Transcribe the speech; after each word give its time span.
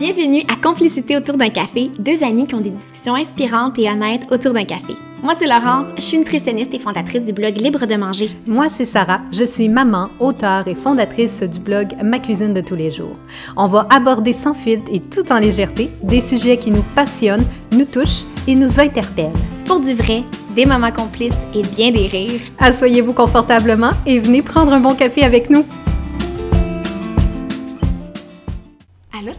Bienvenue 0.00 0.42
à 0.48 0.56
Complicité 0.56 1.14
autour 1.14 1.36
d'un 1.36 1.50
café, 1.50 1.90
deux 1.98 2.24
amis 2.24 2.46
qui 2.46 2.54
ont 2.54 2.62
des 2.62 2.70
discussions 2.70 3.16
inspirantes 3.16 3.78
et 3.78 3.86
honnêtes 3.86 4.22
autour 4.30 4.54
d'un 4.54 4.64
café. 4.64 4.94
Moi, 5.22 5.34
c'est 5.38 5.46
Laurence, 5.46 5.88
je 5.96 6.00
suis 6.00 6.16
nutritionniste 6.16 6.72
et 6.72 6.78
fondatrice 6.78 7.26
du 7.26 7.34
blog 7.34 7.60
Libre 7.60 7.84
de 7.84 7.96
manger. 7.96 8.30
Moi, 8.46 8.70
c'est 8.70 8.86
Sarah, 8.86 9.20
je 9.30 9.44
suis 9.44 9.68
maman, 9.68 10.08
auteure 10.18 10.66
et 10.68 10.74
fondatrice 10.74 11.42
du 11.42 11.60
blog 11.60 11.88
Ma 12.02 12.18
cuisine 12.18 12.54
de 12.54 12.62
tous 12.62 12.76
les 12.76 12.90
jours. 12.90 13.14
On 13.58 13.66
va 13.66 13.86
aborder 13.90 14.32
sans 14.32 14.54
filtre 14.54 14.90
et 14.90 15.00
tout 15.00 15.30
en 15.30 15.38
légèreté 15.38 15.90
des 16.02 16.22
sujets 16.22 16.56
qui 16.56 16.70
nous 16.70 16.84
passionnent, 16.94 17.44
nous 17.70 17.84
touchent 17.84 18.24
et 18.48 18.54
nous 18.54 18.80
interpellent. 18.80 19.36
Pour 19.66 19.80
du 19.80 19.92
vrai, 19.92 20.22
des 20.56 20.64
moments 20.64 20.92
complices 20.92 21.38
et 21.54 21.62
bien 21.76 21.90
des 21.90 22.06
rires. 22.06 22.40
Asseyez-vous 22.58 23.12
confortablement 23.12 23.90
et 24.06 24.18
venez 24.18 24.40
prendre 24.40 24.72
un 24.72 24.80
bon 24.80 24.94
café 24.94 25.24
avec 25.24 25.50
nous. 25.50 25.66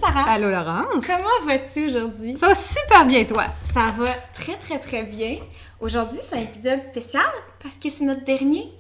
Sarah? 0.02 0.32
Allô 0.32 0.50
Laurence? 0.50 1.06
Comment 1.06 1.46
vas-tu 1.46 1.86
aujourd'hui? 1.86 2.36
Ça 2.36 2.48
va 2.48 2.56
super 2.56 3.06
bien 3.06 3.24
toi? 3.24 3.46
Ça 3.72 3.92
va 3.96 4.08
très 4.34 4.56
très 4.56 4.80
très 4.80 5.04
bien. 5.04 5.38
Aujourd'hui, 5.80 6.18
c'est 6.24 6.38
un 6.38 6.42
épisode 6.42 6.82
spécial 6.82 7.32
parce 7.62 7.76
que 7.76 7.88
c'est 7.92 8.06
notre 8.06 8.24
dernier. 8.24 8.74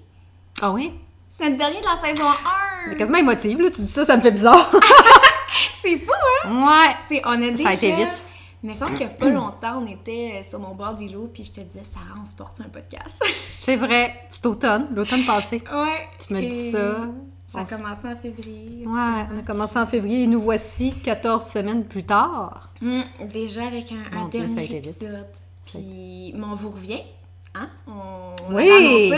Ah 0.64 0.72
oui? 0.72 0.94
C'est 1.38 1.46
notre 1.46 1.60
dernier 1.60 1.80
de 1.80 1.86
la 1.86 2.10
saison 2.10 2.28
1. 2.28 2.90
Mais 2.90 2.96
quasiment 2.98 3.20
émotive, 3.20 3.62
là, 3.62 3.70
tu 3.70 3.82
dis 3.82 3.92
ça, 3.92 4.04
ça 4.04 4.18
me 4.18 4.22
fait 4.24 4.32
bizarre. 4.32 4.72
c'est 5.84 6.00
fou, 6.00 6.12
hein? 6.46 6.68
ouais. 6.68 6.96
C'est, 7.08 7.22
on 7.24 7.34
a 7.34 7.52
déjà... 7.52 7.64
Ça 7.66 7.70
a 7.70 7.74
été 7.74 7.96
vite. 7.96 8.26
Mais 8.64 8.74
sans 8.74 8.88
qu'il 8.88 9.02
y 9.02 9.04
a 9.04 9.10
pas 9.10 9.30
longtemps, 9.30 9.84
on 9.84 9.86
était 9.86 10.44
sur 10.50 10.60
mon 10.60 10.74
bord 10.74 10.96
d'îlot, 10.96 11.30
puis 11.32 11.44
je 11.44 11.52
te 11.52 11.62
disais, 11.62 11.84
Sarah, 11.84 12.20
on 12.20 12.26
se 12.26 12.36
porte 12.36 12.60
un 12.62 12.70
podcast. 12.70 13.24
C'est 13.62 13.76
vrai, 13.76 14.28
c'est 14.32 14.46
automne, 14.48 14.88
l'automne 14.96 15.26
passé. 15.26 15.62
Ouais. 15.72 16.08
Tu 16.26 16.34
me 16.34 16.40
dis 16.40 16.72
ça. 16.72 17.08
Ça 17.52 17.60
a 17.60 17.66
commencé 17.66 18.08
en 18.08 18.16
février. 18.16 18.86
Ouais, 18.88 19.26
on 19.34 19.40
a 19.40 19.41
commencé 19.46 19.78
en 19.78 19.86
février 19.86 20.23
et 20.23 20.28
nous 20.28 20.40
voici 20.41 20.94
14 21.04 21.46
semaines 21.46 21.84
plus 21.85 22.04
tard. 22.04 22.70
Hum, 22.82 23.04
déjà 23.32 23.66
avec 23.68 23.91
un, 23.91 24.18
un 24.18 24.27
Dieu, 24.30 24.46
dernier 24.46 24.77
épisode. 24.77 25.27
Puis, 25.66 26.34
mais 26.35 26.46
on 26.49 26.55
vous 26.55 26.70
revient. 26.70 27.02
Hein? 27.55 27.68
On, 27.88 27.91
on 28.49 28.55
Oui. 28.55 29.13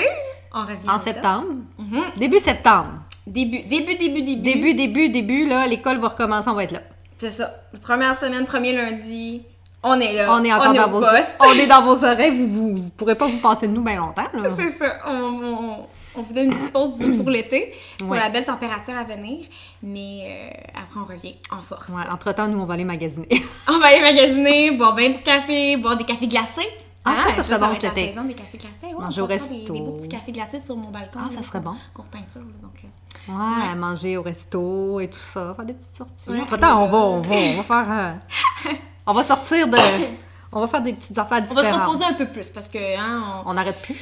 On 0.54 0.61
revient 0.61 0.89
En 0.89 1.00
septembre. 1.00 1.48
Mhm. 1.78 2.02
Début 2.17 2.39
septembre. 2.39 2.89
Début, 3.26 3.61
début, 3.64 3.95
début, 3.95 4.22
début. 4.23 4.42
Début, 4.42 4.73
début, 4.73 5.09
début, 5.09 5.45
là, 5.48 5.66
l'école 5.67 5.98
va 5.98 6.09
recommencer, 6.09 6.50
on 6.50 6.54
va 6.56 6.64
être 6.64 6.72
là. 6.73 6.81
C'est 7.17 7.31
ça. 7.31 7.50
Première 7.81 8.16
semaine, 8.16 8.45
premier 8.45 8.73
lundi, 8.76 9.44
on 9.84 10.00
est 10.00 10.14
là. 10.14 10.34
On 10.34 10.44
est 10.44 10.52
encore 10.52 10.73
est 10.73 10.78
dans 10.78 10.89
vos 10.89 11.00
poste. 11.00 11.36
On 11.39 11.52
est 11.54 11.67
dans 11.67 11.81
vos 11.84 12.04
oreilles, 12.06 12.31
vous, 12.31 12.48
vous, 12.48 12.76
vous 12.78 12.89
pourrez 12.98 13.16
pas 13.16 13.28
vous 13.28 13.39
passer 13.39 13.67
de 13.67 13.73
nous 13.73 13.81
bien 13.84 13.95
longtemps, 13.98 14.28
là. 14.34 14.50
C'est 14.58 14.78
ça. 14.78 14.98
On, 15.08 15.22
on- 15.44 15.86
on 16.16 16.22
vous 16.22 16.33
donne 16.33 16.45
une 16.45 16.53
petite 16.56 16.72
pause 16.73 16.97
du- 17.00 17.11
pour 17.17 17.30
l'été, 17.30 17.73
pour 18.00 18.09
Ouais. 18.09 18.19
la 18.19 18.30
belle 18.30 18.45
température 18.45 18.95
à 18.97 19.03
venir. 19.03 19.45
Mais 19.81 20.22
euh, 20.52 20.80
après, 20.81 21.00
on 21.00 21.05
revient 21.05 21.36
en 21.52 21.61
force. 21.61 21.89
Ouais, 21.89 22.03
entre-temps, 22.11 22.47
nous, 22.47 22.59
on 22.59 22.66
va 22.66 22.73
aller 22.75 22.83
magasiner. 22.86 23.28
On 23.67 23.80
va 23.80 23.88
aller 23.88 24.02
magasiner, 24.02 24.72
boire 24.72 24.94
bien 24.95 25.09
du 25.09 25.22
café, 25.22 25.78
boire 25.78 25.95
des 25.97 26.03
cafés 26.03 26.28
glacés. 26.28 26.70
Ah, 27.05 27.16
ça, 27.23 27.31
ça 27.36 27.44
serait 27.44 27.59
bon 27.59 27.73
cet 27.73 27.86
été. 27.92 28.09
saison 28.09 28.23
des 28.23 28.33
cafés 28.33 28.58
glacés. 28.58 28.94
Ouais, 28.95 29.03
Manger 29.03 29.22
on 29.22 29.25
au 29.25 29.28
faire 29.28 29.38
des, 29.39 29.55
resto. 29.55 29.73
des 29.73 29.81
beaux 29.81 29.92
petits 29.97 30.08
cafés 30.09 30.31
glacés 30.31 30.59
sur 30.59 30.78
mon 30.78 30.89
balcon. 30.89 31.20
Ah, 31.22 31.30
ça 31.30 31.42
serait 31.42 31.59
bon. 31.59 31.75
Qu'on 31.94 32.03
repeinture, 32.03 32.42
là, 32.42 32.48
donc... 32.61 32.81
euh, 32.86 33.31
Ouais, 33.31 33.75
manger 33.75 34.16
au 34.17 34.22
resto 34.22 35.00
et 35.02 35.09
tout 35.09 35.17
ça, 35.20 35.53
faire 35.55 35.66
des 35.66 35.73
petites 35.73 35.95
sorties. 35.95 36.30
Ouais, 36.30 36.39
Entre-temps, 36.42 36.83
on 36.83 36.88
va, 36.88 36.98
on 36.98 37.22
va, 37.22 37.36
on 37.36 37.58
va 37.58 37.64
faire... 37.64 37.88
euh, 37.92 38.72
on 39.05 39.14
va 39.14 39.23
sortir 39.23 39.67
de... 39.67 39.77
On 40.55 40.59
va 40.59 40.67
faire 40.67 40.83
des 40.83 40.94
petites 40.94 41.17
affaires 41.17 41.39
On 41.50 41.53
va 41.55 41.61
différentes. 41.64 41.81
se 41.81 41.86
reposer 41.88 42.05
un 42.05 42.14
peu 42.14 42.27
plus 42.27 42.48
parce 42.50 42.67
que 42.67 42.77
hein, 43.00 43.42
On 43.48 43.55
n'arrête 43.55 43.81
plus. 43.81 43.95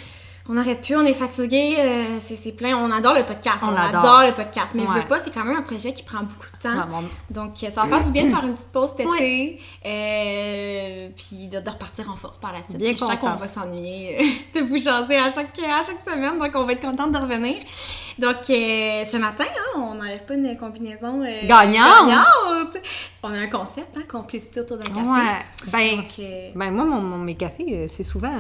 On 0.50 0.53
n'arrête 0.53 0.81
plus, 0.81 0.95
on 0.95 1.06
est 1.06 1.14
fatigué, 1.14 1.75
euh, 1.80 2.06
c'est 2.23 2.52
plein. 2.56 2.75
On 2.78 2.92
adore 2.92 3.14
le 3.14 3.23
podcast, 3.23 3.59
on, 3.64 3.67
On 3.73 3.75
adore. 3.75 4.23
le 4.25 4.34
podcast, 4.34 4.73
mais 4.75 4.81
Ouais. 4.84 5.02
veux 5.02 5.08
pas, 5.08 5.20
c'est 5.20 5.31
quand 5.34 5.44
même 5.45 5.56
un 5.58 5.61
projet 5.61 5.94
qui 5.94 6.03
prend 6.03 6.20
beaucoup 6.23 6.47
de 6.53 6.61
temps. 6.61 6.75
Ouais, 6.75 7.06
Donc, 7.30 7.52
ça 7.58 7.84
va 7.84 7.88
faire 7.97 8.06
du 8.06 8.11
bien 8.11 8.25
de 8.25 8.30
faire 8.31 8.44
une 8.45 8.53
petite 8.53 8.72
pause 8.72 8.92
cet 8.97 9.06
Ouais. 9.08 9.17
été, 9.17 9.59
euh, 9.86 11.09
puis 11.16 11.47
de, 11.47 11.59
de 11.59 11.69
repartir 11.69 12.09
en 12.09 12.16
force 12.18 12.38
par 12.38 12.53
la 12.53 12.63
suite. 12.63 12.78
Bien 12.78 12.91
je 12.91 12.97
sens 12.97 13.16
qu'on 13.16 13.30
va 13.35 13.47
s'ennuyer 13.47 14.18
euh, 14.19 14.24
de 14.59 14.66
vous 14.66 14.78
jaser 14.78 15.18
à 15.18 15.30
chaque, 15.30 15.57
à 15.59 15.81
chaque 15.84 16.01
semaine, 16.09 16.38
donc 16.38 16.51
on 16.56 16.66
va 16.66 16.74
être 16.74 16.81
contente 16.81 17.12
de 17.12 17.18
revenir. 17.18 17.57
Donc, 18.19 18.38
euh, 18.50 19.06
ce 19.06 19.18
matin, 19.18 19.46
hein, 19.47 19.80
on 19.80 19.96
n'enlève 19.96 20.25
pas 20.25 20.34
une 20.34 20.57
combinaison 20.57 21.24
Gagnante. 21.46 22.07
gagnante. 22.09 22.78
On 23.24 23.34
a 23.34 23.38
un 23.38 23.47
concept, 23.47 23.96
hein, 23.97 24.01
complicité 24.09 24.59
autour 24.59 24.78
d'un 24.78 24.84
café. 24.84 25.01
Ouais. 25.01 25.72
Ben, 25.72 25.96
Donc, 25.97 26.07
ben 26.56 26.72
moi, 26.72 26.84
mon, 26.85 27.01
mon- 27.01 27.18
mes 27.18 27.35
cafés, 27.35 27.88
c'est 27.96 28.03
souvent 28.03 28.34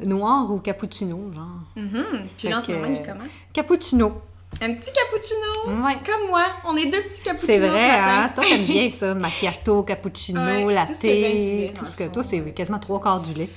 noir 0.00 0.50
ou 0.50 0.58
cappuccino, 0.58 1.30
genre. 1.34 1.46
mhm. 1.76 2.04
Puis 2.38 2.48
là, 2.48 2.58
en 2.58 2.60
ce 2.60 2.66
Fait 2.66 2.72
que, 2.72 2.78
moment, 2.78 2.92
il 2.92 3.00
est 3.00 3.06
comment? 3.06 3.24
Cappuccino. 3.52 4.20
Un 4.62 4.72
petit 4.74 4.90
cappuccino! 4.92 5.84
Ouais. 5.84 5.96
Comme 6.06 6.28
moi, 6.28 6.44
on 6.64 6.76
est 6.76 6.86
deux 6.86 7.02
petits 7.02 7.22
cappuccinos 7.22 7.60
C'est 7.60 7.68
vrai, 7.68 7.90
hein? 7.90 8.30
Toi, 8.34 8.44
t'aimes 8.48 8.64
bien 8.66 8.88
ça. 8.94 9.12
Macchiato, 9.12 9.82
cappuccino, 9.82 10.40
Ouais, 10.40 10.72
latte, 10.72 10.88
tout 10.88 10.94
ce 10.94 11.06
lait, 11.08 11.66
dans 11.74 11.80
tout 11.80 11.84
ce 11.86 11.96
que... 11.96 12.04
Toi, 12.04 12.22
c'est 12.22 12.40
quasiment 12.54 12.78
trois 12.78 13.00
quarts 13.00 13.20
du 13.20 13.32
lait. 13.34 13.48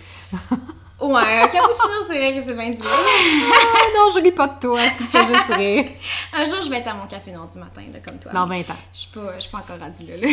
Ouais, 1.00 1.22
un 1.22 1.48
cappuccino, 1.48 1.94
c'est 2.08 2.18
vrai 2.18 2.34
que 2.34 2.44
c'est 2.44 2.56
bien 2.56 2.72
du 2.72 2.78
lait. 2.78 2.84
Ah 2.90 3.86
non, 3.96 4.12
je 4.16 4.20
ris 4.24 4.32
pas 4.32 4.48
de 4.48 4.60
toi, 4.60 4.80
tu 4.98 5.04
fais 5.04 5.28
juste 5.28 5.54
rire. 5.54 5.86
Un 6.34 6.46
jour, 6.46 6.56
je 6.64 6.70
vais 6.72 6.78
être 6.78 6.88
à 6.88 6.96
mon 6.96 7.06
café 7.06 7.32
noir 7.32 7.46
du 7.48 7.60
matin, 7.60 7.82
là, 7.94 8.00
comme 8.04 8.18
toi. 8.18 8.32
Dans 8.32 8.48
20 8.48 8.62
ans. 8.62 8.64
Je 8.92 8.98
suis 9.00 9.10
pas, 9.12 9.34
je 9.36 9.42
suis 9.42 9.52
pas 9.52 9.60
encore 9.60 9.78
rendue 9.80 10.04
là. 10.10 10.18
là. 10.18 10.28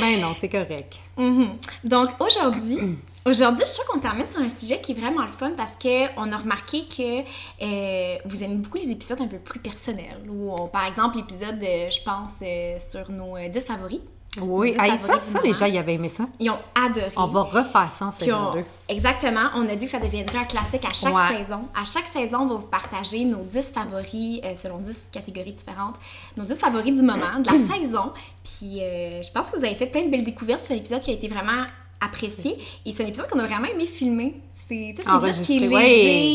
Ben 0.00 0.20
non, 0.20 0.32
c'est 0.38 0.48
correct. 0.48 0.94
Mhm. 1.16 1.48
Donc 1.82 2.10
aujourd'hui, 2.20 2.78
aujourd'hui, 3.26 3.64
je 3.66 3.72
trouve 3.74 3.86
qu'on 3.86 4.00
termine 4.00 4.26
sur 4.26 4.40
un 4.40 4.50
sujet 4.50 4.80
qui 4.80 4.92
est 4.92 4.94
vraiment 4.94 5.22
le 5.22 5.28
fun 5.28 5.52
parce 5.56 5.72
que 5.72 6.06
on 6.18 6.30
a 6.32 6.36
remarqué 6.36 6.84
que 6.84 7.20
euh, 7.62 8.16
vous 8.24 8.42
aimez 8.42 8.56
beaucoup 8.56 8.78
les 8.78 8.90
épisodes 8.90 9.20
un 9.20 9.26
peu 9.26 9.38
plus 9.38 9.60
personnels. 9.60 10.20
On- 10.30 10.68
par 10.68 10.86
exemple 10.86 11.16
l'épisode, 11.16 11.62
euh, 11.62 11.88
je 11.90 12.02
pense, 12.02 12.30
euh, 12.42 12.76
sur 12.78 13.10
nos 13.10 13.36
euh, 13.36 13.48
10 13.48 13.60
favoris. 13.60 14.00
Oui, 14.42 14.72
favoris 14.72 15.00
ça, 15.00 15.16
ça, 15.16 15.40
les 15.44 15.52
gens, 15.52 15.66
ils 15.66 15.78
avaient 15.78 15.94
aimé 15.94 16.08
ça. 16.08 16.24
Ils 16.40 16.50
ont 16.50 16.58
adoré. 16.74 17.06
On 17.16 17.26
va 17.26 17.42
refaire 17.42 17.92
ça 17.92 18.06
en 18.06 18.10
saison 18.10 18.36
on- 18.50 18.54
2. 18.54 18.64
Exactement. 18.88 19.48
On 19.54 19.68
a 19.68 19.76
dit 19.76 19.84
que 19.84 19.90
ça 19.92 20.00
deviendrait 20.00 20.38
un 20.38 20.44
classique 20.44 20.84
à 20.84 20.92
chaque 20.92 21.14
Ouais. 21.14 21.38
saison. 21.44 21.68
À 21.80 21.84
chaque 21.84 22.06
saison, 22.12 22.38
on 22.40 22.46
va 22.48 22.54
vous 22.56 22.66
partager 22.66 23.24
nos 23.24 23.44
10 23.44 23.70
favoris 23.72 24.40
euh, 24.42 24.54
selon 24.60 24.78
10 24.78 25.10
catégories 25.12 25.52
différentes. 25.52 25.94
Nos 26.36 26.42
10 26.44 26.58
favoris 26.58 26.92
du 26.94 27.02
moment, 27.02 27.38
de 27.38 27.46
la 27.48 27.58
saison. 27.78 28.12
Puis 28.42 28.80
euh, 28.82 29.22
je 29.22 29.30
pense 29.30 29.50
que 29.50 29.56
vous 29.58 29.64
avez 29.64 29.76
fait 29.76 29.86
plein 29.86 30.04
de 30.04 30.10
belles 30.10 30.24
découvertes. 30.24 30.62
puis 30.62 30.66
C'est 30.68 30.74
un 30.74 30.78
épisode 30.78 31.00
qui 31.00 31.10
a 31.12 31.14
été 31.14 31.28
vraiment 31.28 31.62
apprécié. 32.04 32.56
Et 32.84 32.92
c'est 32.92 33.04
un 33.04 33.06
épisode 33.06 33.28
qu'on 33.28 33.38
a 33.38 33.46
vraiment 33.46 33.66
aimé 33.66 33.86
filmer. 33.86 34.34
C'est 34.54 34.94
un 35.06 35.18
épisode 35.18 35.44
qui 35.44 35.56
est 35.56 35.60
léger, 35.60 35.74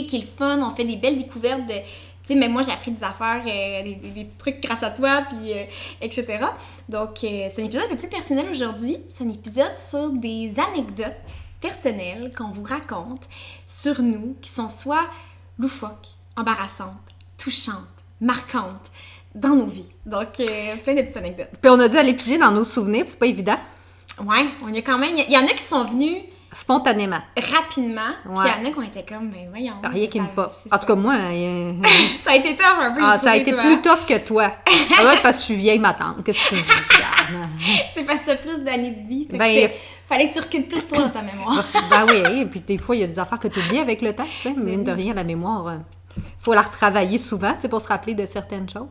ouais. 0.01 0.05
qui 0.07 0.15
est 0.17 0.19
le 0.19 0.25
fun. 0.25 0.59
On 0.61 0.75
fait 0.75 0.85
des 0.85 0.97
belles 0.97 1.17
découvertes 1.17 1.65
de... 1.65 1.73
Tu 1.73 2.33
sais, 2.33 2.35
même 2.35 2.51
moi, 2.51 2.61
j'ai 2.61 2.71
appris 2.71 2.91
des 2.91 3.03
affaires, 3.03 3.41
euh, 3.47 3.81
des, 3.83 4.27
trucs 4.37 4.61
grâce 4.61 4.83
à 4.83 4.91
toi, 4.91 5.23
puis 5.29 5.53
euh, 5.53 5.63
etc. 6.01 6.39
Donc, 6.89 7.23
euh, 7.23 7.47
c'est 7.49 7.61
un 7.61 7.65
épisode 7.65 7.85
un 7.85 7.89
peu 7.89 7.97
plus 7.97 8.09
personnel 8.09 8.47
aujourd'hui. 8.51 8.97
C'est 9.07 9.23
un 9.23 9.29
épisode 9.29 9.73
sur 9.73 10.11
des 10.11 10.53
anecdotes 10.59 11.15
personnelles 11.61 12.31
qu'on 12.37 12.51
vous 12.51 12.63
raconte 12.63 13.23
sur 13.65 14.01
nous, 14.01 14.35
qui 14.41 14.49
sont 14.49 14.69
soit 14.69 15.05
loufoques, 15.57 16.09
embarrassantes, 16.35 16.93
touchantes, 17.37 17.75
marquantes 18.21 18.91
dans 19.33 19.55
nos 19.55 19.65
vies. 19.65 19.89
Donc, 20.05 20.33
plein 20.83 20.95
de 20.95 21.01
petites 21.01 21.17
anecdotes. 21.17 21.49
Puis 21.61 21.71
on 21.71 21.79
a 21.79 21.87
dû 21.87 21.97
aller 21.97 22.13
piger 22.13 22.37
dans 22.37 22.51
nos 22.51 22.65
souvenirs, 22.65 23.03
puis 23.03 23.11
c'est 23.11 23.19
pas 23.19 23.27
évident. 23.27 23.57
Ouais, 24.25 24.45
on 24.63 24.73
y 24.73 24.77
a 24.77 24.81
quand 24.81 24.97
même... 24.97 25.15
Il 25.15 25.31
y, 25.31 25.37
en 25.37 25.45
a 25.45 25.49
qui 25.49 25.63
sont 25.63 25.83
venus 25.83 26.17
Spontanément. 26.51 27.19
rapidement, 27.53 28.11
puis 28.23 28.33
il 28.37 28.63
y 28.63 28.67
en 28.67 28.69
a 28.69 28.73
qui 28.73 28.79
ont 28.79 28.81
été 28.81 29.05
comme, 29.07 29.29
ben 29.29 29.47
voyons. 29.49 29.75
Rien 29.83 30.07
qui 30.07 30.19
me 30.19 30.27
pas. 30.27 30.51
En 30.71 30.79
tout 30.79 30.87
cas, 30.87 30.95
moi, 30.95 31.13
euh, 31.13 31.73
Ça 32.19 32.31
a 32.31 32.35
été 32.35 32.55
tough 32.55 32.79
un 32.79 32.91
peu. 32.91 33.01
ah, 33.03 33.19
ça 33.19 33.31
a 33.31 33.35
été 33.35 33.53
plus 33.53 33.81
tough 33.81 34.05
que 34.07 34.17
toi. 34.17 34.53
Ça 34.95 35.03
doit 35.03 35.13
être 35.13 35.21
parce 35.21 35.37
que 35.37 35.41
je 35.41 35.45
suis 35.45 35.55
vieille, 35.55 35.77
ma 35.77 35.93
tante. 35.93 36.23
Qu'est-ce 36.23 36.49
que 36.49 36.55
tu 36.55 36.61
dis? 36.61 36.61
C'est 37.95 38.03
parce 38.03 38.21
que 38.21 38.25
t'as 38.25 38.35
plus 38.37 38.63
d'années 38.63 38.91
de 38.91 39.07
vie. 39.07 39.27
Ben, 39.29 39.69
fallait 40.07 40.27
que 40.27 40.33
tu 40.33 40.39
recules 40.39 40.63
plus 40.63 40.87
toi 40.87 40.97
dans 40.97 41.09
ta 41.09 41.21
mémoire. 41.21 41.63
ben 41.91 42.05
oui, 42.07 42.41
et 42.41 42.45
puis 42.45 42.61
des 42.61 42.79
fois, 42.79 42.95
il 42.95 43.01
y 43.01 43.03
a 43.03 43.07
des 43.07 43.19
affaires 43.19 43.39
que 43.39 43.47
tu 43.47 43.59
oublies 43.59 43.79
avec 43.79 44.01
le 44.01 44.15
temps, 44.15 44.25
tu 44.41 44.49
sais. 44.49 44.55
Mais 44.57 44.71
mine 44.71 44.83
de 44.83 44.91
rien, 44.91 45.13
la 45.13 45.23
mémoire, 45.23 45.67
euh, 45.67 45.77
faut 46.39 46.53
la 46.53 46.63
retravailler 46.63 47.19
souvent, 47.19 47.53
tu 47.53 47.61
sais, 47.61 47.69
pour 47.69 47.81
se 47.81 47.87
rappeler 47.87 48.15
de 48.15 48.25
certaines 48.25 48.67
choses. 48.67 48.87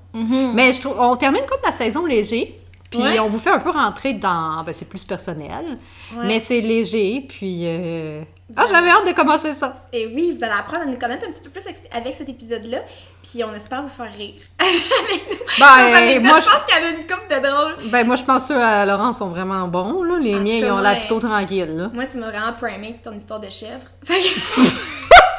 Mais 0.54 0.72
je 0.72 0.80
trouve, 0.80 0.94
on 1.00 1.16
termine 1.16 1.42
comme 1.48 1.60
la 1.64 1.72
saison 1.72 2.06
léger, 2.06 2.60
puis 2.90 3.00
Ouais. 3.00 3.18
on 3.20 3.28
vous 3.28 3.38
fait 3.38 3.50
un 3.50 3.58
peu 3.58 3.70
rentrer 3.70 4.14
dans, 4.14 4.62
ben 4.64 4.72
c'est 4.72 4.88
plus 4.88 5.04
personnel, 5.04 5.76
Ouais. 6.16 6.24
mais 6.26 6.40
c'est 6.40 6.60
léger, 6.60 7.26
puis... 7.28 7.62
euh, 7.66 8.22
Ah, 8.56 8.62
allez- 8.62 8.70
j'avais 8.70 8.90
hâte 8.90 9.06
de 9.06 9.12
commencer 9.12 9.52
ça. 9.52 9.84
Et 9.92 10.06
oui, 10.06 10.32
vous 10.36 10.42
allez 10.42 10.54
apprendre 10.58 10.84
à 10.84 10.86
nous 10.86 10.98
connaître 10.98 11.26
un 11.28 11.30
petit 11.32 11.42
peu 11.42 11.50
plus 11.50 11.64
avec- 11.92 12.14
cet 12.14 12.28
épisode-là. 12.28 12.78
Puis 13.22 13.44
on 13.44 13.52
espère 13.54 13.82
vous 13.82 13.88
faire 13.88 14.10
rire. 14.16 14.34
Ben, 15.58 15.66
Avec 15.94 16.22
moi, 16.22 16.40
je 16.40 16.46
pense 16.46 16.64
qu'elle 16.66 16.84
a 16.84 16.90
une 16.90 17.06
coupe 17.06 17.28
de 17.28 17.46
drôle. 17.46 17.90
ben, 17.90 18.06
moi, 18.06 18.16
je 18.16 18.22
pense 18.22 18.42
que 18.42 18.48
ceux 18.48 18.62
à 18.62 18.86
Laurent 18.86 19.12
sont 19.12 19.28
vraiment 19.28 19.66
bons, 19.66 20.02
là. 20.04 20.18
Les 20.20 20.36
En 20.36 20.40
miens, 20.40 20.54
ils 20.56 20.70
ont 20.70 20.78
l'air 20.78 21.00
plutôt 21.00 21.18
tranquilles, 21.20 21.74
là. 21.76 21.90
Moi, 21.92 22.04
tu 22.06 22.16
m'as 22.18 22.30
vraiment 22.30 22.52
primé 22.52 22.94
ton 23.02 23.12
histoire 23.12 23.40
de 23.40 23.50
chèvre. 23.50 23.82
Fait 24.04 24.14
que 24.20 24.60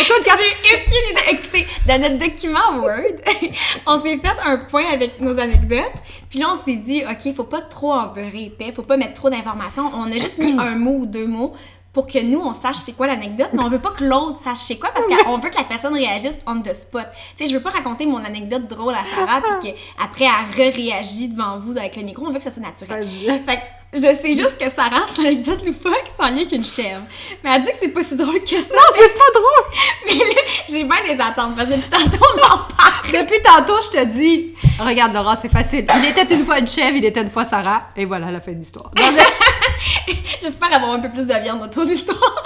Écoute, 0.00 0.22
quand- 0.24 0.36
j'ai 0.36 0.76
aucune 0.76 1.10
idée. 1.10 1.38
Écoutez, 1.38 1.66
dans 1.86 2.00
notre 2.00 2.18
document 2.18 2.78
Word, 2.82 3.16
on 3.86 4.02
s'est 4.02 4.18
fait 4.18 4.36
un 4.44 4.58
point 4.58 4.84
avec 4.92 5.20
nos 5.20 5.38
anecdotes. 5.38 5.92
Puis 6.28 6.38
là, 6.38 6.46
on 6.54 6.64
s'est 6.64 6.76
dit, 6.76 7.02
OK, 7.08 7.34
faut 7.34 7.44
pas 7.44 7.60
trop 7.62 7.92
en 7.92 8.06
beurrer 8.08 8.44
épais, 8.44 8.72
faut 8.72 8.82
pas 8.82 8.96
mettre 8.96 9.14
trop 9.14 9.30
d'informations. 9.30 9.90
On 9.94 10.04
a 10.10 10.14
juste 10.18 10.38
mis 10.38 10.52
un 10.58 10.76
mot 10.76 10.98
ou 11.00 11.06
deux 11.06 11.26
mots 11.26 11.54
pour 11.92 12.06
que 12.06 12.22
nous, 12.22 12.38
on 12.38 12.52
sache 12.52 12.76
c'est 12.76 12.92
quoi 12.92 13.08
l'anecdote, 13.08 13.48
mais 13.52 13.64
on 13.64 13.68
veut 13.68 13.80
pas 13.80 13.90
que 13.90 14.04
l'autre 14.04 14.40
sache 14.40 14.58
c'est 14.58 14.78
quoi 14.78 14.90
parce 14.94 15.04
qu'on 15.06 15.38
veut 15.38 15.50
que 15.50 15.56
la 15.58 15.64
personne 15.64 15.92
réagisse 15.92 16.38
on 16.46 16.60
the 16.60 16.72
spot. 16.72 17.02
Tu 17.36 17.44
sais, 17.44 17.50
je 17.50 17.56
veux 17.56 17.62
pas 17.62 17.70
raconter 17.70 18.06
mon 18.06 18.24
anecdote 18.24 18.68
drôle 18.68 18.94
à 18.94 19.04
Sarah 19.04 19.40
puis 19.60 19.74
qu'après 19.98 20.26
elle 20.26 20.70
re-réagit 20.70 21.30
devant 21.30 21.58
vous 21.58 21.76
avec 21.76 21.96
le 21.96 22.02
micro. 22.04 22.24
On 22.26 22.30
veut 22.30 22.38
que 22.38 22.44
ça 22.44 22.52
soit 22.52 22.62
naturel. 22.62 23.04
Fait 23.44 23.60
je 23.92 24.00
sais 24.14 24.32
juste 24.34 24.56
que 24.58 24.70
Sarah, 24.70 25.02
c'est 25.14 25.22
l'anecdote 25.22 25.64
loufoque, 25.66 26.04
c'est 26.16 26.22
en 26.24 26.28
lien 26.28 26.36
avec 26.36 26.52
une 26.52 26.64
chèvre. 26.64 27.02
Mais 27.42 27.50
elle 27.54 27.62
dit 27.62 27.70
que 27.72 27.76
c'est 27.80 27.88
pas 27.88 28.02
si 28.02 28.16
drôle 28.16 28.40
que 28.44 28.60
ça. 28.62 28.74
Non, 28.74 28.80
c'est 28.94 29.08
pas 29.14 29.30
drôle! 29.34 29.72
Mais 30.06 30.14
là, 30.14 30.40
j'ai 30.68 30.84
bien 30.84 31.16
des 31.16 31.20
attentes 31.22 31.56
parce 31.56 31.68
que 31.68 31.74
depuis 31.74 31.88
tantôt, 31.90 32.24
on 32.36 32.38
en 32.40 32.58
parle. 32.58 33.12
Depuis 33.12 33.42
tantôt, 33.42 33.80
je 33.92 33.98
te 33.98 34.04
dis, 34.04 34.54
regarde 34.78 35.12
Laura, 35.12 35.34
c'est 35.36 35.48
facile. 35.50 35.86
Il 36.02 36.04
était 36.08 36.34
une 36.34 36.44
fois 36.44 36.58
une 36.60 36.68
chèvre, 36.68 36.96
il 36.96 37.04
était 37.04 37.22
une 37.22 37.30
fois 37.30 37.44
Sarah, 37.44 37.88
et 37.96 38.04
voilà 38.04 38.30
la 38.30 38.40
fin 38.40 38.52
de 38.52 38.58
l'histoire. 38.58 38.90
J'espère 40.42 40.72
avoir 40.74 40.92
un 40.92 41.00
peu 41.00 41.10
plus 41.10 41.26
de 41.26 41.34
viande 41.42 41.62
autour 41.62 41.84
de 41.84 41.90
l'histoire. 41.90 42.44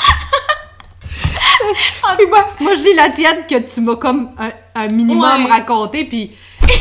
Puis 2.19 2.27
moi, 2.27 2.47
moi, 2.61 2.75
je 2.75 2.83
lis 2.83 2.95
la 2.95 3.11
tienne 3.11 3.45
que 3.49 3.59
tu 3.59 3.81
m'as 3.81 3.97
comme 3.97 4.31
un, 4.39 4.51
un 4.75 4.89
minimum 4.89 5.45
Ouais. 5.45 5.51
raconté, 5.51 6.05
puis 6.05 6.33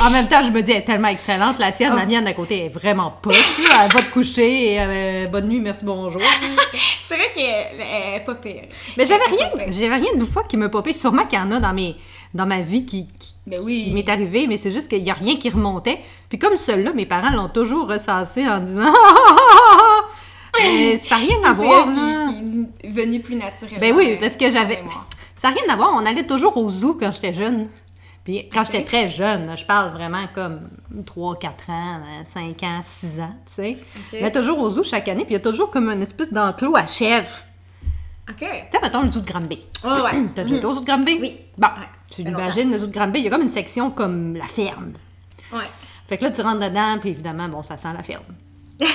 en 0.01 0.09
même 0.09 0.27
temps, 0.27 0.43
je 0.43 0.49
me 0.51 0.61
dis, 0.61 0.71
elle 0.71 0.77
est 0.79 0.81
tellement 0.85 1.07
excellente. 1.07 1.59
La 1.59 1.71
sienne, 1.71 1.95
la 1.95 2.03
Oh. 2.03 2.07
mienne 2.07 2.27
à 2.27 2.33
côté 2.33 2.65
est 2.65 2.69
vraiment 2.69 3.13
poche. 3.21 3.57
Elle 3.59 3.91
va 3.91 4.01
te 4.01 4.11
coucher 4.11 4.73
et 4.73 4.77
euh, 4.79 5.27
bonne 5.27 5.47
nuit, 5.47 5.59
merci, 5.59 5.85
bonjour. 5.85 6.21
C'est 7.07 7.15
vrai 7.15 7.31
qu'elle 7.33 7.79
elle 7.79 8.15
est 8.21 8.23
pas 8.25 8.35
pire. 8.35 8.63
Mais 8.97 9.05
j'avais 9.05 9.23
rien, 9.25 9.49
j'avais 9.69 9.95
rien 9.95 10.15
de 10.15 10.25
fois 10.25 10.43
qui 10.43 10.57
me 10.57 10.69
popait. 10.69 10.93
Sûrement 10.93 11.25
qu'il 11.25 11.37
y 11.37 11.41
en 11.41 11.51
a 11.51 11.59
dans, 11.59 11.73
mes, 11.73 11.95
dans 12.33 12.45
ma 12.45 12.61
vie 12.61 12.85
qui, 12.85 13.07
qui, 13.19 13.35
Ben 13.45 13.59
oui. 13.63 13.83
qui 13.85 13.93
m'est 13.93 14.09
arrivé, 14.09 14.47
mais 14.47 14.57
c'est 14.57 14.71
juste 14.71 14.89
qu'il 14.89 15.03
n'y 15.03 15.11
a 15.11 15.13
rien 15.13 15.35
qui 15.37 15.49
remontait. 15.49 15.99
Puis 16.29 16.39
comme 16.39 16.57
celui-là, 16.57 16.91
mes 16.93 17.05
parents 17.05 17.29
l'ont 17.29 17.49
toujours 17.49 17.87
ressassé 17.87 18.47
en 18.47 18.59
disant 18.59 18.91
Mais 20.59 20.97
ça 20.97 21.15
n'a 21.15 21.21
rien 21.21 21.37
à 21.43 21.49
C'est 21.49 21.53
voir. 21.53 21.87
elle 21.89 21.95
là. 21.95 22.27
qui, 22.27 22.43
qui 22.43 22.87
est 22.87 22.89
venue 22.89 23.19
plus 23.21 23.35
naturellement. 23.35 23.79
Ben 23.79 23.95
oui, 23.95 24.11
euh, 24.13 24.17
parce 24.19 24.35
que 24.37 24.49
j'avais. 24.51 24.83
Ça 25.35 25.49
n'a 25.49 25.55
rien 25.55 25.73
à 25.73 25.75
voir. 25.75 25.91
On 25.95 26.05
allait 26.05 26.25
toujours 26.25 26.57
au 26.57 26.69
zoo 26.69 26.95
quand 26.99 27.11
j'étais 27.13 27.33
jeune. 27.33 27.67
Puis 28.23 28.47
quand 28.53 28.63
j'étais 28.63 28.83
très 28.85 29.09
jeune, 29.09 29.57
je 29.57 29.65
parle 29.65 29.91
vraiment 29.91 30.25
comme 30.33 30.69
3, 31.05 31.37
4 31.39 31.69
ans, 31.69 31.99
5 32.23 32.63
ans, 32.63 32.79
6 32.81 33.19
ans, 33.19 33.35
tu 33.45 33.53
sais. 33.53 33.77
Ok. 33.95 34.01
On 34.13 34.17
allait 34.17 34.31
toujours 34.31 34.59
au 34.59 34.69
zoo 34.69 34.83
chaque 34.83 35.07
année, 35.09 35.25
puis 35.25 35.31
il 35.33 35.37
y 35.37 35.41
a 35.41 35.51
toujours 35.51 35.69
comme 35.69 35.89
une 35.89 36.01
espèce 36.01 36.31
d'enclos 36.31 36.75
à 36.77 36.87
chèvres. 36.87 37.27
Ok. 38.29 38.37
Tu 38.39 38.45
sais, 38.45 38.79
mettons 38.81 39.01
le 39.01 39.11
zoo 39.11 39.19
de 39.19 39.25
Granby. 39.25 39.59
Ouais, 39.83 40.01
ouais. 40.01 40.25
T'as 40.35 40.43
déjà 40.43 40.55
été 40.55 40.65
au 40.65 40.73
zoo 40.73 40.79
de 40.79 40.85
Granby? 40.85 41.17
Oui. 41.19 41.37
Bon, 41.57 41.67
Ouais. 41.67 41.87
tu 42.13 42.21
imagines 42.21 42.71
le 42.71 42.77
zoo 42.77 42.87
de 42.87 42.93
Granby, 42.93 43.19
il 43.19 43.25
y 43.25 43.27
a 43.27 43.31
comme 43.31 43.41
une 43.41 43.49
section 43.49 43.91
comme 43.91 44.37
la 44.37 44.45
ferme. 44.45 44.93
Ouais. 45.51 45.67
Fait 46.07 46.17
que 46.17 46.23
là, 46.23 46.31
tu 46.31 46.41
rentres 46.41 46.59
dedans, 46.69 46.97
puis 47.01 47.09
évidemment, 47.09 47.49
bon, 47.49 47.61
ça 47.61 47.75
sent 47.75 47.89
la 47.93 48.03
ferme. 48.03 48.23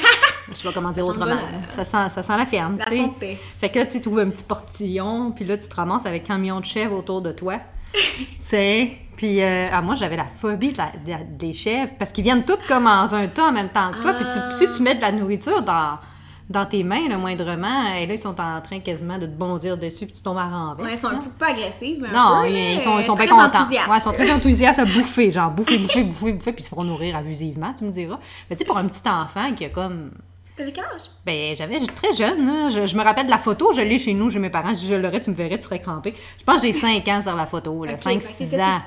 Je 0.48 0.54
sais 0.54 0.66
pas 0.66 0.72
comment 0.72 0.90
dire 0.92 1.04
Ça 1.04 1.10
autrement. 1.10 1.36
ça, 1.68 1.84
sent, 1.84 2.08
ça 2.08 2.22
sent 2.22 2.36
la 2.36 2.46
ferme, 2.46 2.78
La 2.78 2.86
tu 2.86 2.96
sais. 3.20 3.38
Fait 3.60 3.68
que 3.68 3.78
là, 3.80 3.84
tu 3.86 4.00
trouves 4.00 4.20
un 4.20 4.30
petit 4.30 4.44
portillon, 4.44 5.32
puis 5.32 5.44
là, 5.44 5.58
tu 5.58 5.68
te 5.68 5.74
ramasses 5.74 6.06
avec 6.06 6.30
un 6.30 6.38
million 6.38 6.60
de 6.60 6.64
chèvres 6.64 6.96
autour 6.96 7.20
de 7.20 7.32
toi. 7.32 7.58
tu 7.92 8.26
sais. 8.40 8.96
Puis 9.18 9.42
euh, 9.42 9.68
ah, 9.72 9.82
moi, 9.82 9.96
j'avais 9.96 10.16
la 10.16 10.26
phobie 10.26 10.72
de 10.72 10.78
la- 10.78 10.92
de 11.04 11.10
la- 11.10 11.24
des 11.24 11.52
chèvres, 11.52 11.92
parce 11.98 12.12
qu'ils 12.12 12.22
viennent 12.24 12.44
toutes 12.44 12.64
comme 12.68 12.84
dans 12.84 13.12
un 13.16 13.26
tas 13.26 13.48
en 13.48 13.52
même 13.52 13.68
temps 13.68 13.90
que 13.90 14.00
toi. 14.00 14.14
Puis 14.14 14.24
tu- 14.26 14.56
si 14.70 14.76
tu 14.76 14.80
mets 14.82 14.94
de 14.94 15.00
la 15.00 15.10
nourriture 15.10 15.60
dans, 15.62 15.98
dans 16.48 16.64
tes 16.64 16.84
mains, 16.84 17.08
là, 17.08 17.18
moindrement, 17.18 17.94
et 18.00 18.06
là, 18.06 18.14
ils 18.14 18.18
sont 18.18 18.40
en 18.40 18.60
train 18.60 18.78
quasiment 18.78 19.18
de 19.18 19.26
te 19.26 19.32
bondir 19.36 19.76
dessus, 19.76 20.06
puis 20.06 20.14
tu 20.14 20.22
tombes 20.22 20.38
à 20.38 20.44
renver. 20.48 20.84
Ouais, 20.84 20.92
ils 20.92 20.98
sont 20.98 21.08
un 21.08 21.16
peu 21.16 21.30
pas 21.30 21.48
agressifs, 21.48 21.98
mais 22.00 22.12
Non, 22.16 22.42
peu, 22.42 22.48
ils, 22.50 22.80
sont, 22.80 22.98
ils 23.00 23.04
sont 23.04 23.16
très 23.16 23.26
bien 23.26 23.36
contents. 23.36 23.58
enthousiastes. 23.58 23.88
Ouais, 23.90 23.98
ils 23.98 24.02
sont 24.02 24.12
très 24.12 24.30
enthousiastes 24.32 24.78
à 24.78 24.84
bouffer, 24.84 25.32
genre 25.32 25.50
bouffer, 25.50 25.78
bouffer, 25.78 26.04
bouffer, 26.04 26.32
bouffer, 26.32 26.52
puis 26.52 26.62
ils 26.62 26.64
se 26.64 26.70
feront 26.70 26.84
nourrir 26.84 27.16
abusivement, 27.16 27.74
tu 27.76 27.84
me 27.84 27.90
diras. 27.90 28.18
Mais 28.48 28.54
tu 28.56 28.60
sais, 28.60 28.64
pour 28.66 28.78
un 28.78 28.86
petit 28.86 29.02
enfant 29.08 29.52
qui 29.54 29.64
a 29.64 29.68
comme 29.68 30.12
T'avais 30.58 30.72
quel 30.72 30.84
âge? 30.86 31.02
ben, 31.24 31.54
j'avais, 31.56 31.78
très 31.86 32.12
jeune, 32.14 32.44
là. 32.44 32.68
Je, 32.70 32.84
je 32.84 32.96
me 32.96 33.04
rappelle 33.04 33.26
de 33.26 33.30
la 33.30 33.38
photo, 33.38 33.72
je 33.72 33.80
l'ai 33.80 33.96
chez 33.96 34.12
nous, 34.12 34.28
chez 34.28 34.40
mes 34.40 34.50
parents. 34.50 34.74
Si 34.74 34.88
je 34.88 34.94
l'aurais, 34.96 35.20
tu 35.20 35.30
me 35.30 35.36
verrais, 35.36 35.56
tu 35.56 35.62
serais 35.62 35.78
crampé. 35.78 36.12
Je 36.36 36.42
pense 36.42 36.62
que 36.62 36.66
j'ai 36.66 36.72
5 36.72 37.06
ans 37.06 37.22
sur 37.22 37.36
la 37.36 37.46
photo, 37.46 37.84
là. 37.84 37.92
Ok, 37.92 38.02
5, 38.02 38.20
fait 38.20 38.26
que 38.26 38.32
6 38.32 38.50
t'étais 38.50 38.62
ans. 38.62 38.80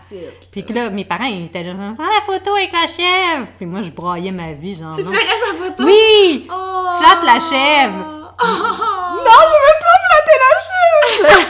Puis 0.51 0.65
que 0.65 0.73
là, 0.73 0.89
mes 0.89 1.05
parents, 1.05 1.23
ils 1.23 1.45
étaient 1.45 1.63
là, 1.63 1.73
prends 1.73 2.03
la 2.03 2.21
photo 2.25 2.55
avec 2.55 2.73
la 2.73 2.87
chèvre. 2.87 3.47
Puis 3.55 3.65
moi, 3.65 3.81
je 3.81 3.91
broyais 3.91 4.31
ma 4.31 4.51
vie, 4.51 4.75
genre. 4.75 4.93
Tu 4.93 5.01
pleurais 5.03 5.17
sa 5.17 5.53
photo? 5.63 5.85
Oui! 5.85 6.45
Oh! 6.51 6.99
Flatte 6.99 7.23
la 7.23 7.39
chèvre! 7.39 8.33
Oh! 8.43 8.47
Non, 9.23 9.37
je 9.47 9.53
veux 9.53 9.77
pas 9.79 9.97
flatter 10.09 11.29
la 11.29 11.37
chèvre! 11.37 11.49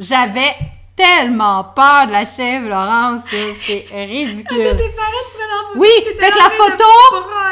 J'avais 0.00 0.56
tellement 0.98 1.64
peur 1.64 2.08
de 2.08 2.12
la 2.12 2.26
chèvre, 2.26 2.68
Laurence, 2.68 3.22
c'est 3.30 3.86
ridicule. 3.92 4.76
Oui, 5.76 5.88
fait 6.18 6.30
que 6.30 6.38
la 6.38 6.50
photo, 6.50 6.84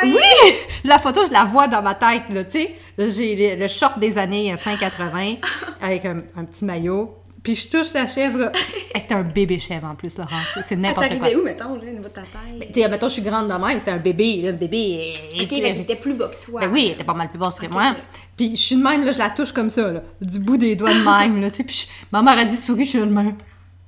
oui, 0.04 0.54
la 0.84 0.98
photo, 0.98 1.20
je 1.26 1.32
la 1.32 1.44
vois 1.44 1.68
dans 1.68 1.82
ma 1.82 1.94
tête, 1.94 2.24
là, 2.30 2.44
tu 2.44 2.50
sais. 2.50 2.74
J'ai 2.98 3.56
le, 3.56 3.68
short 3.68 3.98
des 3.98 4.16
années 4.16 4.52
euh, 4.52 4.56
fin 4.56 4.76
80 4.76 5.34
avec 5.82 6.06
un, 6.06 6.16
un 6.34 6.44
petit 6.44 6.64
maillot. 6.64 7.14
Puis 7.42 7.54
je 7.54 7.68
touche 7.68 7.92
la 7.92 8.08
chèvre. 8.08 8.50
C'était 8.94 9.14
un 9.14 9.22
bébé 9.22 9.60
chèvre 9.60 9.86
en 9.86 9.94
plus, 9.94 10.18
Laurence. 10.18 10.58
C'est 10.64 10.74
n'importe 10.74 11.16
quoi. 11.18 11.28
Où, 11.28 11.44
mettons, 11.44 11.74
là, 11.74 11.80
au 11.82 11.90
niveau 11.90 12.08
de 12.08 12.08
ta 12.08 12.22
taille? 12.22 12.68
Tu 12.72 12.80
sais, 12.80 12.88
mettons, 12.88 13.08
je 13.08 13.12
suis 13.12 13.22
grande 13.22 13.48
de 13.48 13.54
même, 13.54 13.78
c'était 13.78 13.92
un 13.92 13.98
bébé, 13.98 14.40
là, 14.42 14.50
le 14.50 14.56
bébé. 14.56 15.12
Ok, 15.40 15.46
qu'il 15.46 15.64
était 15.64 15.94
plus 15.94 16.14
bas 16.14 16.28
que 16.28 16.44
toi. 16.44 16.62
ben 16.62 16.70
oui, 16.72 16.86
elle 16.86 16.94
était 16.94 17.04
pas 17.04 17.14
mal 17.14 17.28
plus 17.28 17.38
basse 17.38 17.60
que 17.60 17.66
moi. 17.68 17.94
Puis 18.36 18.54
je 18.56 18.60
suis 18.62 18.76
de 18.76 18.82
même, 18.82 19.02
là, 19.04 19.12
je 19.12 19.18
la 19.18 19.30
touche 19.30 19.52
comme 19.52 19.70
ça, 19.70 19.90
là, 19.90 20.00
du 20.20 20.38
bout 20.38 20.56
des 20.58 20.76
doigts 20.76 20.92
de 20.92 20.98
même, 21.02 21.40
là, 21.40 21.50
tu 21.50 21.58
sais. 21.58 21.64
Puis 21.64 21.86
je- 21.88 22.06
ma 22.12 22.20
mère 22.22 22.38
a 22.38 22.44
dit 22.44 22.56
souris, 22.56 22.84
je 22.84 22.90
suis 22.90 22.98
là 22.98 23.06
de 23.06 23.10
même. 23.12 23.34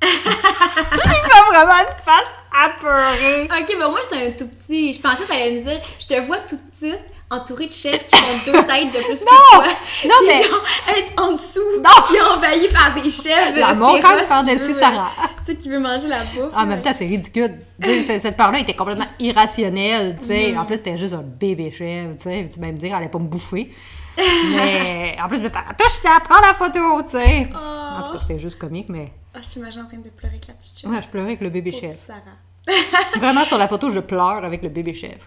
J'ai 0.02 0.08
fait 0.20 1.50
vraiment 1.50 1.72
une 1.80 2.04
face 2.04 2.34
apeurée. 2.52 3.42
Ok, 3.44 3.76
ben 3.78 3.88
moi, 3.90 3.98
c'était 4.08 4.26
un 4.28 4.30
tout 4.30 4.48
petit. 4.48 4.94
Je 4.94 5.00
pensais 5.00 5.24
que 5.24 5.28
t'allais 5.28 5.52
me 5.52 5.62
dire, 5.62 5.80
je 5.98 6.06
te 6.06 6.20
vois 6.26 6.38
tout 6.38 6.56
petite, 6.56 6.98
entourée 7.30 7.66
de 7.66 7.72
chefs 7.72 8.06
qui 8.06 8.14
ont 8.14 8.52
deux 8.52 8.52
têtes 8.66 8.92
de 8.92 9.04
plus 9.04 9.20
Non! 9.20 9.26
que 9.26 9.56
toi. 9.56 9.64
Non, 10.06 10.14
Puis 10.20 10.28
mais- 10.28 10.44
genre, 10.44 10.64
être 10.96 11.12
en 11.22 11.32
dessous, 11.32 11.60
Non! 11.82 11.90
puis 12.08 12.16
envahi 12.20 12.68
par 12.68 12.94
des 12.94 13.10
chefs. 13.10 13.56
La 13.58 13.70
euh, 13.72 13.74
montagne 13.74 14.26
par-dessus 14.28 14.72
Sarah? 14.72 15.10
euh, 15.22 15.26
Tu 15.44 15.52
sais, 15.52 15.58
qui 15.58 15.68
veut 15.68 15.78
manger 15.80 16.08
la 16.08 16.20
bouffe. 16.24 16.54
En 16.56 16.64
même 16.64 16.80
temps, 16.80 16.92
c'est 16.96 17.06
ridicule. 17.06 17.58
Cette- 18.06 18.36
peur-là 18.36 18.60
était 18.60 18.74
complètement 18.76 19.08
irrationnelle, 19.20 20.16
tu 20.20 20.28
sais. 20.28 20.52
Mm. 20.52 20.58
En 20.58 20.64
plus, 20.64 20.76
c'était 20.76 20.96
juste 20.96 21.14
un 21.14 21.22
bébé 21.24 21.70
chèvre, 21.70 22.14
tu 22.16 22.24
sais. 22.24 22.48
Tu 22.52 22.58
vas 22.60 22.66
me 22.68 22.72
dire, 22.78 22.90
elle 22.92 22.94
allait 23.02 23.08
pas 23.08 23.18
me 23.18 23.26
bouffer. 23.26 23.70
Mais 24.56 25.16
en 25.22 25.28
plus, 25.28 25.40
parents, 25.48 25.72
touche-la, 25.78 26.20
prends 26.24 26.40
la 26.40 26.54
photo, 26.54 27.02
tu 27.04 27.10
sais. 27.10 27.48
Oh. 27.52 27.56
En 27.56 28.02
tout 28.02 28.12
cas, 28.12 28.24
c'est 28.26 28.38
juste 28.38 28.58
comique, 28.58 28.88
mais 28.88 29.12
Ah, 29.34 29.38
je 29.42 29.48
t'imagine 29.48 29.82
en 29.82 29.86
train 29.86 29.96
de 29.96 30.08
pleurer 30.08 30.34
avec 30.34 30.48
la 30.48 30.54
petite 30.54 30.78
chèvre. 30.80 30.92
ouais, 30.94 31.02
je 31.02 31.08
pleurais 31.08 31.28
avec 31.28 31.40
le 31.40 31.50
bébé 31.50 31.72
chèvre. 31.72 31.94
Sarah. 32.06 32.20
Vraiment, 33.18 33.44
sur 33.44 33.58
la 33.58 33.68
photo, 33.68 33.90
je 33.90 34.00
pleure 34.00 34.44
avec 34.44 34.62
le 34.62 34.68
bébé 34.68 34.92
chèvre. 34.94 35.24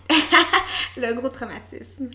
Le 0.98 1.14
gros 1.14 1.30
traumatisme. 1.30 2.10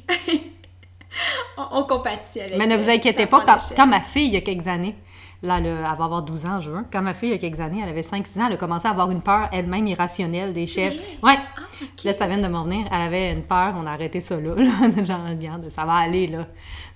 on, 1.56 1.66
on 1.78 1.84
compatit 1.84 2.40
avec 2.40 2.56
Mais 2.58 2.66
ne 2.66 2.76
vous 2.76 2.88
euh, 2.88 2.92
inquiétez 2.92 3.26
pas, 3.26 3.40
quand, 3.40 3.58
quand 3.74 3.86
ma 3.86 4.00
fille, 4.02 4.26
il 4.26 4.34
y 4.34 4.36
a 4.36 4.40
quelques 4.42 4.68
années, 4.68 4.94
là, 5.42 5.58
elle, 5.58 5.66
elle 5.66 5.82
va 5.82 5.90
avoir 5.90 6.22
12 6.22 6.46
ans, 6.46 6.60
je 6.60 6.70
veux, 6.70 6.84
quand 6.92 7.02
ma 7.02 7.14
fille, 7.14 7.28
il 7.28 7.32
y 7.32 7.34
a 7.34 7.38
quelques 7.38 7.60
années, 7.60 7.80
elle 7.82 7.88
avait 7.88 8.02
5-6 8.02 8.40
ans, 8.40 8.46
elle 8.46 8.54
a 8.54 8.56
commencé 8.56 8.86
à 8.86 8.90
avoir 8.90 9.10
une 9.10 9.22
peur 9.22 9.48
elle-même 9.52 9.86
irrationnelle 9.86 10.52
des 10.52 10.66
vrai? 10.66 10.96
Ouais. 11.22 11.38
Ah. 11.56 11.60
Là, 12.04 12.12
ça 12.12 12.26
vient 12.26 12.38
de 12.38 12.48
m'en 12.48 12.64
venir. 12.64 12.86
Elle 12.90 13.02
avait 13.02 13.32
une 13.32 13.42
peur, 13.42 13.74
on 13.76 13.86
a 13.86 13.90
arrêté 13.90 14.20
ça 14.20 14.36
là. 14.36 14.54
là. 14.56 15.04
Genre, 15.04 15.20
regarde, 15.28 15.68
ça 15.70 15.84
va 15.84 15.94
aller, 15.94 16.26
là. 16.26 16.46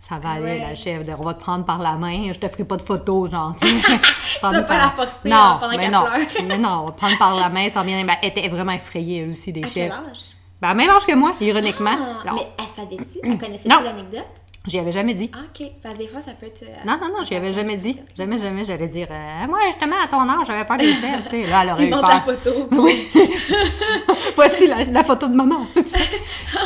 Ça 0.00 0.18
va 0.18 0.30
aller, 0.30 0.58
la 0.58 0.74
chèvre. 0.74 1.04
On 1.18 1.22
va 1.22 1.34
te 1.34 1.40
prendre 1.40 1.64
par 1.64 1.78
la 1.78 1.96
main. 1.96 2.32
Je 2.32 2.38
te 2.38 2.48
ferai 2.48 2.64
pas 2.64 2.76
de 2.76 2.82
photos, 2.82 3.30
genre. 3.30 3.54
tu 3.60 3.66
vas 4.42 4.62
pas 4.62 4.78
la 4.78 4.90
forcer 4.90 5.28
non, 5.28 5.36
hein, 5.36 5.58
pendant 5.60 5.76
qu'elle 5.76 5.90
non. 5.90 6.04
pleure. 6.04 6.44
mais 6.48 6.58
non, 6.58 6.70
on 6.70 6.84
va 6.86 6.92
te 6.92 6.96
prendre 6.96 7.18
par 7.18 7.34
la 7.34 7.48
main 7.50 7.68
sans 7.68 7.84
bien. 7.84 8.02
Ben, 8.04 8.14
elle 8.22 8.30
était 8.30 8.48
vraiment 8.48 8.72
effrayée, 8.72 9.22
elle 9.22 9.30
aussi, 9.30 9.52
des 9.52 9.60
À 9.60 9.64
quel 9.64 9.72
chèvres. 9.72 10.02
âge? 10.10 10.20
Ben, 10.60 10.74
même 10.74 10.90
âge 10.90 11.06
que 11.06 11.14
moi, 11.14 11.34
ironiquement. 11.40 11.96
Ah, 12.26 12.32
mais 12.34 12.48
elle 12.58 12.64
savait-tu? 12.66 13.18
Elle 13.22 13.38
connaissait-tu 13.38 13.84
l'anecdote? 13.84 14.24
J'y 14.66 14.78
avais 14.78 14.92
jamais 14.92 15.14
dit. 15.14 15.30
Ah, 15.34 15.38
ok. 15.44 15.66
Que 15.82 15.98
des 15.98 16.06
fois, 16.08 16.20
ça 16.20 16.32
peut 16.32 16.46
être. 16.46 16.62
euh, 16.62 16.66
Non, 16.86 16.98
non, 17.00 17.08
non, 17.18 17.24
j'y 17.24 17.34
avais 17.34 17.52
jamais 17.52 17.76
dit. 17.76 17.98
Jamais, 18.16 18.38
jamais, 18.38 18.64
j'allais 18.64 18.88
dire, 18.88 19.08
euh, 19.10 19.46
moi, 19.48 19.58
justement, 19.66 19.96
à 20.02 20.06
ton 20.08 20.28
âge, 20.28 20.46
j'avais 20.46 20.64
peur 20.64 20.76
des 20.76 20.92
chèvres, 20.92 21.22
tu 21.24 21.42
sais. 21.42 21.46
Là, 21.46 21.60
elle 21.62 21.68
aurait 21.72 21.76
Tu 21.82 21.86
eu 21.86 21.90
montres 21.90 22.02
peur. 22.08 22.14
la 22.14 22.20
photo. 22.20 22.68
Oui. 22.82 23.08
Voici 24.36 24.66
la, 24.66 24.82
la 24.84 25.04
photo 25.04 25.26
de 25.28 25.34
maman. 25.34 25.66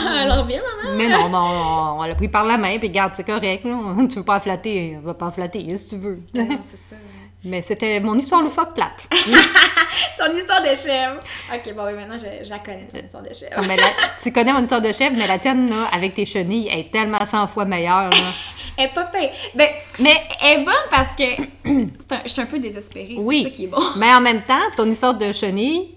Alors 0.06 0.44
bien, 0.44 0.60
maman. 0.82 0.96
Mais 0.96 1.08
non, 1.08 1.28
ben, 1.28 1.38
on, 1.40 2.00
on 2.00 2.02
l'a 2.04 2.14
pris 2.14 2.28
par 2.28 2.44
la 2.44 2.56
main, 2.56 2.78
puis 2.78 2.88
regarde, 2.88 3.12
c'est 3.16 3.24
correct. 3.24 3.64
Là. 3.64 3.78
Tu 4.08 4.16
veux 4.16 4.22
pas 4.24 4.34
la 4.34 4.40
flatter, 4.40 4.96
on 4.98 5.02
va 5.06 5.14
pas 5.14 5.26
la 5.26 5.32
flatter, 5.32 5.78
si 5.78 5.88
tu 5.88 5.96
veux. 5.96 6.20
Non, 6.34 6.46
c'est 6.48 6.76
ça. 6.90 6.96
Mais 7.44 7.60
c'était 7.62 8.00
mon 8.00 8.16
histoire 8.16 8.42
loufoque 8.42 8.74
plate. 8.74 9.04
Ton 10.18 10.34
histoire 10.36 10.62
de 10.62 10.68
chèvre. 10.68 11.20
Ok, 11.52 11.74
bon, 11.74 11.84
oui, 11.86 11.92
maintenant, 11.94 12.16
je, 12.18 12.44
je 12.44 12.50
la 12.50 12.58
connais, 12.60 12.86
ton 12.90 12.98
histoire 12.98 13.22
de 13.22 13.32
chèvre. 13.34 13.62
mais 13.66 13.76
la- 13.76 13.82
tu 14.22 14.32
connais 14.32 14.52
mon 14.52 14.62
histoire 14.62 14.80
de 14.80 14.92
chef, 14.92 15.12
mais 15.14 15.26
la 15.26 15.38
tienne, 15.38 15.68
là, 15.68 15.88
avec 15.92 16.14
tes 16.14 16.24
chenilles, 16.24 16.68
elle 16.70 16.80
est 16.80 16.90
tellement 16.90 17.24
100 17.24 17.46
fois 17.48 17.64
meilleure. 17.64 18.10
Là. 18.10 18.16
Elle 18.76 18.86
est 18.86 18.88
pas 18.88 19.04
pire. 19.04 19.30
Ben, 19.54 19.68
Mais, 20.00 20.20
elle 20.42 20.62
est 20.62 20.64
bonne 20.64 20.74
parce 20.90 21.14
que 21.16 21.42
un- 21.68 22.22
je 22.24 22.28
suis 22.28 22.40
un 22.42 22.46
peu 22.46 22.58
désespérée. 22.58 23.14
oui, 23.18 23.42
C'est 23.44 23.50
ça 23.50 23.54
qui 23.56 23.64
est 23.64 23.68
bon. 23.68 23.78
mais 23.98 24.12
en 24.12 24.20
même 24.20 24.42
temps, 24.42 24.58
ton 24.76 24.90
histoire 24.90 25.14
de 25.14 25.30
chenilles, 25.30 25.94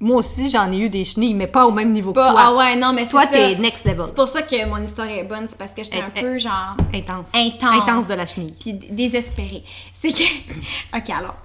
moi 0.00 0.16
aussi, 0.18 0.48
j'en 0.50 0.70
ai 0.70 0.78
eu 0.78 0.88
des 0.90 1.04
chenilles, 1.04 1.34
mais 1.34 1.46
pas 1.48 1.66
au 1.66 1.72
même 1.72 1.92
niveau 1.92 2.12
Pas- 2.12 2.28
que 2.28 2.32
toi. 2.34 2.42
ah 2.46 2.54
ouais, 2.54 2.76
non, 2.76 2.92
mais 2.92 3.06
Toi, 3.08 3.26
t'es 3.26 3.56
next 3.56 3.84
level. 3.84 4.04
C'est 4.06 4.14
pour 4.14 4.28
ça 4.28 4.42
que 4.42 4.64
mon 4.66 4.78
histoire 4.82 5.08
est 5.08 5.24
bonne, 5.24 5.46
c'est 5.48 5.58
parce 5.58 5.72
que 5.72 5.82
j'étais 5.82 6.00
un 6.00 6.10
Eh, 6.14 6.18
eh. 6.18 6.22
peu 6.22 6.38
genre 6.38 6.76
Intense. 6.94 7.32
Intense. 7.34 7.82
Intense 7.82 8.06
de 8.06 8.14
la 8.14 8.26
chenille. 8.26 8.54
puis 8.60 8.72
désespérée. 8.74 9.64
C'est 10.00 10.12
que 10.12 10.22
OK, 10.96 11.10
alors, 11.10 11.36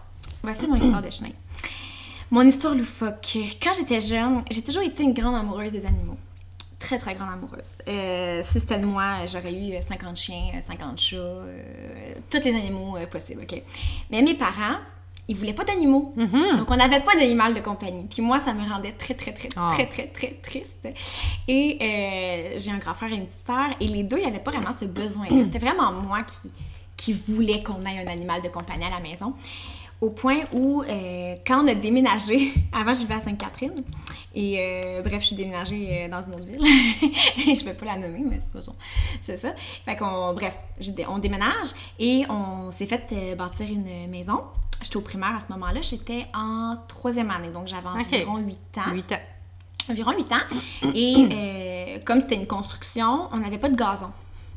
voici 0.44 0.68
mon 0.68 0.76
histoire 0.76 1.02
de 1.02 1.10
chien. 1.10 1.30
Mon 2.32 2.42
histoire 2.48 2.74
loufoque. 2.76 3.38
Quand 3.62 3.74
j'étais 3.78 4.02
jeune, 4.02 4.44
j'ai 4.50 4.64
toujours 4.64 4.82
été 4.84 5.04
une 5.04 5.14
grande 5.14 5.36
amoureuse 5.36 5.72
des 5.72 5.86
animaux. 5.86 6.18
très, 6.80 6.98
très 6.98 7.16
grande 7.16 7.30
amoureuse. 7.32 7.72
Euh, 7.88 8.42
si 8.44 8.60
c'était 8.60 8.78
de 8.78 8.86
moi, 8.86 9.26
j'aurais 9.26 9.54
eu 9.54 9.74
50 9.82 10.18
chiens, 10.18 10.52
50 10.68 11.00
chats, 11.00 11.16
euh, 11.18 12.14
tous 12.30 12.40
les 12.44 12.54
animaux 12.54 12.98
euh, 12.98 13.06
possibles, 13.08 13.42
OK? 13.44 13.62
Mais 14.12 14.22
mes 14.22 14.34
parents, 14.34 14.80
ils 15.28 15.36
voulaient 15.36 15.54
pas 15.54 15.64
d'animaux. 15.64 16.14
Mhm. 16.18 16.58
Donc, 16.58 16.70
on 16.70 16.76
n'avait 16.76 17.00
pas 17.00 17.16
d'animal 17.16 17.54
de 17.54 17.62
compagnie. 17.62 18.06
Puis 18.10 18.22
moi, 18.22 18.40
ça 18.40 18.54
me 18.54 18.68
rendait 18.70 18.92
très, 18.92 19.14
très, 19.14 19.32
très, 19.34 19.48
Ah. 19.56 19.72
très, 19.74 19.86
très, 19.86 20.08
très 20.08 20.32
triste. 20.42 20.88
Et 21.48 21.78
euh, 21.82 22.58
j'ai 22.58 22.72
un 22.72 22.78
grand 22.78 22.94
frère 22.94 23.12
et 23.12 23.16
une 23.16 23.26
petite 23.26 23.46
sœur. 23.46 23.70
Et 23.80 23.88
les 23.88 24.04
deux, 24.04 24.18
il 24.18 24.22
n'y 24.24 24.28
avait 24.28 24.40
pas 24.40 24.52
vraiment 24.52 24.72
ce 24.72 24.86
besoin-là. 24.86 25.36
C'était 25.46 25.60
vraiment 25.60 25.92
moi 25.94 26.24
qui, 26.24 26.52
qui 26.98 27.14
voulais 27.14 27.64
qu'on 27.64 27.86
ait 27.86 28.00
un 28.06 28.08
animal 28.12 28.42
de 28.42 28.50
compagnie 28.50 28.86
à 28.86 28.90
la 28.90 29.00
maison. 29.00 29.34
Au 30.02 30.10
point 30.10 30.40
où, 30.52 30.84
euh, 30.84 31.36
quand 31.48 31.64
on 31.64 31.68
a 31.70 31.76
déménagé, 31.76 32.54
avant 32.74 32.94
je 32.94 33.00
vivais 33.00 33.14
à 33.16 33.22
Sainte-Catherine, 33.22 33.76
et 34.36 34.58
euh, 34.60 35.02
bref, 35.04 35.22
je 35.22 35.28
suis 35.28 35.36
déménagée 35.36 36.10
dans 36.12 36.22
une 36.22 36.34
autre 36.34 36.46
ville. 36.48 36.60
je 37.56 37.64
vais 37.64 37.74
pas 37.76 37.86
la 37.86 37.96
nommer, 37.98 38.20
mais 38.20 38.38
de 38.38 38.42
toute 38.42 38.54
façon, 38.54 38.76
c'est 39.22 39.38
ça. 39.38 39.54
Fait 39.86 39.96
qu'on, 39.96 40.34
bref, 40.34 40.58
on 41.08 41.20
déménage 41.20 41.70
et 42.00 42.24
on 42.30 42.72
s'est 42.72 42.88
fait 42.88 43.36
bâtir 43.38 43.68
une 43.70 44.10
maison. 44.10 44.42
J'étais 44.82 44.98
au 44.98 45.02
primaire 45.02 45.36
à 45.36 45.40
ce 45.40 45.52
moment-là, 45.54 45.82
j'étais 45.82 46.26
en 46.34 46.76
troisième 46.88 47.32
année, 47.32 47.50
donc 47.50 47.68
j'avais 47.68 47.88
environ 47.88 48.38
8 48.38 48.58
ans. 48.80 48.92
8 48.94 49.12
ans. 49.14 49.20
Environ 49.90 50.12
8 50.12 50.32
ans. 50.32 50.92
Et 50.94 51.16
euh, 51.32 52.00
comme 52.06 52.20
c'était 52.22 52.36
une 52.36 52.48
construction, 52.48 53.28
on 53.32 53.38
n'avait 53.38 53.58
pas 53.58 53.70
de 53.70 53.76
gazon. 53.76 54.12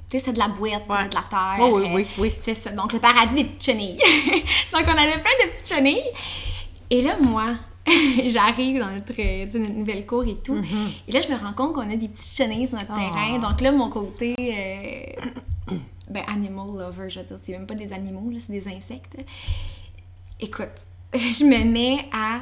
Tu 0.08 0.18
sais, 0.18 0.24
c'est 0.26 0.32
de 0.32 0.38
la 0.38 0.48
boîte, 0.48 0.84
Ouais. 0.88 1.08
de 1.08 1.14
la 1.14 1.24
terre. 1.28 1.56
Oh, 1.60 1.70
oui, 1.78 1.82
euh, 1.84 1.94
oui, 1.94 2.06
oui. 2.18 2.32
C'est 2.44 2.54
ça. 2.54 2.70
Donc, 2.70 2.92
le 2.92 3.00
paradis 3.00 3.34
des 3.34 3.44
petites 3.44 3.64
chenilles. 3.64 3.96
donc, 4.72 4.82
on 4.86 4.90
avait 4.98 5.18
plein 5.20 5.32
de 5.44 5.50
petites 5.50 5.68
chenilles. 5.68 6.10
Et 6.90 7.02
là, 7.02 7.16
moi, 7.20 7.54
j'arrive 8.26 8.78
dans 8.78 8.90
notre, 8.90 9.14
euh, 9.18 9.46
notre 9.58 9.72
nouvelle 9.74 10.06
cour 10.06 10.24
et 10.24 10.36
tout. 10.36 10.54
Mm-hmm. 10.54 10.90
Et 11.08 11.12
là, 11.12 11.20
je 11.20 11.28
me 11.32 11.36
rends 11.38 11.52
compte 11.54 11.74
qu'on 11.74 11.90
a 11.90 11.96
des 11.96 12.08
petites 12.08 12.32
chenilles 12.36 12.68
sur 12.68 12.78
notre 12.78 12.92
Ah. 12.92 12.96
terrain. 12.98 13.38
Donc 13.40 13.60
là, 13.60 13.72
mon 13.72 13.90
côté... 13.90 14.34
euh, 14.38 15.74
ben, 16.08 16.22
animal 16.28 16.66
lover, 16.68 17.08
je 17.10 17.18
veux 17.18 17.26
dire. 17.26 17.36
C'est 17.42 17.50
même 17.52 17.66
pas 17.66 17.74
des 17.74 17.92
animaux, 17.92 18.30
c'est 18.38 18.52
des 18.52 18.68
insectes. 18.68 19.16
Écoute, 20.40 20.68
je 21.14 21.44
me 21.44 21.64
mets 21.64 22.06
à 22.12 22.40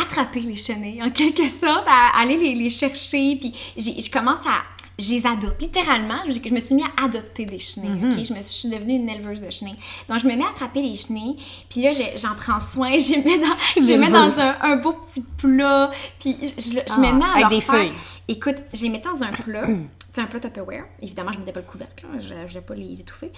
attraper 0.00 0.40
les 0.40 0.56
chenilles, 0.56 1.02
en 1.02 1.10
quelque 1.10 1.48
sorte, 1.48 1.84
à 1.86 2.18
aller 2.20 2.36
les, 2.36 2.54
les 2.54 2.70
chercher, 2.70 3.36
puis 3.36 3.54
je 3.76 4.10
commence 4.10 4.38
à... 4.46 4.62
Je 4.96 5.10
les 5.10 5.26
adopte, 5.26 5.60
littéralement. 5.60 6.18
Je, 6.28 6.54
me 6.54 6.60
suis 6.60 6.76
mis 6.76 6.84
à 6.84 7.04
adopter 7.04 7.46
des 7.46 7.58
chenilles, 7.58 7.90
ok? 8.06 8.12
Je, 8.12 8.32
me 8.32 8.40
suis, 8.42 8.42
je 8.42 8.42
suis 8.42 8.68
devenue 8.68 8.94
une 8.94 9.08
éleveuse 9.08 9.40
de 9.40 9.50
chenilles. 9.50 9.74
Donc, 10.08 10.20
je 10.20 10.24
me 10.28 10.36
mets 10.36 10.44
à 10.44 10.50
attraper 10.50 10.82
les 10.82 10.94
chenilles, 10.94 11.36
puis 11.68 11.82
là, 11.82 11.90
je- 11.90 12.16
j'en 12.16 12.36
prends 12.36 12.60
soin, 12.60 12.90
je 13.00 13.10
les 13.14 13.22
mets 13.24 13.38
dans, 13.40 13.56
je 13.76 13.88
les 13.88 13.96
mets 13.98 14.08
dans 14.08 14.38
un, 14.38 14.56
un 14.60 14.76
beau 14.76 14.92
petit 14.92 15.24
plat, 15.36 15.90
puis 16.20 16.36
je, 16.40 16.46
je- 16.62 16.70
je 16.76 16.80
Ah, 16.90 16.98
me 16.98 17.12
mets 17.12 17.24
à 17.24 17.28
avec 17.30 17.40
leur 17.40 17.48
des 17.50 17.60
faire- 17.60 17.74
feuilles. 17.74 17.92
Écoute, 18.28 18.56
je 18.72 18.82
les 18.84 18.88
mettais 18.90 19.08
dans 19.08 19.20
un 19.24 19.32
plat. 19.32 19.66
C'est 20.14 20.20
un 20.20 20.26
plat 20.26 20.38
Tupperware. 20.38 20.84
Évidemment, 21.02 21.32
je 21.32 21.40
mettais 21.40 21.50
pas 21.50 21.58
le 21.58 21.66
couvercle, 21.66 22.06
là. 22.06 22.20
je 22.20 22.34
ne 22.34 22.46
voulais 22.46 22.60
pas 22.60 22.74
les 22.76 23.00
étouffer. 23.00 23.32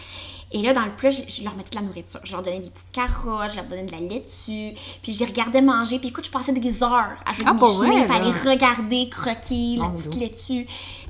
Et 0.53 0.61
là, 0.61 0.75
dans 0.75 0.85
le 0.85 0.91
plat, 0.91 1.09
je, 1.09 1.23
je 1.27 1.43
leur 1.43 1.57
mettais 1.57 1.71
de 1.71 1.77
la 1.77 1.81
nourriture. 1.81 2.21
Je 2.23 2.33
leur 2.33 2.43
donnais 2.43 2.61
des 2.61 2.69
petites 2.69 2.93
carottes, 2.93 3.51
je 3.53 3.57
leur 3.57 3.65
donnais 3.65 3.85
de 3.85 3.93
la 3.93 4.01
laitue, 4.01 4.77
puis 5.03 5.11
je 5.11 5.21
les 5.21 5.25
regardais 5.25 5.63
manger. 5.63 5.99
Puis 5.99 6.09
écoute, 6.09 6.27
je 6.27 6.31
passais 6.31 6.53
des 6.53 6.83
heures 6.83 7.17
à 7.25 7.33
jouer 7.33 7.45
Ah, 7.47 7.55
mes 7.55 7.61
vrai, 7.61 8.07
puis 8.07 8.15
à 8.15 8.23
les 8.23 8.31
regarder, 8.31 9.09
croquer, 9.09 9.77
la 9.79 9.85
Mon 9.85 9.93
petite 9.93 10.17
laitue. 10.17 10.67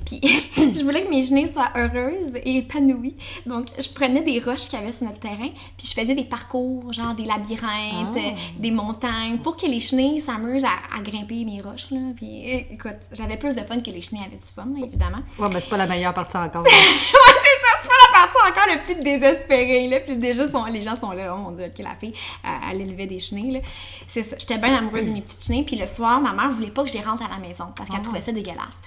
Puis 0.07 0.21
je 0.57 0.83
voulais 0.83 1.03
que 1.03 1.09
mes 1.09 1.25
chenilles 1.25 1.51
soient 1.51 1.69
heureuses 1.75 2.33
et 2.43 2.57
épanouies. 2.59 3.15
Donc, 3.45 3.67
je 3.77 3.89
prenais 3.89 4.21
des 4.21 4.39
roches 4.39 4.69
qu'il 4.69 4.79
y 4.79 4.81
avait 4.81 4.91
sur 4.93 5.05
notre 5.05 5.19
terrain, 5.19 5.49
puis 5.77 5.85
je 5.85 5.93
faisais 5.99 6.15
des 6.15 6.23
parcours, 6.23 6.93
genre 6.93 7.13
des 7.13 7.25
labyrinthes, 7.25 8.15
Ah. 8.15 8.17
euh, 8.17 8.31
des 8.57 8.71
montagnes, 8.71 9.39
pour 9.39 9.57
que 9.57 9.65
les 9.65 9.79
chenilles 9.81 10.21
s'amusent 10.21 10.63
à, 10.63 10.97
à 10.97 11.01
grimper 11.01 11.43
mes 11.43 11.61
roches. 11.61 11.91
Là. 11.91 11.99
Puis 12.15 12.39
é- 12.49 12.67
écoute, 12.71 12.95
j'avais 13.11 13.35
plus 13.37 13.53
de 13.53 13.61
fun 13.63 13.81
que 13.81 13.91
les 13.91 13.99
chenilles 14.01 14.25
avaient 14.25 14.37
du 14.37 14.45
fun, 14.45 14.67
évidemment. 14.81 15.19
Ouais, 15.39 15.49
mais 15.53 15.59
c'est 15.59 15.69
pas 15.69 15.77
la 15.77 15.87
meilleure 15.87 16.13
partie 16.13 16.37
encore. 16.37 16.63
ouais, 16.65 16.69
c'est 16.71 17.59
ça, 17.61 17.81
c'est 17.81 17.87
pas 17.89 17.93
la 18.13 18.17
partie 18.27 18.51
encore 18.51 18.73
le 18.75 18.83
plus 18.93 19.03
désespérée, 19.03 19.87
là. 19.89 19.99
Puis 19.99 20.15
déjà, 20.15 20.49
sont, 20.49 20.65
les 20.65 20.81
gens 20.81 20.97
sont 20.97 21.11
là, 21.11 21.35
oh 21.35 21.37
mon 21.41 21.51
dieu, 21.51 21.65
ok, 21.65 21.83
la 21.83 21.95
fille, 21.95 22.13
elle, 22.45 22.51
elle 22.71 22.81
élevait 22.81 23.07
des 23.07 23.19
chenilles. 23.19 23.61
C'est 24.07 24.23
ça, 24.23 24.37
j'étais 24.39 24.57
bien 24.57 24.73
amoureuse 24.77 25.05
de 25.05 25.11
mes 25.11 25.21
petites 25.21 25.43
chenilles, 25.45 25.63
puis 25.63 25.75
le 25.75 25.85
soir, 25.85 26.21
ma 26.21 26.31
mère 26.33 26.49
voulait 26.49 26.71
pas 26.71 26.83
que 26.83 26.89
j'y 26.89 27.01
rentre 27.01 27.23
à 27.23 27.29
la 27.29 27.37
maison, 27.45 27.65
parce 27.75 27.89
qu'elle 27.89 27.99
Ah. 27.99 28.03
trouvait 28.03 28.21
ça 28.21 28.31
dégueulasse. 28.31 28.79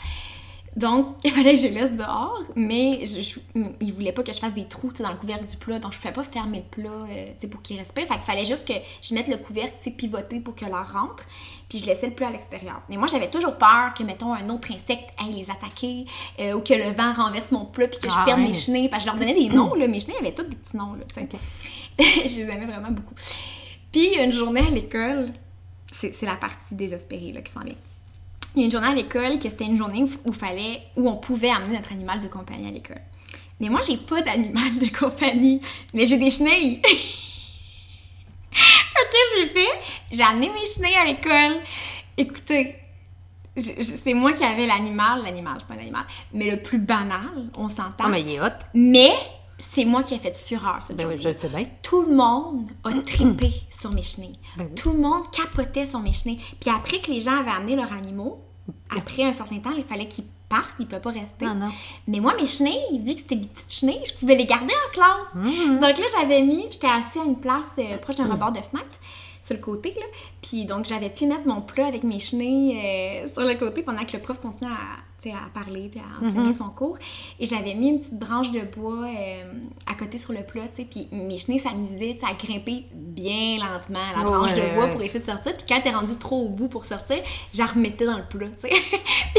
Donc, 0.77 1.17
il 1.25 1.31
fallait 1.33 1.55
que 1.55 1.61
je 1.61 1.67
les 1.67 1.71
laisse 1.81 1.93
dehors, 1.93 2.41
mais 2.55 3.01
je, 3.05 3.21
je- 3.23 3.61
il 3.81 3.93
voulait 3.93 4.13
pas 4.13 4.23
que 4.23 4.33
je 4.33 4.39
fasse 4.39 4.55
des 4.55 4.67
trous 4.67 4.93
dans 5.01 5.11
le 5.11 5.17
couvercle 5.17 5.45
du 5.47 5.57
plat, 5.57 5.79
donc 5.81 5.93
je 5.93 5.99
pouvais 5.99 6.13
pas 6.13 6.23
fermer 6.23 6.59
le 6.59 6.83
plat 6.83 6.91
euh, 7.11 7.49
pour 7.51 7.61
qu'ils 7.63 7.77
respirent. 7.79 8.07
Fait 8.07 8.15
qu'il 8.15 8.23
fallait 8.23 8.45
juste 8.45 8.65
que 8.67 8.75
je 9.03 9.15
mette 9.15 9.27
le 9.29 9.37
couvercle 9.37 9.91
pivoté 9.91 10.39
pour 10.41 10.55
que 10.55 10.65
leur 10.65 10.93
rentre, 10.93 11.25
puis 11.69 11.79
je 11.79 11.87
laissais 11.87 12.07
le 12.07 12.15
plat 12.15 12.29
à 12.29 12.31
l'extérieur. 12.31 12.81
Mais 12.89 12.97
moi, 12.97 13.09
j'avais 13.09 13.29
toujours 13.29 13.57
peur 13.57 13.93
que, 13.99 14.05
mettons, 14.05 14.33
un 14.33 14.49
autre 14.49 14.71
insecte 14.73 15.09
aille 15.19 15.33
les 15.35 15.51
attaquer, 15.51 16.07
euh, 16.39 16.53
ou 16.55 16.61
que 16.61 16.75
le 16.75 16.91
vent 16.93 17.13
renverse 17.15 17.51
mon 17.51 17.65
plat, 17.65 17.89
puis 17.89 17.99
que 17.99 18.07
Ah, 18.09 18.19
je 18.21 18.25
perde 18.27 18.41
ouais. 18.41 18.49
mes 18.49 18.55
chenilles, 18.55 18.89
parce 18.89 19.03
que 19.05 19.11
je 19.11 19.17
leur 19.17 19.21
donnais 19.21 19.35
des 19.35 19.49
noms, 19.55 19.75
là. 19.75 19.89
Mes 19.89 19.99
chenilles 20.01 20.19
avaient 20.21 20.33
tous 20.35 20.45
des 20.45 20.57
petits 20.57 20.77
noms, 20.77 20.95
là, 20.95 21.01
je 21.99 22.05
les 22.37 22.41
aimais 22.43 22.67
vraiment 22.67 22.91
beaucoup. 22.93 23.15
Puis, 23.93 24.15
une 24.23 24.33
journée 24.33 24.61
à 24.67 24.71
l'école, 24.71 25.31
c'est 25.93 26.15
c'est 26.15 26.27
la 26.27 26.37
partie 26.37 26.77
désespérée, 26.77 27.33
là, 27.33 27.41
qui 27.43 27.53
s'en 27.53 27.61
vient. 27.61 27.75
Il 28.57 28.61
y 28.61 28.63
a 28.63 28.65
une 28.67 28.71
journée 28.73 28.89
à 28.89 28.95
l'école 28.95 29.39
que 29.39 29.49
c'était 29.49 29.65
une 29.67 29.77
journée 29.77 30.03
où, 30.03 30.11
où 30.31 30.33
fallait 30.33 30.83
où 30.97 31.09
on 31.09 31.17
pouvait 31.17 31.51
amener 31.51 31.77
notre 31.77 31.93
animal 31.93 32.21
de 32.21 32.29
compagnie 32.29 32.69
à 32.69 32.73
l'école. 32.73 33.01
Mais 33.61 33.69
moi, 33.69 33.81
j'ai 33.87 33.97
pas 33.97 34.23
d'animal 34.23 34.77
de 34.79 34.89
compagnie, 34.97 35.61
mais 35.95 36.07
j'ai 36.07 36.17
des 36.19 36.31
chenilles. 36.31 36.81
ok, 38.53 39.15
j'ai 39.37 39.47
fait, 39.47 39.69
j'ai 40.11 40.23
amené 40.23 40.49
mes 40.51 40.67
chenilles 40.67 40.97
à 40.97 41.05
l'école. 41.05 41.63
Écoutez, 42.17 42.75
je- 43.57 43.71
je- 43.79 43.83
c'est 43.83 44.15
moi 44.15 44.33
qui 44.33 44.43
avais 44.45 44.67
l'animal, 44.67 45.23
l'animal, 45.23 45.57
c'est 45.61 45.69
pas 45.69 45.75
un 45.75 45.79
animal, 45.79 46.05
mais 46.33 46.51
le 46.51 46.61
plus 46.61 46.79
banal, 46.79 47.51
on 47.57 47.69
s'entend. 47.69 48.05
Ah, 48.05 48.09
mais 48.09 48.23
il 48.23 48.31
est 48.31 48.41
hot. 48.41 48.49
Mais 48.75 49.13
c'est 49.59 49.85
moi 49.85 50.03
qui 50.03 50.15
ai 50.15 50.19
fait 50.19 50.37
fureur 50.37 50.79
cette 50.83 50.97
Ben 50.97 51.07
oui, 51.07 51.13
journée. 51.17 51.23
je 51.23 51.29
le 51.29 51.35
sais 51.35 51.49
bien. 51.49 51.67
Tout 51.83 52.03
le 52.03 52.17
monde 52.17 52.69
a 52.83 52.91
trippé 53.07 53.53
sur 53.71 53.93
mes 53.93 54.03
chenilles. 54.03 54.40
Ben 54.57 54.67
oui. 54.69 54.75
Tout 54.75 54.93
le 54.93 54.99
monde 54.99 55.31
capotait 55.31 55.87
sur 55.87 56.01
mes 56.01 56.13
chenilles. 56.13 56.41
Puis 56.61 56.71
après 56.71 56.99
que 56.99 57.11
les 57.11 57.21
gens 57.21 57.39
avaient 57.39 57.51
amené 57.51 57.77
leurs 57.77 57.93
animaux, 57.93 58.41
après 58.97 59.25
un 59.25 59.33
certain 59.33 59.59
temps, 59.59 59.73
il 59.77 59.85
fallait 59.85 60.09
qu'ils 60.09 60.25
partent, 60.49 60.75
ils 60.79 60.85
ne 60.85 60.91
peuvent 60.91 61.01
pas 61.01 61.11
rester. 61.11 61.47
Non, 61.47 61.55
non. 61.55 61.71
Mais 62.09 62.21
moi, 62.21 62.35
mes 62.39 62.47
chenilles, 62.47 63.01
vu 63.05 63.15
que 63.15 63.21
c'était 63.21 63.37
des 63.37 63.47
petites 63.47 63.73
chenilles, 63.73 64.05
je 64.05 64.15
pouvais 64.15 64.35
les 64.35 64.47
garder 64.47 64.75
en 64.75 64.93
classe. 64.93 65.35
Mm-hmm. 65.37 65.79
Donc 65.79 65.99
là, 65.99 66.05
j'avais 66.19 66.43
mis, 66.43 66.67
j'étais 66.71 66.89
assise 66.89 67.23
à 67.23 67.25
une 67.25 67.39
place 67.39 67.65
euh, 67.79 67.99
proche 67.99 68.17
d'un 68.17 68.31
rebord 68.31 68.53
de 68.53 68.61
fenêtre, 68.61 68.97
sur 69.45 69.55
le 69.55 69.63
côté, 69.63 69.95
là. 69.97 70.07
Puis 70.43 70.65
donc, 70.65 70.87
j'avais 70.87 71.11
pu 71.11 71.27
mettre 71.27 71.47
mon 71.47 71.61
plat 71.61 71.87
avec 71.87 72.03
mes 72.05 72.19
chenilles 72.19 72.79
euh, 72.79 73.29
sur 73.33 73.43
le 73.43 73.55
côté 73.55 73.83
pendant 73.83 74.05
que 74.05 74.13
le 74.17 74.23
prof 74.23 74.39
continuait 74.41 74.73
à, 74.73 74.99
à 75.29 75.51
parler 75.53 75.89
puis 75.91 76.01
à 76.01 76.27
enseigner 76.27 76.53
son 76.55 76.71
cours. 76.71 76.97
Et 77.39 77.47
j'avais 77.47 77.75
mis 77.75 77.89
une 77.89 77.99
petite 77.99 78.19
branche 78.19 78.51
de 78.51 78.61
bois 78.61 79.05
euh, 79.07 79.53
à 79.87 79.95
côté 79.95 80.19
sur 80.19 80.33
le 80.33 80.43
plat, 80.43 80.63
tu 80.75 80.83
sais. 80.83 80.89
Puis 80.91 81.09
mes 81.13 81.37
chenilles 81.39 81.61
s'amusaient, 81.61 82.17
à 82.23 82.35
grimper 82.35 82.85
bien 82.93 83.59
lentement 83.59 83.99
la 84.17 84.23
branche 84.23 84.55
de 84.55 84.75
bois 84.75 84.87
pour 84.89 85.03
essayer 85.03 85.21
de 85.21 85.25
sortir. 85.25 85.57
Puis 85.57 85.67
quand 85.69 85.81
t'es 85.83 85.91
rendu 85.91 86.17
trop 86.17 86.45
au 86.45 86.49
bout 86.49 86.69
pour 86.69 86.85
sortir, 86.87 87.19
je 87.53 87.59
la 87.59 87.67
remettais 87.67 88.07
dans 88.07 88.17
le 88.17 88.25
plat. 88.25 88.47
Puis 88.61 88.71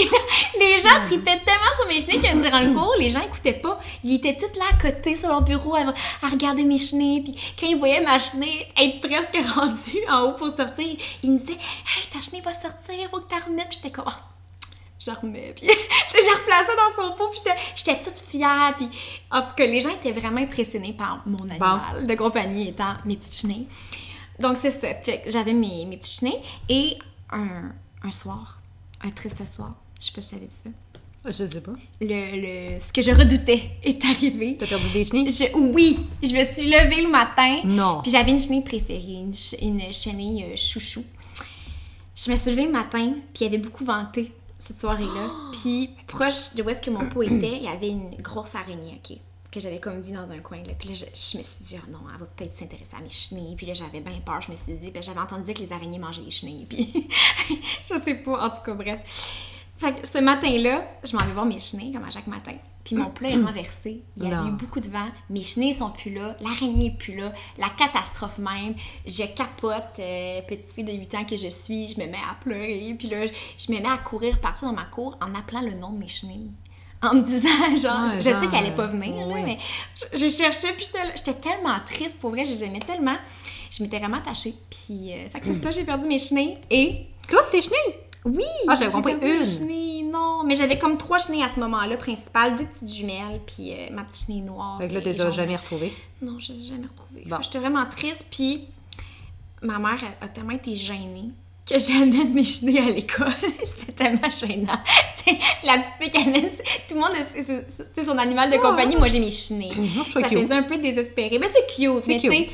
là, 0.06 0.18
les 0.60 0.80
gens 0.80 1.02
tripaient 1.04 1.40
tellement 1.40 1.74
sur 1.78 1.88
mes 1.88 2.02
chenilles 2.02 2.22
que 2.22 2.42
durant 2.42 2.60
le 2.60 2.74
cours, 2.78 2.96
les 3.00 3.10
gens 3.10 3.22
écoutaient 3.22 3.54
pas. 3.54 3.80
Ils 4.04 4.16
étaient 4.16 4.36
tous 4.36 4.58
là 4.58 4.66
à 4.72 4.82
côté 4.82 5.16
sur 5.16 5.30
leur 5.30 5.42
bureau 5.42 5.76
à, 5.76 5.94
à 6.22 6.30
regarder 6.30 6.64
mes 6.64 6.78
chenilles. 6.78 7.24
Puis 7.24 7.36
quand 7.60 7.68
ils 7.68 7.78
voyaient 7.78 8.04
ma 8.04 8.20
chenille 8.20 8.66
être 8.78 9.02
presque 9.02 9.38
rendue 9.56 10.00
en 10.10 10.24
haut 10.24 10.34
pour 10.34 10.56
sortir, 10.56 10.88
ils 11.24 11.32
me 11.32 11.38
disaient 11.38 11.54
Hey, 11.54 12.08
ta 12.12 12.22
chenille 12.22 12.42
va 12.42 12.54
sortir, 12.54 13.10
faut 13.10 13.20
que 13.20 13.28
tu 13.28 13.36
la 13.36 13.46
remettes. 13.46 13.70
Puis 13.70 13.80
j'étais 13.82 13.92
comme 13.92 14.06
Ah, 14.08 14.20
je 15.04 15.12
remets. 15.12 15.54
Puis 15.56 15.68
je 16.12 16.26
la 16.28 16.38
replaçais 16.40 16.76
dans 16.78 17.04
son 17.10 17.16
pot. 17.16 17.30
Puis 17.32 17.40
j'étais- 17.44 17.60
j'étais 17.76 18.02
toute 18.02 18.20
fière. 18.20 18.74
Puis 18.78 18.88
en 19.32 19.42
tout 19.42 19.54
cas, 19.58 19.66
les 19.66 19.82
gens 19.82 19.90
étaient 19.90 20.12
vraiment 20.12 20.42
impressionnés 20.42 20.94
par 20.94 21.24
mon 21.26 21.50
animal 21.50 22.06
de 22.08 22.16
compagnie 22.16 22.68
étant 22.70 22.94
mes 23.06 23.16
petites 23.18 23.36
chenilles. 23.42 23.68
Donc 24.40 24.58
c'est 24.62 24.72
ça. 24.72 24.88
Fait 25.04 25.22
que 25.24 25.32
j'avais 25.32 25.54
mes, 25.54 25.86
mes 25.86 25.98
petites 25.98 26.20
chenilles. 26.20 26.40
Et 26.70 26.98
un, 27.32 27.72
un 28.04 28.12
soir, 28.12 28.60
un 29.04 29.10
triste 29.10 29.42
soir, 29.54 29.74
je 30.00 30.06
sais 30.06 30.12
pas 30.14 30.22
si 30.22 30.30
je 30.30 30.36
t'avais 30.36 30.48
dit 30.48 30.56
ça, 30.56 30.70
Je 31.32 31.46
sais 31.52 31.62
pas. 31.62 31.72
le, 32.02 32.74
le- 32.76 32.80
ce 32.80 32.92
que 32.92 33.02
je 33.02 33.12
redoutais 33.12 33.72
est 33.84 34.04
arrivé. 34.06 34.58
T'as 34.60 34.68
perdu 34.68 34.90
des 34.90 35.06
chenilles? 35.06 35.30
Je- 35.30 35.56
oui, 35.58 36.00
je 36.22 36.34
me 36.34 36.44
suis 36.44 36.70
levée 36.70 37.04
le 37.04 37.10
matin. 37.10 37.60
Non. 37.64 38.02
Puis 38.02 38.12
j'avais 38.12 38.32
une 38.32 38.40
chenille 38.40 38.64
préférée, 38.64 39.22
une, 39.24 39.34
une 39.62 39.94
chenille 39.94 40.44
euh, 40.44 40.56
chouchou. 40.56 41.04
Je 42.16 42.30
me 42.32 42.36
suis 42.36 42.52
levée 42.52 42.66
le 42.66 42.72
matin, 42.72 43.14
puis 43.34 43.42
il 43.42 43.44
y 43.44 43.48
avait 43.48 43.58
beaucoup 43.58 43.86
venté 43.86 44.32
cette 44.62 44.80
soirée-là. 44.80 45.30
Puis 45.52 45.90
proche 46.08 46.56
de 46.56 46.64
où 46.64 46.70
est-ce 46.70 46.82
que 46.82 46.92
mon 46.92 47.08
pot 47.10 47.24
était, 47.24 47.58
il 47.58 47.64
y 47.64 47.68
avait 47.68 47.90
une 47.90 48.10
grosse 48.22 48.56
araignée, 48.56 49.02
OK, 49.04 49.18
que 49.52 49.60
j'avais 49.60 49.80
comme 49.80 50.02
vue 50.02 50.14
dans 50.14 50.32
un 50.32 50.40
coin. 50.40 50.64
Là. 50.64 50.74
Puis 50.78 50.90
là, 50.90 50.96
je, 50.96 51.06
je 51.06 51.38
me 51.38 51.44
suis 51.44 51.66
dit, 51.66 51.78
oh 51.78 51.92
non, 51.92 52.00
elle 52.14 52.20
va 52.20 52.26
peut-être 52.26 52.56
s'intéresser 52.56 52.96
à 52.98 53.02
mes 53.02 53.10
chenilles. 53.10 53.56
Puis 53.56 53.66
là, 53.66 53.74
j'avais 53.74 54.00
bien 54.00 54.20
peur, 54.26 54.42
je 54.42 54.52
me 54.52 54.58
suis 54.58 54.74
dit, 54.74 54.92
puis 54.92 55.04
j'avais 55.04 55.20
entendu 55.20 55.44
dire 55.44 55.56
que 55.56 55.62
les 55.62 55.72
araignées 55.72 56.00
mangeaient 56.00 56.22
les 56.22 56.32
chenilles. 56.32 56.66
Puis 56.66 57.10
je 57.90 58.00
sais 58.00 58.16
pas, 58.16 58.46
en 58.46 58.50
tout 58.50 58.62
cas, 58.64 58.74
bref. 58.74 59.51
Fait 59.82 59.94
que 60.00 60.08
ce 60.08 60.20
matin-là, 60.20 60.86
je 61.04 61.16
m'en 61.18 61.26
vais 61.26 61.34
voir 61.34 61.46
mes 61.46 61.58
chenilles, 61.60 61.92
comme 61.92 62.04
à 62.04 62.12
chaque 62.12 62.28
matin. 62.28 62.54
Puis 62.84 62.96
mon 62.96 63.10
plat 63.10 63.30
est 63.30 63.36
renversé. 63.36 64.04
Il 64.18 64.24
y 64.24 64.28
Non. 64.28 64.48
eu 64.48 64.52
beaucoup 64.52 64.80
de 64.80 64.88
vent. 64.88 65.08
Mes 65.30 65.44
chenilles 65.44 65.74
sont 65.74 65.90
plus 65.92 66.12
là. 66.14 66.36
L'araignée 66.40 66.88
est 66.88 66.98
plus 66.98 67.16
là. 67.16 67.32
La 67.58 67.70
catastrophe 67.70 68.38
même. 68.40 68.74
Je 69.06 69.24
capote, 69.36 70.00
euh, 70.00 70.42
petite 70.48 70.72
fille 70.74 70.84
de 70.84 70.92
8 70.94 71.16
ans 71.16 71.24
que 71.26 71.38
je 71.38 71.48
suis. 71.50 71.88
Je 71.90 72.00
me 72.00 72.06
mets 72.08 72.18
à 72.18 72.34
pleurer. 72.40 72.96
Puis 72.98 73.08
là, 73.08 73.26
je, 73.28 73.72
me 73.72 73.80
mets 73.80 73.88
à 73.88 73.98
courir 73.98 74.40
partout 74.40 74.66
dans 74.66 74.74
ma 74.74 74.86
cour 74.86 75.18
en 75.22 75.34
appelant 75.36 75.62
le 75.62 75.74
nom 75.76 75.92
de 75.92 75.98
mes 76.00 76.08
chenilles. 76.08 76.52
En 77.04 77.16
me 77.16 77.22
disant, 77.22 77.50
genre, 77.78 78.04
Ouais, 78.10 78.18
je, 78.18 78.22
sais 78.22 78.48
qu'elle 78.48 78.66
allait 78.66 78.76
pas 78.76 78.86
venir, 78.88 79.14
euh, 79.16 79.28
là, 79.30 79.34
oui. 79.36 79.42
mais 79.44 79.58
je, 79.96 80.18
je 80.18 80.30
cherchais, 80.30 80.72
puis 80.74 80.88
j'étais 81.16 81.34
tellement 81.36 81.80
triste, 81.86 82.20
pour 82.20 82.30
vrai, 82.32 82.46
je 82.46 82.52
les 82.52 82.64
aimais 82.64 82.80
tellement. 82.80 83.18
Je 83.72 83.82
m'étais 83.84 83.98
vraiment 84.00 84.18
attachée. 84.18 84.54
Puis, 84.70 85.12
euh, 85.14 85.28
fait 85.30 85.40
que 85.40 85.46
c'est 85.48 85.58
Mm. 85.60 85.64
ça, 85.64 85.72
j'ai 85.72 85.84
perdu 85.84 86.08
mes 86.08 86.20
chenilles. 86.20 86.58
Et 86.70 87.08
Toutes 87.28 87.50
tes 87.52 87.62
chenilles? 87.62 87.96
Oui! 88.26 88.44
Ah, 88.68 88.76
j'avais 88.76 88.92
compris 88.92 89.14
une. 89.14 89.44
chenilles, 89.46 90.04
non. 90.04 90.44
Mais 90.44 90.56
j'avais 90.56 90.78
comme 90.78 90.98
trois 90.98 91.18
chenilles 91.20 91.44
à 91.44 91.50
ce 91.50 91.60
moment-là, 91.60 91.98
principales, 91.98 92.56
deux 92.56 92.66
petites 92.66 92.94
jumelles, 92.94 93.42
puis 93.46 93.72
euh, 93.74 93.88
ma 93.92 94.04
petite 94.04 94.26
chenille 94.28 94.42
noire. 94.42 94.78
Fait 94.80 94.88
que 94.88 94.94
là, 94.94 95.02
tu 95.02 95.10
les 95.10 95.22
as 95.22 95.32
jamais 95.32 95.56
retrouvées. 95.56 95.94
Non, 96.22 96.38
je 96.40 96.52
les 96.54 96.60
ai 96.66 96.70
jamais 96.70 96.88
retrouvées. 96.88 97.24
Bon. 97.26 97.38
J'étais 97.42 97.60
vraiment 97.60 97.86
triste, 97.86 98.26
puis 98.30 98.66
ma 99.62 99.80
mère 99.80 100.00
a, 100.22 100.26
a 100.26 100.28
tellement 100.28 100.52
été 100.54 100.76
gênée 100.76 101.30
que 101.66 101.78
j'amène 101.80 102.34
mes 102.34 102.46
chenilles 102.46 102.80
à 102.80 102.92
l'école. 102.92 103.28
C'était 103.78 103.92
tellement 103.94 104.30
gênant. 104.30 104.80
La 105.64 105.78
petite 105.78 106.14
fille 106.14 106.22
amène, 106.28 106.50
tout 106.90 106.96
le 106.96 107.00
monde 107.02 107.12
c'est- 107.36 108.04
son 108.06 108.18
animal 108.18 108.50
de 108.52 108.58
compagnie, 108.58 108.96
moi 108.96 109.08
j'ai 109.08 109.20
mes 109.20 109.30
chenilles. 109.30 109.76
Mhm, 109.76 110.04
ça 110.12 110.24
cute. 110.24 110.40
faisait 110.40 110.54
un 110.54 110.64
peu 110.64 110.78
désespéré. 110.78 111.38
Mais 111.40 111.48
c'est 111.48 111.66
cute, 111.68 112.08
mais 112.08 112.20
tu 112.20 112.30
sais, 112.30 112.50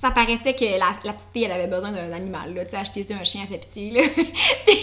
ça 0.00 0.12
paraissait 0.12 0.54
que 0.54 0.64
la, 0.64 0.94
la 1.04 1.12
petite 1.12 1.30
fille, 1.32 1.44
elle 1.44 1.52
avait 1.52 1.66
besoin 1.66 1.90
d'un 1.90 2.12
animal. 2.12 2.54
Là. 2.54 2.64
Tu 2.64 2.70
sais, 2.70 2.76
acheter 2.76 3.06
un 3.14 3.24
chien, 3.24 3.42
elle 3.42 3.48
fait 3.48 3.58
pitié. 3.58 3.90
Là. 3.90 4.02
Puis, 4.66 4.76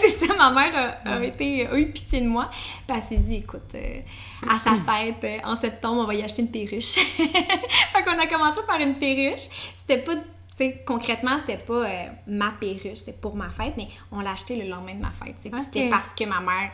c'est 0.00 0.26
ça, 0.26 0.34
ma 0.34 0.50
mère 0.50 0.98
a, 1.04 1.14
a 1.14 1.24
été, 1.24 1.66
a 1.66 1.78
eu 1.78 1.92
pitié 1.92 2.20
de 2.22 2.26
moi. 2.26 2.50
Puis 2.86 2.96
elle 2.96 3.02
s'est 3.02 3.18
dit, 3.18 3.36
écoute, 3.36 3.74
euh, 3.76 4.00
à 4.48 4.58
sa 4.58 4.74
fête, 4.74 5.22
euh, 5.22 5.38
en 5.44 5.54
septembre, 5.54 6.02
on 6.02 6.06
va 6.06 6.14
y 6.14 6.22
acheter 6.22 6.42
une 6.42 6.50
perruche. 6.50 6.94
fait 6.96 8.02
qu'on 8.04 8.18
a 8.18 8.26
commencé 8.26 8.60
par 8.66 8.80
une 8.80 8.96
perruche. 8.96 9.48
C'était 9.76 10.02
pas, 10.02 10.16
tu 10.16 10.22
sais, 10.56 10.82
concrètement, 10.84 11.38
c'était 11.38 11.62
pas 11.62 11.88
euh, 11.88 12.06
ma 12.26 12.50
perruche, 12.50 12.98
c'était 12.98 13.18
pour 13.18 13.36
ma 13.36 13.50
fête, 13.50 13.74
mais 13.76 13.86
on 14.10 14.20
l'a 14.20 14.32
acheté 14.32 14.56
le 14.56 14.68
lendemain 14.68 14.94
de 14.94 15.02
ma 15.02 15.12
fête. 15.12 15.36
C'était 15.40 15.88
parce 15.88 16.08
que 16.14 16.24
ma 16.24 16.40
mère 16.40 16.70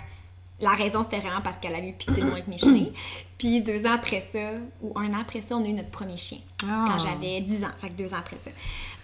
la 0.65 0.75
raison, 0.75 1.03
c'était 1.03 1.21
vraiment 1.21 1.41
parce 1.43 1.57
qu'elle 1.59 1.75
avait 1.75 1.89
eu 1.91 1.93
pitié 1.93 2.17
de 2.23 2.23
moi 2.23 2.33
avec 2.35 2.49
mes 2.49 2.59
chenilles. 2.59 2.93
Puis 3.39 3.61
deux 3.63 3.85
ans 3.87 3.95
après 3.95 4.21
ça, 4.21 4.39
ou 4.83 4.99
un 4.99 5.13
an 5.13 5.21
après 5.21 5.41
ça, 5.41 5.57
on 5.57 5.65
a 5.65 5.69
eu 5.69 5.73
notre 5.73 5.91
premier 5.91 6.17
chien. 6.17 6.39
Ah. 6.69 6.85
Quand 6.89 6.99
j'avais 6.99 7.41
10 7.41 7.65
ans. 7.65 7.69
Fait 7.79 7.89
que 7.89 7.93
deux 7.95 8.13
ans 8.15 8.19
après 8.19 8.37
ça. 8.39 8.51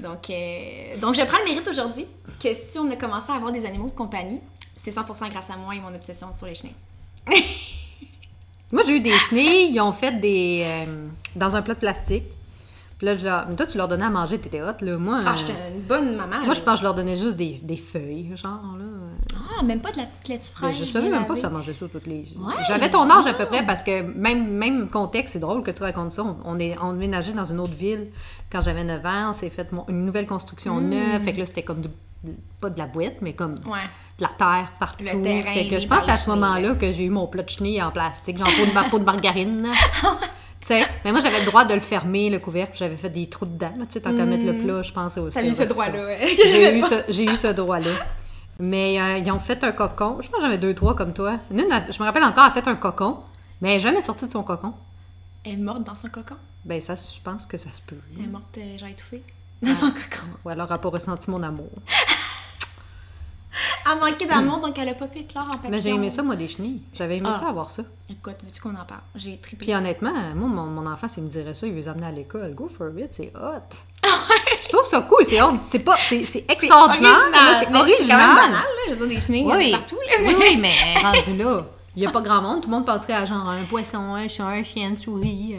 Donc, 0.00 0.30
euh, 0.30 0.96
donc 0.98 1.14
je 1.14 1.22
prends 1.22 1.38
le 1.38 1.44
mérite 1.44 1.68
aujourd'hui 1.68 2.06
que 2.42 2.48
si 2.54 2.78
on 2.78 2.90
a 2.90 2.96
commencé 2.96 3.30
à 3.30 3.34
avoir 3.34 3.52
des 3.52 3.64
animaux 3.66 3.88
de 3.88 3.92
compagnie, 3.94 4.40
c'est 4.76 4.90
100% 4.94 5.28
grâce 5.28 5.50
à 5.50 5.56
moi 5.56 5.74
et 5.74 5.80
mon 5.80 5.94
obsession 5.94 6.32
sur 6.32 6.46
les 6.46 6.54
chenilles. 6.54 6.74
Moi, 8.72 8.82
j'ai 8.86 8.96
eu 8.96 9.00
des 9.00 9.12
chenilles, 9.28 9.72
ils 9.72 9.80
ont 9.80 9.92
fait 9.92 10.20
des. 10.20 10.62
euh, 10.64 11.08
dans 11.34 11.54
un 11.56 11.60
plat 11.62 11.74
de 11.74 11.80
plastique. 11.80 12.24
Puis 13.00 13.06
là, 13.06 13.16
je 13.16 13.24
leur- 13.24 13.46
toi, 13.56 13.64
tu 13.66 13.78
leur 13.78 13.88
donnais 13.88 14.04
à 14.04 14.10
manger, 14.10 14.38
t'étais 14.38 14.60
hot, 14.60 14.72
là. 14.82 14.98
Moi, 14.98 15.20
Ah, 15.24 15.30
euh, 15.30 15.32
j'étais 15.34 15.54
une 15.74 15.80
bonne 15.80 16.16
maman. 16.18 16.44
moi 16.44 16.52
je 16.52 16.60
pense 16.60 16.74
que 16.74 16.78
je 16.80 16.82
leur 16.84 16.92
donnais 16.94 17.16
juste 17.16 17.38
des, 17.38 17.58
des 17.62 17.78
feuilles, 17.78 18.30
genre, 18.36 18.76
là. 18.78 18.84
Ah, 19.58 19.62
même 19.62 19.80
pas 19.80 19.90
de 19.90 19.96
la 19.96 20.02
petite 20.04 20.28
laitue 20.28 20.48
Ben, 20.60 20.68
fraîche. 20.68 20.78
je 20.80 20.84
savais 20.84 21.08
même 21.08 21.22
pas 21.22 21.28
lavée. 21.30 21.40
ça 21.40 21.48
mangeait 21.48 21.72
ça 21.72 21.86
toutes 21.90 22.06
les. 22.06 22.26
Ouais. 22.38 22.52
J'avais 22.68 22.90
ton 22.90 23.08
âge 23.10 23.26
à 23.26 23.32
peu 23.32 23.46
près 23.46 23.64
parce 23.64 23.82
que 23.82 24.02
même, 24.02 24.48
même 24.50 24.90
contexte, 24.90 25.32
c'est 25.32 25.38
drôle 25.38 25.62
que 25.62 25.70
tu 25.70 25.82
racontes 25.82 26.12
ça. 26.12 26.24
On, 26.44 26.58
est 26.58 26.74
on 26.82 26.92
déménageait 26.92 27.32
dans 27.32 27.46
une 27.46 27.58
autre 27.60 27.72
ville 27.74 28.08
quand 28.52 28.60
j'avais 28.60 28.84
9 28.84 29.04
ans. 29.06 29.30
On 29.30 29.32
s'est 29.32 29.48
fait 29.48 29.72
mon- 29.72 29.86
une 29.88 30.04
nouvelle 30.04 30.26
construction 30.26 30.74
Mm. 30.74 30.88
neuve. 30.90 31.22
Fait 31.22 31.32
que 31.32 31.38
là, 31.38 31.46
c'était 31.46 31.62
comme 31.62 31.80
du, 31.80 31.88
pas 32.60 32.68
de 32.68 32.78
la 32.78 32.86
boîte, 32.86 33.16
mais 33.22 33.32
comme 33.32 33.54
Ouais. 33.66 33.78
de 34.18 34.22
la 34.24 34.28
terre 34.28 34.72
partout. 34.78 35.04
Le 35.10 35.22
terrain 35.22 35.42
fait 35.52 35.68
que 35.68 35.78
je 35.78 35.88
pense 35.88 36.06
à 36.06 36.18
ce 36.18 36.28
moment-là 36.30 36.74
que 36.74 36.92
j'ai 36.92 37.04
eu 37.04 37.10
mon 37.10 37.26
plat 37.26 37.42
de 37.42 37.48
chenille 37.48 37.82
en 37.82 37.90
plastique, 37.90 38.36
genre 38.36 38.46
peau 38.46 38.66
de, 38.66 38.72
ma- 38.74 38.84
peau 38.84 38.98
de 38.98 39.04
margarine. 39.04 39.68
Tu 40.60 40.66
sais, 40.66 40.86
mais 41.04 41.12
moi 41.12 41.20
j'avais 41.20 41.40
le 41.40 41.46
droit 41.46 41.64
de 41.64 41.74
le 41.74 41.80
fermer, 41.80 42.28
le 42.28 42.38
couvercle, 42.38 42.76
j'avais 42.76 42.96
fait 42.96 43.08
des 43.08 43.28
trous 43.28 43.46
dedans, 43.46 43.72
tu 43.78 43.86
sais, 43.90 44.00
tant 44.00 44.14
qu'à 44.14 44.24
mettre 44.26 44.44
le 44.44 44.62
plat, 44.62 44.82
je 44.82 44.92
pense 44.92 45.16
aussi. 45.16 45.34
T'as 45.34 45.42
eu 45.46 45.54
ce 45.54 45.62
droit-là, 45.62 46.04
ouais. 46.04 46.34
J'ai 47.08 47.24
eu, 47.24 47.36
ce, 47.36 47.48
droit-là. 47.48 47.90
Mais 48.58 49.00
euh, 49.00 49.18
ils 49.18 49.30
ont 49.30 49.38
fait 49.38 49.64
un 49.64 49.72
cocon. 49.72 50.18
Je 50.20 50.28
pense 50.28 50.40
que 50.40 50.42
j'avais 50.42 50.58
deux, 50.58 50.74
trois 50.74 50.94
comme 50.94 51.14
toi. 51.14 51.38
Une, 51.50 51.60
je 51.60 51.98
me 51.98 52.04
rappelle 52.04 52.24
encore, 52.24 52.44
elle 52.44 52.50
a 52.50 52.62
fait 52.62 52.68
un 52.68 52.76
cocon, 52.76 53.18
mais 53.62 53.70
elle 53.70 53.74
n'est 53.76 53.80
jamais 53.80 54.02
sortie 54.02 54.26
de 54.26 54.32
son 54.32 54.42
cocon. 54.42 54.74
Elle 55.44 55.52
est 55.52 55.56
morte 55.56 55.82
dans 55.82 55.94
son 55.94 56.08
cocon? 56.08 56.36
Ben 56.66 56.78
ça, 56.82 56.94
je 56.94 57.20
pense 57.22 57.46
que 57.46 57.56
ça 57.56 57.72
se 57.72 57.80
peut. 57.80 57.96
Elle 58.18 58.24
est 58.24 58.28
morte, 58.28 58.58
euh, 58.58 58.76
genre 58.76 58.90
étouffée. 58.90 59.22
Dans 59.62 59.74
son 59.74 59.90
cocon. 59.90 60.26
Ou 60.44 60.50
alors 60.50 60.66
elle 60.66 60.74
n'a 60.74 60.78
pas 60.78 60.90
ressenti 60.90 61.30
mon 61.30 61.42
amour. 61.42 61.70
Elle 63.92 63.98
manquait 63.98 64.26
d'amour, 64.26 64.60
donc 64.60 64.78
elle 64.78 64.88
a 64.88 64.94
pas 64.94 65.06
pu 65.06 65.18
éclore 65.20 65.44
en 65.46 65.50
papillon. 65.50 65.70
Mais 65.70 65.80
j'ai 65.80 65.90
aimé 65.90 66.10
ça, 66.10 66.22
moi, 66.22 66.36
des 66.36 66.46
chenilles. 66.48 66.82
J'avais 66.92 67.16
aimé 67.18 67.28
Ah. 67.30 67.38
ça, 67.40 67.48
avoir 67.48 67.70
ça. 67.70 67.82
Écoute, 68.08 68.36
veux-tu 68.44 68.60
qu'on 68.60 68.70
en 68.70 68.84
parle? 68.84 69.00
J'ai 69.16 69.38
triplé. 69.38 69.66
Puis 69.66 69.74
honnêtement, 69.74 70.12
moi, 70.34 70.48
mon, 70.48 70.66
mon 70.66 70.90
enfant, 70.90 71.08
s'il 71.08 71.24
me 71.24 71.28
dirait 71.28 71.54
ça, 71.54 71.66
il 71.66 71.72
veut 71.72 71.78
les 71.78 71.88
amener 71.88 72.06
à 72.06 72.12
l'école. 72.12 72.54
Go 72.54 72.68
for 72.76 72.88
it, 72.98 73.08
c'est 73.12 73.32
hot. 73.34 73.76
je 74.62 74.68
trouve 74.68 74.84
ça 74.84 75.02
cool, 75.02 75.24
c'est 75.26 75.40
hot. 75.42 75.54
C'est 75.70 75.80
pas, 75.80 75.96
c'est, 76.08 76.44
extraordinaire. 76.48 77.16
C'est 77.60 77.70
mais 77.70 77.78
original. 77.80 77.98
C'est 78.02 78.08
quand 78.08 78.16
même 78.18 78.36
banal, 78.36 78.52
là. 78.52 78.62
Je 78.88 78.94
veux 78.94 79.06
dire, 79.06 79.16
des 79.16 79.20
chenilles 79.20 79.44
Oui. 79.46 79.68
euh, 79.72 79.76
partout, 79.76 79.96
là. 79.96 80.12
oui, 80.24 80.34
oui, 80.38 80.56
mais 80.56 80.74
rendu 81.02 81.36
là, 81.36 81.64
il 81.96 82.00
n'y 82.00 82.06
a 82.06 82.10
pas 82.10 82.20
grand 82.20 82.40
monde. 82.40 82.62
Tout 82.62 82.68
le 82.70 82.76
monde 82.76 82.86
penserait 82.86 83.14
à 83.14 83.24
genre 83.24 83.48
un 83.48 83.64
poisson, 83.64 84.14
un 84.14 84.28
chat, 84.28 84.46
un 84.46 84.62
chien, 84.62 84.90
une 84.90 84.96
souris. 84.96 85.56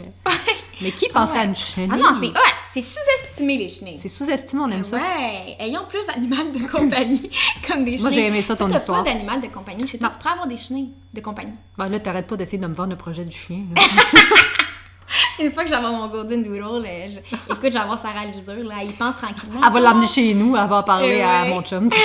Mais 0.82 0.90
qui 0.92 1.08
penserait 1.08 1.38
à 1.40 1.44
une 1.44 1.54
chenille? 1.56 1.90
Ah 1.92 1.96
non, 1.96 2.18
c'est 2.20 2.28
hot! 2.28 2.52
C'est 2.72 2.82
sous-estimé, 2.82 3.58
les 3.58 3.68
chenilles. 3.68 3.98
C'est 3.98 4.08
sous-estimé, 4.08 4.62
on 4.66 4.70
aime 4.70 4.84
ça. 4.84 4.96
Ouais, 4.96 5.56
ayons 5.60 5.82
plus 5.88 6.04
d'animal 6.06 6.50
de 6.52 6.66
compagnie 6.70 7.30
comme 7.68 7.84
des 7.84 7.92
chenilles. 7.92 8.02
Moi, 8.02 8.10
j'ai 8.10 8.26
aimé 8.26 8.40
ça, 8.42 8.56
ton 8.56 8.68
t'as 8.68 8.78
histoire. 8.78 9.04
pas 9.04 9.10
d'animal 9.12 9.40
de 9.40 9.48
compagnie 9.48 9.86
chez 9.86 9.98
toi? 9.98 10.08
Tu 10.08 10.16
pourrais 10.18 10.32
avoir 10.32 10.46
des 10.46 10.56
chenilles 10.56 10.92
de 11.12 11.20
compagnie. 11.20 11.52
Ben 11.78 11.88
là, 11.88 12.00
t'arrêtes 12.00 12.26
pas 12.26 12.36
d'essayer 12.36 12.58
de 12.58 12.66
me 12.66 12.74
vendre 12.74 12.90
le 12.90 12.96
projet 12.96 13.24
du 13.24 13.36
chien. 13.36 13.58
Une 15.40 15.52
fois 15.52 15.64
que 15.64 15.70
j'avais 15.70 15.88
mon 15.90 16.08
Golden 16.08 16.42
Doodle, 16.42 16.62
euh, 16.86 17.08
je- 17.08 17.18
écoute, 17.52 17.58
je 17.64 17.68
vais 17.70 17.76
avoir 17.78 17.98
Sarah 17.98 18.20
à 18.20 18.26
l'usure, 18.26 18.64
là. 18.64 18.76
Il 18.82 18.94
pense 18.94 19.16
tranquillement. 19.16 19.60
Elle 19.66 19.72
va 19.72 19.80
l'emmener 19.80 20.06
chez 20.06 20.32
nous, 20.34 20.56
elle 20.56 20.68
va 20.68 20.82
parler 20.82 21.16
Eh 21.18 21.22
à 21.22 21.44
mon 21.46 21.62
chum. 21.62 21.88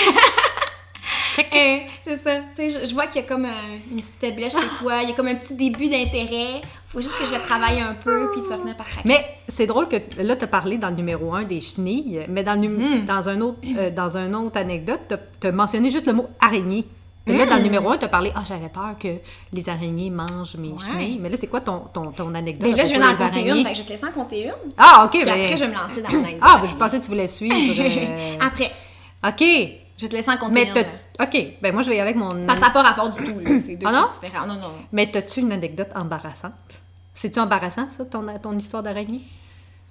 C'est 2.04 2.18
ça. 2.24 2.38
Tu 2.56 2.70
sais, 2.72 2.80
je, 2.82 2.86
je 2.90 2.94
vois 2.94 3.08
qu'il 3.08 3.22
y 3.22 3.26
a 3.26 3.28
comme 3.28 3.46
un- 3.46 3.80
une 3.92 3.98
petite 4.02 4.16
faiblesse 4.20 4.54
chez 4.60 4.68
toi. 4.80 5.02
Il 5.04 5.10
y 5.10 5.12
a 5.12 5.16
comme 5.16 5.28
un 5.28 5.36
petit 5.36 5.54
début 5.56 5.88
d'intérêt. 5.90 6.62
Faut 6.88 7.02
juste 7.02 7.18
que 7.20 7.26
je 7.26 7.34
le 7.36 7.42
travaille 7.42 7.80
un 7.82 7.94
peu, 7.94 8.32
puis 8.32 8.42
ça 8.48 8.58
finit 8.58 8.74
par 8.74 8.88
craquer. 8.88 9.08
Mais 9.08 9.26
c'est 9.48 9.66
drôle 9.66 9.88
que 9.90 9.98
là, 10.22 10.36
tu 10.36 10.44
as 10.46 10.48
parlé 10.48 10.78
dans 10.78 10.90
le 10.90 10.96
numéro 10.96 11.34
1 11.34 11.44
des 11.44 11.60
chenilles, 11.62 12.22
mais 12.30 12.44
dans, 12.44 12.60
le 12.60 12.68
Mm. 12.70 13.06
dans, 13.06 13.28
un 13.30 13.42
autre, 13.42 13.58
euh, 13.78 13.90
dans 13.92 14.18
une 14.18 14.34
autre 14.36 14.58
anecdote, 14.58 15.14
tu 15.42 15.48
as 15.48 15.52
mentionné 15.52 15.90
juste 15.92 16.06
le 16.08 16.14
mot 16.14 16.28
araignée. 16.40 16.86
Mais 17.30 17.38
là, 17.38 17.46
dans 17.46 17.58
le 17.58 17.64
numéro 17.64 17.90
1, 17.90 17.98
tu 17.98 18.06
as 18.06 18.08
parlé 18.08 18.32
Ah, 18.34 18.44
j'avais 18.48 18.70
peur 18.70 18.96
que 18.98 19.10
les 19.52 19.68
araignées 19.68 20.10
mangent 20.10 20.56
mes. 20.56 20.70
Ouais. 20.70 20.76
chenilles. 20.88 21.20
Mais 21.20 21.28
là, 21.28 21.36
c'est 21.36 21.48
quoi 21.48 21.60
ton, 21.60 21.80
ton, 21.94 22.14
ton 22.14 22.34
anecdote 22.34 22.70
Mais 22.72 22.78
là, 22.78 22.86
je 22.86 22.92
viens 22.94 23.02
d'en 23.02 23.12
compter 23.12 23.24
araignées? 23.24 23.50
une, 23.60 23.66
fait 23.66 23.72
que 23.74 23.78
je 23.80 23.84
te 23.84 23.90
laisser 23.90 24.06
en 24.06 24.12
compter 24.14 24.44
une. 24.46 24.54
Ah, 24.78 25.04
OK. 25.04 25.12
Puis 25.12 25.26
ben- 25.26 25.42
après, 25.42 25.58
je 25.58 25.64
vais 25.66 25.68
me 25.68 25.74
lancer 25.74 26.02
dans 26.02 26.10
l'anecdote. 26.14 26.40
Ah, 26.42 26.58
ben, 26.62 26.68
je 26.70 26.76
pensais 26.76 26.98
que 27.00 27.04
tu 27.04 27.10
voulais 27.10 27.28
suivre. 27.28 27.54
euh, 27.80 28.38
Après, 28.40 28.72
OK. 29.28 29.44
je 29.98 30.08
te 30.08 30.14
laisser 30.16 30.32
en 30.32 30.38
compter 30.38 30.54
Mais 30.54 30.82
une. 30.82 30.86
OK. 31.22 31.38
Ben, 31.62 31.74
moi, 31.74 31.82
je 31.84 31.90
vais 31.90 31.98
y 31.98 32.00
aller 32.00 32.10
avec 32.12 32.16
mon. 32.16 32.30
Parce 32.46 32.60
que 32.60 32.66
ça 32.66 32.68
n'a 32.68 32.70
pas 32.72 32.82
rapport 32.84 33.10
du 33.10 33.24
tout, 33.24 33.40
là. 33.40 33.50
C'est 33.66 33.76
deux 33.76 33.88
Ah 33.88 33.92
non? 33.92 34.08
différents. 34.08 34.46
Non, 34.48 34.56
non. 34.56 34.72
Mais 34.92 35.16
as-tu 35.16 35.42
une 35.42 35.52
anecdote 35.52 35.90
embarrassante? 35.96 36.54
C'est-tu 37.14 37.40
embarrassant, 37.40 37.90
ça, 37.90 38.06
ton, 38.06 38.26
ton 38.42 38.58
histoire 38.58 38.84
d'araignée? 38.84 39.22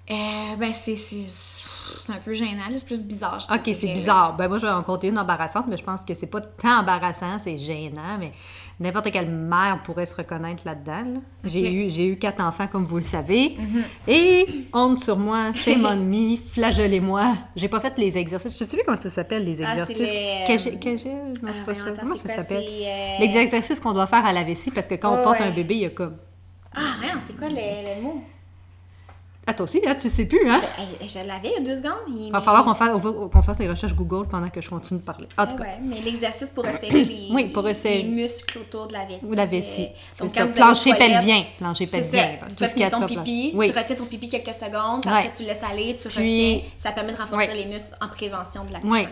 Euh, 0.09 0.15
ben, 0.57 0.73
c'est, 0.73 0.95
c'est, 0.95 1.17
c'est 1.27 2.13
un 2.13 2.19
peu 2.25 2.33
gênant, 2.33 2.69
là. 2.71 2.79
C'est 2.79 2.87
plus 2.87 3.03
bizarre. 3.03 3.41
je 3.41 3.53
Ok, 3.53 3.75
c'est 3.75 3.93
bizarre. 3.93 4.37
Ben 4.37 4.47
moi, 4.49 4.59
je 4.59 4.67
vais 4.67 4.73
en 4.73 4.85
compter 4.85 5.09
une 5.09 5.19
embarrassante, 5.19 5.65
mais 5.69 5.77
je 5.77 5.83
pense 5.83 6.03
que 6.03 6.15
c'est 6.15 6.29
pas 6.29 6.41
tant 6.41 6.81
embarrassant, 6.81 7.39
c'est 7.43 7.59
gênant, 7.59 8.17
mais 8.19 8.33
n'importe 8.79 9.11
quelle 9.11 9.31
mère 9.31 9.81
pourrait 9.83 10.07
se 10.07 10.15
reconnaître 10.17 10.63
là-dedans. 10.67 11.15
là. 11.15 11.21
J'ai 11.45 11.73
eu, 11.73 11.91
j'ai 11.91 12.07
eu 12.09 12.19
quatre 12.19 12.43
enfants, 12.43 12.67
comme 12.67 12.85
vous 12.85 12.99
le 12.99 13.03
savez, 13.03 13.57
et 14.07 14.67
honte 14.73 14.99
sur 15.01 15.17
moi, 15.19 15.53
shame 15.55 15.85
on 15.91 15.97
me, 15.97 16.37
flagellez-moi. 16.37 17.35
J'ai 17.57 17.69
pas 17.69 17.81
fait 17.81 17.97
les 17.99 18.17
exercices. 18.19 18.53
Je 18.59 18.65
sais 18.65 18.77
plus 18.77 18.85
comment 18.85 18.97
ça 18.99 19.11
s'appelle, 19.11 19.45
les 19.45 19.63
Ah, 19.63 19.85
c'est 19.87 19.93
exercices. 19.93 19.99
les? 19.99 20.45
Non, 21.43 21.51
c'est 21.53 21.65
pas 21.65 21.75
ça. 21.75 21.91
Comment 22.01 22.17
ça 22.17 22.29
s'appelle? 22.37 22.65
c'est, 22.67 22.87
euh, 22.87 23.27
Les 23.27 23.37
exercices 23.39 23.81
qu'on 23.81 23.93
doit 23.93 24.07
faire 24.07 24.25
à 24.27 24.33
la 24.33 24.45
vessie, 24.45 24.71
parce 24.71 24.87
que 24.87 24.95
quand 24.95 25.15
on 25.15 25.21
Oh, 25.21 25.25
porte 25.25 25.41
ouais. 25.41 25.47
un 25.47 25.51
bébé, 25.51 25.75
il 25.75 25.81
y 25.81 25.87
a 25.87 25.91
comme... 25.91 26.17
Ah, 26.75 26.97
rien, 27.01 27.19
c'est 27.27 27.37
quoi 27.37 27.49
le, 27.49 27.55
le 27.55 28.03
mot? 28.03 28.23
Ah, 29.49 29.55
toi 29.55 29.63
aussi, 29.63 29.81
hein, 29.87 29.95
tu 29.95 30.09
sais 30.09 30.25
plus, 30.27 30.51
hein? 30.51 30.61
Hey, 31.01 31.09
je 31.09 31.19
l'avais 31.27 31.49
il 31.49 31.53
y 31.53 31.57
a 31.57 31.61
deux 31.61 31.77
secondes. 31.77 32.01
Il 32.19 32.33
va 32.33 32.41
falloir 32.41 32.65
qu'on 32.65 32.75
fasse, 32.75 32.91
qu'on 33.01 33.43
fasse 33.43 33.61
les 33.61 33.69
recherches 33.71 33.95
Google 33.95 34.27
pendant 34.29 34.49
que 34.51 34.61
je 34.61 34.69
continue 34.69 34.99
de 34.99 35.05
parler. 35.05 35.29
En 35.39 35.47
tout 35.47 35.55
cas, 35.55 35.63
Ouais, 35.63 35.79
mais 35.85 36.01
l'exercice 36.01 36.51
pour 36.51 36.65
resserrer 36.65 37.05
les, 37.05 37.29
Oui, 37.31 37.51
pour 37.51 37.63
resserrer. 37.63 38.03
les 38.03 38.09
muscles 38.09 38.59
autour 38.59 38.89
de 38.89 38.95
la 38.95 39.05
vessie. 39.05 39.25
ou 39.25 39.33
la 39.35 39.47
vessie. 39.47 39.85
Euh, 39.85 40.25
Donc, 40.25 40.31
ça. 40.35 40.41
quand 40.41 40.47
vous 40.49 40.55
Plancher 40.55 40.95
pelvien. 40.95 41.45
Plancher 41.59 41.87
pelvien. 41.87 42.39
Tu 42.49 42.55
fais 42.67 42.75
ton 42.75 42.85
attrape 43.03 43.07
pipi, 43.07 43.51
la- 43.53 43.59
Oui. 43.59 43.71
tu 43.73 43.79
retiens 43.79 43.95
ton 43.97 44.05
pipi 44.07 44.29
quelques 44.29 44.53
secondes, 44.55 45.07
Ouais. 45.07 45.13
après 45.13 45.31
tu 45.37 45.43
le 45.45 45.49
laisses 45.51 45.63
aller, 45.63 45.97
tu 46.01 46.09
Puis- 46.09 46.27
retiens. 46.59 46.69
Ça 46.79 46.91
permet 46.91 47.13
de 47.13 47.19
renforcer 47.19 47.47
Ouais. 47.47 47.55
les 47.55 47.67
muscles 47.67 47.97
en 48.03 48.09
prévention 48.09 48.65
de 48.65 48.73
l'accouchement. 48.73 48.97
Oui. 48.97 49.07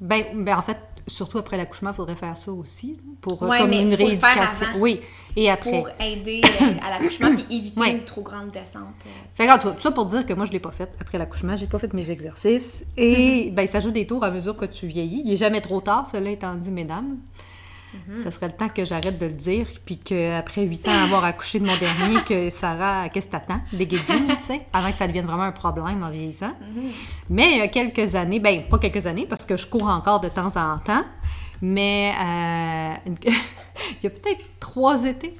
Ben, 0.00 0.24
ben, 0.34 0.58
en 0.58 0.62
fait, 0.62 0.78
surtout 1.06 1.38
après 1.38 1.56
l'accouchement, 1.56 1.90
il 1.90 1.94
faudrait 1.94 2.16
faire 2.16 2.36
ça 2.36 2.50
aussi, 2.52 2.98
pour 3.20 3.42
euh, 3.42 3.48
Ouais, 3.48 3.58
comme 3.58 3.70
mais 3.70 3.80
une 3.82 3.96
faut 3.96 4.04
le 4.08 4.16
faire 4.16 4.34
rééducation. 4.34 4.66
avant. 4.70 4.78
Oui, 4.80 5.00
et 5.36 5.50
après. 5.50 5.70
Pour 5.70 5.88
aider 6.00 6.40
euh, 6.44 6.64
à 6.84 6.90
l'accouchement 6.90 7.34
puis 7.34 7.44
éviter 7.56 7.80
Ouais. 7.80 7.92
une 7.92 8.04
trop 8.04 8.22
grande 8.22 8.48
descente. 8.50 8.82
euh. 9.06 9.10
Fait 9.34 9.46
que, 9.46 9.62
tout 9.74 9.80
ça 9.80 9.90
pour 9.90 10.06
dire 10.06 10.24
que 10.26 10.32
moi, 10.32 10.44
je 10.46 10.52
l'ai 10.52 10.60
pas 10.60 10.70
fait 10.72 10.90
après 11.00 11.18
l'accouchement, 11.18 11.56
j'ai 11.56 11.66
pas 11.66 11.78
fait 11.78 11.92
mes 11.92 12.10
exercices. 12.10 12.84
Et 12.96 13.50
ben, 13.52 13.66
ça 13.66 13.80
joue 13.80 13.90
des 13.90 14.06
tours 14.06 14.24
à 14.24 14.30
mesure 14.30 14.56
que 14.56 14.64
tu 14.66 14.86
vieillis. 14.86 15.22
Il 15.24 15.32
est 15.32 15.36
jamais 15.36 15.60
trop 15.60 15.80
tard, 15.80 16.06
cela 16.06 16.30
étant 16.30 16.54
dit, 16.54 16.70
mesdames. 16.70 17.18
Ce 18.18 18.30
serait 18.30 18.46
le 18.46 18.52
temps 18.52 18.68
que 18.68 18.84
j'arrête 18.84 19.18
de 19.18 19.26
le 19.26 19.32
dire, 19.32 19.66
puis 19.84 19.98
qu'après 19.98 20.62
huit 20.64 20.86
ans 20.88 21.04
avoir 21.04 21.24
accouché 21.24 21.58
de 21.58 21.66
mon 21.66 21.76
dernier, 21.76 22.20
que 22.26 22.50
Sarah, 22.50 23.08
qu'est-ce 23.08 23.26
que 23.26 23.32
t'attends? 23.32 23.60
Des 23.72 23.86
guédines, 23.86 24.26
tu 24.28 24.42
sais, 24.42 24.62
avant 24.72 24.90
que 24.90 24.98
ça 24.98 25.06
devienne 25.06 25.26
vraiment 25.26 25.44
un 25.44 25.52
problème 25.52 26.02
en 26.02 26.10
vieillissant. 26.10 26.52
Mais 27.30 27.52
il 27.52 27.58
y 27.58 27.60
a 27.60 27.68
quelques 27.68 28.14
années, 28.14 28.40
ben 28.40 28.62
pas 28.68 28.78
quelques 28.78 29.06
années, 29.06 29.26
parce 29.26 29.44
que 29.44 29.56
je 29.56 29.66
cours 29.66 29.88
encore 29.88 30.20
de 30.20 30.28
temps 30.28 30.56
en 30.56 30.78
temps, 30.78 31.04
mais 31.62 32.12
euh, 32.18 32.94
il 33.90 34.04
y 34.04 34.06
a 34.06 34.10
peut-être 34.10 34.44
trois 34.60 35.04
étés. 35.04 35.34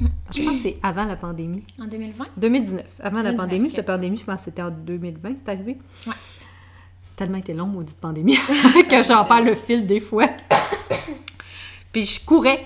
Je 0.00 0.42
pense 0.42 0.56
que 0.56 0.62
c'est 0.62 0.76
avant 0.82 1.04
la 1.04 1.16
pandémie. 1.16 1.62
En 1.80 1.86
2020? 1.86 2.24
2019. 2.36 2.84
Avant 3.00 3.22
la 3.22 3.32
2019, 3.32 3.36
pandémie, 3.36 3.70
cette 3.70 3.86
pandémie, 3.86 4.16
je 4.16 4.24
pense 4.24 4.38
que 4.38 4.44
c'était 4.46 4.62
en 4.62 4.70
2020, 4.70 5.34
c'est 5.44 5.52
arrivé. 5.52 5.78
Ouais. 6.06 6.12
Tellement 7.16 7.38
été 7.38 7.54
long, 7.54 7.66
maudite 7.66 7.98
pandémie, 8.00 8.36
que 8.90 9.02
j'en 9.04 9.24
perds 9.24 9.42
le 9.42 9.54
fil 9.54 9.86
des 9.86 10.00
fois. 10.00 10.28
Puis 11.94 12.04
je 12.04 12.20
courais 12.24 12.60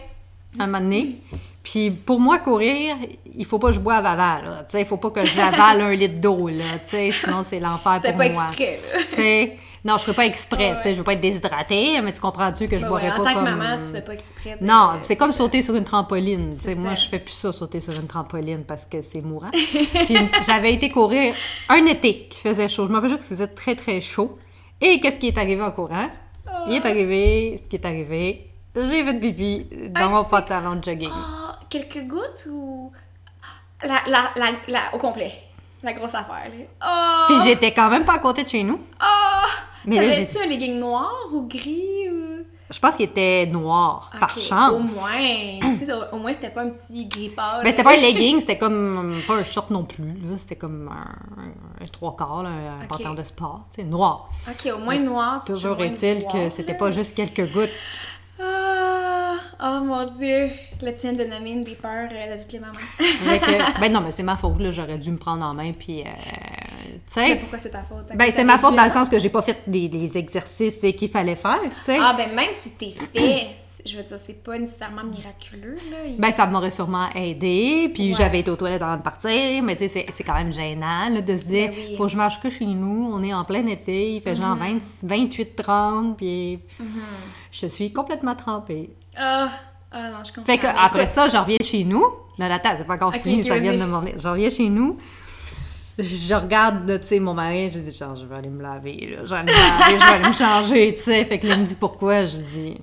à 0.59 0.65
un 0.65 0.67
moment 0.67 0.81
donné. 0.81 1.19
Puis 1.63 1.91
pour 1.91 2.19
moi, 2.19 2.39
courir, 2.41 2.97
il 3.37 3.45
faut 3.45 3.59
pas 3.61 3.69
que 3.69 3.75
je 3.75 3.79
boive 3.81 4.05
avant, 4.07 4.43
là. 4.43 4.67
Il 4.75 4.87
faut 4.87 4.97
pas 4.97 5.11
que 5.11 5.25
j'avale 5.25 5.83
un 5.83 5.93
litre 5.95 6.19
d'eau, 6.21 6.49
sinon 6.85 7.43
c'est 7.45 7.61
l'enfer 7.61 8.01
pour 8.03 8.17
pas 8.17 8.29
moi. 8.31 8.47
exprès, 8.49 8.81
là. 9.17 9.55
Non, 9.85 9.97
je 9.97 10.03
ferais 10.03 10.15
pas 10.17 10.27
exprès, 10.27 10.71
Ouais, 10.73 10.77
tu 10.79 10.83
sais, 10.83 10.93
je 10.95 10.99
veux 10.99 11.05
pas 11.05 11.13
être 11.13 11.21
déshydratée, 11.21 12.01
mais 12.03 12.13
tu 12.13 12.21
comprends-tu 12.21 12.67
que 12.67 12.77
je 12.79 12.83
Ben 12.83 12.89
boirais 12.89 13.11
ouais, 13.11 13.17
pas 13.17 13.23
en 13.23 13.25
tant 13.25 13.35
comme... 13.35 13.45
que 13.45 13.51
maman, 13.51 13.79
tu 13.79 13.93
fais 13.93 14.01
pas 14.01 14.13
exprès. 14.15 14.59
de- 14.61 14.67
Non, 14.67 14.95
c'est 15.03 15.15
comme 15.15 15.33
sauter 15.33 15.63
sur 15.63 15.77
une 15.77 15.85
trampoline. 15.85 16.51
Tu 16.51 16.57
sais, 16.57 16.63
C'est 16.71 16.75
moi, 16.75 16.97
je 16.97 17.09
fais 17.09 17.21
plus 17.21 17.33
ça, 17.33 17.53
sauter 17.53 17.79
sur 17.79 17.95
une 17.95 18.09
trampoline, 18.09 18.65
parce 18.65 18.87
que 18.87 19.01
c'est 19.03 19.21
mourant. 19.23 19.51
Puis 19.53 20.17
j'avais 20.45 20.75
été 20.75 20.91
courir 20.91 21.33
un 21.69 21.87
été 21.87 22.27
qui 22.29 22.41
faisait 22.41 22.67
chaud. 22.67 22.87
Je 22.87 22.91
me 22.91 22.97
rappelle 22.97 23.11
juste 23.11 23.29
qu'il 23.29 23.37
faisait 23.37 23.47
très, 23.47 23.77
très 23.77 24.01
chaud. 24.01 24.37
Et 24.81 24.99
qu'est-ce 25.01 25.21
qui 25.21 25.29
est 25.29 25.39
arrivé 25.39 25.63
en 25.63 25.71
courant? 25.71 26.09
Il 26.67 26.75
est 26.75 26.85
arrivé, 26.85 27.61
ce 27.63 27.69
qui 27.69 27.77
est 27.77 27.87
arrivé, 27.87 28.48
j'ai 28.83 29.05
fait 29.05 29.15
pipi 29.21 29.67
dans 29.91 30.01
Ah, 30.03 30.09
mon 30.09 30.25
pantalon 30.25 30.77
de 30.77 30.85
jogging. 30.85 31.11
Ah, 31.13 31.59
quelques 31.69 32.07
gouttes 32.07 32.47
ou. 32.51 32.93
La, 33.83 34.01
la, 34.09 34.23
la, 34.37 34.47
la, 34.69 34.81
au 34.95 34.99
complet. 34.99 35.33
La 35.83 35.93
grosse 35.93 36.15
affaire, 36.15 36.51
là. 36.51 36.65
Oh! 36.85 37.33
Puis 37.33 37.37
j'étais 37.49 37.73
quand 37.73 37.89
même 37.89 38.05
pas 38.05 38.15
à 38.15 38.19
côté 38.19 38.43
de 38.43 38.49
chez 38.49 38.65
nous. 38.65 38.81
Oh! 39.01 39.47
Mais 39.85 39.97
T'avais-tu 39.97 40.39
un 40.39 40.47
legging 40.47 40.79
noir 40.79 41.13
ou 41.33 41.43
gris 41.47 42.11
ou. 42.11 42.39
Je 42.71 42.79
pense 42.81 42.97
qu'il 42.97 43.07
était 43.07 43.47
noir, 43.47 44.11
par 44.21 44.29
chance. 44.39 44.73
Au 44.73 44.79
moins. 44.81 45.75
tu 45.79 45.87
sais, 45.87 45.93
au, 46.13 46.19
moins, 46.19 46.35
c'était 46.35 46.51
pas 46.51 46.63
un 46.65 46.69
petit 46.69 47.07
gris 47.07 47.31
pâle. 47.31 47.63
Ben, 47.65 47.71
c'était 47.71 47.83
pas 47.85 47.95
un 47.95 47.97
legging, 48.03 48.41
c'était 48.41 48.59
comme 48.59 49.23
pas 49.27 49.37
un 49.37 49.45
short 49.45 49.71
non 49.71 49.85
plus. 49.85 50.05
là. 50.05 50.37
C'était 50.37 50.57
comme 50.57 50.87
un, 50.89 51.41
un- 51.43 51.85
un 51.85 51.89
trois 51.89 52.15
quarts, 52.15 52.43
là, 52.43 52.51
un 52.83 52.87
pantalon 52.87 53.15
de 53.15 53.23
sport, 53.23 53.63
tu 53.73 53.81
sais, 53.81 53.89
noir. 53.89 54.29
Ok, 54.51 54.71
au 54.75 54.79
moins 54.81 54.99
noir. 54.99 55.45
Toujours 55.45 55.81
est-il 55.83 56.27
que 56.27 56.51
c'était 56.51 56.75
pas 56.75 56.91
juste 56.91 57.15
quelques 57.17 57.51
gouttes. 57.53 57.71
Ah! 58.41 59.35
Oh 59.61 59.81
mon 59.85 60.05
dieu! 60.17 60.51
Là, 60.83 60.93
tu 60.93 61.01
viens 61.01 61.13
de 61.13 61.25
nommer 61.25 61.53
une 61.53 61.65
des 61.65 61.75
peurs 61.75 62.09
euh, 62.13 62.37
de 62.37 62.43
toutes 62.43 62.53
les 62.53 62.59
mamans. 62.61 62.75
Que- 62.99 63.81
ben 63.81 63.93
non, 63.93 64.01
mais 64.01 64.13
c'est 64.13 64.23
ma 64.23 64.37
faute, 64.37 64.61
là. 64.61 64.71
J'aurais 64.71 64.99
dû 64.99 65.11
me 65.11 65.17
prendre 65.19 65.45
en 65.45 65.55
main, 65.55 65.73
puis, 65.73 66.03
euh, 66.03 66.05
Mais 67.17 67.37
pourquoi 67.37 67.59
c'est 67.61 67.71
ta 67.71 67.83
faute? 67.83 68.07
Ben, 68.15 68.31
c'est 68.31 68.45
ma 68.45 68.59
faute 68.59 68.77
dans 68.77 68.85
le 68.85 68.91
sens 68.91 69.09
que 69.09 69.19
j'ai 69.19 69.29
pas 69.31 69.43
fait 69.43 69.59
les, 69.67 69.89
les 69.89 70.17
exercices 70.17 70.79
qu'il 70.97 71.09
fallait 71.11 71.35
faire, 71.37 71.61
tu 71.63 71.71
sais. 71.83 71.99
Ah, 72.01 72.15
ben 72.17 72.33
même 72.35 72.53
si 72.53 72.71
t'es 72.71 72.91
fait, 72.91 73.49
je 73.87 73.97
veux 73.97 74.03
dire, 74.03 74.19
c'est 74.25 74.43
pas 74.43 74.59
nécessairement 74.59 75.05
miraculeux, 75.05 75.77
là. 75.91 75.99
Il- 76.07 76.19
Ben, 76.19 76.31
ça 76.33 76.47
m'aurait 76.47 76.71
sûrement 76.71 77.09
aidé, 77.15 77.91
puis 77.95 78.11
Ouais. 78.11 78.15
j'avais 78.17 78.41
été 78.41 78.51
aux 78.51 78.57
toilettes 78.57 78.83
avant 78.83 78.97
de 78.97 79.03
partir, 79.03 79.63
mais 79.63 79.75
tu 79.77 79.81
sais, 79.81 79.89
c'est- 79.89 80.07
c'est 80.11 80.25
quand 80.25 80.35
même 80.35 80.53
gênant, 80.53 81.09
là, 81.11 81.21
de 81.21 81.37
se 81.37 81.45
dire, 81.47 81.69
Ben 81.71 81.75
oui. 81.91 81.97
faut 81.97 82.05
que 82.05 82.11
je 82.11 82.17
marche 82.17 82.41
que 82.41 82.51
chez 82.51 82.67
nous, 82.67 83.11
on 83.13 83.23
est 83.23 83.33
en 83.35 83.45
plein 83.45 83.67
été, 83.67 84.15
il 84.17 84.21
fait 84.21 84.37
genre 84.37 84.57
Mhm. 84.57 84.79
20 85.05 85.05
28-30, 85.05 86.17
puis 86.17 86.61
je 87.53 87.67
suis 87.67 87.93
complètement 87.93 88.35
trempée. 88.35 88.91
Ah! 89.17 89.49
Ah 89.91 90.11
non, 90.11 90.19
je 90.23 90.29
comprends. 90.33 90.45
Fait 90.45 90.59
que 90.59 90.67
après 90.67 91.05
écoute, 91.05 91.13
ça, 91.15 91.29
je 91.29 91.37
reviens 91.39 91.57
chez 91.63 91.83
nous. 91.85 92.05
Non, 92.39 92.51
attends, 92.51 92.75
c'est 92.77 92.85
pas 92.87 92.95
encore 92.95 93.15
fini, 93.15 93.43
ça 93.43 93.57
vient 93.57 93.75
de 93.75 93.85
m'en. 93.85 94.03
Je 94.17 94.29
reviens 94.29 94.51
chez 94.51 94.69
nous. 94.69 94.99
Je 95.99 96.35
regarde, 96.35 97.01
tu 97.01 97.07
sais, 97.09 97.19
mon 97.19 97.35
mari, 97.35 97.71
je 97.71 97.79
dis, 97.81 97.97
genre, 97.97 98.15
je 98.15 98.25
vais 98.27 98.37
aller 98.37 98.51
me 98.51 98.63
laver, 98.63 99.17
là. 99.17 99.25
Je 99.25 99.31
vais 99.31 99.37
aller 99.41 99.51
me 99.53 99.81
laver, 99.81 99.99
je 99.99 100.05
vais 100.07 100.13
aller 100.13 100.29
me 100.29 100.33
changer, 100.33 100.95
tu 100.95 101.03
sais. 101.03 101.25
Fait 101.25 101.39
que 101.41 101.47
là, 101.49 101.55
il 101.55 101.61
me 101.63 101.67
dit 101.67 101.75
pourquoi. 101.75 102.25
Je 102.25 102.37
dis, 102.37 102.77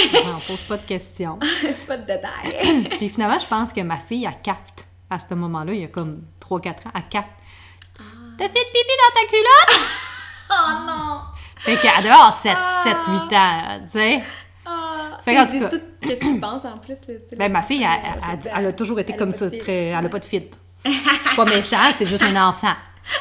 on 0.36 0.40
pose 0.46 0.62
pas 0.62 0.76
de 0.76 0.84
questions. 0.84 1.38
pas 1.86 1.96
de 1.96 2.06
détails. 2.06 2.88
Puis 2.98 3.08
finalement, 3.08 3.38
je 3.38 3.46
pense 3.46 3.72
que 3.72 3.80
ma 3.80 3.96
fille, 3.96 4.26
a 4.26 4.32
capte 4.32 4.86
à 5.08 5.18
ce 5.18 5.34
moment-là, 5.34 5.72
il 5.72 5.80
y 5.80 5.84
a 5.84 5.88
comme 5.88 6.22
3-4 6.40 6.68
ans, 6.70 6.74
elle 6.94 7.02
capte. 7.10 7.32
Ah. 7.98 8.02
T'as 8.38 8.48
fait 8.48 8.54
de 8.54 8.70
pipi 8.72 8.94
dans 8.98 9.20
ta 9.20 9.26
culotte? 9.28 9.90
oh 10.50 10.86
non! 10.86 11.20
Fait 11.58 11.76
qu'elle 11.76 12.02
doit 12.04 12.12
avoir 12.12 12.32
7, 12.32 12.52
Ah. 12.56 12.70
7 12.82 12.96
8 13.30 13.36
ans, 13.36 13.80
tu 13.84 13.90
sais. 13.98 14.22
Ah! 14.66 15.18
Fait 15.24 15.34
qu'en 15.34 15.46
tout 15.46 15.58
cas- 15.60 15.68
qu'est-ce 16.00 16.20
qu'ils 16.20 16.40
pensent 16.40 16.64
en 16.64 16.78
plus. 16.78 16.96
Ben, 17.36 17.50
ma 17.52 17.62
fille, 17.62 17.86
elle, 18.54 18.66
a 18.66 18.72
toujours 18.72 19.00
été 19.00 19.14
comme 19.16 19.32
ça, 19.32 19.50
très, 19.50 19.86
elle 19.86 19.94
a 19.94 19.98
filtre. 20.00 20.10
pas 20.10 20.18
de 20.20 20.24
filtre. 20.24 20.58
C'est 20.84 21.36
pas 21.36 21.44
méchant, 21.44 21.92
c'est 21.96 22.06
juste 22.06 22.22
un 22.24 22.48
enfant. 22.48 22.74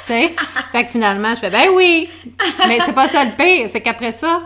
Tu 0.06 0.14
sais? 0.14 0.36
Fait 0.72 0.86
que 0.86 0.92
finalement, 0.92 1.32
je 1.36 1.40
fais, 1.40 1.50
ben 1.50 1.70
oui! 1.74 2.10
Mais 2.68 2.80
c'est 2.86 2.94
pas 2.94 3.08
ça 3.08 3.26
le 3.26 3.32
pire, 3.32 3.68
c'est 3.70 3.82
qu'après 3.82 4.12
ça, 4.12 4.42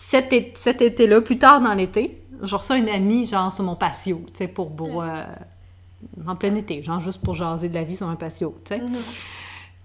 cet, 0.00 0.32
é- 0.32 0.52
cet 0.56 0.80
été-là, 0.80 1.20
plus 1.20 1.38
tard 1.38 1.60
dans 1.60 1.74
l'été, 1.74 2.18
je 2.42 2.56
reçois 2.56 2.76
une 2.78 2.88
amie, 2.88 3.26
genre, 3.26 3.52
sur 3.52 3.64
mon 3.64 3.76
patio, 3.76 4.22
tu 4.28 4.38
sais, 4.38 4.48
pour, 4.48 4.74
pour, 4.74 5.02
euh, 5.02 5.22
en 6.26 6.36
plein 6.36 6.54
été, 6.56 6.82
genre, 6.82 7.00
juste 7.00 7.22
pour 7.22 7.34
jaser 7.34 7.68
de 7.68 7.74
la 7.74 7.82
vie 7.84 7.96
sur 7.96 8.08
un 8.08 8.16
patio, 8.16 8.56
tu 8.66 8.74
sais. 8.76 8.82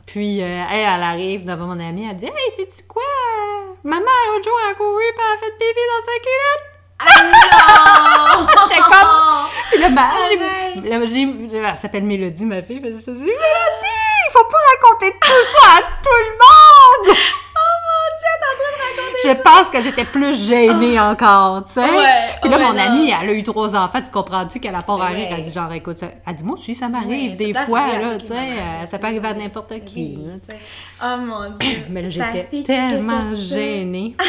Puis, 0.06 0.42
euh, 0.42 0.46
elle, 0.72 0.80
elle 0.80 1.04
arrive 1.04 1.44
devant 1.46 1.66
mon 1.68 1.80
amie, 1.80 2.08
elle 2.10 2.16
dit, 2.16 2.26
hey, 2.28 2.52
sais-tu 2.56 2.88
quoi? 2.88 3.02
Maman, 3.84 4.06
l'autre 4.32 4.46
jour, 4.46 4.54
elle 4.66 4.72
a 4.72 4.76
couru, 4.76 5.04
puis 5.16 5.26
elle 5.28 5.34
a 5.34 5.38
fait 5.38 5.54
pipi 5.60 5.84
dans 5.92 6.06
sa 6.06 6.16
culotte! 6.26 6.66
Non! 7.36 8.48
J'étais 8.70 8.82
comme. 8.82 9.14
Puis 10.82 10.90
là, 10.90 11.06
j'ai- 11.06 11.50
j'ai- 11.50 11.58
elle 11.58 11.78
s'appelle 11.78 12.04
Mélodie, 12.06 12.46
ma 12.46 12.62
fille. 12.62 12.80
Je 12.82 12.88
me 12.90 12.94
suis 12.94 13.12
dit, 13.12 13.20
Mélodie, 13.20 13.34
il 13.36 14.32
faut 14.32 14.46
pas 14.46 14.58
raconter 14.76 15.12
tout 15.20 15.44
ça 15.46 15.68
à 15.78 15.82
tout 16.02 16.20
le 16.26 16.32
monde! 17.12 17.18
Je 19.26 19.32
pense 19.32 19.70
que 19.72 19.82
j'étais 19.82 20.06
plus 20.06 20.48
gênée 20.48 21.00
encore, 21.00 21.66
tu 21.66 21.74
sais. 21.74 21.82
Ouais, 21.82 22.38
Puis 22.42 22.50
là, 22.50 22.58
ouais, 22.58 22.64
mon 22.64 22.74
non. 22.74 22.80
amie, 22.80 23.10
elle 23.10 23.30
a 23.30 23.34
eu 23.34 23.44
trois 23.44 23.76
enfants, 23.76 24.02
tu 24.02 24.12
comprends-tu 24.12 24.60
qu'elle 24.60 24.76
a 24.76 24.82
pas 24.82 24.94
à 24.94 25.08
rire? 25.08 25.28
Elle 25.32 25.44
dit 25.44 25.52
genre, 25.52 25.72
écoute, 25.74 25.98
ça... 25.98 26.08
elle 26.28 26.36
dit, 26.36 26.44
moi 26.44 26.56
aussi, 26.56 26.76
ça 26.76 26.88
m'arrive 26.90 27.36
des 27.36 27.54
fois, 27.54 27.88
là, 27.88 28.18
tu 28.20 28.28
sais, 28.28 28.34
euh, 28.36 28.86
ça 28.86 29.00
peut 29.00 29.08
arriver 29.08 29.28
à 29.28 29.34
n'importe 29.34 29.84
qui. 29.86 30.20
Oh 31.04 31.18
mon 31.20 31.50
dieu. 31.58 31.84
Mais 31.90 32.02
là, 32.02 32.08
Ta 32.08 32.34
j'étais 32.34 32.64
tellement 32.64 33.34
gênée. 33.34 34.16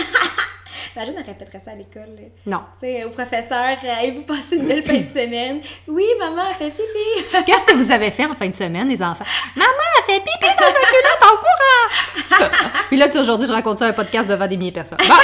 Imagine, 0.96 1.14
elle 1.18 1.26
répéterait 1.26 1.60
ça 1.62 1.72
à 1.72 1.74
l'école. 1.74 2.08
Non. 2.46 2.60
Tu 2.80 2.86
sais, 2.86 3.04
au 3.04 3.10
professeur, 3.10 3.76
euh, 3.84 3.98
avez-vous 3.98 4.22
passé 4.22 4.56
une 4.56 4.66
belle 4.66 4.82
fin 4.82 4.94
de 4.94 5.04
semaine? 5.12 5.60
Oui, 5.86 6.04
maman, 6.18 6.40
elle 6.58 6.70
fait 6.70 6.70
pipi. 6.70 7.44
Qu'est-ce 7.46 7.66
que 7.66 7.74
vous 7.74 7.92
avez 7.92 8.10
fait 8.10 8.24
en 8.24 8.34
fin 8.34 8.48
de 8.48 8.54
semaine, 8.54 8.88
les 8.88 9.02
enfants? 9.02 9.26
Maman 9.56 9.68
a 9.68 10.06
fait 10.06 10.20
pipi 10.20 10.54
dans 10.58 10.66
sa 10.66 10.80
culotte 10.88 11.22
en 11.22 12.38
courant! 12.40 12.50
Puis 12.88 12.96
là, 12.96 13.10
tu 13.10 13.18
aujourd'hui, 13.18 13.46
je 13.46 13.52
raconte 13.52 13.76
ça 13.76 13.84
à 13.84 13.88
un 13.88 13.92
podcast 13.92 14.26
devant 14.26 14.46
des 14.46 14.56
milliers 14.56 14.70
de 14.70 14.76
personnes. 14.76 14.98
Bon, 15.06 15.14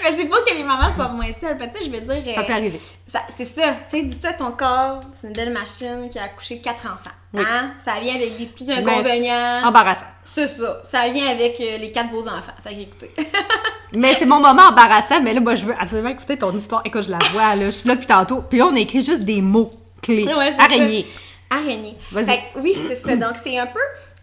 Mais 0.10 0.16
c'est 0.18 0.28
pas 0.28 0.40
que 0.42 0.54
les 0.54 0.64
mamans 0.64 0.94
soient 0.94 1.08
moins 1.08 1.32
seules. 1.32 1.58
Je 1.58 1.90
veux 1.90 2.00
dire. 2.00 2.34
ça 2.34 2.40
euh, 2.40 2.44
peut 2.44 2.52
arriver. 2.52 2.80
ça- 3.06 3.20
c'est 3.34 3.44
ça. 3.44 3.62
Tu 3.88 3.98
sais, 3.98 4.02
dis-toi, 4.02 4.32
ton 4.32 4.52
corps, 4.52 5.00
c'est 5.12 5.28
une 5.28 5.32
belle 5.32 5.52
machine 5.52 6.08
qui 6.10 6.18
a 6.18 6.24
accouché 6.24 6.60
quatre 6.60 6.84
enfants. 6.86 7.10
Oui. 7.32 7.44
Hein? 7.46 7.72
Ça 7.78 7.92
vient 8.00 8.14
avec 8.14 8.36
des 8.36 8.46
petits 8.46 8.64
Mais 8.66 8.74
inconvénients. 8.78 9.62
Embarrassant. 9.64 10.06
C'est 10.24 10.48
ça. 10.48 10.80
Ça 10.82 11.08
vient 11.08 11.28
avec 11.28 11.60
euh, 11.60 11.78
les 11.78 11.92
quatre 11.92 12.10
beaux 12.10 12.26
enfants. 12.26 12.52
Fait 12.62 12.74
que 12.74 12.80
écoutez. 12.80 13.10
Mais 13.92 14.14
c'est 14.14 14.26
mon 14.26 14.40
moment 14.40 14.68
embarrassant, 14.68 15.20
mais 15.20 15.34
là, 15.34 15.40
moi, 15.40 15.56
je 15.56 15.64
veux 15.64 15.74
absolument 15.78 16.10
écouter 16.10 16.36
ton 16.36 16.56
histoire. 16.56 16.82
Écoute, 16.84 17.02
je 17.02 17.10
la 17.10 17.18
vois, 17.32 17.56
là. 17.56 17.66
Je 17.66 17.70
suis 17.70 17.88
là 17.88 17.96
depuis 17.96 18.06
tantôt. 18.06 18.42
Puis 18.48 18.58
là, 18.58 18.66
on 18.66 18.76
a 18.76 18.78
écrit 18.78 19.02
juste 19.02 19.22
des 19.22 19.42
mots 19.42 19.72
clés. 20.00 20.26
Ouais, 20.26 20.54
Araignée. 20.58 21.08
Araignée. 21.50 21.96
Vas-y. 22.12 22.40
Oui, 22.56 22.76
c'est 22.88 22.94
ça. 22.94 23.16
Donc, 23.16 23.32
c'est 23.42 23.58
un 23.58 23.66
peu. 23.66 23.80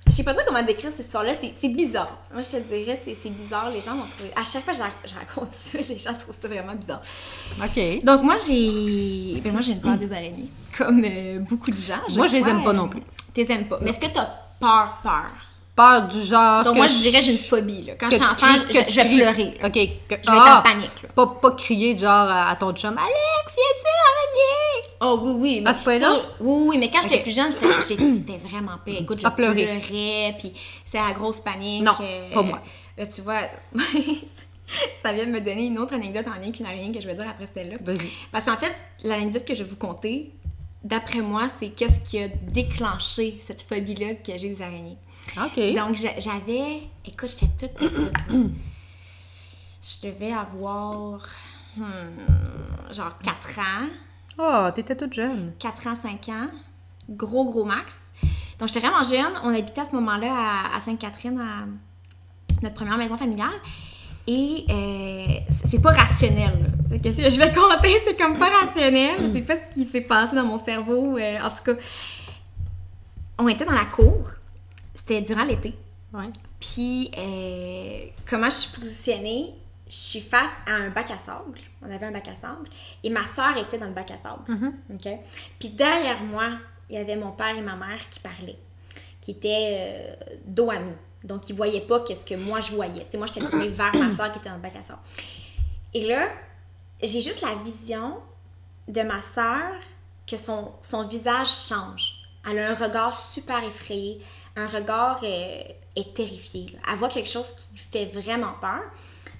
Je 0.10 0.12
sais 0.14 0.24
pas 0.24 0.34
trop 0.34 0.44
comment 0.48 0.64
décrire 0.64 0.90
cette 0.92 1.06
histoire-là. 1.06 1.34
C'est 1.60 1.70
bizarre. 1.70 2.18
Moi, 2.34 2.42
je 2.42 2.50
te 2.50 2.58
dirais, 2.58 3.00
c'est 3.06 3.30
bizarre. 3.30 3.70
Les 3.72 3.82
gens 3.82 3.94
vont 3.96 4.06
trouver. 4.06 4.32
À 4.36 4.44
chaque 4.44 4.64
fois 4.64 4.74
que 4.74 4.80
je 4.80 4.84
rac- 4.84 5.06
je 5.06 5.14
raconte 5.16 5.52
ça, 5.54 5.78
les 5.78 6.00
gens 6.00 6.14
trouvent 6.14 6.36
ça 6.40 6.48
vraiment 6.48 6.74
bizarre. 6.76 7.02
OK. 7.64 8.04
Donc, 8.04 8.24
moi, 8.24 8.36
j'ai. 8.46 9.42
Ben, 9.44 9.52
moi, 9.52 9.62
j'ai 9.62 9.74
une 9.74 9.82
peur 9.82 9.98
des 9.98 10.12
araignées. 10.12 10.50
Comme 10.78 11.04
euh, 11.04 11.40
beaucoup 11.40 11.72
de 11.72 11.78
gens. 11.78 12.00
Moi, 12.16 12.28
je 12.28 12.34
les 12.38 12.48
aime 12.48 12.64
pas 12.64 12.74
non 12.74 12.88
plus. 12.88 13.02
Tu 13.34 13.44
les 13.44 13.52
aimes 13.54 13.68
pas. 13.68 13.80
Mais 13.82 13.90
est-ce 13.90 14.00
que 14.00 14.08
t'as 14.08 14.28
peur, 14.60 14.98
peur? 15.04 15.26
Peur 15.78 16.08
du 16.08 16.20
genre. 16.22 16.64
Donc, 16.64 16.74
que 16.74 16.78
moi, 16.80 16.88
je 16.88 16.98
dirais, 16.98 17.22
j'ai 17.22 17.32
une 17.34 17.38
phobie. 17.38 17.84
Là. 17.84 17.94
Quand 18.00 18.10
j'étais 18.10 18.24
enfant, 18.24 18.48
cries- 18.48 18.90
je, 18.90 18.96
vais 18.96 19.16
pleurer. 19.16 19.58
là. 19.62 19.68
OK. 19.68 19.74
que- 19.74 19.80
Je 20.10 20.32
vais 20.32 20.38
être 20.38 20.44
Ah! 20.48 20.60
en 20.60 20.62
panique. 20.70 21.04
Là. 21.04 21.10
Pas, 21.16 21.28
pas 21.40 21.52
crier, 21.52 21.96
genre, 21.98 22.10
à, 22.30 22.50
à 22.50 22.56
ton 22.56 22.74
chum. 22.74 22.98
Alex, 22.98 23.56
viens 23.56 23.80
tuer 23.80 23.96
l'araignée! 24.02 24.94
Oh 25.02 25.20
oui, 25.24 25.34
oui. 25.60 25.64
À 25.68 25.74
ce 25.76 25.80
point-là? 25.82 26.10
ça, 26.10 26.22
Oui, 26.40 26.64
oui, 26.70 26.78
mais 26.80 26.90
quand 26.90 27.02
j'étais 27.04 27.20
plus 27.20 27.36
jeune, 27.36 27.52
c'était 27.80 28.38
vraiment 28.40 28.78
pire. 28.84 29.02
Écoute, 29.02 29.22
je 29.22 29.28
pleurer. 29.30 29.66
pleurais, 29.66 30.36
puis 30.40 30.52
c'est 30.84 30.98
la 30.98 31.14
grosse 31.14 31.42
panique. 31.42 31.84
Non, 31.84 31.92
euh, 32.02 32.34
pas 32.34 32.42
moi. 32.42 32.60
Là, 32.98 33.06
tu 33.06 33.22
vois, 33.22 33.42
ça 35.04 35.14
vient 35.14 35.26
de 35.26 35.32
me 35.32 35.40
donner 35.40 35.68
une 35.68 35.78
autre 35.78 35.94
anecdote 35.94 36.26
en 36.28 36.40
lien 36.44 36.52
qu'une 36.52 36.66
araignée 36.66 36.92
que 36.92 37.00
je 37.00 37.08
vais 37.08 37.14
dire 37.16 37.28
après 37.30 37.46
celle-là. 37.54 37.78
Vas-y. 37.82 38.10
Parce 38.32 38.46
qu'en 38.46 38.58
fait, 38.58 38.74
l'anecdote 39.04 39.46
que 39.46 39.54
je 39.54 39.64
vais 39.64 39.70
vous 39.70 39.76
conter, 39.76 40.32
d'après 40.84 41.20
moi, 41.20 41.44
c'est 41.60 41.70
qu'est-ce 41.70 42.00
qui 42.00 42.20
a 42.22 42.28
déclenché 42.28 43.38
cette 43.46 43.62
phobie-là 43.62 44.16
que 44.16 44.38
j'ai 44.38 44.50
des 44.50 44.62
araignées. 44.62 44.98
Donc, 45.74 45.96
j'a- 45.98 46.20
j'avais. 46.20 46.82
Écoute, 47.06 47.30
j'étais 47.40 47.68
toute 47.68 47.78
petite. 47.78 48.18
Je 48.30 50.08
devais 50.08 50.34
avoir 50.34 51.22
hmm, 51.78 51.84
genre 52.94 53.18
4 53.24 53.60
ans. 53.60 53.88
Oh, 54.40 54.70
t'étais 54.76 54.96
toute 54.96 55.14
jeune. 55.14 55.54
4 55.60 55.88
ans, 55.88 55.96
5 55.96 56.30
ans. 56.30 56.48
Gros, 57.10 57.46
gros 57.46 57.64
max. 57.64 58.08
Donc, 58.60 58.68
j'étais 58.70 58.86
vraiment 58.86 59.04
jeune. 59.04 59.34
On 59.44 59.50
habitait 59.54 59.82
à 59.82 59.86
ce 59.86 59.92
moment-là 59.96 60.34
à, 60.74 60.76
à 60.78 60.80
Sainte-Catherine, 60.80 61.40
à 61.40 61.66
notre 62.62 62.76
première 62.76 62.98
maison 62.98 63.16
familiale. 63.18 63.54
Et 64.30 64.66
euh, 64.70 65.26
c'est 65.70 65.82
pas 65.82 65.92
rationnel. 65.92 66.52
là. 66.62 66.68
C'est 66.90 67.02
que 67.02 67.12
si 67.12 67.24
je 67.30 67.40
vais 67.40 67.52
compter, 67.54 67.96
c'est 68.06 68.18
comme 68.18 68.38
pas 68.38 68.50
rationnel. 68.50 69.16
Je 69.22 69.26
sais 69.26 69.42
pas 69.42 69.54
ce 69.56 69.74
qui 69.74 69.86
s'est 69.86 70.02
passé 70.02 70.36
dans 70.36 70.44
mon 70.46 70.60
cerveau. 70.62 71.18
euh, 71.18 71.38
en 71.42 71.50
tout 71.50 71.64
cas, 71.64 71.80
on 73.38 73.48
était 73.48 73.64
dans 73.66 73.72
la 73.72 73.86
cour. 73.86 74.32
C'était 75.08 75.22
durant 75.22 75.46
l'été. 75.46 75.74
Ouais. 76.14 76.26
Puis, 76.60 77.12
euh, 77.18 78.08
comment 78.30 78.50
je 78.50 78.56
suis 78.56 78.78
positionnée? 78.78 79.54
Je 79.88 79.96
suis 79.96 80.20
face 80.20 80.52
à 80.68 80.74
un 80.74 80.90
bac 80.90 81.10
à 81.12 81.18
sable. 81.18 81.60
On 81.82 81.90
avait 81.90 82.08
un 82.08 82.12
bac 82.12 82.28
à 82.28 82.36
sable. 82.36 82.68
Et 83.06 83.10
ma 83.10 83.26
soeur 83.26 83.56
était 83.56 83.78
dans 83.78 83.88
le 83.88 83.94
bac 83.94 84.12
à 84.12 84.18
sable. 84.18 84.44
OK? 84.94 85.20
Puis 85.60 85.70
derrière 85.70 86.22
moi, 86.22 86.58
il 86.90 86.98
y 86.98 87.00
avait 87.00 87.16
mon 87.16 87.32
père 87.32 87.56
et 87.56 87.62
ma 87.62 87.78
mère 87.78 88.10
qui 88.10 88.20
parlaient, 88.20 88.60
qui 89.22 89.32
étaient 89.32 89.78
euh, 89.80 90.36
dos 90.46 90.70
à 90.70 90.80
nous. 90.80 90.96
Donc, 91.24 91.48
ils 91.48 91.54
ne 91.54 91.58
voyaient 91.58 91.82
pas 91.82 92.02
qu'est-ce 92.02 92.26
que 92.26 92.36
moi 92.36 92.60
je 92.60 92.74
voyais. 92.74 93.06
Tu 93.06 93.12
sais, 93.12 93.18
moi, 93.18 93.28
j'étais 93.28 93.48
tournée 93.48 93.70
vers 93.70 93.96
ma 93.96 94.14
soeur 94.14 94.30
qui 94.34 94.40
était 94.40 94.50
dans 94.50 94.56
le 94.56 94.62
bac 94.62 94.76
à 94.76 94.82
sable. 94.82 95.00
Et 95.94 96.06
là, 96.06 96.28
j'ai 97.02 97.22
juste 97.22 97.42
la 97.44 97.56
vision 97.64 98.18
de 98.90 99.02
ma 99.04 99.22
soeur 99.22 99.72
que 100.30 100.36
son, 100.36 100.74
son 100.82 101.08
visage 101.08 101.48
change. 101.48 102.16
Elle 102.50 102.60
a 102.60 102.72
un 102.72 102.76
regard 102.76 103.18
super 103.18 103.64
effrayé, 103.64 104.20
un 104.58 104.68
regard 104.68 105.20
euh, 105.24 105.62
est 105.96 106.14
terrifié. 106.14 106.68
là. 106.74 106.80
Elle 106.92 106.98
voit 106.98 107.10
quelque 107.10 107.30
chose 107.30 107.48
qui 107.56 107.74
lui 107.74 107.80
fait 107.80 108.06
vraiment 108.20 108.54
peur. 108.60 108.82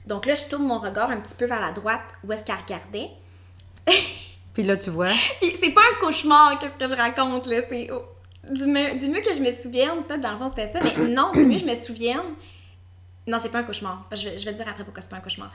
Donc 0.06 0.26
là, 0.26 0.36
je 0.36 0.46
tourne 0.46 0.64
mon 0.66 0.80
regard 0.80 1.10
un 1.10 1.18
petit 1.18 1.36
peu 1.36 1.46
vers 1.46 1.60
la 1.60 1.72
droite 1.72 2.04
où 2.24 2.32
est-ce 2.32 2.44
qu'elle 2.46 2.56
regardait. 2.58 3.10
Puis 4.54 4.64
là, 4.64 4.78
tu 4.78 4.90
vois. 4.90 5.12
Puis 5.42 5.54
c'est 5.62 5.72
pas 5.72 5.82
un 5.82 6.00
cauchemar, 6.00 6.58
qu'est-ce 6.60 6.74
que 6.74 6.88
je 6.90 6.96
raconte, 7.00 7.46
là. 7.48 7.58
C'est 7.70 7.90
oh, 7.92 8.04
du, 8.50 8.66
mieux, 8.66 8.98
du 8.98 9.08
mieux 9.10 9.22
que 9.22 9.34
je 9.34 9.40
me 9.40 9.52
souvienne. 9.52 10.04
Peut-être 10.08 10.22
dans 10.22 10.32
le 10.32 10.38
fond, 10.38 10.52
c'était 10.56 10.72
ça, 10.72 10.80
mais 10.84 11.08
non, 11.10 11.32
du 11.34 11.46
mieux 11.46 11.56
que 11.60 11.62
je 11.62 11.66
me 11.66 11.76
souvienne. 11.76 12.22
Non, 13.28 13.38
c'est 13.42 13.50
pas 13.52 13.60
un 13.60 13.64
cauchemar. 13.64 14.08
Je 14.14 14.30
vais, 14.30 14.38
je 14.38 14.46
vais 14.46 14.54
te 14.54 14.58
dire 14.58 14.68
après 14.68 14.84
pourquoi 14.84 15.02
c'est 15.02 15.10
pas 15.10 15.18
un 15.18 15.22
cauchemar. 15.22 15.52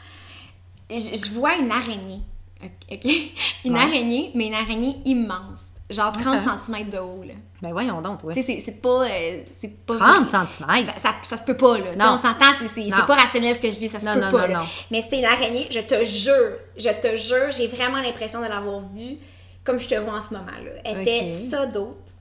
Je, 0.91 0.97
je 0.99 1.31
vois 1.33 1.57
une 1.57 1.71
araignée. 1.73 2.21
OK? 2.63 3.05
Une 3.65 3.73
Ouais. 3.75 3.81
araignée, 3.81 4.31
mais 4.35 4.47
une 4.49 4.55
araignée 4.55 4.97
immense. 5.05 5.61
Genre 5.91 6.13
30 6.13 6.47
Ok. 6.47 6.53
cm 6.67 6.91
de 6.91 6.99
haut, 6.99 7.23
là. 7.25 7.35
Ben 7.63 7.71
voyons 7.73 8.01
donc, 8.03 8.19
oui. 8.25 8.35
Tu 8.35 8.43
sais, 8.43 8.61
c'est- 8.65 8.73
pas. 8.73 9.05
euh, 9.07 9.43
c'est 9.61 9.69
pas 9.87 9.97
30 9.97 10.29
ça, 10.29 10.47
cm. 10.59 10.87
ça, 10.97 11.15
ça 11.23 11.37
se 11.37 11.45
peut 11.45 11.57
pas, 11.57 11.79
là. 11.79 11.95
Non. 11.97 12.15
On 12.15 12.17
s'entend, 12.17 12.51
c'est- 12.59 12.91
pas 13.07 13.15
rationnel 13.15 13.55
ce 13.55 13.61
que 13.61 13.71
je 13.71 13.79
dis, 13.79 13.89
ça 13.89 14.01
se 14.01 14.05
Non, 14.05 14.15
peut 14.15 14.21
non, 14.21 14.31
pas. 14.33 14.49
non, 14.49 14.55
là. 14.55 14.59
non. 14.61 14.65
Mais 14.91 15.01
c'était 15.03 15.21
une 15.21 15.25
araignée, 15.27 15.69
je 15.71 15.79
te 15.81 16.05
jure, 16.05 16.57
je 16.77 16.89
te 16.91 17.17
jure, 17.17 17.53
j'ai 17.53 17.69
vraiment 17.69 18.01
l'impression 18.03 18.41
de 18.43 18.47
l'avoir 18.49 18.81
vue 18.81 19.17
comme 19.65 19.79
je 19.79 19.87
te 19.89 19.95
vois 19.95 20.15
en 20.19 20.23
ce 20.23 20.35
moment-là. 20.35 20.73
Elle 20.85 21.03
était 21.03 21.31
ça 21.31 21.67
d'autre, 21.67 22.13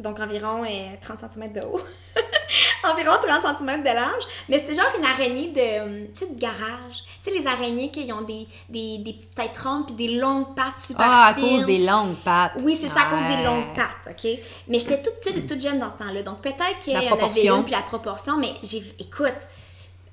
donc 0.00 0.18
environ 0.18 0.64
euh, 0.64 0.68
30 1.00 1.20
cm 1.32 1.52
de 1.52 1.60
haut. 1.60 1.80
environ 2.92 3.12
30 3.24 3.58
cm 3.58 3.80
de 3.82 3.86
large. 3.94 4.24
Mais 4.48 4.58
c'était 4.58 4.74
genre 4.74 4.90
une 4.98 5.04
araignée 5.04 5.52
de, 5.52 5.60
euh, 5.60 6.06
sais, 6.14 6.26
de 6.34 6.40
garage. 6.40 7.04
Tu 7.22 7.30
sais, 7.30 7.38
les 7.38 7.46
araignées 7.46 7.90
qui 7.90 8.12
ont 8.12 8.22
des, 8.22 8.46
des, 8.68 8.98
des 8.98 9.12
petites 9.12 9.34
têtes 9.34 9.58
rondes 9.58 9.86
puis 9.86 9.96
des 9.96 10.18
longues 10.18 10.54
pattes 10.54 10.78
super 10.78 11.06
Ah, 11.08 11.26
à 11.26 11.34
cause 11.34 11.66
des 11.66 11.78
longues 11.78 12.16
pattes. 12.16 12.52
Oui, 12.62 12.76
c'est 12.76 12.88
ça, 12.88 13.02
à 13.02 13.10
cause 13.10 13.36
des 13.36 13.42
longues 13.42 13.74
pattes, 13.74 14.08
OK? 14.08 14.38
Mais 14.68 14.78
j'étais 14.78 15.02
toute 15.02 15.20
petite 15.20 15.36
et 15.36 15.46
toute 15.46 15.60
jeune 15.60 15.80
dans 15.80 15.90
ce 15.90 15.96
temps-là. 15.96 16.22
Donc 16.22 16.40
peut-être 16.40 16.78
qu'il 16.80 16.92
y 16.92 16.96
La 16.96 17.12
en 17.12 17.18
avait 17.18 17.46
une, 17.46 17.64
puis 17.64 17.72
la 17.72 17.82
proportion, 17.82 18.38
mais 18.38 18.54
j'ai... 18.62 18.82
Écoute, 19.00 19.34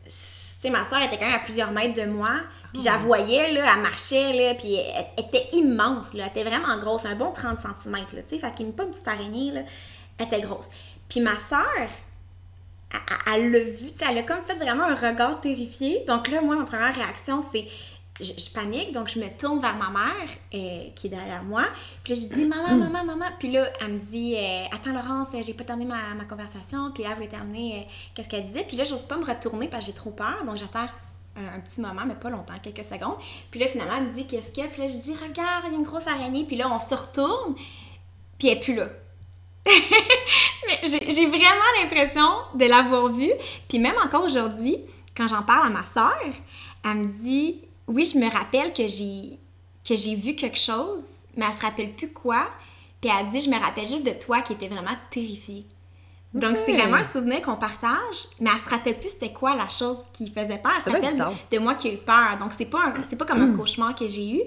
tu 0.05 0.11
sais, 0.11 0.69
ma 0.69 0.83
soeur 0.83 1.01
était 1.01 1.17
quand 1.17 1.25
même 1.25 1.35
à 1.35 1.39
plusieurs 1.39 1.71
mètres 1.71 1.93
de 1.93 2.05
moi, 2.05 2.29
puis 2.73 2.81
je 2.81 2.89
la 2.89 2.97
voyais, 2.97 3.53
là, 3.53 3.73
elle 3.75 3.81
marchait, 3.81 4.33
là, 4.33 4.55
puis 4.55 4.75
elle, 4.75 5.05
elle 5.17 5.25
était 5.25 5.47
immense, 5.53 6.13
là. 6.13 6.25
Elle 6.25 6.41
était 6.41 6.49
vraiment 6.49 6.77
grosse, 6.77 7.05
un 7.05 7.15
bon 7.15 7.31
30 7.31 7.59
cm, 7.59 7.93
là, 7.95 8.03
tu 8.21 8.21
sais. 8.27 8.39
Fait 8.39 8.59
n'est 8.63 8.71
pas 8.71 8.83
une 8.83 8.91
petite 8.91 9.07
araignée, 9.07 9.51
là. 9.51 9.61
Elle 10.17 10.25
était 10.27 10.41
grosse. 10.41 10.69
Puis 11.09 11.21
ma 11.21 11.37
soeur, 11.37 11.89
elle- 13.33 13.51
l'a 13.51 13.59
vu, 13.59 13.91
tu 13.91 13.97
sais, 13.97 14.05
elle 14.09 14.17
a 14.19 14.23
comme 14.23 14.41
fait 14.43 14.55
vraiment 14.55 14.83
un 14.85 14.95
regard 14.95 15.41
terrifié. 15.41 16.03
Donc 16.07 16.27
là, 16.29 16.41
moi, 16.41 16.55
ma 16.55 16.65
première 16.65 16.95
réaction, 16.95 17.43
c'est 17.51 17.65
je, 18.21 18.31
je 18.31 18.49
panique, 18.53 18.93
donc 18.93 19.09
je 19.09 19.19
me 19.19 19.27
tourne 19.37 19.59
vers 19.59 19.75
ma 19.75 19.89
mère 19.89 20.29
euh, 20.53 20.89
qui 20.95 21.07
est 21.07 21.09
derrière 21.09 21.43
moi. 21.43 21.65
Puis 22.03 22.13
là, 22.13 22.21
je 22.21 22.33
dis 22.33 22.45
maman, 22.45 22.75
maman, 22.77 23.03
maman. 23.03 23.25
Puis 23.37 23.51
là, 23.51 23.67
elle 23.81 23.93
me 23.93 23.99
dit 23.99 24.35
euh, 24.37 24.63
attends 24.73 24.93
Laurence, 24.93 25.27
euh, 25.33 25.41
j'ai 25.43 25.53
pas 25.53 25.65
terminé 25.65 25.89
ma, 25.89 26.13
ma 26.13 26.23
conversation. 26.23 26.91
Puis 26.93 27.03
là, 27.03 27.09
elle 27.09 27.15
voulait 27.15 27.27
terminer 27.27 27.79
euh, 27.79 27.91
qu'est-ce 28.13 28.29
qu'elle 28.29 28.43
disait. 28.43 28.63
Puis 28.65 28.77
là, 28.77 28.85
j'ose 28.85 29.03
pas 29.03 29.17
me 29.17 29.25
retourner 29.25 29.67
parce 29.67 29.85
que 29.85 29.91
j'ai 29.91 29.97
trop 29.97 30.11
peur, 30.11 30.45
donc 30.45 30.57
j'attends. 30.57 30.87
Un, 31.37 31.57
un 31.57 31.59
petit 31.59 31.81
moment, 31.81 32.03
mais 32.07 32.15
pas 32.15 32.29
longtemps, 32.29 32.53
quelques 32.63 32.85
secondes. 32.85 33.17
Puis 33.51 33.59
là, 33.59 33.67
finalement, 33.67 33.95
elle 33.97 34.05
me 34.05 34.13
dit 34.13 34.25
qu'est-ce 34.25 34.53
qu'il 34.53 34.63
y 34.63 34.67
a? 34.67 34.69
Puis 34.69 34.81
là, 34.83 34.87
je 34.87 34.95
dis 34.95 35.11
regarde, 35.21 35.65
il 35.65 35.71
y 35.73 35.75
a 35.75 35.77
une 35.77 35.83
grosse 35.83 36.07
araignée. 36.07 36.45
Puis 36.45 36.55
là, 36.55 36.69
on 36.71 36.79
se 36.79 36.95
retourne, 36.95 37.55
puis 38.39 38.47
elle 38.47 38.57
est 38.57 38.61
plus 38.61 38.73
là. 38.75 38.85
Mais 40.67 40.79
j'ai 40.83 41.25
vraiment 41.27 41.69
l'impression 41.81 42.29
de 42.55 42.65
l'avoir 42.65 43.09
vue. 43.09 43.31
Puis 43.67 43.79
même 43.79 43.95
encore 44.03 44.23
aujourd'hui, 44.23 44.77
quand 45.15 45.27
j'en 45.27 45.43
parle 45.43 45.67
à 45.67 45.69
ma 45.69 45.83
soeur, 45.85 46.17
elle 46.83 46.95
me 46.97 47.05
dit 47.05 47.61
Oui, 47.87 48.05
je 48.05 48.17
me 48.17 48.29
rappelle 48.31 48.73
que 48.73 48.87
j'ai 48.87 49.39
que 49.87 49.95
j'ai 49.95 50.15
vu 50.15 50.35
quelque 50.35 50.57
chose, 50.57 51.03
mais 51.37 51.45
elle 51.47 51.53
se 51.55 51.61
rappelle 51.61 51.93
plus 51.93 52.11
quoi. 52.11 52.47
Puis 53.01 53.11
elle 53.17 53.29
dit 53.31 53.41
Je 53.41 53.49
me 53.49 53.59
rappelle 53.59 53.87
juste 53.87 54.05
de 54.05 54.11
toi 54.11 54.41
qui 54.41 54.53
étais 54.53 54.67
vraiment 54.67 54.95
terrifiée. 55.11 55.65
Donc, 56.33 56.57
c'est 56.65 56.73
vraiment 56.73 56.97
un 56.97 57.03
souvenir 57.05 57.41
qu'on 57.41 57.55
partage, 57.55 58.27
mais 58.41 58.49
elle 58.53 58.59
se 58.59 58.67
rappelle 58.67 58.99
plus 58.99 59.07
c'était 59.09 59.31
quoi 59.31 59.55
la 59.55 59.69
chose 59.69 59.99
qui 60.11 60.29
faisait 60.29 60.57
peur. 60.57 60.73
Elle 60.75 60.81
se 60.83 60.89
rappelle 60.89 61.17
de, 61.49 61.59
moi 61.59 61.75
qui 61.75 61.87
a 61.87 61.93
eu 61.93 61.97
peur. 61.97 62.37
Donc, 62.37 62.51
c'est 62.57 62.65
pas, 62.65 62.79
un- 62.87 63.15
pas 63.15 63.25
comme 63.25 63.41
un 63.41 63.55
cauchemar 63.55 63.95
que 63.95 64.05
j'ai 64.05 64.31
eu. 64.31 64.41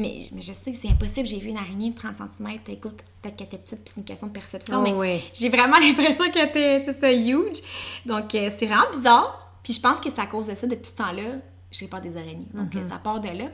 Mais, 0.00 0.20
mais 0.32 0.40
je 0.42 0.52
sais 0.52 0.72
que 0.72 0.78
c'est 0.78 0.88
impossible. 0.88 1.26
J'ai 1.26 1.38
vu 1.38 1.48
une 1.50 1.56
araignée 1.56 1.90
de 1.90 1.94
30 1.94 2.14
cm. 2.14 2.58
Écoute, 2.68 3.00
peut-être 3.22 3.36
qu'elle 3.36 3.46
était 3.48 3.58
petite, 3.58 3.80
puis 3.84 3.92
c'est 3.94 4.00
une 4.00 4.06
question 4.06 4.26
de 4.28 4.32
perception. 4.32 4.78
Oh, 4.78 4.82
mais 4.82 4.92
oui. 4.92 5.22
j'ai 5.34 5.48
vraiment 5.48 5.78
l'impression 5.80 6.30
qu'elle 6.30 6.48
était, 6.48 6.82
c'est 6.84 6.98
ça, 7.00 7.12
huge. 7.12 7.58
Donc, 8.06 8.34
euh, 8.34 8.50
c'est 8.56 8.66
vraiment 8.66 8.90
bizarre. 8.92 9.58
Puis 9.62 9.74
je 9.74 9.80
pense 9.80 9.98
que 10.00 10.10
c'est 10.10 10.20
à 10.20 10.26
cause 10.26 10.46
de 10.48 10.54
ça, 10.54 10.66
depuis 10.66 10.88
ce 10.90 10.96
temps-là, 10.96 11.34
j'ai 11.70 11.86
peur 11.86 12.00
des 12.00 12.16
araignées. 12.16 12.46
Donc, 12.54 12.74
Mhm. 12.74 12.82
euh, 12.84 12.88
ça 12.88 12.96
part 12.96 13.20
de 13.20 13.28
là. 13.28 13.44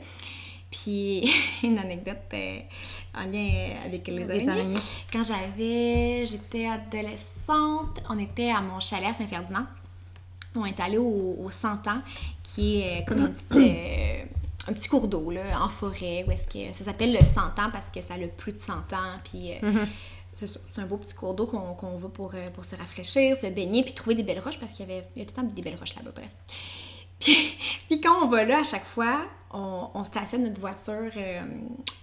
Puis, 0.71 1.29
une 1.63 1.77
anecdote 1.77 2.17
euh, 2.33 2.59
en 3.15 3.23
lien 3.23 3.75
avec 3.85 4.07
les 4.07 4.23
araignées. 4.23 4.49
araignées. 4.49 4.79
Quand 5.11 5.23
j'avais, 5.23 6.25
j'étais 6.25 6.67
adolescente, 6.67 8.01
on 8.09 8.17
était 8.19 8.49
à 8.51 8.61
mon 8.61 8.79
chalet 8.79 9.09
à 9.09 9.13
Saint-Ferdinand. 9.13 9.65
On 10.55 10.65
est 10.65 10.79
allé 10.79 10.97
au, 10.97 11.37
au 11.43 11.49
100 11.51 11.87
ans, 11.87 12.01
qui 12.43 12.79
est 12.81 13.05
comme 13.07 13.19
un 13.21 13.27
petit, 13.49 13.59
euh, 13.59 14.23
un 14.69 14.73
petit 14.73 14.87
cours 14.89 15.07
d'eau 15.07 15.29
là, 15.31 15.41
en 15.61 15.69
forêt, 15.69 16.25
où 16.27 16.31
est-ce 16.31 16.47
que 16.47 16.73
ça 16.75 16.83
s'appelle 16.85 17.13
le 17.13 17.19
100 17.23 17.41
ans 17.41 17.69
parce 17.71 17.87
que 17.93 18.01
ça 18.01 18.15
a 18.15 18.17
le 18.17 18.27
plus 18.27 18.51
de 18.53 18.59
100 18.59 18.73
ans. 18.73 19.19
Puis 19.23 19.53
euh, 19.53 19.85
c'est 20.33 20.47
ça, 20.47 20.59
c'est 20.73 20.81
un 20.81 20.85
beau 20.85 20.97
petit 20.97 21.13
cours 21.15 21.33
d'eau 21.33 21.45
qu'on 21.47 21.73
qu'on 21.73 21.97
va 21.97 22.09
pour, 22.09 22.33
euh, 22.35 22.49
pour 22.51 22.65
se 22.65 22.75
rafraîchir, 22.75 23.35
se 23.37 23.47
baigner, 23.47 23.83
puis 23.83 23.93
trouver 23.93 24.15
des 24.15 24.23
belles 24.23 24.39
roches 24.39 24.59
parce 24.59 24.73
qu'il 24.73 24.87
y 24.87 24.91
avait 24.91 25.07
il 25.15 25.21
y 25.21 25.21
a 25.23 25.25
tout 25.25 25.33
le 25.37 25.41
temps 25.43 25.55
des 25.55 25.61
belles 25.61 25.77
roches 25.79 25.95
là-bas, 25.95 26.11
bref. 26.15 26.31
Puis, 27.19 27.57
puis 27.89 27.99
quand 27.99 28.23
on 28.23 28.27
va 28.27 28.43
là, 28.45 28.59
à 28.59 28.63
chaque 28.63 28.85
fois, 28.85 29.25
on, 29.51 29.87
on 29.95 30.03
stationne 30.03 30.43
notre 30.43 30.59
voiture 30.61 31.09
euh, 31.17 31.41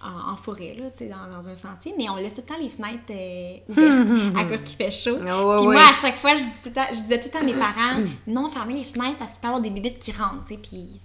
en, 0.02 0.32
en 0.32 0.36
forêt, 0.36 0.74
là, 0.76 0.86
dans, 1.06 1.36
dans 1.36 1.48
un 1.48 1.54
sentier, 1.54 1.94
mais 1.96 2.08
on 2.10 2.16
laisse 2.16 2.34
tout 2.34 2.40
le 2.40 2.46
temps 2.48 2.60
les 2.60 2.68
fenêtres 2.68 3.04
euh, 3.10 3.58
ouvertes 3.68 4.36
à 4.36 4.44
cause 4.44 4.64
qu'il 4.64 4.76
fait 4.76 4.90
chaud. 4.90 5.14
Ouais, 5.18 5.56
puis 5.58 5.66
ouais. 5.68 5.76
moi, 5.76 5.88
à 5.88 5.92
chaque 5.92 6.16
fois, 6.16 6.34
je, 6.34 6.42
dis 6.42 6.50
tout 6.64 6.68
le 6.70 6.72
temps- 6.72 6.88
je 6.90 6.96
disais 7.00 7.20
tout 7.20 7.26
le 7.26 7.30
temps 7.30 7.38
à 7.38 7.44
mes 7.44 7.54
parents, 7.54 8.00
non, 8.26 8.48
fermez 8.48 8.74
les 8.74 8.82
fenêtres 8.82 9.18
parce 9.18 9.30
qu'il 9.30 9.40
peut 9.40 9.46
y 9.46 9.50
avoir 9.50 9.60
des 9.62 9.70
bibites 9.70 10.00
qui 10.00 10.10
rentrent, 10.10 10.42
tu 10.48 10.54
sais, 10.54 10.60
puis... 10.60 11.00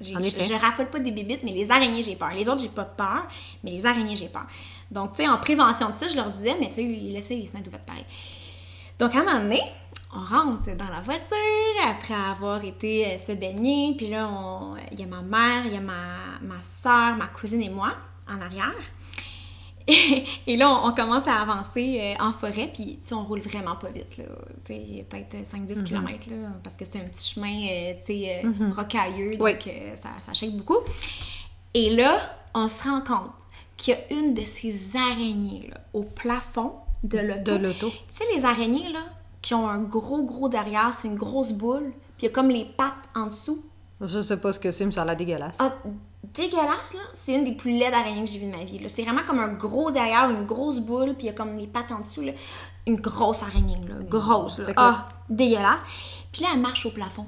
j'ai- 0.00 0.16
En 0.16 0.20
Je, 0.20 0.26
effet. 0.26 0.44
je 0.44 0.54
raffole 0.54 0.90
pas 0.90 0.98
des 1.00 1.12
bibites, 1.12 1.42
mais 1.44 1.52
les 1.52 1.70
araignées, 1.70 2.02
j'ai 2.02 2.16
peur. 2.16 2.30
Les 2.32 2.48
autres, 2.48 2.60
j'ai 2.62 2.68
pas 2.68 2.84
peur, 2.84 3.26
mais 3.62 3.70
les 3.70 3.86
araignées, 3.86 4.16
j'ai 4.16 4.28
peur. 4.28 4.46
Donc, 4.90 5.14
tu 5.16 5.22
sais, 5.22 5.28
en 5.28 5.38
prévention 5.38 5.88
de 5.88 5.94
ça, 5.94 6.08
je 6.08 6.16
leur 6.16 6.30
disais, 6.30 6.56
mais 6.60 6.68
tu 6.68 6.74
sais, 6.74 6.82
laissez 6.84 7.36
les 7.36 7.46
fenêtres 7.46 7.68
ouvertes 7.68 7.86
pareil. 7.86 8.04
Donc, 8.98 9.14
à 9.14 9.20
un 9.20 9.24
moment 9.24 9.38
donné, 9.40 9.60
on 10.14 10.20
rentre 10.24 10.76
dans 10.76 10.88
la 10.88 11.00
voiture 11.00 11.26
après 11.88 12.14
avoir 12.14 12.64
été 12.64 13.06
euh, 13.06 13.18
se 13.18 13.32
baigner. 13.32 13.94
Puis 13.96 14.08
là, 14.08 14.30
il 14.92 15.00
y 15.00 15.02
a 15.02 15.06
ma 15.06 15.22
mère, 15.22 15.66
il 15.66 15.72
y 15.72 15.76
a 15.76 15.80
ma, 15.80 16.38
ma 16.42 16.60
soeur, 16.60 17.16
ma 17.16 17.26
cousine 17.26 17.62
et 17.62 17.70
moi 17.70 17.92
en 18.28 18.40
arrière. 18.40 18.72
Et, 19.86 20.24
et 20.46 20.56
là, 20.56 20.70
on, 20.70 20.88
on 20.88 20.94
commence 20.94 21.26
à 21.28 21.40
avancer 21.42 21.98
euh, 22.18 22.24
en 22.24 22.32
forêt, 22.32 22.70
puis 22.72 22.98
on 23.12 23.24
roule 23.24 23.40
vraiment 23.40 23.76
pas 23.76 23.90
vite. 23.90 24.16
Là. 24.18 24.24
Peut-être 24.64 25.36
5-10 25.44 25.78
Mhm. 25.80 25.84
km, 25.84 26.30
là, 26.30 26.36
parce 26.62 26.76
que 26.76 26.84
c'est 26.84 26.98
un 26.98 27.04
petit 27.04 27.34
chemin 27.34 27.66
euh, 27.68 27.94
euh, 28.10 28.70
rocailleux, 28.72 29.32
donc 29.36 29.42
Oui. 29.66 29.72
ça, 29.96 30.08
ça 30.24 30.32
shake 30.32 30.56
beaucoup. 30.56 30.78
Et 31.74 31.94
là, 31.96 32.18
on 32.54 32.68
se 32.68 32.82
rend 32.84 33.00
compte 33.00 33.30
qu'il 33.76 33.94
y 33.94 33.96
a 33.96 34.18
une 34.18 34.34
de 34.34 34.42
ces 34.42 34.96
araignées-là 34.96 35.76
au 35.92 36.02
plafond 36.04 36.72
de 37.02 37.18
l'auto. 37.18 37.42
De 37.42 37.56
l'auto. 37.56 37.90
Tu 37.90 37.96
sais, 38.10 38.24
les 38.34 38.44
araignées, 38.44 38.90
là, 38.92 39.00
qui 39.42 39.52
ont 39.54 39.68
un 39.68 39.80
gros, 39.80 40.22
gros 40.22 40.48
derrière, 40.48 40.94
c'est 40.94 41.08
une 41.08 41.16
grosse 41.16 41.52
boule, 41.52 41.92
puis 42.16 42.22
il 42.22 42.24
y 42.26 42.28
a 42.28 42.30
comme 42.30 42.48
les 42.48 42.64
pattes 42.64 42.94
en 43.14 43.26
dessous. 43.26 43.62
Je 44.00 44.22
sais 44.22 44.36
pas 44.38 44.52
ce 44.52 44.58
que 44.58 44.70
c'est, 44.70 44.86
mais 44.86 44.92
ça 44.92 45.02
a 45.02 45.04
l'air 45.04 45.16
dégueulasse. 45.16 45.56
Ah, 45.58 45.74
dégueulasse, 46.32 46.94
là. 46.94 47.00
C'est 47.14 47.34
une 47.34 47.44
des 47.44 47.52
plus 47.52 47.72
laides 47.72 47.94
araignées 47.94 48.24
que 48.24 48.30
j'ai 48.30 48.38
vues 48.38 48.46
de 48.50 48.56
ma 48.56 48.64
vie, 48.64 48.78
là. 48.78 48.88
C'est 48.94 49.02
vraiment 49.02 49.22
comme 49.26 49.40
un 49.40 49.48
gros 49.52 49.90
derrière, 49.90 50.30
une 50.30 50.46
grosse 50.46 50.78
boule, 50.80 51.14
puis 51.14 51.24
il 51.24 51.26
y 51.26 51.30
a 51.30 51.32
comme 51.32 51.56
les 51.56 51.66
pattes 51.66 51.92
en 51.92 52.00
dessous, 52.00 52.22
là. 52.22 52.32
Une 52.86 52.96
grosse 53.00 53.42
araignée, 53.42 53.76
là. 53.88 53.94
Grosse, 54.08 54.58
là. 54.58 54.72
Ah, 54.76 55.08
dégueulasse. 55.28 55.82
Puis 56.32 56.42
là, 56.42 56.48
elle 56.54 56.60
marche 56.60 56.84
au 56.86 56.90
plafond. 56.90 57.26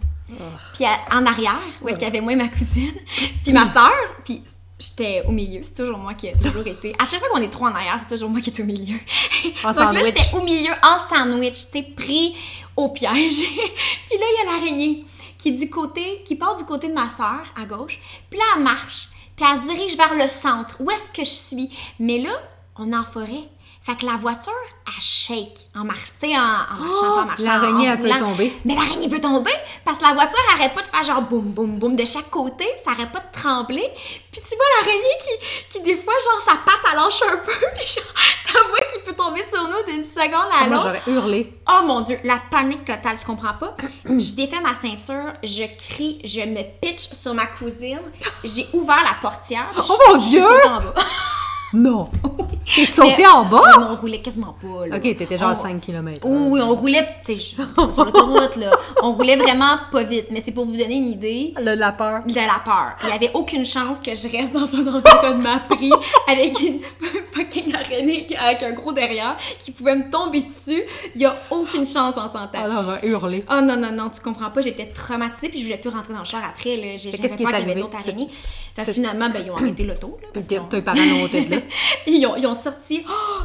Puis 0.75 0.85
à- 0.85 1.17
en 1.17 1.25
arrière, 1.27 1.61
où 1.83 1.89
est-ce 1.89 1.99
qu'il 1.99 2.07
y 2.07 2.11
avait 2.11 2.21
moi 2.21 2.33
et 2.33 2.37
ma 2.37 2.49
cousine, 2.49 2.95
puis 3.45 3.53
ma 3.53 3.73
soeur, 3.73 3.93
puis 4.25 4.43
j'étais 4.79 5.23
au 5.27 5.31
milieu. 5.31 5.63
C'est 5.63 5.75
toujours 5.85 5.99
moi 5.99 6.15
qui 6.15 6.27
ai 6.27 6.33
toujours 6.39 6.67
été. 6.67 6.95
À 6.99 7.05
chaque 7.05 7.21
fois 7.21 7.29
qu'on 7.33 7.41
est 7.41 7.49
trois 7.49 7.71
en 7.71 7.75
arrière, 7.75 7.97
c'est 8.01 8.13
toujours 8.15 8.29
moi 8.31 8.41
qui 8.41 8.51
est 8.51 8.61
au 8.61 8.65
milieu. 8.65 8.97
En 9.65 9.73
Donc 9.73 9.95
là, 9.95 10.03
j'étais 10.05 10.35
au 10.37 10.43
milieu 10.43 10.73
en 10.83 10.99
sandwich, 10.99 11.71
tu 11.73 11.83
pris 11.95 12.35
au 12.77 12.89
piège. 12.89 13.39
puis 14.09 14.19
là, 14.19 14.27
il 14.29 14.45
y 14.45 14.49
a 14.49 14.53
l'araignée 14.53 15.05
qui, 15.47 15.53
est 15.53 15.59
du 15.59 15.71
côté, 15.71 16.23
qui 16.25 16.35
part 16.35 16.57
du 16.57 16.65
côté 16.65 16.89
de 16.89 16.93
ma 16.93 17.09
soeur, 17.09 17.45
à 17.57 17.65
gauche. 17.67 18.01
Puis 18.29 18.39
là, 18.39 18.45
elle 18.57 18.65
marche. 18.65 19.09
Puis 19.37 19.47
elle 19.49 19.59
se 19.59 19.73
dirige 19.73 19.97
vers 19.97 20.15
le 20.15 20.29
centre. 20.29 20.81
Où 20.81 20.91
est-ce 20.91 21.13
que 21.13 21.23
je 21.23 21.31
suis? 21.31 21.71
Mais 22.01 22.19
là, 22.19 22.33
on 22.77 22.93
est 22.93 22.97
en 22.97 23.05
forêt. 23.05 23.45
Fait 23.87 23.95
que 23.95 24.05
la 24.05 24.17
voiture, 24.17 24.51
elle 24.85 25.01
shake 25.01 25.59
en 25.77 25.85
sais, 26.21 26.37
en, 26.37 26.41
en 26.41 26.85
marchant, 26.87 27.15
pas 27.15 27.23
en 27.23 27.25
marchant. 27.25 27.45
Oh, 27.45 27.47
l'araignée, 27.47 27.87
elle 27.87 28.03
peut 28.03 28.19
tomber. 28.19 28.53
Mais 28.65 28.75
l'araignée 28.75 29.09
peut 29.09 29.21
tomber 29.21 29.53
parce 29.85 29.99
que 29.99 30.03
la 30.03 30.13
voiture 30.13 30.41
arrête 30.53 30.75
pas 30.75 30.83
de 30.83 30.89
faire 30.89 31.05
genre 31.05 31.23
boum, 31.23 31.43
boum, 31.43 31.79
boum 31.79 31.95
de 31.95 32.05
chaque 32.05 32.29
côté. 32.29 32.67
Ça 32.85 32.91
arrête 32.91 33.13
pas 33.13 33.21
de 33.21 33.31
trembler. 33.41 33.89
Puis 34.33 34.41
tu 34.41 34.57
vois 34.57 34.65
l'araignée 34.81 35.17
qui, 35.21 35.79
qui, 35.79 35.85
des 35.85 35.97
fois, 35.99 36.15
genre, 36.15 36.43
sa 36.43 36.57
patte, 36.69 36.81
elle 36.91 36.97
lâche 36.97 37.23
un 37.33 37.37
peu. 37.37 37.53
Puis 37.77 37.87
genre, 37.87 38.13
ta 38.53 38.69
voix 38.69 38.81
qui 38.93 38.99
peut 39.05 39.15
tomber 39.15 39.45
sur 39.55 39.63
nous 39.63 39.93
d'une 39.93 40.03
seconde 40.03 40.51
à 40.53 40.67
Moi, 40.67 40.77
l'autre. 40.79 40.83
j'aurais 41.07 41.17
hurlé. 41.17 41.55
Oh 41.69 41.85
mon 41.85 42.01
dieu, 42.01 42.19
la 42.25 42.41
panique 42.51 42.85
totale, 42.85 43.17
tu 43.21 43.25
comprends 43.25 43.55
pas? 43.55 43.77
Je 44.05 44.35
défais 44.35 44.59
ma 44.59 44.75
ceinture, 44.75 45.33
je 45.45 45.63
crie, 45.79 46.21
je 46.25 46.41
me 46.41 46.63
pitch 46.81 47.09
sur 47.23 47.35
ma 47.35 47.47
cousine, 47.47 48.01
j'ai 48.43 48.67
ouvert 48.73 49.05
la 49.05 49.15
portière. 49.23 49.67
Oh 49.79 49.97
mon 50.09 50.17
Dieu! 50.17 50.43
Non! 51.77 52.09
T'es 52.75 52.85
sauté 52.85 53.15
Mais- 53.19 53.27
en 53.29 53.45
bas? 53.45 53.63
Mais 53.79 53.85
on 53.91 53.95
roulait 53.97 54.21
quasiment 54.21 54.57
pas, 54.61 54.87
là. 54.89 54.97
Ok, 54.97 55.03
t'étais 55.03 55.39
genre 55.39 55.51
à 55.51 55.53
On- 55.53 55.63
5 55.63 55.81
km. 55.81 56.21
Oh 56.25 56.49
oui, 56.51 56.61
on 56.61 56.75
roulait, 56.75 57.07
sur 57.25 58.05
l'autoroute, 58.05 58.57
là. 58.57 58.73
On 59.03 59.13
roulait 59.13 59.37
vraiment 59.37 59.77
pas 59.93 60.03
vite, 60.03 60.27
mais 60.33 60.41
c'est 60.41 60.51
pour 60.51 60.65
vous 60.65 60.77
donner 60.77 60.97
une 60.97 61.07
idée 61.09 61.55
Le, 61.61 61.75
la 61.75 61.93
peur. 61.93 62.25
de 62.27 62.35
la 62.35 62.61
peur. 62.65 62.97
Il 63.05 63.09
y 63.11 63.13
avait 63.13 63.31
aucune 63.35 63.65
chance 63.65 63.99
que 64.05 64.13
je 64.17 64.37
reste 64.37 64.53
dans 64.53 64.67
un 64.75 64.97
environnement 64.97 65.61
pris 65.69 65.93
avec 66.27 66.59
une 66.61 66.81
fucking 67.33 67.73
araignée 67.73 68.27
avec 68.45 68.63
un 68.65 68.73
gros 68.73 68.93
derrière 68.93 69.37
qui 69.65 69.71
pouvait 69.71 69.95
me 69.95 70.11
tomber 70.11 70.41
dessus. 70.41 70.83
Il 71.15 71.21
y 71.21 71.25
a 71.25 71.37
aucune 71.51 71.87
chance 71.87 72.15
en 72.17 72.27
s'entendant. 72.27 72.49
Ah 72.55 72.67
là, 72.69 72.75
on 72.81 72.83
va 72.83 72.99
hurler. 73.05 73.45
Oh 73.49 73.61
non, 73.63 73.77
non, 73.77 73.93
non, 73.93 74.11
tu 74.11 74.21
comprends 74.21 74.51
pas, 74.51 74.61
j'étais 74.61 74.87
traumatisée 74.87 75.51
puis 75.51 75.61
je 75.61 75.65
voulais 75.67 75.79
plus 75.79 75.91
rentrer 75.91 76.15
dans 76.15 76.19
le 76.21 76.25
char 76.25 76.43
après. 76.45 76.97
J'ai 76.99 77.11
qui 77.11 77.19
peur 77.23 77.37
qu'il 77.37 77.49
y 77.49 77.71
avait 77.71 77.75
d'autres 77.81 77.97
araignées. 77.97 78.29
Fait 78.75 78.85
que 78.85 78.93
finalement, 78.93 79.31
ben, 79.31 79.43
ils 79.45 79.51
ont 79.51 79.57
arrêté 79.57 79.85
l'auto. 79.85 80.19
parce 80.35 80.47
tes 80.49 80.59
ont- 80.59 80.65
tes 80.67 80.83
l'ont 80.83 81.29
tête 81.29 81.49
là. 81.49 81.57
ils, 82.07 82.27
ont, 82.27 82.37
ils 82.37 82.47
ont 82.47 82.55
sorti. 82.55 83.05
Oh! 83.09 83.43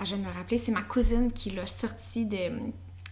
Ah, 0.00 0.04
je 0.04 0.14
vais 0.14 0.22
me 0.22 0.32
rappeler, 0.32 0.58
c'est 0.58 0.72
ma 0.72 0.82
cousine 0.82 1.32
qui 1.32 1.50
l'a 1.50 1.66
sorti 1.66 2.24
de, 2.24 2.36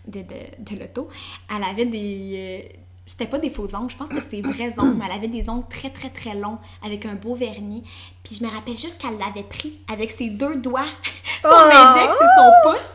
de, 0.07 0.21
de, 0.21 0.35
de 0.59 0.81
l'auto. 0.81 1.09
Elle 1.55 1.65
avait 1.65 1.87
des. 1.87 2.63
euh, 2.65 2.77
c'était 3.05 3.27
pas 3.27 3.39
des 3.39 3.51
faux 3.51 3.73
ongles, 3.75 3.91
je 3.91 3.97
pense 3.97 4.09
que 4.09 4.21
c'est 4.21 4.41
des 4.41 4.43
vrais 4.43 4.75
ongles, 4.81 4.95
mais 4.97 5.05
elle 5.07 5.17
avait 5.19 5.29
des 5.29 5.49
ongles 5.49 5.67
très 5.69 5.91
très 5.91 6.11
très 6.11 6.35
longs 6.35 6.59
avec 6.85 7.07
un 7.07 7.15
beau 7.15 7.35
vernis. 7.37 7.85
Puis 8.25 8.35
je 8.37 8.45
me 8.45 8.51
rappelle 8.51 8.77
juste 8.77 9.01
qu'elle 9.01 9.17
l'avait 9.19 9.45
pris 9.49 9.81
avec 9.93 10.11
ses 10.11 10.29
deux 10.31 10.57
doigts, 10.57 10.87
son 11.43 11.49
Oh! 11.51 11.71
index 11.73 12.15
et 12.15 12.27
son 12.39 12.71
pouce. 12.71 12.93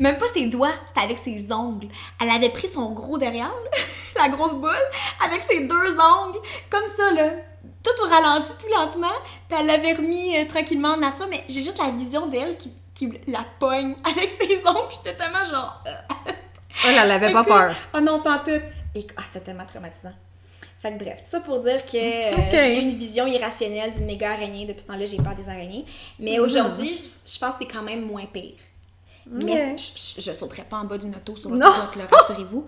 Même 0.00 0.16
pas 0.16 0.26
ses 0.32 0.46
doigts, 0.48 0.74
c'était 0.86 1.00
avec 1.00 1.18
ses 1.18 1.50
ongles. 1.52 1.88
Elle 2.20 2.30
avait 2.30 2.50
pris 2.50 2.68
son 2.68 2.92
gros 2.92 3.18
derrière, 3.18 3.52
la 4.16 4.28
grosse 4.28 4.54
boule, 4.54 4.70
avec 5.24 5.42
ses 5.42 5.66
deux 5.66 5.92
ongles, 5.98 6.38
comme 6.70 6.84
ça, 6.96 7.12
là. 7.14 7.30
Tout 7.96 8.04
au 8.04 8.08
ralenti, 8.08 8.50
tout 8.58 8.66
lentement. 8.74 9.06
Puis 9.48 9.58
elle 9.58 9.66
l'avait 9.66 9.92
remis 9.94 10.36
euh, 10.36 10.44
tranquillement 10.46 10.90
en 10.94 10.96
nature, 10.98 11.26
mais 11.30 11.44
j'ai 11.48 11.62
juste 11.62 11.78
la 11.78 11.90
vision 11.90 12.26
d'elle 12.26 12.56
qui, 12.56 12.72
qui 12.94 13.12
la 13.26 13.44
pogne 13.58 13.94
avec 14.04 14.30
ses 14.30 14.58
ongles. 14.66 14.88
Puis 14.88 14.98
j'étais 15.04 15.16
tellement 15.16 15.44
genre. 15.44 15.82
euh, 15.86 16.32
Oh, 16.84 16.88
elle 16.90 17.10
avait 17.10 17.32
pas 17.32 17.42
peur. 17.44 17.74
Oh 17.94 18.00
non, 18.00 18.20
pas 18.22 18.38
tout. 18.44 18.60
Et 18.94 19.06
ah, 19.16 19.22
c'était 19.26 19.46
tellement 19.46 19.64
traumatisant. 19.66 20.12
Fait 20.80 20.92
que 20.96 21.02
bref, 21.02 21.18
tout 21.24 21.30
ça 21.30 21.40
pour 21.40 21.58
dire 21.58 21.84
que 21.84 21.96
euh, 21.96 22.28
Ok. 22.30 22.50
j'ai 22.52 22.80
une 22.82 22.96
vision 22.96 23.26
irrationnelle 23.26 23.90
d'une 23.90 24.06
méga 24.06 24.32
araignée. 24.32 24.64
Depuis 24.64 24.82
ce 24.82 24.86
temps-là, 24.86 25.06
j'ai 25.06 25.16
peur 25.16 25.34
des 25.34 25.48
araignées. 25.48 25.84
Mais 26.20 26.38
aujourd'hui, 26.38 26.94
je, 26.94 27.32
je 27.32 27.38
pense 27.40 27.54
que 27.54 27.56
c'est 27.64 27.66
quand 27.72 27.82
même 27.82 28.02
moins 28.02 28.26
pire. 28.26 28.54
Mais 29.30 29.76
je, 29.76 30.20
je 30.20 30.30
sauterai 30.32 30.62
pas 30.62 30.78
en 30.78 30.84
bas 30.84 30.96
d'une 30.98 31.14
auto 31.14 31.36
sur 31.36 31.50
l'autoroute, 31.50 31.96
là, 31.96 32.04
rassurez-vous. 32.10 32.64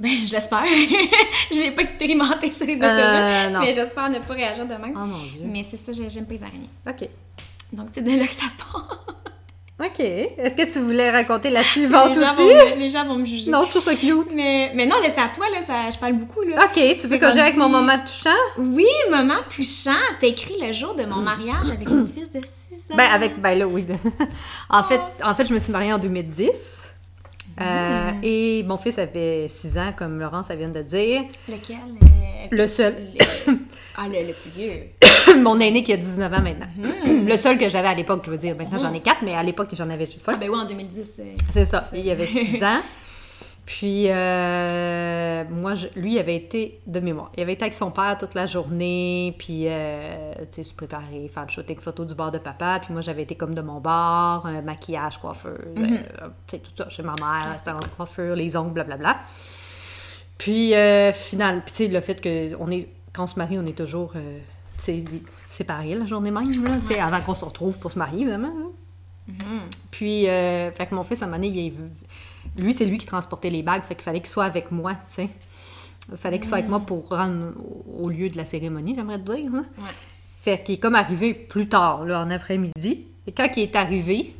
Ben, 0.00 0.10
je 0.10 0.32
l'espère. 0.32 0.64
j'ai 1.52 1.70
pas 1.72 1.82
expérimenté 1.82 2.50
sur 2.52 2.66
les 2.66 2.76
autoroutes, 2.76 2.98
Euh, 3.00 3.50
non. 3.50 3.60
mais 3.60 3.74
j'espère 3.74 4.10
ne 4.10 4.18
pas 4.18 4.34
réagir 4.34 4.64
de 4.66 4.74
même. 4.74 4.92
Oh 4.94 5.04
mon 5.06 5.18
dieu. 5.24 5.40
Mais 5.44 5.64
c'est 5.68 5.76
ça, 5.76 5.92
j'ai- 5.92 6.08
j'aime 6.10 6.26
pas 6.26 6.34
les 6.34 6.42
araignées. 6.42 6.70
Ok. 6.88 7.08
Donc, 7.72 7.88
c'est 7.94 8.02
de 8.02 8.10
là 8.18 8.26
que 8.26 8.32
ça 8.32 8.46
part. 8.58 9.04
Ok. 9.80 9.98
Est-ce 9.98 10.54
que 10.54 10.72
tu 10.72 10.78
voulais 10.78 11.10
raconter 11.10 11.50
la 11.50 11.64
suivante 11.74 12.14
les, 12.14 12.22
gens 12.22 12.32
aussi? 12.34 12.36
vont 12.42 12.46
me, 12.74 12.78
les 12.78 12.90
gens 12.90 13.04
vont 13.06 13.16
me 13.16 13.24
juger. 13.24 13.50
Non, 13.50 13.64
je 13.64 13.70
trouve 13.70 13.82
ça 13.82 13.94
cute. 13.96 14.32
Mais, 14.34 14.70
mais 14.74 14.86
non, 14.86 15.00
laisse 15.00 15.18
à 15.18 15.28
toi, 15.34 15.46
là, 15.52 15.62
ça, 15.66 15.90
je 15.90 15.98
parle 15.98 16.12
beaucoup, 16.12 16.42
là. 16.42 16.64
Ok, 16.66 16.74
tu 17.00 17.08
veux 17.08 17.18
que 17.18 17.26
j'aille 17.32 17.40
avec 17.40 17.56
mon 17.56 17.68
moment 17.68 17.98
touchant? 17.98 18.36
Oui, 18.56 18.86
moment 19.10 19.40
touchant. 19.50 19.90
T'as 20.20 20.28
écrit 20.28 20.54
le 20.62 20.72
jour 20.72 20.94
de 20.94 21.04
mon 21.04 21.16
mariage 21.22 21.70
avec 21.72 21.88
mon 21.90 22.06
fils 22.06 22.30
de 22.32 22.38
6 22.38 22.46
ans. 22.46 22.48
Ben, 22.96 23.06
avec, 23.12 23.40
ben 23.40 23.58
là, 23.58 23.66
oui. 23.66 23.84
en, 24.70 24.82
fait, 24.84 25.00
en 25.22 25.34
fait, 25.34 25.46
je 25.46 25.54
me 25.54 25.58
suis 25.58 25.72
mariée 25.72 25.92
en 25.92 25.98
2010. 25.98 26.80
Euh, 27.60 28.10
Mm. 28.10 28.20
et 28.24 28.62
mon 28.66 28.76
fils 28.78 28.98
avait 28.98 29.46
6 29.48 29.78
ans, 29.78 29.92
comme 29.94 30.18
Laurence 30.18 30.50
vient 30.50 30.68
de 30.70 30.82
dire. 30.82 31.22
Lequel? 31.48 31.76
Euh, 32.02 32.46
Le 32.50 32.66
seul. 32.66 32.94
le- 33.46 33.52
Ah, 33.96 34.06
le, 34.08 34.26
le 34.26 34.32
plus 34.32 34.50
vieux. 34.50 34.80
mon 35.40 35.60
aîné 35.60 35.84
qui 35.84 35.92
a 35.92 35.96
19 35.96 36.32
ans 36.32 36.40
maintenant. 36.42 36.66
Mm. 36.76 37.26
Le 37.28 37.36
seul 37.36 37.56
que 37.58 37.68
j'avais 37.68 37.86
à 37.88 37.94
l'époque, 37.94 38.22
je 38.26 38.30
veux 38.32 38.38
dire. 38.38 38.56
Maintenant, 38.58 38.78
j'en 38.78 38.92
ai 38.92 39.00
4, 39.00 39.18
mais 39.22 39.34
à 39.34 39.42
l'époque, 39.44 39.68
j'en 39.72 39.88
avais 39.90 40.06
juste 40.06 40.24
Ah, 40.26 40.32
un. 40.32 40.36
ben 40.38 40.48
oui, 40.50 40.58
en 40.58 40.66
2010. 40.66 41.20
euh, 41.20 41.22
C'est 41.52 41.64
ça. 41.66 41.88
Il 41.94 42.10
avait 42.10 42.26
6 42.26 42.56
ans. 42.64 42.80
Puis, 43.66 44.06
euh, 44.10 45.44
moi, 45.50 45.74
je- 45.74 45.88
lui, 45.96 46.12
il 46.14 46.18
avait 46.18 46.36
été 46.36 46.80
de 46.86 47.00
mémoire. 47.00 47.30
Il 47.36 47.42
avait 47.42 47.54
été 47.54 47.62
avec 47.62 47.72
son 47.74 47.90
père 47.90 48.18
toute 48.18 48.34
la 48.34 48.44
journée, 48.46 49.34
puis, 49.38 49.64
euh, 49.68 50.32
tu 50.52 50.56
sais, 50.56 50.62
se 50.64 50.74
préparer, 50.74 51.28
faire 51.32 51.44
le 51.44 51.48
shooting 51.48 51.78
photo 51.78 52.04
du 52.04 52.14
bar 52.14 52.30
de 52.30 52.36
papa. 52.38 52.78
Puis 52.82 52.92
moi, 52.92 53.00
j'avais 53.00 53.22
été 53.22 53.36
comme 53.36 53.54
de 53.54 53.62
mon 53.62 53.80
bar, 53.80 54.44
euh, 54.46 54.60
maquillage, 54.60 55.16
coiffeur, 55.18 55.58
euh, 55.78 55.82
tu 56.46 56.56
sais, 56.56 56.58
tout 56.58 56.72
ça 56.76 56.90
chez 56.90 57.02
ma 57.02 57.14
mère, 57.18 57.54
c'était 57.58 57.70
en 57.70 57.80
coiffure, 57.96 58.36
les 58.36 58.54
ongles, 58.54 58.72
blablabla. 58.74 59.16
Puis, 60.36 60.74
euh, 60.74 61.12
final, 61.12 61.62
puis 61.64 61.72
tu 61.72 61.76
sais, 61.84 61.88
le 61.88 62.00
fait 62.00 62.20
que 62.20 62.54
on 62.58 62.70
est, 62.70 62.88
quand 63.14 63.24
on 63.24 63.26
se 63.28 63.38
marie, 63.38 63.56
on 63.58 63.64
est 63.66 63.76
toujours, 63.78 64.12
tu 64.12 64.18
sais, 64.76 65.02
séparés 65.46 65.94
la 65.94 66.04
journée 66.06 66.30
même, 66.30 66.64
là, 66.66 66.76
tu 66.80 66.88
sais, 66.94 66.98
avant 67.00 67.20
qu'on 67.22 67.34
se 67.34 67.44
retrouve 67.46 67.78
pour 67.78 67.90
se 67.92 67.98
marier, 67.98 68.22
évidemment. 68.22 68.48
là. 68.48 68.66
Puis, 69.90 70.28
euh, 70.28 70.70
fait 70.72 70.86
que 70.86 70.94
mon 70.94 71.02
fils, 71.02 71.22
à 71.22 71.24
un 71.24 71.28
moment 71.28 71.40
donné, 71.40 71.48
il 71.58 71.66
est- 71.68 71.74
lui, 72.56 72.72
c'est 72.72 72.86
lui 72.86 72.98
qui 72.98 73.06
transportait 73.06 73.50
les 73.50 73.62
bagues, 73.62 73.82
fait 73.82 73.94
qu'il 73.94 74.04
fallait 74.04 74.20
qu'il 74.20 74.28
soit 74.28 74.44
avec 74.44 74.70
moi, 74.70 74.94
tu 74.94 75.14
sais. 75.14 75.28
Il 76.10 76.18
fallait 76.18 76.38
qu'il 76.38 76.48
soit 76.48 76.58
avec 76.58 76.68
moi 76.68 76.80
pour 76.80 77.08
rendre 77.08 77.52
au, 77.98 78.08
lieu 78.08 78.28
de 78.28 78.36
la 78.36 78.44
cérémonie, 78.44 78.94
j'aimerais 78.94 79.18
te 79.18 79.32
dire. 79.34 79.52
Ouais. 79.52 79.62
Fait 80.42 80.62
qu'il 80.62 80.74
est 80.74 80.78
comme 80.78 80.94
arrivé 80.94 81.32
plus 81.32 81.68
tard, 81.68 82.04
là, 82.04 82.20
en 82.20 82.30
après-midi. 82.30 83.06
Et 83.26 83.32
quand 83.32 83.48
il 83.56 83.62
est 83.62 83.76
arrivé, 83.76 84.34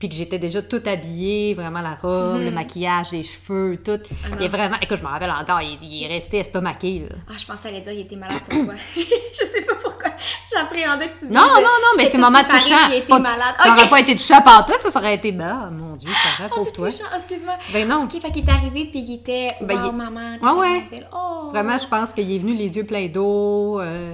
puis 0.00 0.08
que 0.08 0.14
j'étais 0.16 0.38
déjà 0.38 0.62
toute 0.62 0.88
habillée, 0.88 1.52
vraiment 1.54 1.82
la 1.82 1.94
robe, 1.94 2.40
le 2.40 2.50
maquillage, 2.50 3.12
les 3.12 3.22
cheveux, 3.22 3.76
tout. 3.84 4.00
il 4.38 4.42
est 4.44 4.48
vraiment... 4.48 4.76
Écoute, 4.80 4.96
je 4.96 5.02
me 5.02 5.08
rappelle 5.08 5.30
encore, 5.30 5.60
il, 5.60 5.78
il 5.82 6.04
est 6.04 6.08
resté 6.08 6.38
estomaqué, 6.38 7.06
là. 7.08 7.16
Ah, 7.28 7.32
je 7.38 7.44
pensais 7.44 7.58
que 7.58 7.62
t'allais 7.68 7.80
dire 7.82 7.92
qu'il 7.92 8.00
était 8.00 8.16
malade 8.16 8.40
sur 8.50 8.64
toi. 8.64 8.74
je 8.96 9.44
sais 9.44 9.60
pas 9.60 9.74
pourquoi. 9.74 10.10
J'appréhendais 10.52 11.08
que 11.08 11.18
tu 11.20 11.26
dises. 11.26 11.34
Non, 11.36 11.42
non, 11.54 11.60
non, 11.60 11.92
mais 11.98 12.06
c'est 12.06 12.16
moment 12.18 12.42
touchant. 12.42 12.88
C'est 12.88 12.98
était 12.98 13.12
malade. 13.18 13.54
Ça 13.58 13.70
Ok. 13.72 13.76
aurait 13.78 13.88
pas 13.90 14.00
été 14.00 14.16
touchant 14.16 14.40
par 14.40 14.64
tout, 14.64 14.72
ça, 14.80 14.90
ça 14.90 14.98
aurait 14.98 15.14
été... 15.16 15.36
Ah, 15.38 15.68
mon 15.70 15.96
Dieu, 15.96 16.08
ça 16.10 16.44
Oh, 16.50 16.54
pauvre 16.54 16.66
c'est 16.68 16.72
toi. 16.72 16.90
touchant, 16.90 17.04
excuse-moi. 17.16 17.54
Ben 17.72 17.86
non. 17.86 18.04
Ok, 18.04 18.12
fait 18.22 18.30
qu'il 18.32 18.48
est 18.48 18.50
arrivé 18.50 18.86
puis 18.90 19.00
il 19.00 19.14
était. 19.16 19.48
Ben, 19.60 19.78
wow, 19.82 19.90
il- 19.90 19.96
maman. 19.96 20.36
Ouais, 20.40 20.60
ouais. 20.90 21.04
Oh. 21.14 21.50
Vraiment, 21.50 21.76
je 21.78 21.86
pense 21.86 22.14
qu'il 22.14 22.32
est 22.34 22.38
venu 22.38 22.54
les 22.54 22.74
yeux 22.74 22.84
pleins 22.86 23.08
d'eau. 23.08 23.80
euh, 23.80 24.12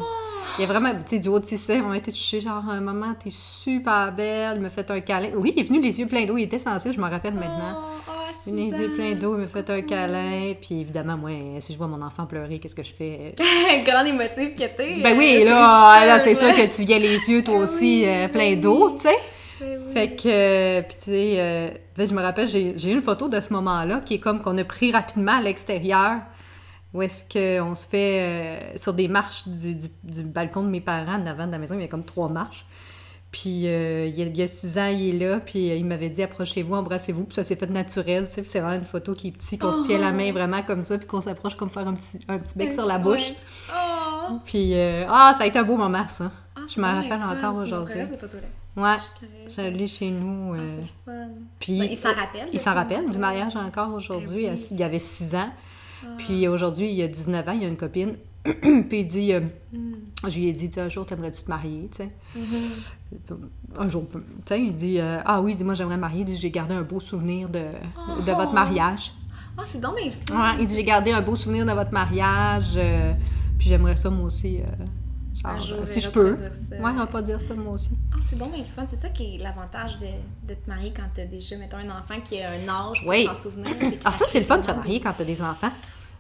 Il 0.59 0.63
y 0.63 0.65
a 0.65 0.67
vraiment, 0.67 0.91
tu 0.91 0.99
sais, 1.07 1.19
du 1.19 1.29
haut 1.29 1.39
de 1.39 1.45
ses 1.45 1.59
seins, 1.59 1.83
on 1.87 1.91
a 1.91 1.97
été 1.97 2.11
touchés, 2.11 2.41
genre, 2.41 2.63
euh, 2.71 2.81
maman, 2.81 3.15
t'es 3.23 3.31
super 3.31 4.11
belle, 4.13 4.55
il 4.57 4.63
m'a 4.63 4.69
fait 4.71 4.91
un 4.91 5.01
câlin. 5.01 5.29
Oui, 5.37 5.53
il 5.55 5.61
est 5.61 5.67
venu 5.67 5.81
les 5.83 5.99
yeux 6.01 6.07
pleins 6.07 6.25
d'eau, 6.25 6.37
il 6.39 6.45
était 6.45 6.59
sensible, 6.59 6.95
je 6.95 7.01
me 7.01 7.09
rappelle 7.11 7.35
maintenant. 7.35 7.79
Oh, 7.83 8.01
oh, 8.09 8.13
Il 8.47 8.55
les 8.55 8.81
yeux 8.81 8.91
pleins 8.95 9.13
d'eau, 9.13 9.37
il 9.39 9.47
c'est 9.47 9.53
fait 9.53 9.71
un 9.71 9.83
câlin, 9.83 10.55
puis 10.61 10.81
évidemment, 10.81 11.17
moi, 11.19 11.31
si 11.61 11.73
je 11.73 11.79
vois 11.79 11.89
mon 11.89 12.01
enfant 12.01 12.25
pleurer, 12.27 12.59
qu'est-ce 12.59 12.75
que 12.75 12.83
je 12.83 12.95
fais? 12.95 13.35
Grande 13.87 14.07
émotive 14.07 14.55
que 14.55 14.65
t'es. 14.77 15.01
Ben 15.03 15.17
oui, 15.19 15.41
euh, 15.43 15.45
là, 15.51 16.07
là, 16.07 16.19
c'est 16.21 16.35
sûr 16.35 16.49
là. 16.49 16.55
que 16.55 16.75
tu 16.75 16.85
viens 16.85 16.99
les 16.99 17.19
yeux, 17.29 17.45
toi 17.45 17.55
Ben 17.59 17.65
aussi, 17.65 18.03
oui, 18.03 18.05
euh, 18.07 18.27
ben 18.27 18.29
pleins 18.31 18.51
oui. 18.51 18.57
d'eau, 18.57 18.91
tu 18.97 19.03
sais. 19.03 19.17
Ben 19.61 19.79
oui. 19.87 19.93
Fait 19.93 20.11
que, 20.17 20.23
euh, 20.27 20.83
puis 20.83 20.97
tu 20.99 21.05
sais, 21.11 21.35
euh, 21.39 21.69
je 21.99 22.15
me 22.15 22.23
rappelle, 22.23 22.47
j'ai 22.49 22.75
j'ai 22.77 22.93
une 22.93 23.01
photo 23.03 23.29
de 23.29 23.41
ce 23.41 23.53
moment-là 23.55 24.01
qui 24.05 24.15
est 24.15 24.19
comme 24.21 24.41
qu'on 24.43 24.57
a 24.59 24.65
pris 24.65 24.93
rapidement 24.93 25.37
à 25.39 25.41
l'extérieur, 25.41 26.19
où 26.97 27.03
est-ce 27.03 27.25
qu'on 27.25 27.75
se 27.75 27.87
fait 27.89 28.21
euh, 28.21 28.77
sur 28.79 28.95
des 28.95 29.09
marches 29.09 29.47
du, 29.47 29.75
du- 29.77 29.89
du 30.05 30.23
balcon 30.23 30.63
de 30.63 30.69
mes 30.69 30.81
parents, 30.81 31.21
en 31.21 31.27
avant 31.27 31.47
de 31.47 31.53
la 31.53 31.59
maison, 31.59 31.75
il 31.77 31.83
y 31.83 31.85
a 31.85 31.89
comme 31.89 32.05
trois 32.05 32.29
marches. 32.29 32.65
Puis 33.33 33.69
euh, 33.71 34.07
il, 34.07 34.19
y 34.19 34.23
a, 34.23 34.27
il 34.27 34.37
y 34.37 34.43
a 34.43 34.47
six 34.47 34.79
ans, 34.79 34.87
il 34.87 35.15
est 35.23 35.29
là, 35.29 35.41
puis 35.41 35.71
euh, 35.71 35.75
il 35.75 35.85
m'avait 35.85 36.09
dit 36.09 36.23
approchez-vous, 36.23 36.75
embrassez-vous, 36.75 37.25
puis 37.25 37.35
ça 37.35 37.45
s'est 37.45 37.57
fait 37.57 37.67
naturel, 37.69 38.27
tu 38.29 38.35
sais, 38.35 38.41
puis 38.43 38.51
c'est 38.51 38.61
vraiment 38.61 38.77
une 38.79 38.85
photo 38.85 39.13
qui 39.13 39.29
est 39.29 39.33
petite, 39.33 39.61
qu'on 39.61 39.73
se 39.73 39.87
tient 39.87 39.99
la 39.99 40.13
main 40.13 40.33
vraiment 40.33 40.63
comme 40.63 40.85
ça, 40.85 40.97
puis 40.97 41.07
qu'on 41.07 41.21
s'approche 41.21 41.55
comme 41.57 41.69
faire 41.69 41.87
un 41.87 41.95
petit, 41.95 42.19
un 42.29 42.39
petit 42.39 42.57
bec 42.57 42.73
sur 42.73 42.87
la 42.87 42.99
bouche. 42.99 43.33
Oh. 43.71 44.39
Puis 44.45 44.73
euh, 44.75 45.05
ah, 45.09 45.35
ça 45.37 45.45
a 45.45 45.47
été 45.49 45.59
un 45.59 45.65
beau 45.65 45.77
moment, 45.77 46.07
ça. 46.09 46.31
Ah, 46.57 46.61
je 46.73 46.81
me 46.81 46.87
rappelle 46.87 47.21
encore 47.23 47.57
aujourd'hui. 47.57 48.01
Ouais, 48.77 48.97
Je 49.49 49.63
l'ai 49.63 49.87
chez 49.87 50.11
nous. 50.11 50.55
Ah, 50.55 50.59
euh, 50.59 50.79
c'est 50.83 50.91
fun. 51.05 51.29
puis 51.59 51.79
Ben, 51.81 51.89
il 51.91 51.97
s'en 51.97 52.09
rappelle. 52.15 52.49
il 52.53 52.61
s'en 52.61 52.75
rappelle 52.75 53.11
du 53.11 53.19
mariage 53.19 53.57
encore 53.57 53.93
aujourd'hui. 53.95 54.47
Ben 54.47 54.55
oui. 54.55 54.67
Il 54.71 54.79
y 54.81 54.83
avait 54.83 54.99
six 54.99 55.35
ans. 55.35 55.51
Puis 56.19 56.47
aujourd'hui, 56.49 56.89
il 56.91 56.95
y 56.97 57.03
a 57.03 57.09
19 57.09 57.49
ans, 57.49 57.53
il 57.53 57.63
y 57.63 57.65
a 57.65 57.69
une 57.69 57.77
copine. 57.77 58.15
puis 58.45 59.01
il 59.01 59.07
dit, 59.09 59.33
euh, 59.33 59.41
Mm. 59.73 59.95
je 60.29 60.39
lui 60.39 60.47
ai 60.47 60.53
dit, 60.53 60.71
un 60.79 60.89
jour, 60.89 61.05
t'aimerais-tu 61.05 61.43
te 61.43 61.49
marier, 61.51 61.89
tu 61.91 61.99
sais? 62.05 62.11
Mm-hmm. 62.39 63.79
Un 63.79 63.89
jour, 63.89 64.05
tu 64.13 64.19
sais, 64.47 64.61
il 64.61 64.75
dit, 64.75 64.99
euh, 65.01 65.19
ah 65.25 65.41
oui, 65.43 65.55
dis-moi, 65.57 65.75
j'aimerais 65.75 65.97
me 65.97 66.01
marier. 66.03 66.21
Il 66.21 66.25
dit, 66.27 66.37
j'ai 66.37 66.51
gardé 66.51 66.75
un 66.75 66.83
beau 66.83 67.01
souvenir 67.01 67.49
de, 67.49 67.59
de 67.61 68.33
Oh. 68.33 68.37
votre 68.37 68.53
mariage. 68.53 69.13
Ah, 69.59 69.63
c'est 69.65 69.81
donc 69.81 69.97
fun. 70.29 70.37
Ouais, 70.39 70.57
il 70.61 70.67
dit, 70.67 70.75
j'ai 70.77 70.85
gardé 70.85 71.11
un 71.13 71.23
beau 71.23 71.35
souvenir 71.35 71.67
de 71.67 71.73
votre 71.73 71.93
mariage. 71.93 72.75
euh, 72.77 73.13
puis 73.59 73.69
j'aimerais 73.69 73.97
ça, 73.97 74.11
moi 74.11 74.27
aussi. 74.27 74.61
Jour, 75.61 75.79
euh, 75.81 75.87
si 75.87 76.01
je 76.01 76.11
peux. 76.11 76.33
Ouais, 76.33 76.79
on 76.83 76.93
va 76.95 77.07
pas 77.07 77.23
dire 77.23 77.41
ça, 77.41 77.55
moi 77.55 77.75
aussi. 77.75 77.97
Ah, 78.13 78.17
c'est 78.29 78.37
donc 78.39 78.53
bien 78.53 78.61
le 78.63 78.65
fun. 78.67 78.85
C'est 78.89 78.97
ça 79.01 79.09
qui 79.09 79.37
est 79.37 79.39
l'avantage 79.39 79.99
de, 79.99 80.07
de 80.49 80.55
te 80.55 80.69
marier 80.69 80.93
quand 80.95 81.05
t'as 81.15 81.25
déjà, 81.25 81.57
mettons, 81.57 81.77
un 81.79 81.91
enfant 81.91 82.21
qui 82.25 82.41
a 82.43 82.51
un 82.51 82.69
âge 82.69 83.01
pour 83.01 83.09
Oui. 83.11 83.25
s'en 83.27 83.35
souvenir. 83.35 83.73
Ah, 84.05 84.13
ça, 84.13 84.25
c'est 84.29 84.41
le 84.41 84.47
fun 84.47 84.59
de 84.59 84.65
se 84.67 84.73
marier 84.73 85.01
quand 85.01 85.13
t'as 85.17 85.25
des 85.25 85.41
enfants. 85.41 85.71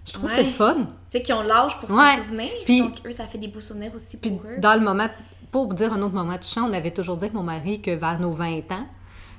Je 0.06 0.12
trouve 0.12 0.28
que 0.30 0.36
c'est 0.36 0.42
le 0.44 0.48
fun. 0.50 0.74
Tu 0.76 0.82
sais, 1.10 1.22
qui 1.22 1.32
ont 1.32 1.42
l'âge 1.42 1.76
pour 1.80 1.90
Ouais. 1.90 2.16
s'en 2.16 2.22
souvenir. 2.22 2.48
Puis- 2.64 2.80
donc, 2.80 2.94
eux, 3.04 3.10
ça 3.10 3.24
fait 3.24 3.38
des 3.38 3.48
beaux 3.48 3.60
souvenirs 3.60 3.90
aussi 3.94 4.20
Puis 4.20 4.30
pour 4.30 4.42
eux. 4.48 4.58
dans 4.60 4.74
le 4.74 4.80
moment, 4.80 5.08
pour 5.50 5.74
dire 5.74 5.92
un 5.92 6.00
autre 6.02 6.14
moment 6.14 6.36
touchant, 6.38 6.68
on 6.70 6.72
avait 6.72 6.92
toujours 6.92 7.16
dit 7.16 7.24
avec 7.24 7.34
mon 7.34 7.42
mari 7.42 7.80
que 7.82 7.90
vers 7.90 8.20
nos 8.20 8.30
20 8.30 8.70
ans 8.70 8.86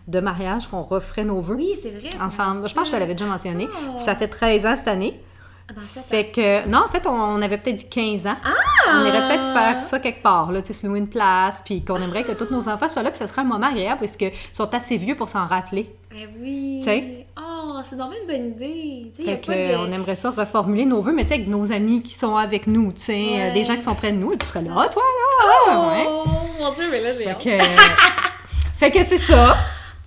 de 0.07 0.19
mariage, 0.19 0.67
qu'on 0.67 0.83
referait 0.83 1.23
nos 1.25 1.41
vœux 1.41 1.55
Oui, 1.55 1.71
c'est 1.81 1.91
vrai. 1.91 2.09
ensemble. 2.21 2.67
Je 2.67 2.73
pense 2.73 2.83
que 2.83 2.89
je 2.89 2.95
te 2.95 2.99
l'avais 2.99 3.13
déjà 3.13 3.25
mentionné. 3.29 3.67
Oh. 3.69 3.93
Puis 3.95 4.03
Ça 4.05 4.15
fait 4.15 4.27
13 4.27 4.65
ans 4.65 4.75
cette 4.75 4.87
année. 4.87 5.21
Ah, 5.69 5.73
ben, 5.75 6.03
Fait 6.03 6.27
que, 6.27 6.67
non, 6.67 6.79
en 6.85 6.87
fait, 6.87 7.05
on, 7.07 7.41
avait 7.41 7.57
peut-être 7.57 7.75
dit 7.75 7.89
15 7.89 8.25
ans. 8.27 8.37
Ah! 8.43 9.01
On 9.01 9.05
irait 9.05 9.27
peut-être 9.27 9.53
faire 9.53 9.83
ça 9.83 9.99
quelque 9.99 10.23
part, 10.23 10.51
là, 10.51 10.61
tu 10.61 10.67
sais, 10.67 10.73
se 10.73 10.87
louer 10.87 10.99
une 10.99 11.09
place, 11.09 11.61
puis 11.65 11.83
qu'on 11.83 12.01
aimerait 12.01 12.23
que 12.23 12.31
tous 12.31 12.49
nos 12.51 12.69
enfants 12.69 12.87
soient 12.87 13.03
là, 13.03 13.09
puis 13.09 13.19
ça 13.19 13.27
serait 13.27 13.41
un 13.41 13.45
moment 13.45 13.67
agréable 13.67 13.99
parce 13.99 14.15
qu'ils 14.15 14.31
sont 14.53 14.73
assez 14.73 14.95
vieux 14.95 15.15
pour 15.15 15.27
s'en 15.27 15.45
rappeler. 15.45 15.89
Eh 16.15 16.25
oui. 16.39 16.79
Tu 16.79 16.85
sais? 16.85 17.25
Oh, 17.37 17.79
c'est 17.83 17.97
donc 17.97 18.11
bien 18.11 18.19
une 18.21 18.27
bonne 18.27 18.47
idée. 18.53 19.11
Tu 19.13 19.23
sais, 19.23 19.29
y 19.29 19.33
a 19.33 19.35
Fait 19.35 19.41
que, 19.41 19.47
pas 19.47 19.53
de... 19.55 19.59
euh, 19.59 19.85
on 19.87 19.91
aimerait 19.91 20.15
ça 20.15 20.31
reformuler 20.31 20.85
nos 20.85 21.01
vœux, 21.01 21.11
mais 21.13 21.23
tu 21.23 21.29
sais, 21.29 21.33
avec 21.35 21.47
nos 21.47 21.71
amis 21.73 22.01
qui 22.01 22.13
sont 22.13 22.37
avec 22.37 22.65
nous, 22.67 22.93
tu 22.93 23.01
sais, 23.01 23.25
euh, 23.33 23.53
des 23.53 23.65
gens 23.65 23.75
qui 23.75 23.81
sont 23.81 23.95
près 23.95 24.13
de 24.13 24.17
nous, 24.17 24.35
tu 24.37 24.45
serais 24.45 24.61
là, 24.61 24.71
Ah, 24.73 24.87
toi, 24.87 25.03
là, 25.03 25.45
ah, 25.69 25.89
ouais. 25.89 26.05
Oh, 26.07 26.23
mon 26.63 26.73
Dieu, 26.75 26.87
mais 26.89 27.01
là, 27.01 27.11
j'ai 27.11 27.29
hâte. 27.29 27.43
que, 27.43 27.59
fait 28.77 28.91
que 28.91 29.03
c'est 29.03 29.17
ça. 29.17 29.57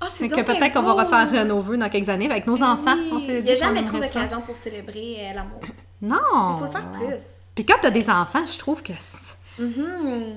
Ah, 0.00 0.06
c'est 0.08 0.28
que 0.28 0.40
peut-être 0.40 0.72
qu'on 0.72 0.82
va 0.82 0.92
refaire 1.04 1.44
nos 1.44 1.60
vœux 1.60 1.76
dans 1.76 1.88
quelques 1.90 2.08
années 2.08 2.30
avec 2.30 2.46
nos 2.46 2.62
enfants. 2.62 2.94
Oui. 2.96 3.10
On 3.12 3.18
s'est 3.20 3.38
Il 3.40 3.44
n'y 3.44 3.50
a 3.50 3.54
jamais 3.54 3.84
trop 3.84 3.98
d'occasions 3.98 4.40
pour 4.40 4.56
célébrer 4.56 5.16
euh, 5.20 5.34
l'amour. 5.34 5.60
Non. 6.00 6.54
Il 6.54 6.58
faut 6.58 6.64
le 6.64 6.70
faire 6.70 6.90
plus. 6.92 7.22
Puis 7.54 7.66
quand 7.66 7.74
t'as 7.82 7.90
des 7.90 8.08
enfants, 8.08 8.44
je 8.50 8.58
trouve 8.58 8.82
que 8.82 8.92
Mhm. 9.58 9.84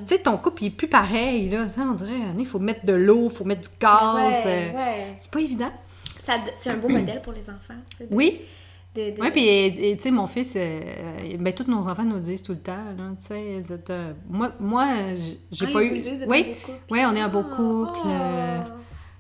tu 0.06 0.16
sais, 0.16 0.22
ton 0.22 0.36
couple, 0.38 0.64
il 0.64 0.68
est 0.68 0.70
plus 0.72 0.90
pareil, 0.90 1.48
là. 1.50 1.66
On 1.78 1.94
dirait, 1.94 2.12
il 2.38 2.46
faut 2.46 2.60
mettre 2.60 2.86
de 2.86 2.92
l'eau, 2.94 3.30
il 3.32 3.36
faut 3.36 3.46
mettre 3.46 3.70
du 3.70 3.76
gaz. 3.80 4.16
Ouais, 4.16 4.42
euh, 4.46 4.72
ouais. 4.76 5.16
C'est 5.18 5.32
pas 5.32 5.40
évident. 5.40 5.72
C'est 6.18 6.70
un 6.70 6.78
beau 6.78 6.90
modèle 6.90 7.22
pour 7.22 7.32
les 7.34 7.50
enfants. 7.50 7.76
de- 8.00 8.08
Oui. 8.12 8.42
de- 8.96 9.12
de- 9.16 9.22
Oui, 9.22 9.32
puis 9.32 9.96
tu 9.98 10.04
sais, 10.04 10.12
mon 10.12 10.28
fils, 10.28 10.54
euh, 10.58 10.82
ben, 11.40 11.54
tous 11.54 11.70
nos 11.72 11.88
enfants 11.88 12.04
nous 12.04 12.20
disent 12.20 12.44
tout 12.44 12.52
le 12.54 12.60
temps, 12.60 12.74
tu 13.20 13.26
sais, 13.28 13.62
euh, 13.90 14.14
moi, 14.30 14.52
moi, 14.60 14.88
j'ai 15.52 15.66
Ah, 15.68 15.72
pas 15.74 15.84
eu... 15.84 16.04
oui, 16.28 16.56
oui, 16.92 17.02
on 17.06 17.16
est 17.16 17.22
un 17.22 17.28
beau 17.30 17.44
Ah, 17.50 17.56
couple, 17.56 18.00
euh, 18.08 18.60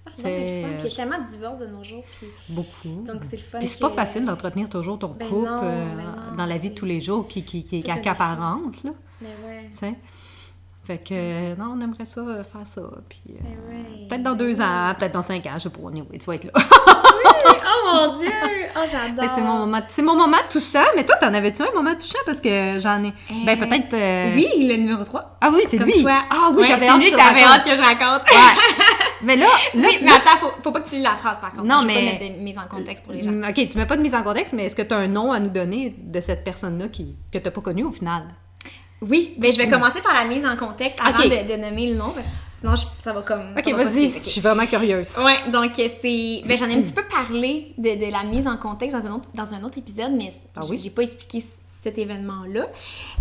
Ah, 0.05 0.09
c'est 0.13 0.23
fun. 0.23 0.67
Puis 0.79 0.83
il 0.85 0.89
y 0.89 0.93
a 0.93 0.95
tellement 0.95 1.19
de 1.23 1.27
divorces 1.29 1.57
de 1.59 1.65
nos 1.67 1.83
jours. 1.83 2.03
Puis... 2.19 2.27
beaucoup. 2.49 3.03
Donc, 3.07 3.21
c'est 3.29 3.37
le 3.37 3.41
fun. 3.43 3.59
Puis 3.59 3.67
c'est 3.67 3.77
que- 3.79 3.87
pas 3.87 3.89
facile 3.89 4.25
d'entretenir 4.25 4.69
toujours 4.69 4.99
ton 4.99 5.07
Ben 5.17 5.27
couple 5.29 5.45
non, 5.45 5.59
euh, 5.63 5.95
ben 5.95 6.03
non, 6.31 6.37
dans 6.37 6.45
la 6.45 6.57
vie 6.57 6.71
de 6.71 6.75
tous 6.75 6.85
les 6.85 6.99
jours 7.01 7.27
qui, 7.27 7.43
qui, 7.45 7.63
qui 7.63 7.79
est 7.79 7.89
accaparante, 7.89 8.83
là, 8.83 8.91
Mais 9.21 9.27
ouais. 9.45 9.69
tu 9.71 9.77
sais? 9.77 9.95
Fait 10.85 10.97
que, 10.97 11.13
euh, 11.13 11.55
non, 11.55 11.75
on 11.77 11.79
aimerait 11.79 12.03
ça, 12.03 12.19
euh, 12.19 12.43
faire 12.43 12.65
ça, 12.67 12.81
puis... 13.07 13.21
euh, 13.29 13.69
ouais. 13.69 14.07
Peut-être 14.09 14.23
dans 14.23 14.35
deux 14.35 14.59
ans, 14.59 14.93
peut-être 14.99 15.13
dans 15.13 15.21
cinq 15.21 15.45
ans, 15.45 15.51
je 15.55 15.59
sais 15.63 15.69
pas, 15.69 15.87
anyway, 15.87 16.17
tu 16.19 16.25
vas 16.25 16.35
être 16.35 16.43
là. 16.43 16.51
Oh 16.55 18.09
mon 18.09 18.19
Dieu! 18.19 18.29
Oh, 18.75 18.81
j'adore! 18.85 19.31
C'est 19.33 19.41
mon 19.41 19.59
moment, 19.59 19.79
c'est 19.87 20.01
mon 20.01 20.15
moment 20.17 20.37
touchant. 20.49 20.83
Mais 20.97 21.05
toi, 21.05 21.15
t'en 21.17 21.33
avais-tu 21.33 21.61
un 21.61 21.71
moment 21.73 21.95
touchant? 21.95 22.17
Parce 22.25 22.41
que 22.41 22.79
j'en 22.79 23.01
ai. 23.03 23.13
Ben 23.45 23.57
Euh, 23.61 23.65
peut-être. 23.65 23.93
euh, 23.93 24.31
Oui, 24.35 24.47
le 24.67 24.75
numéro 24.75 25.03
3. 25.05 25.37
Ah 25.39 25.49
oui, 25.53 25.61
c'est 25.69 25.77
Comme 25.77 25.87
lui. 25.87 26.01
toi. 26.01 26.19
Ah 26.29 26.49
oui, 26.51 26.61
Ouais, 26.61 26.67
j'avais 26.67 26.87
c'est 26.87 26.91
hâte 26.91 27.01
lui 27.01 27.11
que 27.11 27.15
t'avais 27.15 27.43
hâte 27.43 27.63
que 27.63 27.75
je 27.75 27.81
raconte. 27.81 28.23
Mais 29.23 29.35
là, 29.35 29.45
là, 29.73 29.87
Oui, 29.89 29.97
mais 30.01 30.11
attends, 30.11 30.37
faut, 30.39 30.51
faut 30.63 30.71
pas 30.71 30.81
que 30.81 30.89
tu 30.89 30.95
lis 30.95 31.01
la 31.01 31.11
phrase 31.15 31.39
par 31.39 31.51
contre. 31.53 31.63
Non, 31.65 31.79
je 31.81 31.87
mais- 31.87 31.93
pas 31.95 32.01
mettre 32.01 32.35
de 32.37 32.41
mise 32.41 32.57
en 32.57 32.67
contexte 32.67 33.03
pour 33.03 33.13
les 33.13 33.23
gens. 33.23 33.31
Mm, 33.31 33.45
Ok, 33.49 33.69
tu 33.69 33.77
mets 33.77 33.85
pas 33.85 33.97
de 33.97 34.01
mise 34.01 34.13
en 34.15 34.23
contexte, 34.23 34.53
mais 34.53 34.65
est-ce 34.65 34.75
que 34.75 34.81
tu 34.81 34.93
as 34.93 34.97
un 34.97 35.07
nom 35.07 35.31
à 35.31 35.39
nous 35.39 35.49
donner 35.49 35.95
de 35.97 36.19
cette 36.21 36.43
personne-là 36.43 36.87
qui, 36.89 37.15
que 37.31 37.37
tu 37.37 37.49
pas 37.51 37.61
connue 37.61 37.83
au 37.83 37.91
final? 37.91 38.23
Oui, 39.01 39.35
ben 39.37 39.51
je 39.51 39.57
vais 39.57 39.67
commencer 39.67 40.01
par 40.01 40.13
la 40.13 40.23
mise 40.25 40.45
en 40.45 40.55
contexte 40.55 40.99
avant 41.03 41.23
de, 41.23 41.51
de 41.51 41.57
nommer 41.61 41.89
le 41.89 41.95
nom 41.95 42.11
parce 42.11 42.25
que 42.25 42.31
sinon 42.61 42.75
je- 42.77 43.03
ça 43.03 43.11
va 43.11 43.21
comme. 43.21 43.53
Ok, 43.57 43.67
vas-y, 43.73 44.13
je 44.19 44.29
suis 44.29 44.39
vraiment 44.39 44.65
curieuse. 44.65 45.09
Ouais, 45.17 45.51
donc 45.51 45.77
euh, 45.77 45.89
c'est. 46.01 46.41
Ben, 46.47 46.57
j'en 46.57 46.69
ai 46.69 46.75
un 46.75 46.81
petit 46.81 46.93
peu 46.93 47.03
parlé 47.03 47.73
de, 47.77 47.95
de 48.05 48.09
la 48.11 48.23
mise 48.23 48.47
en 48.47 48.55
contexte 48.55 48.95
dans 48.97 49.05
un 49.05 49.15
autre, 49.15 49.27
dans 49.33 49.53
un 49.53 49.61
autre 49.63 49.77
épisode, 49.77 50.13
mais 50.17 50.29
Ah 50.55 50.61
j'ai- 50.63 50.69
oui? 50.69 50.79
j'ai 50.81 50.89
pas 50.89 51.01
expliqué 51.01 51.43
cet 51.83 51.97
événement-là. 51.97 52.67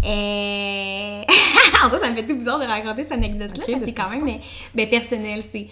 Euh... 0.05 1.23
en 1.85 1.89
tout 1.89 1.95
cas, 1.97 1.99
ça 2.01 2.11
me 2.11 2.15
fait 2.17 2.27
tout 2.27 2.37
bizarre 2.37 2.59
de 2.61 2.65
raconter 2.67 3.03
cette 3.03 3.13
anecdote-là, 3.13 3.65
Ok, 3.65 3.71
parce 3.71 3.81
que 3.81 3.81
ben, 3.81 3.87
c'est 3.87 3.95
quand 3.95 4.09
même 4.11 4.39
ben, 4.75 4.89
personnel. 4.89 5.43
C'est 5.51 5.69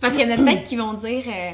parce 0.00 0.16
qu'il 0.16 0.28
y 0.28 0.32
en 0.32 0.34
a 0.34 0.38
peut-être 0.38 0.64
qui 0.64 0.76
vont 0.76 0.94
dire. 0.94 1.24
euh, 1.28 1.52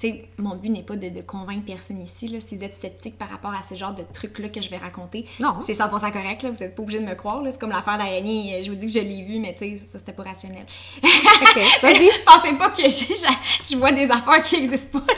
Tu 0.00 0.08
sais, 0.08 0.28
mon 0.38 0.54
but 0.56 0.68
n'est 0.70 0.82
pas 0.82 0.94
de, 0.96 1.08
de 1.08 1.20
convaincre 1.22 1.64
personne 1.66 2.00
ici. 2.00 2.28
Là. 2.28 2.38
Si 2.44 2.56
vous 2.56 2.64
êtes 2.64 2.78
sceptique 2.80 3.18
par 3.18 3.28
rapport 3.30 3.50
à 3.52 3.62
ce 3.62 3.74
genre 3.74 3.92
de 3.94 4.04
trucs-là 4.12 4.48
que 4.48 4.60
je 4.62 4.70
vais 4.70 4.76
raconter, 4.78 5.26
Non. 5.40 5.56
c'est 5.66 5.72
100% 5.74 5.88
correct. 6.12 6.42
Là. 6.42 6.50
Vous 6.50 6.58
n'êtes 6.60 6.74
pas 6.76 6.82
obligé 6.82 7.00
de 7.00 7.04
me 7.06 7.14
croire. 7.14 7.42
là. 7.42 7.50
C'est 7.52 7.58
comme 7.60 7.70
l'affaire 7.70 7.98
d'araignée. 7.98 8.62
Je 8.62 8.70
vous 8.70 8.76
dis 8.76 8.86
que 8.86 8.92
je 8.92 9.00
l'ai 9.00 9.22
vue, 9.24 9.38
mais 9.40 9.52
tu 9.54 9.58
sais, 9.60 9.82
ça, 9.92 9.98
c'était 9.98 10.12
pas 10.12 10.22
rationnel. 10.22 10.64
Ok, 11.02 11.58
vas-y. 11.82 12.08
Pensez 12.26 12.52
pas 12.58 12.70
que 12.70 12.82
je, 12.82 12.88
je, 12.88 13.72
je 13.72 13.76
vois 13.76 13.92
des 13.92 14.08
affaires 14.10 14.42
qui 14.42 14.60
n'existent 14.60 15.00
pas. 15.00 15.12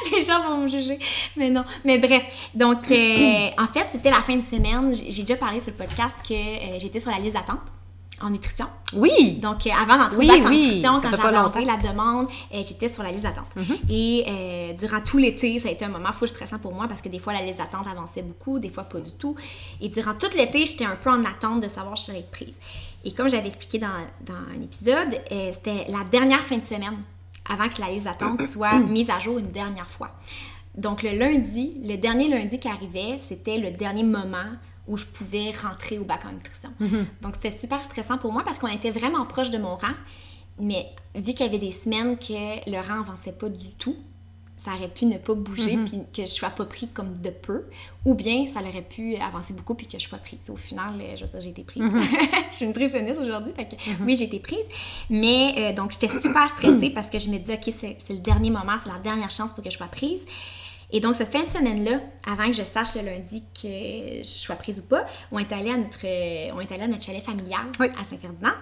Les 0.12 0.22
gens 0.22 0.42
vont 0.42 0.58
me 0.58 0.68
juger. 0.68 0.98
Mais 1.36 1.50
non. 1.50 1.64
Mais 1.84 1.98
bref. 1.98 2.50
Donc, 2.54 2.90
euh, 2.90 3.48
en 3.58 3.66
fait, 3.66 3.86
c'était 3.90 4.10
la 4.10 4.22
fin 4.22 4.36
de 4.36 4.42
semaine. 4.42 4.94
J'ai 4.94 5.22
déjà 5.22 5.36
parlé 5.36 5.60
sur 5.60 5.72
le 5.72 5.76
podcast 5.76 6.16
que 6.26 6.34
euh, 6.34 6.78
j'étais 6.78 7.00
sur 7.00 7.10
la 7.10 7.18
liste 7.18 7.34
d'attente 7.34 7.60
en 8.22 8.30
nutrition. 8.30 8.66
Oui! 8.92 9.38
Donc, 9.40 9.66
euh, 9.66 9.70
avant 9.70 9.96
d'entrer 9.96 10.18
Oui, 10.18 10.26
au 10.26 10.28
bac 10.28 10.46
en 10.46 10.48
oui, 10.48 10.64
nutrition, 10.64 11.00
quand 11.00 11.14
j'avais 11.14 11.36
envoyé 11.36 11.66
la 11.66 11.76
demande, 11.76 12.28
euh, 12.54 12.62
j'étais 12.66 12.88
sur 12.88 13.02
la 13.02 13.10
liste 13.10 13.24
d'attente. 13.24 13.56
Mhm. 13.56 13.76
Et 13.88 14.24
euh, 14.28 14.72
durant 14.74 15.00
tout 15.00 15.18
l'été, 15.18 15.58
ça 15.58 15.68
a 15.68 15.72
été 15.72 15.84
un 15.84 15.88
moment 15.88 16.12
full 16.12 16.28
stressant 16.28 16.58
pour 16.58 16.74
moi 16.74 16.86
parce 16.88 17.00
que 17.00 17.08
des 17.08 17.18
fois, 17.18 17.32
la 17.32 17.42
liste 17.42 17.58
d'attente 17.58 17.86
avançait 17.86 18.22
beaucoup, 18.22 18.58
des 18.58 18.70
fois 18.70 18.84
pas 18.84 19.00
du 19.00 19.12
tout. 19.12 19.36
Et 19.80 19.88
durant 19.88 20.14
tout 20.14 20.30
l'été, 20.36 20.66
j'étais 20.66 20.84
un 20.84 20.96
peu 20.96 21.10
en 21.10 21.24
attente 21.24 21.60
de 21.62 21.68
savoir 21.68 21.96
si 21.96 22.08
j'allais 22.08 22.20
être 22.20 22.30
prise. 22.30 22.58
Et 23.04 23.12
comme 23.12 23.30
j'avais 23.30 23.46
expliqué 23.46 23.78
dans, 23.78 23.88
dans 24.26 24.34
un 24.34 24.62
épisode, 24.62 25.18
c'était 25.30 25.86
la 25.88 26.04
dernière 26.10 26.44
fin 26.44 26.58
de 26.58 26.62
semaine 26.62 26.98
avant 27.48 27.68
que 27.68 27.80
la 27.80 27.90
liste 27.90 28.04
d'attente 28.04 28.40
soit 28.42 28.78
mise 28.78 29.10
à 29.10 29.18
jour 29.18 29.38
une 29.38 29.50
dernière 29.50 29.90
fois. 29.90 30.10
Donc 30.76 31.02
le 31.02 31.10
lundi, 31.10 31.80
le 31.82 31.96
dernier 31.96 32.28
lundi 32.28 32.58
qui 32.58 32.68
arrivait, 32.68 33.18
c'était 33.18 33.58
le 33.58 33.70
dernier 33.70 34.04
moment 34.04 34.56
où 34.86 34.96
je 34.96 35.06
pouvais 35.06 35.50
rentrer 35.50 35.98
au 35.98 36.04
bac 36.04 36.24
en 36.24 36.32
nutrition. 36.32 36.70
Donc 37.22 37.34
c'était 37.34 37.50
super 37.50 37.84
stressant 37.84 38.18
pour 38.18 38.32
moi 38.32 38.42
parce 38.44 38.58
qu'on 38.58 38.68
était 38.68 38.90
vraiment 38.90 39.24
proche 39.26 39.50
de 39.50 39.58
mon 39.58 39.76
rang, 39.76 39.94
mais 40.58 40.86
vu 41.14 41.32
qu'il 41.32 41.46
y 41.46 41.48
avait 41.48 41.58
des 41.58 41.72
semaines 41.72 42.18
que 42.18 42.70
le 42.70 42.76
rang 42.78 43.00
avançait 43.00 43.32
pas 43.32 43.48
du 43.48 43.72
tout, 43.72 43.96
ça 44.60 44.74
aurait 44.74 44.88
pu 44.88 45.06
ne 45.06 45.16
pas 45.16 45.32
bouger 45.32 45.78
puis 45.86 46.02
que 46.14 46.22
je 46.22 46.26
sois 46.26 46.50
pas 46.50 46.66
pris 46.66 46.86
comme 46.88 47.16
de 47.16 47.30
peu, 47.30 47.64
ou 48.04 48.14
bien 48.14 48.46
ça 48.46 48.60
aurait 48.60 48.82
pu 48.82 49.16
avancer 49.16 49.54
beaucoup 49.54 49.74
puis 49.74 49.86
que 49.86 49.98
je 49.98 50.06
sois 50.06 50.18
prise. 50.18 50.50
Au 50.50 50.56
final, 50.56 51.00
euh, 51.00 51.16
je 51.16 51.24
veux 51.24 51.30
dire, 51.30 51.40
j'ai 51.40 51.50
été 51.50 51.62
prise. 51.62 51.90
je 52.50 52.54
suis 52.54 52.66
une 52.66 52.72
nutritionniste 52.72 53.18
aujourd'hui, 53.18 53.54
fait 53.56 53.64
que 53.64 53.76
oui, 54.04 54.16
j'ai 54.16 54.24
été 54.24 54.38
prise. 54.38 54.64
Mais 55.08 55.54
euh, 55.56 55.72
donc 55.72 55.92
j'étais 55.92 56.08
super 56.08 56.46
stressée 56.50 56.90
parce 56.94 57.08
que 57.08 57.18
je 57.18 57.30
me 57.30 57.38
disais, 57.38 57.54
ok, 57.54 57.72
c'est 57.72 58.12
le 58.12 58.18
dernier 58.18 58.50
moment, 58.50 58.74
c'est 58.84 58.90
la 58.90 58.98
dernière 58.98 59.30
chance 59.30 59.52
pour 59.54 59.64
que 59.64 59.70
je 59.70 59.76
sois 59.78 59.86
prise. 59.86 60.26
Et 60.92 60.98
donc, 60.98 61.14
cette 61.14 61.30
fin 61.30 61.44
de 61.44 61.48
semaine-là, 61.48 62.00
avant 62.26 62.48
que 62.48 62.52
je 62.52 62.64
sache 62.64 62.96
le 62.96 63.02
lundi 63.02 63.44
que 63.54 64.18
je 64.18 64.24
sois 64.24 64.56
prise 64.56 64.80
ou 64.80 64.82
pas, 64.82 65.06
on 65.30 65.38
est 65.38 65.52
allé 65.52 65.70
à 65.70 65.76
notre, 65.76 66.04
on 66.52 66.60
est 66.60 66.72
allé 66.72 66.82
à 66.82 66.88
notre 66.88 67.04
chalet 67.04 67.24
familial 67.24 67.62
Oui. 67.78 67.86
à 67.98 68.02
Saint-Ferdinand. 68.02 68.54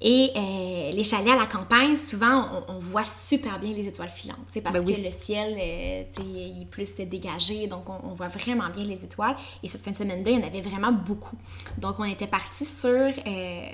Et 0.00 0.30
euh, 0.36 0.90
les 0.90 1.04
chalets 1.04 1.32
à 1.32 1.36
la 1.36 1.46
campagne, 1.46 1.96
souvent, 1.96 2.62
on, 2.68 2.74
on 2.74 2.78
voit 2.78 3.04
super 3.04 3.58
bien 3.58 3.72
les 3.72 3.86
étoiles 3.86 4.10
filantes. 4.10 4.36
Parce 4.62 4.74
Ben 4.74 4.84
oui. 4.84 4.96
que 4.96 5.00
le 5.00 5.10
ciel, 5.10 5.56
euh, 5.58 6.02
il 6.20 6.62
est 6.62 6.66
plus 6.66 6.96
dégagé, 6.96 7.66
donc 7.68 7.88
on, 7.88 7.98
on 8.10 8.12
voit 8.12 8.28
vraiment 8.28 8.68
bien 8.68 8.84
les 8.84 9.02
étoiles. 9.04 9.36
Et 9.62 9.68
cette 9.68 9.82
fin 9.82 9.92
de 9.92 9.96
semaine-là, 9.96 10.30
il 10.30 10.40
y 10.40 10.42
en 10.42 10.46
avait 10.46 10.60
vraiment 10.60 10.92
beaucoup. 10.92 11.36
Donc, 11.78 11.96
on 12.00 12.04
était 12.04 12.26
parti 12.26 12.64
sur 12.66 12.90
euh, 12.90 13.66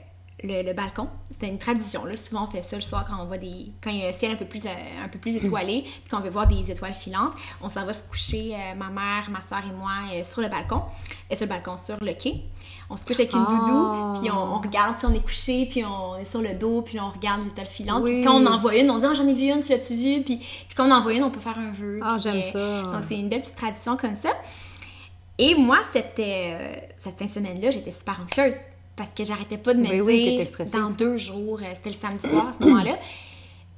le, 0.44 0.62
le 0.62 0.72
balcon. 0.72 1.08
C'était 1.30 1.48
une 1.48 1.58
tradition. 1.58 2.04
Là. 2.04 2.14
Souvent, 2.16 2.44
on 2.44 2.46
fait 2.46 2.62
ça 2.62 2.76
le 2.76 2.82
soir 2.82 3.04
quand 3.08 3.20
on 3.20 3.26
voit 3.26 3.38
des. 3.38 3.72
quand 3.82 3.90
il 3.90 3.98
y 4.00 4.04
a 4.04 4.08
un 4.08 4.12
ciel 4.12 4.32
un 4.32 4.36
peu 4.36 4.44
plus, 4.46 4.66
euh, 4.66 5.04
un 5.04 5.08
peu 5.08 5.18
plus 5.18 5.34
étoilé, 5.36 5.82
puis 5.82 6.10
qu'on 6.10 6.20
veut 6.20 6.30
voir 6.30 6.46
des 6.46 6.70
étoiles 6.70 6.94
filantes. 6.94 7.32
On 7.60 7.68
s'en 7.68 7.84
va 7.84 7.92
se 7.92 8.02
coucher, 8.04 8.54
ma 8.76 8.88
mère, 8.88 9.28
ma 9.30 9.40
soeur 9.40 9.62
et 9.68 9.74
moi, 9.74 9.92
sur 10.24 10.42
le 10.42 10.48
balcon. 10.48 10.82
Et 11.28 11.34
sur 11.34 11.46
le 11.46 11.50
balcon, 11.50 11.74
sur 11.76 11.96
le 12.00 12.12
quai. 12.12 12.44
On 12.92 12.96
se 12.96 13.04
couche 13.04 13.20
avec 13.20 13.32
une 13.32 13.44
Oh. 13.48 13.50
doudou, 13.50 14.20
puis 14.20 14.30
on, 14.32 14.54
on 14.54 14.58
regarde, 14.60 14.98
si 14.98 15.06
on 15.06 15.14
est 15.14 15.24
couché, 15.24 15.66
puis 15.70 15.84
on 15.84 16.16
est 16.16 16.24
sur 16.24 16.42
le 16.42 16.54
dos, 16.54 16.82
puis 16.82 16.96
là, 16.96 17.04
on 17.06 17.10
regarde 17.16 17.40
les 17.42 17.48
étoiles 17.48 17.66
filantes. 17.66 18.02
Oui. 18.02 18.14
Puis 18.16 18.24
quand 18.24 18.34
on 18.34 18.46
en 18.46 18.58
voit 18.58 18.76
une, 18.76 18.90
on 18.90 18.98
dit 18.98 19.06
oh, 19.08 19.14
j'en 19.14 19.28
ai 19.28 19.32
vu 19.34 19.44
une, 19.46 19.60
tu 19.60 19.70
l'as-tu 19.70 19.94
vu? 19.94 20.22
Puis, 20.22 20.36
puis 20.38 20.74
quand 20.76 20.88
on 20.88 20.90
en 20.92 21.00
voit 21.00 21.14
une, 21.14 21.22
on 21.22 21.30
peut 21.30 21.38
faire 21.40 21.56
un 21.58 21.70
vœu. 21.70 22.00
Ah, 22.02 22.18
j'aime 22.22 22.42
euh, 22.54 22.82
ça. 22.84 22.90
Donc 22.92 23.04
c'est 23.04 23.16
une 23.18 23.28
belle 23.28 23.42
petite 23.42 23.56
tradition 23.56 23.96
comme 23.96 24.16
ça. 24.16 24.30
Et 25.38 25.54
moi, 25.54 25.78
cette, 25.92 26.18
euh, 26.18 26.74
cette 26.98 27.18
fin 27.18 27.24
de 27.26 27.30
semaine-là, 27.30 27.70
j'étais 27.70 27.92
super 27.92 28.18
anxieuse 28.22 28.54
parce 28.96 29.14
que 29.14 29.24
j'arrêtais 29.24 29.56
pas 29.56 29.72
de 29.72 29.80
me 29.80 29.88
Oui, 29.88 30.00
oui, 30.02 30.36
dire 30.38 30.48
stressée. 30.48 30.76
dans 30.76 30.90
deux 30.90 31.16
jours, 31.16 31.60
euh, 31.62 31.66
c'était 31.74 31.90
le 31.90 31.94
samedi 31.94 32.28
soir 32.28 32.48
à 32.48 32.52
ce 32.52 32.58
moment-là, 32.68 32.98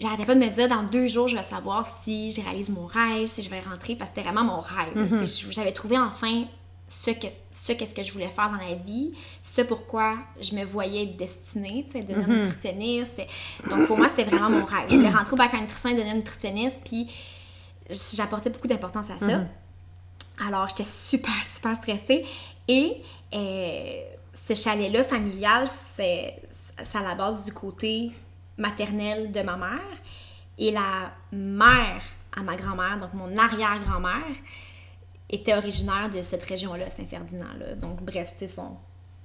j'arrêtais 0.01 0.25
pas 0.25 0.35
de 0.35 0.41
me 0.41 0.49
dire 0.49 0.69
dans 0.69 0.83
deux 0.83 1.07
jours, 1.07 1.29
je 1.29 1.37
vais 1.37 1.43
savoir 1.45 1.87
si 2.03 2.33
je 2.33 2.41
réalise 2.41 2.71
mon 2.71 2.87
rêve, 2.87 3.29
si 3.29 3.43
je 3.43 3.51
vais 3.51 3.61
rentrer, 3.61 3.95
parce 3.95 4.11
que 4.11 4.17
c'était 4.17 4.29
vraiment 4.29 4.43
mon 4.55 4.61
rêve. 4.61 5.13
Mhm. 5.13 5.25
Sais, 5.27 5.47
J'avais 5.53 5.71
trouvé 5.73 5.97
enfin 5.99 6.45
ce 6.89 7.11
que 7.11 7.27
ce 7.51 7.73
qu'est-ce 7.73 7.95
que 7.95 8.03
je 8.03 8.13
voulais 8.13 8.29
faire 8.29 8.51
dans 8.51 8.59
la 8.59 8.75
vie, 8.75 9.13
ce 9.43 9.61
pourquoi 9.63 10.17
je 10.41 10.55
me 10.57 10.65
voyais 10.65 11.05
être 11.05 11.17
destinée, 11.17 11.85
tu 11.87 11.93
sais, 11.93 12.03
devenir 12.03 12.29
Mhm. 12.29 12.43
nutritionniste. 12.43 13.21
Donc 13.71 13.87
pour 13.87 13.97
moi, 13.97 14.09
c'était 14.09 14.25
vraiment 14.25 14.51
mon 14.51 14.65
rêve. 14.65 14.87
Je 14.91 14.97
voulais 14.97 15.11
rentrer 15.11 15.33
au 15.35 15.37
bac 15.37 15.55
en 15.55 15.61
nutrition 15.61 15.91
et 15.91 15.95
devenir 15.95 16.15
nutritionniste, 16.17 16.81
puis 16.85 17.09
j'apportais 17.89 18.51
beaucoup 18.51 18.67
d'importance 18.69 19.11
à 19.11 19.19
ça. 19.19 19.39
Mhm. 19.39 19.49
Alors, 20.47 20.69
j'étais 20.69 20.85
super, 20.85 21.33
super 21.45 21.77
stressée. 21.77 22.25
Et 22.69 22.97
euh, 23.35 24.03
ce 24.35 24.55
chalet-là 24.55 25.05
familial, 25.05 25.69
c'est 25.69 26.43
c'est 26.83 26.99
à 26.99 27.03
la 27.03 27.15
base 27.15 27.45
du 27.45 27.53
côté 27.53 28.11
maternel 28.59 29.31
de 29.31 29.41
ma 29.43 29.57
mère. 29.57 29.81
Et 30.59 30.71
la 30.73 31.13
mère 31.33 32.03
à 32.37 32.43
ma 32.43 32.57
grand-mère, 32.57 32.97
donc 32.99 33.13
mon 33.15 33.37
arrière-grand-mère, 33.37 34.35
était 35.33 35.55
originaire 35.55 36.11
de 36.15 36.23
cette 36.23 36.45
région-là, 36.45 36.91
Saint-Ferdinand. 36.91 37.47
Donc, 37.81 38.03
bref, 38.03 38.31
tu 38.33 38.41
sais, 38.41 38.47
son- 38.49 38.77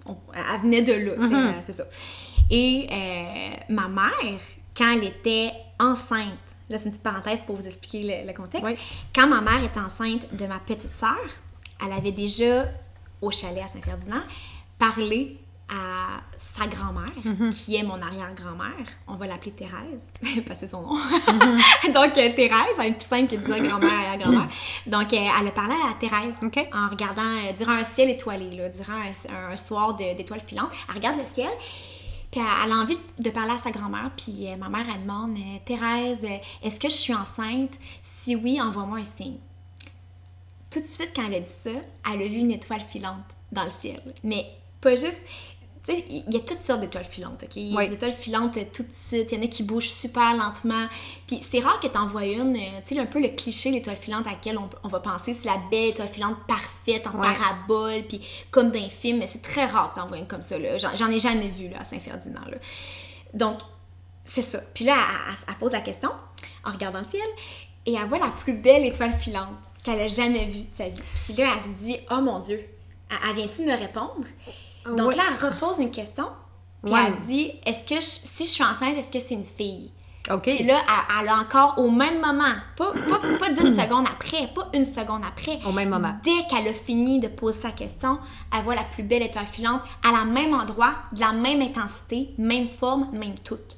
on- 0.05 0.17
elle 0.33 0.61
venait 0.61 0.81
de 0.81 0.93
là, 0.93 1.11
euh, 1.49 1.51
c'est 1.61 1.73
ça. 1.73 1.83
Et 2.49 2.87
euh, 2.89 3.49
ma 3.69 3.87
mère, 3.89 4.39
quand 4.75 4.93
elle 4.93 5.03
était 5.03 5.51
enceinte, 5.79 6.29
là, 6.69 6.77
c'est 6.77 6.85
une 6.85 6.91
petite 6.91 7.03
parenthèse 7.03 7.41
pour 7.45 7.57
vous 7.57 7.65
expliquer 7.67 8.21
le, 8.23 8.27
le 8.27 8.33
contexte. 8.33 8.65
Oui. 8.65 8.77
Quand 9.13 9.27
ma 9.27 9.41
mère 9.41 9.61
était 9.63 9.79
enceinte 9.79 10.33
de 10.33 10.45
ma 10.45 10.59
petite 10.59 10.81
sœur, 10.97 11.17
elle 11.85 11.91
avait 11.91 12.11
déjà, 12.13 12.65
au 13.21 13.29
chalet 13.31 13.63
à 13.63 13.67
Saint-Ferdinand, 13.67 14.23
parlé 14.79 15.37
à 15.69 16.21
sa 16.37 16.65
grand-mère, 16.67 17.11
qui 17.51 17.75
est 17.75 17.83
mon 17.83 18.01
arrière-grand-mère. 18.01 18.87
On 19.07 19.15
va 19.15 19.27
l'appeler 19.27 19.51
Thérèse, 19.51 20.03
parce 20.47 20.59
que 20.59 20.65
c'est 20.65 20.71
son 20.71 20.81
nom. 20.81 20.93
Donc, 21.93 22.17
euh, 22.17 22.33
Thérèse, 22.35 22.75
elle 22.79 22.91
est 22.91 22.93
plus 22.93 23.07
simple 23.07 23.27
que 23.27 23.35
de 23.35 23.45
dire 23.45 23.61
grand-mère, 23.61 23.91
arrière-grand-mère. 23.91 24.47
Donc, 24.85 25.11
euh, 25.11 25.17
elle 25.39 25.47
a 25.47 25.51
parlé 25.51 25.73
à 25.73 25.93
Thérèse 25.99 26.35
en 26.73 26.89
regardant, 26.89 27.21
euh, 27.21 27.53
durant 27.57 27.73
un 27.73 27.83
ciel 27.83 28.09
étoilé, 28.09 28.55
là, 28.55 28.69
durant 28.69 28.93
un, 28.93 29.51
un 29.51 29.57
soir 29.57 29.95
d'étoiles 29.95 30.41
filantes. 30.45 30.71
Elle 30.87 30.95
regarde 30.95 31.17
le 31.17 31.25
ciel, 31.25 31.51
puis 32.31 32.39
elle, 32.41 32.71
a 32.71 32.75
envie 32.75 32.97
de 33.19 33.29
parler 33.29 33.51
à 33.51 33.57
sa 33.57 33.71
grand-mère, 33.71 34.11
puis 34.15 34.47
ma 34.57 34.69
mère, 34.69 34.85
elle 34.93 35.01
demande 35.01 35.37
Thérèse, 35.65 36.25
est-ce 36.63 36.79
que 36.79 36.89
je 36.89 36.95
suis 36.95 37.13
enceinte? 37.13 37.77
Si 38.01 38.35
oui, 38.35 38.61
envoie-moi 38.61 38.99
un 38.99 39.05
signe. 39.05 39.37
Tout 40.69 40.81
de 40.81 40.85
suite, 40.85 41.11
quand 41.15 41.25
elle 41.25 41.35
a 41.35 41.39
dit 41.39 41.51
ça, 41.51 41.71
elle 41.71 42.21
a 42.21 42.27
vu 42.27 42.35
une 42.35 42.51
étoile 42.51 42.81
filante 42.81 43.23
dans 43.51 43.63
le 43.63 43.69
ciel. 43.69 44.01
Mais 44.23 44.45
pas 44.81 44.95
juste. 44.95 45.21
Tu 45.87 45.93
sais, 45.93 46.05
il 46.09 46.33
y 46.33 46.35
a 46.37 46.39
toutes 46.41 46.57
sortes 46.57 46.81
d'étoiles 46.81 47.05
filantes, 47.05 47.43
OK? 47.43 47.55
Il 47.55 47.71
y 47.71 47.75
a 47.75 47.77
Oui. 47.79 47.87
des 47.87 47.93
étoiles 47.93 48.11
filantes 48.11 48.57
euh, 48.57 48.65
tout 48.73 48.83
petites, 48.83 49.31
il 49.31 49.37
y 49.37 49.39
en 49.39 49.43
a 49.43 49.47
qui 49.47 49.63
bougent 49.63 49.89
super 49.89 50.35
lentement. 50.35 50.85
Puis 51.27 51.39
c'est 51.49 51.59
rare 51.59 51.79
que 51.79 51.87
tu 51.87 51.97
envoies 51.97 52.25
une, 52.25 52.57
euh, 52.57 52.81
tu 52.85 52.95
sais, 52.95 52.99
un 52.99 53.05
peu 53.05 53.21
le 53.21 53.29
cliché 53.29 53.71
l'étoile 53.71 53.95
filante 53.95 54.27
à 54.27 54.31
laquelle 54.31 54.57
on, 54.57 54.69
on 54.83 54.87
va 54.89 54.99
penser, 54.99 55.33
c'est 55.33 55.45
la 55.47 55.57
belle 55.71 55.89
étoile 55.91 56.09
filante 56.09 56.35
parfaite, 56.47 57.07
en 57.07 57.11
parabole, 57.11 58.03
puis 58.07 58.19
comme 58.51 58.69
dans 58.71 58.83
un 58.83 58.89
film, 58.89 59.19
mais 59.19 59.27
c'est 59.27 59.41
très 59.41 59.65
rare 59.65 59.89
que 59.91 59.95
tu 59.95 60.01
envoies 60.01 60.17
une 60.17 60.27
comme 60.27 60.41
ça, 60.41 60.59
là. 60.59 60.77
J'en, 60.77 60.93
j'en 60.95 61.09
ai 61.09 61.19
jamais 61.19 61.47
vu, 61.47 61.69
là, 61.69 61.77
à 61.79 61.83
Saint-Ferdinand, 61.85 62.45
là. 62.51 62.57
Donc, 63.33 63.59
c'est 64.25 64.41
ça. 64.41 64.59
Puis 64.73 64.83
là, 64.83 64.95
elle, 64.97 65.33
elle- 65.33 65.45
elle 65.49 65.55
pose 65.55 65.71
la 65.71 65.79
question 65.81 66.09
en 66.65 66.71
regardant 66.73 66.99
le 66.99 67.07
ciel 67.07 67.27
et 67.85 67.93
elle 67.93 68.07
voit 68.09 68.17
la 68.19 68.31
plus 68.31 68.53
belle 68.53 68.83
étoile 68.83 69.13
filante 69.17 69.53
qu'elle 69.83 70.01
a 70.01 70.07
jamais 70.09 70.45
vue 70.47 70.63
de 70.63 70.75
sa 70.75 70.89
vie. 70.89 71.01
Puis 71.15 71.33
là, 71.41 71.53
elle 71.55 71.61
se 71.63 71.81
dit 71.83 71.95
Oh 72.11 72.19
mon 72.19 72.39
Dieu, 72.39 72.59
elle, 73.09 73.17
elle 73.29 73.35
vient-tu 73.37 73.61
de 73.65 73.71
me 73.71 73.77
répondre? 73.77 74.25
Donc 74.95 75.09
Ouais. 75.09 75.15
là, 75.15 75.23
elle 75.29 75.47
repose 75.49 75.79
une 75.79 75.91
question. 75.91 76.27
Puis 76.83 76.93
Ouais. 76.93 76.99
elle 77.07 77.25
dit 77.27 77.51
Est-ce 77.65 77.79
que 77.79 77.95
je- 77.95 78.01
si 78.01 78.45
je 78.45 78.49
suis 78.51 78.63
enceinte, 78.63 78.95
est-ce 78.97 79.09
que 79.09 79.19
c'est 79.19 79.33
une 79.35 79.43
fille? 79.43 79.91
OK. 80.31 80.41
Puis 80.43 80.63
là, 80.63 80.79
elle, 80.87 81.21
elle 81.23 81.29
a 81.29 81.37
encore 81.37 81.75
au 81.77 81.89
même 81.89 82.19
moment, 82.19 82.55
pas, 82.75 82.91
pas, 82.91 83.19
pas 83.39 83.49
10 83.49 83.75
secondes 83.81 84.05
après, 84.11 84.47
pas 84.53 84.67
une 84.73 84.85
seconde 84.85 85.21
après. 85.25 85.57
Au 85.65 85.71
même 85.71 85.87
moment. 85.89 86.15
Dès 86.21 86.45
qu'elle 86.49 86.67
a 86.67 86.73
fini 86.73 87.19
de 87.21 87.27
poser 87.29 87.61
sa 87.61 87.71
question, 87.71 88.19
elle 88.53 88.61
voit 88.63 88.75
la 88.75 88.83
plus 88.83 89.03
belle 89.03 89.23
étoile 89.23 89.45
filante 89.45 89.81
à 90.05 90.11
la 90.11 90.25
même 90.25 90.53
endroit, 90.53 90.95
de 91.13 91.21
la 91.21 91.31
même 91.31 91.61
intensité, 91.61 92.29
même 92.37 92.67
forme, 92.67 93.07
même 93.13 93.35
toute. 93.39 93.77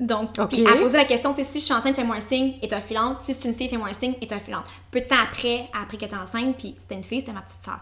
Donc, 0.00 0.30
Ok. 0.40 0.48
puis 0.48 0.64
elle 0.66 0.80
posait 0.80 0.96
la 0.96 1.04
question, 1.04 1.34
tu 1.34 1.44
si 1.44 1.60
je 1.60 1.64
suis 1.66 1.74
enceinte, 1.74 1.94
fais-moi 1.94 2.16
un 2.16 2.20
signe, 2.20 2.54
étoile 2.62 2.82
filante. 2.82 3.18
Si 3.20 3.32
c'est 3.32 3.44
une 3.44 3.54
fille, 3.54 3.68
fais-moi 3.68 3.88
un 3.88 3.94
signe, 3.94 4.14
étoile 4.20 4.40
filante. 4.40 4.64
Peu 4.90 5.00
de 5.00 5.04
temps 5.06 5.14
après, 5.22 5.68
après 5.78 5.96
qu'elle 5.96 6.08
était 6.08 6.16
enceinte, 6.16 6.56
puis 6.56 6.74
c'était 6.78 6.96
une 6.96 7.04
fille, 7.04 7.20
c'était 7.20 7.32
ma 7.32 7.42
petite 7.42 7.62
soeur. 7.64 7.78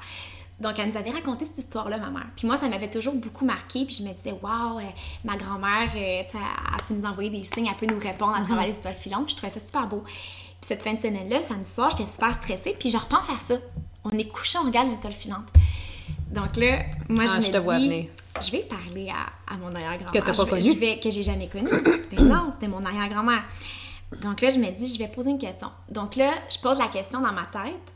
Donc, 0.63 0.79
elle 0.79 0.91
nous 0.91 0.97
avait 0.97 1.11
raconté 1.11 1.45
cette 1.45 1.59
histoire-là, 1.59 1.99
ma 1.99 2.11
mère. 2.11 2.27
Puis 2.37 2.47
moi, 2.47 2.57
ça 2.57 2.69
m'avait 2.69 2.89
toujours 2.91 3.15
beaucoup 3.15 3.45
marqué. 3.45 3.85
Puis 3.85 3.97
je 3.97 4.03
me 4.05 4.13
disais, 4.15 4.33
waouh, 4.41 4.79
euh, 4.79 4.83
ma 5.25 5.37
grand-mère, 5.37 5.91
euh, 5.95 6.23
tu 6.25 6.31
sais, 6.33 6.39
elle 6.39 6.75
elle 6.79 6.85
peut 6.85 6.95
nous 6.95 7.05
envoyer 7.05 7.31
des 7.31 7.45
signes, 7.53 7.67
elle 7.69 7.77
peut 7.87 7.93
nous 7.93 8.01
répondre 8.01 8.35
à 8.37 8.43
travers 8.43 8.65
les 8.67 8.73
étoiles 8.75 8.95
filantes. 8.95 9.25
Puis 9.27 9.33
je 9.35 9.37
trouvais 9.39 9.53
ça 9.53 9.61
super 9.61 9.87
beau. 9.87 10.03
Puis 10.05 10.15
cette 10.69 10.83
fin 10.83 10.95
de 10.95 11.01
semaine-là, 11.01 11.41
samedi 11.47 11.69
soir, 11.69 11.91
j'étais 11.91 12.09
super 12.11 12.33
stressée. 12.35 12.77
Puis 12.79 12.91
je 12.91 12.97
repense 12.97 13.29
à 13.29 13.39
ça. 13.39 13.55
On 14.05 14.11
est 14.11 14.29
couché, 14.29 14.59
on 14.63 14.67
regarde 14.67 14.89
les 14.89 14.95
étoiles 14.95 15.13
filantes. 15.13 15.49
Donc 16.31 16.57
là, 16.57 16.85
moi, 17.09 17.25
Ah, 17.29 17.37
je 17.37 17.43
je 17.43 17.49
me 17.49 17.53
te 17.53 17.59
vois 17.59 17.77
dis, 17.79 17.89
venir. 17.89 18.05
je 18.41 18.51
vais 18.53 18.61
parler 18.63 19.11
à, 19.11 19.53
à 19.53 19.57
mon 19.59 19.75
arrière-grand-mère. 19.75 20.13
Que 20.25 20.27
t'as 20.31 20.35
pas 20.37 20.47
connue. 20.49 20.63
je 20.63 20.79
vais- 20.79 20.99
que 20.99 21.11
j'ai 21.11 21.23
jamais 21.23 21.49
connue. 21.49 21.69
Ben 22.13 22.25
non, 22.29 22.51
c'était 22.53 22.69
mon 22.69 22.85
arrière-grand-mère. 22.85 23.43
Donc 24.23 24.41
là, 24.43 24.51
je 24.51 24.59
me 24.59 24.71
dis, 24.71 24.87
je 24.93 24.99
vais 24.99 25.09
poser 25.09 25.31
une 25.31 25.39
question. 25.39 25.69
Donc 25.91 26.17
là, 26.17 26.33
je 26.51 26.59
pose 26.59 26.79
la 26.79 26.89
question 26.89 27.21
dans 27.21 27.33
ma 27.33 27.47
tête. 27.47 27.95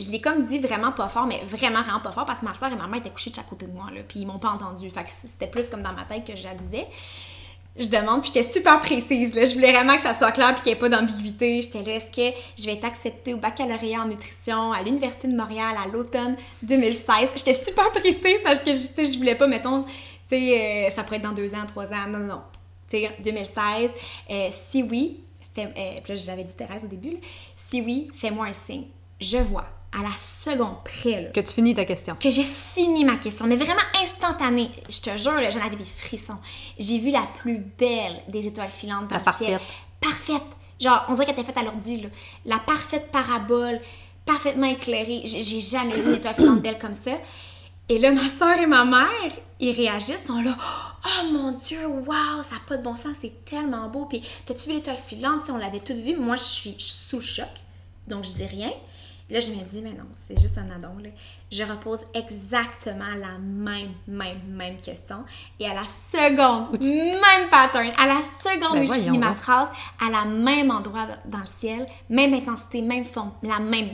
Je 0.00 0.10
l'ai 0.10 0.20
comme 0.20 0.46
dit 0.46 0.58
vraiment 0.58 0.92
pas 0.92 1.08
fort, 1.08 1.26
mais 1.26 1.40
vraiment, 1.46 1.82
vraiment 1.82 2.00
pas 2.00 2.12
fort, 2.12 2.24
parce 2.24 2.40
que 2.40 2.44
ma 2.44 2.54
soeur 2.54 2.72
et 2.72 2.76
ma 2.76 2.86
mère 2.86 3.00
étaient 3.00 3.10
couchées 3.10 3.30
de 3.30 3.36
chaque 3.36 3.48
côté 3.48 3.66
de 3.66 3.72
moi, 3.72 3.86
là. 3.94 4.00
Puis 4.06 4.20
ils 4.20 4.26
m'ont 4.26 4.38
pas 4.38 4.50
entendu. 4.50 4.90
Fait 4.90 5.04
que 5.04 5.10
c'était 5.10 5.46
plus 5.46 5.66
comme 5.66 5.82
dans 5.82 5.92
ma 5.92 6.04
tête 6.04 6.26
que 6.26 6.36
je 6.36 6.44
la 6.44 6.54
disais. 6.54 6.86
Je 7.78 7.86
demande, 7.88 8.22
puis 8.22 8.30
j'étais 8.32 8.50
super 8.50 8.80
précise, 8.80 9.34
là. 9.34 9.44
Je 9.44 9.52
voulais 9.54 9.70
vraiment 9.70 9.96
que 9.96 10.02
ça 10.02 10.14
soit 10.14 10.32
clair, 10.32 10.54
puis 10.54 10.62
qu'il 10.62 10.72
n'y 10.72 10.78
ait 10.78 10.80
pas 10.80 10.88
d'ambiguïté. 10.88 11.60
J'étais 11.60 11.82
là, 11.82 11.96
est-ce 11.96 12.06
que 12.06 12.36
je 12.58 12.64
vais 12.64 12.72
être 12.72 12.86
acceptée 12.86 13.34
au 13.34 13.36
baccalauréat 13.36 14.00
en 14.00 14.08
nutrition 14.08 14.72
à 14.72 14.82
l'Université 14.82 15.28
de 15.28 15.36
Montréal 15.36 15.74
à 15.84 15.86
l'automne 15.88 16.36
2016? 16.62 17.32
J'étais 17.36 17.54
super 17.54 17.90
précise 17.90 18.40
parce 18.42 18.60
que 18.60 18.72
je, 18.72 19.10
je 19.10 19.18
voulais 19.18 19.34
pas, 19.34 19.46
mettons, 19.46 19.82
tu 19.82 19.90
sais, 20.30 20.86
euh, 20.86 20.90
ça 20.90 21.04
pourrait 21.04 21.18
être 21.18 21.22
dans 21.24 21.32
deux 21.32 21.54
ans, 21.54 21.66
trois 21.68 21.92
ans. 21.92 22.08
Non, 22.08 22.20
non. 22.20 22.40
Tu 22.88 22.98
sais, 22.98 23.10
2016. 23.22 23.90
euh, 24.30 24.48
si 24.50 24.82
oui, 24.82 25.20
fais, 25.54 25.64
euh, 25.76 26.00
là, 26.08 26.14
j'avais 26.14 26.44
dit 26.44 26.54
Thérèse 26.54 26.84
au 26.84 26.88
début, 26.88 27.18
si 27.54 27.82
oui, 27.82 28.10
fais-moi 28.14 28.46
un 28.46 28.52
signe. 28.52 28.86
Je 29.20 29.38
vois, 29.38 29.66
à 29.92 30.02
la 30.02 30.10
seconde 30.18 30.82
près, 30.84 31.22
là, 31.22 31.28
Que 31.30 31.40
tu 31.40 31.52
finis 31.54 31.74
ta 31.74 31.84
question. 31.84 32.16
que 32.16 32.30
j'ai 32.30 32.44
fini 32.44 33.04
ma 33.04 33.16
question, 33.16 33.46
mais 33.46 33.56
vraiment 33.56 33.80
instantanée. 34.02 34.68
Je 34.88 35.00
te 35.00 35.16
jure, 35.16 35.40
j'en 35.50 35.64
avais 35.66 35.76
des 35.76 35.84
frissons. 35.84 36.38
J'ai 36.78 36.98
vu 36.98 37.10
la 37.10 37.26
plus 37.40 37.58
belle 37.58 38.22
des 38.28 38.46
étoiles 38.46 38.70
filantes 38.70 39.08
dans 39.08 39.16
La 39.16 39.22
le 39.26 39.32
ciel. 39.36 39.60
Parfaite. 40.00 40.42
Genre, 40.80 41.04
on 41.08 41.14
dirait 41.14 41.24
qu'elle 41.26 41.34
était 41.34 41.44
faite 41.44 41.56
à 41.56 41.62
l'ordi. 41.62 42.06
La 42.44 42.58
parfaite 42.58 43.10
parabole, 43.10 43.80
parfaitement 44.26 44.66
éclairée. 44.66 45.22
J'ai 45.24 45.60
jamais 45.60 45.94
vu 45.96 46.08
une 46.10 46.14
étoile 46.16 46.34
filante 46.34 46.60
belle 46.60 46.78
comme 46.78 46.94
ça. 46.94 47.12
Et 47.88 47.98
là, 47.98 48.10
ma 48.10 48.20
soeur 48.28 48.58
et 48.58 48.66
ma 48.66 48.84
mère, 48.84 49.32
ils 49.60 49.70
réagissent, 49.70 50.22
ils 50.24 50.26
sont 50.26 50.42
là, 50.42 50.56
oh 50.58 51.32
mon 51.32 51.52
Dieu, 51.52 51.86
waouh, 51.86 52.42
ça 52.42 52.56
n'a 52.56 52.60
pas 52.66 52.76
de 52.76 52.82
bon 52.82 52.96
sens, 52.96 53.14
c'est 53.20 53.44
tellement 53.44 53.88
beau. 53.88 54.06
Puis, 54.06 54.22
t'as-tu 54.44 54.68
vu 54.70 54.74
l'étoile 54.74 54.96
filante? 54.96 55.44
Sais, 55.46 55.52
on 55.52 55.56
l'avait 55.56 55.78
toutes 55.78 55.98
vue. 55.98 56.16
Moi, 56.16 56.34
je 56.34 56.42
suis, 56.42 56.74
je 56.78 56.84
suis 56.84 56.94
sous 57.08 57.16
le 57.18 57.22
choc, 57.22 57.48
donc 58.08 58.24
je 58.24 58.32
dis 58.32 58.44
rien. 58.44 58.72
Là, 59.28 59.40
je 59.40 59.50
me 59.50 59.64
dis, 59.64 59.82
mais 59.82 59.90
non, 59.90 60.04
c'est 60.14 60.40
juste 60.40 60.56
un 60.56 60.70
addon. 60.70 60.98
Là. 61.02 61.10
Je 61.50 61.64
repose 61.64 62.00
exactement 62.14 63.10
la 63.20 63.38
même, 63.38 63.92
même, 64.06 64.40
même 64.48 64.76
question. 64.76 65.24
Et 65.58 65.66
à 65.66 65.74
la 65.74 65.82
seconde, 66.12 66.80
même 66.80 67.48
pattern, 67.50 67.90
à 67.98 68.06
la 68.06 68.20
seconde 68.22 68.78
Ben 68.78 68.84
où 68.84 68.86
je 68.86 69.00
finis 69.00 69.18
ma 69.18 69.34
phrase, 69.34 69.68
à 70.00 70.10
la 70.10 70.24
même 70.24 70.70
endroit 70.70 71.08
dans 71.24 71.40
le 71.40 71.46
ciel, 71.46 71.86
même 72.08 72.34
intensité, 72.34 72.82
même 72.82 73.04
forme, 73.04 73.32
la 73.42 73.58
même, 73.58 73.90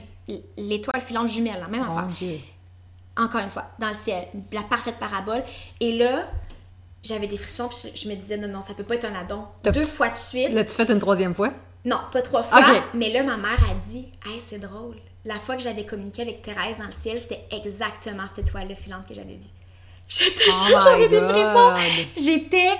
l'étoile 0.58 1.00
filante 1.00 1.28
jumelle, 1.28 1.60
la 1.60 1.68
même 1.68 1.82
affaire 1.82 2.08
Dieu. 2.08 2.38
encore 3.16 3.40
une 3.40 3.48
fois, 3.48 3.64
dans 3.78 3.88
le 3.88 3.94
ciel, 3.94 4.28
la 4.52 4.62
parfaite 4.62 4.98
parabole. 4.98 5.42
Et 5.80 5.96
là, 5.96 6.26
j'avais 7.02 7.26
des 7.26 7.38
frissons, 7.38 7.68
puis 7.68 7.90
je 7.94 8.06
me 8.06 8.14
disais, 8.14 8.36
non, 8.36 8.48
non, 8.48 8.60
ça 8.60 8.74
peut 8.74 8.84
pas 8.84 8.96
être 8.96 9.06
un 9.06 9.14
addon. 9.14 9.46
Deux 9.64 9.84
fois 9.84 10.10
de 10.10 10.14
suite. 10.14 10.50
L'as-tu 10.52 10.72
fait 10.72 10.90
une 10.90 10.98
troisième 10.98 11.32
fois? 11.32 11.54
Non, 11.86 11.98
pas 12.12 12.20
trois 12.20 12.42
fois. 12.42 12.60
Mais 12.92 13.10
là, 13.10 13.22
ma 13.22 13.38
mère 13.38 13.58
a 13.70 13.74
dit, 13.74 14.12
hey, 14.26 14.38
c'est 14.40 14.58
drôle. 14.58 14.96
La 15.24 15.38
fois 15.38 15.56
que 15.56 15.62
j'avais 15.62 15.84
communiqué 15.84 16.22
avec 16.22 16.42
Thérèse 16.42 16.76
dans 16.78 16.86
le 16.86 16.92
ciel, 16.92 17.20
c'était 17.20 17.44
exactement 17.50 18.24
cette 18.34 18.46
étoile 18.46 18.74
filante 18.74 19.06
que 19.06 19.14
j'avais 19.14 19.34
vue. 19.34 19.50
Je 20.08 20.24
te 20.24 20.42
Oh 20.48 20.66
jure, 20.66 20.82
j'avais 20.82 21.08
des 21.08 21.20
frissons. 21.20 21.74
J'étais. 22.16 22.70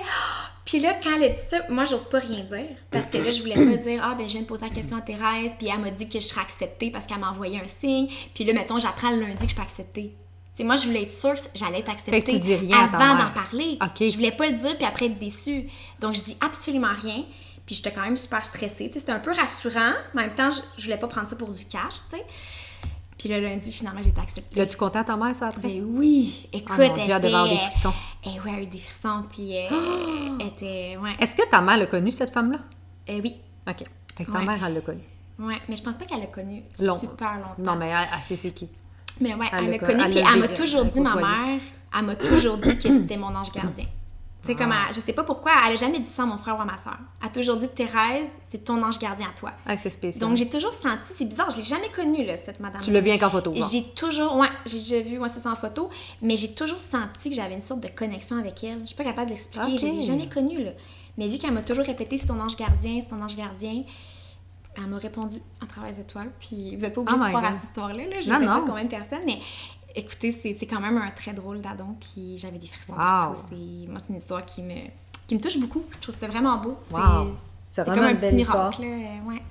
Puis 0.65 0.79
là, 0.79 0.93
quand 1.01 1.15
elle 1.15 1.23
a 1.23 1.29
dit 1.29 1.41
ça, 1.41 1.57
moi, 1.69 1.83
j'ose 1.83 2.05
pas 2.05 2.19
rien 2.19 2.39
dire. 2.41 2.75
Parce 2.89 3.07
que 3.07 3.17
là, 3.17 3.29
je 3.31 3.41
voulais 3.41 3.55
pas 3.55 3.77
dire, 3.83 4.01
ah, 4.03 4.15
ben, 4.15 4.27
je 4.27 4.33
viens 4.33 4.41
de 4.41 4.47
poser 4.47 4.65
la 4.65 4.69
question 4.69 4.97
à 4.97 5.01
Thérèse. 5.01 5.51
Puis 5.57 5.67
elle 5.67 5.79
m'a 5.79 5.89
dit 5.89 6.07
que 6.07 6.19
je 6.19 6.25
serais 6.25 6.41
acceptée 6.41 6.89
parce 6.89 7.05
qu'elle 7.05 7.19
m'a 7.19 7.31
envoyé 7.31 7.59
un 7.59 7.67
signe. 7.67 8.07
Puis 8.33 8.43
là, 8.45 8.53
mettons, 8.53 8.79
j'apprends 8.79 9.11
le 9.11 9.19
lundi 9.19 9.45
que 9.45 9.51
je 9.51 9.55
peux 9.55 9.61
accepter. 9.61 10.03
Tu 10.03 10.11
sais, 10.53 10.63
moi, 10.63 10.75
je 10.75 10.85
voulais 10.85 11.03
être 11.03 11.11
sûre 11.11 11.33
que 11.33 11.41
j'allais 11.55 11.79
être 11.79 11.89
acceptée 11.89 12.11
Fait 12.11 12.21
que 12.21 12.31
tu 12.31 12.39
dis 12.39 12.55
rien 12.55 12.89
avant 12.93 13.15
d'en 13.15 13.31
parler. 13.31 13.77
Ok. 13.81 14.07
Je 14.07 14.15
voulais 14.15 14.31
pas 14.31 14.45
le 14.47 14.53
dire 14.53 14.77
puis 14.77 14.85
après 14.85 15.07
être 15.07 15.19
déçue. 15.19 15.67
Donc, 15.99 16.13
je 16.15 16.21
dis 16.21 16.37
absolument 16.39 16.93
rien. 17.01 17.25
Puis 17.65 17.75
j'étais 17.75 17.91
quand 17.91 18.01
même 18.01 18.17
super 18.17 18.45
stressée. 18.45 18.89
C'était 18.93 19.11
un 19.11 19.19
peu 19.19 19.31
rassurant. 19.33 19.93
Mais 20.13 20.23
en 20.23 20.25
même 20.25 20.35
temps, 20.35 20.49
je, 20.49 20.59
je 20.77 20.83
voulais 20.85 20.97
pas 20.97 21.07
prendre 21.07 21.27
ça 21.27 21.35
pour 21.35 21.49
du 21.49 21.65
cash, 21.65 21.95
tu 22.09 22.17
sais. 22.17 22.25
Puis 23.17 23.29
le 23.29 23.39
lundi, 23.39 23.71
finalement, 23.71 24.01
j'ai 24.03 24.09
été 24.09 24.19
acceptée. 24.19 24.59
L'as-tu 24.59 24.75
conté 24.75 24.97
à 24.99 25.03
ta 25.05 25.15
mère, 25.15 25.33
ça, 25.35 25.47
après? 25.47 25.61
Ben 25.61 25.83
oui! 25.87 26.49
Écoute, 26.51 26.75
Oh 26.77 26.81
mon 26.81 26.93
Dieu, 26.93 27.03
elle 27.05 27.11
elle 27.11 27.21
devait 27.21 27.33
avoir 27.33 27.47
des 27.49 27.57
frissons. 27.57 27.93
Eh 28.25 28.29
ouais, 28.29 28.37
elle 28.47 28.55
a 28.55 28.61
eu 28.63 28.65
des 28.65 28.77
frissons, 28.79 29.23
puis 29.31 29.57
euh, 29.57 30.37
elle 30.41 30.47
était... 30.47 30.97
Ouais. 30.97 31.15
Est-ce 31.19 31.35
que 31.35 31.47
ta 31.49 31.61
mère 31.61 31.77
l'a 31.77 31.85
connue, 31.85 32.11
cette 32.11 32.31
femme-là? 32.33 32.57
Euh, 33.09 33.21
oui. 33.23 33.35
OK. 33.69 33.83
Fait 34.17 34.25
que 34.25 34.31
ta 34.31 34.39
Ouais. 34.39 34.45
mère, 34.45 34.61
elle 34.65 34.73
l'a 34.73 34.81
connue. 34.81 35.03
Ouais, 35.39 35.57
mais 35.69 35.75
je 35.77 35.83
pense 35.83 35.95
pas 35.97 36.05
qu'elle 36.05 36.19
l'a 36.19 36.25
connu 36.27 36.63
Long. 36.81 36.99
super 36.99 37.35
longtemps. 37.35 37.55
Non, 37.59 37.75
mais 37.75 37.89
elle, 37.89 38.07
elle 38.13 38.21
sait 38.23 38.35
c'est 38.35 38.51
qui. 38.51 38.67
Mais 39.21 39.33
ouais, 39.35 39.45
Elle 39.53 39.65
l'a 39.65 39.71
l'a 39.71 39.79
co- 39.79 39.85
connu, 39.85 40.01
elle 40.03 40.09
puis 40.11 40.19
elle 40.33 40.39
m'a 40.39 40.47
toujours 40.49 40.85
dit, 40.85 40.99
ma 40.99 41.15
mère, 41.15 41.61
elle 41.97 42.05
m'a 42.05 42.15
toujours 42.15 42.57
dit 42.57 42.77
que 42.77 42.91
c'était 42.91 43.17
mon 43.17 43.33
ange 43.35 43.51
gardien. 43.51 43.85
Tu 44.43 44.47
sais, 44.51 44.55
comme, 44.55 44.73
Ah. 44.73 44.87
elle- 44.89 44.93
je 44.95 44.99
sais 44.99 45.13
pas 45.13 45.23
pourquoi, 45.23 45.53
elle 45.65 45.73
a 45.73 45.75
jamais 45.77 45.99
dit 45.99 46.09
ça 46.09 46.23
à 46.23 46.25
mon 46.25 46.35
frère 46.35 46.57
ou 46.57 46.61
à 46.61 46.65
ma 46.65 46.75
soeur. 46.77 46.97
Elle 47.21 47.27
a 47.27 47.31
toujours 47.31 47.55
dit, 47.55 47.69
Thérèse, 47.69 48.29
c'est 48.49 48.65
ton 48.65 48.83
ange 48.83 48.99
gardien 48.99 49.27
à 49.29 49.39
toi. 49.39 49.51
Ah, 49.65 49.77
c'est 49.77 49.89
spécial. 49.89 50.19
Donc, 50.27 50.35
j'ai 50.37 50.49
toujours 50.49 50.73
senti, 50.73 51.13
c'est 51.15 51.23
bizarre, 51.23 51.49
je 51.49 51.57
l'ai 51.57 51.63
jamais 51.63 51.87
connue, 51.89 52.25
là, 52.25 52.35
cette 52.35 52.59
madame. 52.59 52.81
Tu 52.81 52.91
l'as 52.91 52.99
vu 52.99 53.17
qu'en 53.17 53.29
photo. 53.29 53.53
J'ai 53.55 53.83
toujours, 53.95 54.35
ouais, 54.35 54.49
j'ai 54.65 54.79
déjà 54.79 54.99
vu, 54.99 55.17
ouais, 55.17 55.29
c'est 55.29 55.47
en 55.47 55.55
photo, 55.55 55.89
mais 56.21 56.35
j'ai 56.35 56.53
toujours 56.53 56.81
senti 56.81 57.29
que 57.29 57.35
j'avais 57.37 57.53
une 57.53 57.61
sorte 57.61 57.79
de 57.79 57.87
connexion 57.87 58.37
avec 58.37 58.61
elle. 58.65 58.81
Je 58.81 58.87
suis 58.87 58.95
pas 58.97 59.05
capable 59.05 59.27
de 59.27 59.31
l'expliquer, 59.35 59.71
Ok. 59.71 59.79
je 59.79 59.85
l'ai 59.85 60.01
jamais 60.01 60.27
connue, 60.27 60.61
là. 60.65 60.71
Mais 61.17 61.29
vu 61.29 61.37
qu'elle 61.37 61.53
m'a 61.53 61.61
toujours 61.61 61.85
répété, 61.85 62.17
c'est 62.17 62.27
ton 62.27 62.39
ange 62.41 62.57
gardien, 62.57 62.99
c'est 62.99 63.07
ton 63.09 63.21
ange 63.21 63.37
gardien, 63.37 63.83
elle 64.75 64.87
m'a 64.87 64.97
répondu 64.97 65.37
à 65.61 65.67
travers 65.67 65.89
les 65.91 65.99
étoiles. 66.01 66.31
Puis 66.41 66.75
vous 66.75 66.83
êtes 66.83 66.93
pas 66.93 66.99
obligé 67.01 67.17
Oh 67.17 67.23
de 67.23 67.29
croire 67.29 67.45
à 67.45 67.51
cette 67.53 67.63
histoire-là, 67.69 68.03
là. 68.07 68.19
Je 68.19 68.29
Non, 68.29 68.39
sais 68.39 68.45
pas 68.45 68.55
non. 68.59 68.65
combien 68.67 68.83
de 68.83 68.89
personnes, 68.89 69.21
mais 69.25 69.37
écoutez, 69.95 70.31
c'est 70.31 70.65
quand 70.65 70.79
même 70.79 70.97
un 70.97 71.11
très 71.11 71.33
drôle 71.33 71.61
d'adon, 71.61 71.95
puis 71.99 72.37
j'avais 72.37 72.57
des 72.57 72.67
frissons 72.67 72.93
Wow. 72.93 72.97
partout. 72.97 73.55
Moi, 73.87 73.99
c'est 73.99 74.09
une 74.13 74.17
histoire 74.17 74.45
qui 74.45 74.61
me, 74.61 74.75
qui 75.27 75.35
me 75.35 75.39
touche 75.41 75.57
beaucoup. 75.59 75.83
Je 75.91 75.97
trouve 75.99 76.13
que 76.15 76.19
c'est 76.21 76.27
vraiment 76.27 76.57
beau. 76.57 76.77
C'est- 76.87 76.95
Wow. 76.95 77.35
C'est 77.71 77.83
vraiment 77.83 78.01
comme 78.07 78.11
un 78.11 78.15
petit 78.15 78.35
miracle, 78.35 78.81
là. 78.81 78.87
Ouais. 79.27 79.41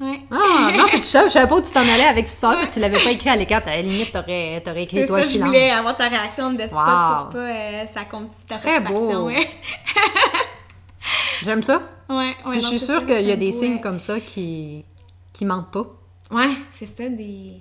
Ouais. 0.00 0.18
Ah, 0.30 0.70
non, 0.78 0.84
c'est 0.88 0.98
touchant. 1.00 1.24
Je 1.26 1.32
savais 1.32 1.46
pas 1.46 1.56
où 1.56 1.60
tu 1.60 1.70
t'en 1.72 1.80
allais 1.82 2.06
avec 2.06 2.26
cette 2.26 2.36
histoire 2.36 2.54
parce 2.54 2.68
que 2.70 2.74
tu 2.74 2.80
l'avais 2.80 2.98
pas 2.98 3.10
écrit 3.10 3.28
à 3.28 3.36
l'écart. 3.36 3.60
À 3.66 3.76
la 3.76 3.82
limite, 3.82 4.10
t'aurais, 4.12 4.62
t'aurais 4.64 4.84
écrit 4.84 5.00
C'est 5.02 5.06
toi 5.06 5.18
ça, 5.20 5.26
je 5.26 5.38
voulais 5.44 5.70
avoir 5.70 5.94
ta 5.96 6.08
réaction 6.08 6.52
de 6.54 6.62
spot 6.62 6.72
Wow. 6.72 7.24
pour 7.24 7.28
pas 7.32 7.38
euh, 7.38 7.86
ça 7.92 8.04
compte 8.06 8.30
ta 8.48 8.56
Très 8.56 8.80
beau. 8.80 9.26
Ouais, 9.26 9.46
J'aime 11.42 11.62
ça. 11.62 11.82
ouais, 12.08 12.16
ouais, 12.16 12.34
Puis 12.52 12.60
je 12.62 12.66
suis 12.66 12.78
sûre 12.78 13.00
ça, 13.00 13.06
qu'il 13.06 13.26
y 13.26 13.30
a 13.32 13.36
des 13.36 13.50
beau, 13.52 13.60
signes 13.60 13.74
ouais. 13.74 13.80
comme 13.80 14.00
ça 14.00 14.20
qui, 14.20 14.84
qui 15.32 15.44
mentent 15.44 15.70
pas. 15.70 15.86
Ouais, 16.30 16.50
c'est 16.70 16.86
ça, 16.86 17.08
des. 17.08 17.54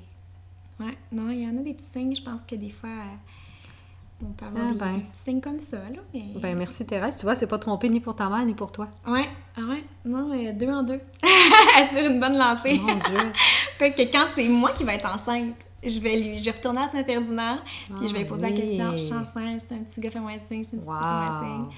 Ouais, 0.79 0.97
non, 1.11 1.29
il 1.31 1.41
y 1.43 1.47
en 1.47 1.57
a 1.57 1.61
des 1.61 1.73
petits 1.73 1.85
signes, 1.91 2.15
je 2.15 2.21
pense 2.21 2.41
que 2.47 2.55
des 2.55 2.69
fois, 2.69 2.89
euh, 2.89 4.23
on 4.23 4.31
peut 4.31 4.45
avoir 4.45 4.63
Ah 4.69 4.71
des, 4.73 4.79
ben. 4.79 4.93
des 4.95 4.99
petits 5.01 5.19
signes 5.25 5.41
comme 5.41 5.59
ça, 5.59 5.77
là. 5.77 6.01
Mais... 6.13 6.21
Ben, 6.41 6.57
merci 6.57 6.85
Thérèse. 6.85 7.15
Tu 7.17 7.23
vois, 7.23 7.35
c'est 7.35 7.47
pas 7.47 7.57
trompé 7.59 7.89
ni 7.89 7.99
pour 7.99 8.15
ta 8.15 8.29
mère 8.29 8.45
ni 8.45 8.53
pour 8.53 8.71
toi. 8.71 8.87
Ouais, 9.07 9.27
ah 9.57 9.61
ouais, 9.61 9.83
non, 10.05 10.29
mais 10.29 10.53
deux 10.53 10.69
en 10.69 10.83
deux. 10.83 10.99
Sur 11.93 12.05
une 12.09 12.19
bonne 12.19 12.37
lancée. 12.37 12.79
Mon 12.79 12.95
Dieu. 12.95 13.31
Fait 13.77 13.91
que 13.91 14.01
quand 14.11 14.25
c'est 14.35 14.47
moi 14.47 14.71
qui 14.71 14.83
vais 14.83 14.95
être 14.95 15.13
enceinte, 15.13 15.55
je 15.83 15.99
vais 15.99 16.19
lui, 16.19 16.37
je 16.39 16.45
vais 16.45 16.51
retourner 16.51 16.81
à 16.81 16.87
Saint-Ferdinand, 16.89 17.57
puis 17.97 18.07
je 18.07 18.13
vais 18.13 18.19
lui 18.19 18.25
poser 18.25 18.43
oui. 18.45 18.51
la 18.53 18.57
question, 18.61 18.91
je 18.93 19.05
suis 19.05 19.13
enceinte, 19.15 19.61
c'est 19.67 19.75
un 19.75 19.79
petit 19.83 20.01
gars, 20.01 20.09
fais-moi 20.09 20.31
signe, 20.49 20.65
c'est 20.69 20.75
un 20.75 20.79
petit 20.79 20.85
gars, 20.87 21.39
fais-moi 21.41 21.47
signe. 21.47 21.63
Wow. 21.65 21.69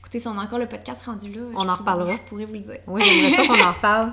Écoutez, 0.00 0.20
si 0.20 0.28
on 0.28 0.38
a 0.38 0.42
encore 0.44 0.58
le 0.58 0.68
podcast 0.68 1.02
rendu 1.04 1.32
là, 1.32 1.40
On 1.54 1.56
en 1.56 1.62
pourrais- 1.62 1.72
reparlera. 1.78 2.12
Je 2.12 2.28
pourrais 2.28 2.44
vous 2.44 2.52
le 2.52 2.60
dire. 2.60 2.78
Oui, 2.86 3.02
j'aimerais 3.02 3.32
ça 3.36 3.46
qu'on 3.46 3.62
en 3.62 3.72
reparle. 3.74 4.12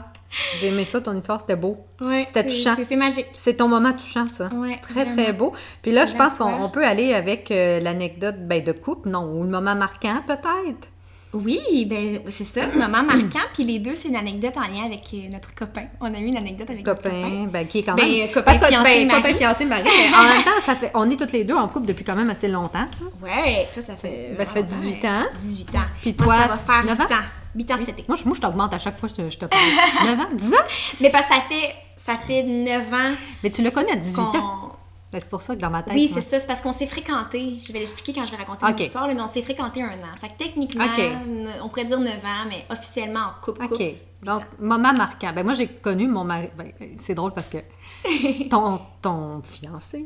J'ai 0.59 0.67
aimé 0.67 0.85
ça, 0.85 1.01
ton 1.01 1.17
histoire, 1.17 1.41
c'était 1.41 1.55
beau. 1.55 1.77
Ouais, 2.01 2.25
C'était 2.27 2.45
touchant. 2.45 2.75
c'est- 2.87 2.95
magique. 2.95 3.25
C'est 3.33 3.55
ton 3.55 3.67
moment 3.67 3.93
touchant, 3.93 4.27
ça. 4.27 4.49
Ouais, 4.53 4.77
Très, 4.81 5.05
vraiment. 5.05 5.23
très 5.23 5.33
beau. 5.33 5.53
Puis 5.81 5.91
là, 5.91 6.05
je 6.05 6.15
pense 6.15 6.33
qu'on 6.35 6.69
peut 6.69 6.85
aller 6.85 7.13
avec 7.13 7.49
euh, 7.51 7.79
l'anecdote 7.79 8.35
ben, 8.39 8.63
de 8.63 8.71
couple, 8.71 9.09
non, 9.09 9.31
ou 9.33 9.43
le 9.43 9.49
moment 9.49 9.75
marquant, 9.75 10.21
peut-être. 10.27 10.89
Oui, 11.31 11.59
ben 11.87 12.21
c'est 12.29 12.43
ça, 12.43 12.65
moment 12.73 13.03
marquant. 13.03 13.45
Puis 13.53 13.63
les 13.63 13.77
deux, 13.77 13.93
c'est 13.93 14.09
une 14.09 14.15
anecdote 14.15 14.53
en 14.57 14.61
lien 14.61 14.85
avec 14.85 15.01
euh, 15.13 15.29
notre 15.31 15.53
copain. 15.53 15.83
On 16.01 16.11
a 16.11 16.17
eu 16.17 16.23
une 16.25 16.37
anecdote 16.37 16.69
avec 16.71 16.83
notre 16.83 17.03
copain. 17.03 17.21
Copain, 17.21 17.47
ben, 17.51 17.67
qui 17.67 17.79
est 17.79 17.83
quand 17.83 17.93
Ben, 17.93 18.07
même... 18.09 18.27
copain 18.31 18.53
Parce 18.57 18.67
fiancé, 18.67 19.05
ben, 19.05 19.09
copain 19.15 19.33
fiancé, 19.35 19.65
mari. 19.65 19.83
en 20.15 20.23
même 20.33 20.43
temps, 20.43 20.61
ça 20.65 20.75
fait... 20.75 20.89
on 20.95 21.07
est 21.09 21.17
toutes 21.17 21.31
les 21.31 21.43
deux 21.43 21.53
en 21.55 21.67
couple 21.67 21.85
depuis 21.85 22.03
quand 22.03 22.15
même 22.15 22.31
assez 22.31 22.47
longtemps. 22.47 22.87
Ouais, 23.21 23.67
toi, 23.73 23.83
ça 23.83 23.95
fait. 23.95 24.33
Ben, 24.35 24.43
ça 24.45 24.53
fait 24.53 24.61
vraiment 24.63 24.81
18 24.81 24.95
longtemps, 25.03 25.07
ans. 25.07 25.21
ouais. 25.21 25.39
18 25.39 25.75
ans. 25.75 25.79
Puis 26.01 26.15
Moi, 26.19 26.25
toi, 26.25 26.35
ça 26.35 26.47
va 26.47 26.57
faire 26.57 26.81
8 26.83 26.87
9 26.89 26.99
ans? 26.99 27.03
ans? 27.03 27.17
8 27.55 27.71
ans 27.71 27.77
cet 27.77 27.89
été. 27.89 28.05
Moi, 28.07 28.17
je, 28.17 28.25
moi, 28.25 28.35
je 28.35 28.41
t'augmente 28.41 28.73
à 28.73 28.79
chaque 28.79 28.97
fois 28.97 29.09
que 29.09 29.15
je 29.15 29.21
te, 29.23 29.29
je 29.31 29.37
te 29.37 29.45
parle. 29.45 29.61
9 30.05 30.19
ans, 30.19 30.29
10 30.33 30.53
ans? 30.53 30.57
Mais 31.01 31.09
parce 31.09 31.27
que 31.27 31.33
ça 31.35 31.41
fait, 31.41 31.75
ça 31.95 32.15
fait 32.17 32.43
9 32.43 32.93
ans 32.93 33.15
Mais 33.43 33.49
tu 33.49 33.61
l'as 33.61 33.71
connu 33.71 33.91
à 33.91 33.95
18 33.95 34.19
ans. 34.19 34.75
Ben, 35.11 35.19
c'est 35.19 35.29
pour 35.31 35.41
ça 35.41 35.55
que 35.55 35.59
dans 35.61 35.71
ma 35.71 35.81
tête... 35.81 35.93
Oui, 35.95 36.07
c'est 36.13 36.21
ça, 36.21 36.39
c'est 36.39 36.45
parce 36.45 36.61
qu'on 36.61 36.71
s'est 36.71 36.85
fréquentés. 36.85 37.57
Je 37.65 37.73
vais 37.73 37.79
l'expliquer 37.79 38.13
quand 38.13 38.25
je 38.25 38.31
vais 38.31 38.37
raconter 38.37 38.63
Ok. 38.67 38.77
mon 38.79 38.85
histoire, 38.85 39.07
là, 39.07 39.13
mais 39.15 39.21
on 39.21 39.27
s'est 39.27 39.41
fréquentés 39.41 39.81
un 39.81 39.87
an. 39.87 40.15
Fait 40.21 40.27
que 40.29 40.33
techniquement, 40.37 40.85
on 41.63 41.67
pourrait 41.69 41.85
dire 41.85 41.99
9 41.99 42.13
ans, 42.13 42.45
mais 42.47 42.63
officiellement 42.69 43.21
en 43.21 43.43
couple 43.43 43.67
couple. 43.67 43.81
OK. 43.83 43.93
Donc, 44.21 44.43
moment 44.59 44.93
marquant. 44.93 45.31
Ben, 45.33 45.43
moi, 45.43 45.55
j'ai 45.55 45.65
connu 45.67 46.07
mon 46.07 46.23
mari. 46.25 46.49
Ben, 46.55 46.71
c'est 46.97 47.15
drôle 47.15 47.33
parce 47.33 47.49
que 47.49 47.57
ton, 48.49 48.81
ton 49.01 49.41
fiancé, 49.41 50.05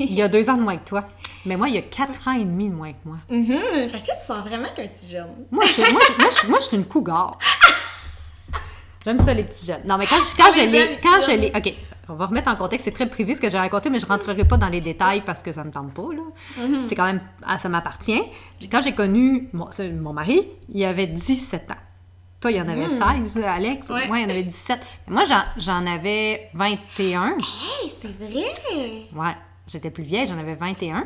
il 0.00 0.14
y 0.14 0.22
a 0.22 0.28
deux 0.28 0.48
ans 0.48 0.56
de 0.56 0.62
moins 0.62 0.78
que 0.78 0.88
toi. 0.88 1.04
Mais 1.44 1.56
moi, 1.56 1.68
il 1.68 1.74
y 1.74 1.78
a 1.78 1.82
quatre 1.82 2.26
ans 2.28 2.32
et 2.32 2.44
demi 2.44 2.70
de 2.70 2.74
moins 2.74 2.92
que 2.92 2.98
moi. 3.04 3.18
Mhm. 3.28 3.88
Fait 3.90 3.98
que 3.98 4.04
tu 4.06 4.10
sens 4.26 4.38
vraiment 4.46 4.68
qu'un 4.74 4.86
petit 4.86 5.10
jeune. 5.12 5.46
Moi, 5.50 5.64
je, 5.66 5.80
moi, 5.92 6.00
je- 6.16 6.22
moi, 6.22 6.30
je- 6.42 6.48
moi, 6.48 6.58
je 6.60 6.64
suis 6.64 6.76
une 6.78 6.86
cougar. 6.86 7.38
J'aime 9.04 9.18
ça, 9.18 9.32
les 9.32 9.44
petits 9.44 9.66
jeunes. 9.66 9.82
Non, 9.86 9.96
mais 9.96 10.06
quand 10.06 10.16
je, 10.22 10.36
quand 10.36 10.44
Ah, 10.48 10.52
je 10.52 10.60
l'ai. 10.70 10.98
Quand 11.02 11.18
petits 11.20 11.32
je 11.32 11.36
l'ai. 11.36 11.52
OK, 11.54 11.74
on 12.08 12.14
va 12.14 12.26
remettre 12.26 12.48
en 12.48 12.56
contexte. 12.56 12.84
C'est 12.86 12.92
très 12.92 13.08
privé 13.08 13.34
ce 13.34 13.40
que 13.40 13.50
j'ai 13.50 13.58
raconté, 13.58 13.90
mais 13.90 13.98
je 13.98 14.06
rentrerai 14.06 14.44
pas 14.44 14.56
dans 14.56 14.68
les 14.68 14.80
détails 14.80 15.22
parce 15.24 15.42
que 15.42 15.52
ça 15.52 15.64
me 15.64 15.70
tente 15.70 15.92
pas, 15.92 16.08
là. 16.12 16.22
Mhm. 16.66 16.86
C'est 16.88 16.94
quand 16.94 17.04
même. 17.04 17.20
ah, 17.46 17.58
Ça 17.58 17.68
m'appartient. 17.68 18.22
Quand 18.70 18.80
j'ai 18.82 18.92
connu 18.92 19.48
mon, 19.52 20.12
mari, 20.12 20.42
il 20.72 20.84
avait 20.84 21.06
17 21.06 21.70
ans. 21.70 21.74
Toi, 22.40 22.52
il 22.52 22.56
y 22.56 22.60
en 22.60 22.68
avait 22.68 22.88
16, 22.88 23.38
Alex. 23.44 23.88
Mhm. 23.88 23.94
Ouais. 23.96 24.06
Moi, 24.06 24.18
il 24.20 24.22
y 24.22 24.26
en 24.26 24.30
avait 24.30 24.42
17. 24.44 24.80
Moi, 25.08 25.24
j'en, 25.24 25.42
j'en 25.56 25.84
avais 25.86 26.50
21. 26.54 27.36
Hey, 27.38 27.92
c'est 28.00 28.16
vrai! 28.16 29.06
Ouais, 29.14 29.36
j'étais 29.66 29.90
plus 29.90 30.04
vieille, 30.04 30.26
j'en 30.28 30.38
avais 30.38 30.54
21. 30.54 31.04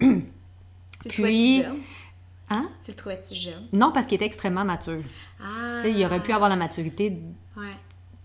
Tu 0.00 1.22
le 1.22 1.28
Puis- 1.28 1.62
jeune? 1.62 1.78
Hein? 2.50 2.68
Tu 2.84 2.92
le 2.92 2.96
trouvais-tu 2.96 3.34
jeune? 3.34 3.68
Non, 3.72 3.92
parce 3.92 4.06
qu'il 4.06 4.14
était 4.16 4.24
extrêmement 4.24 4.64
mature. 4.64 5.02
Ah! 5.40 5.76
Tu 5.76 5.82
sais, 5.82 5.90
il 5.92 6.04
aurait 6.06 6.20
pu 6.22 6.32
avoir 6.32 6.48
la 6.48 6.56
maturité 6.56 7.18
Ouais. 7.56 7.64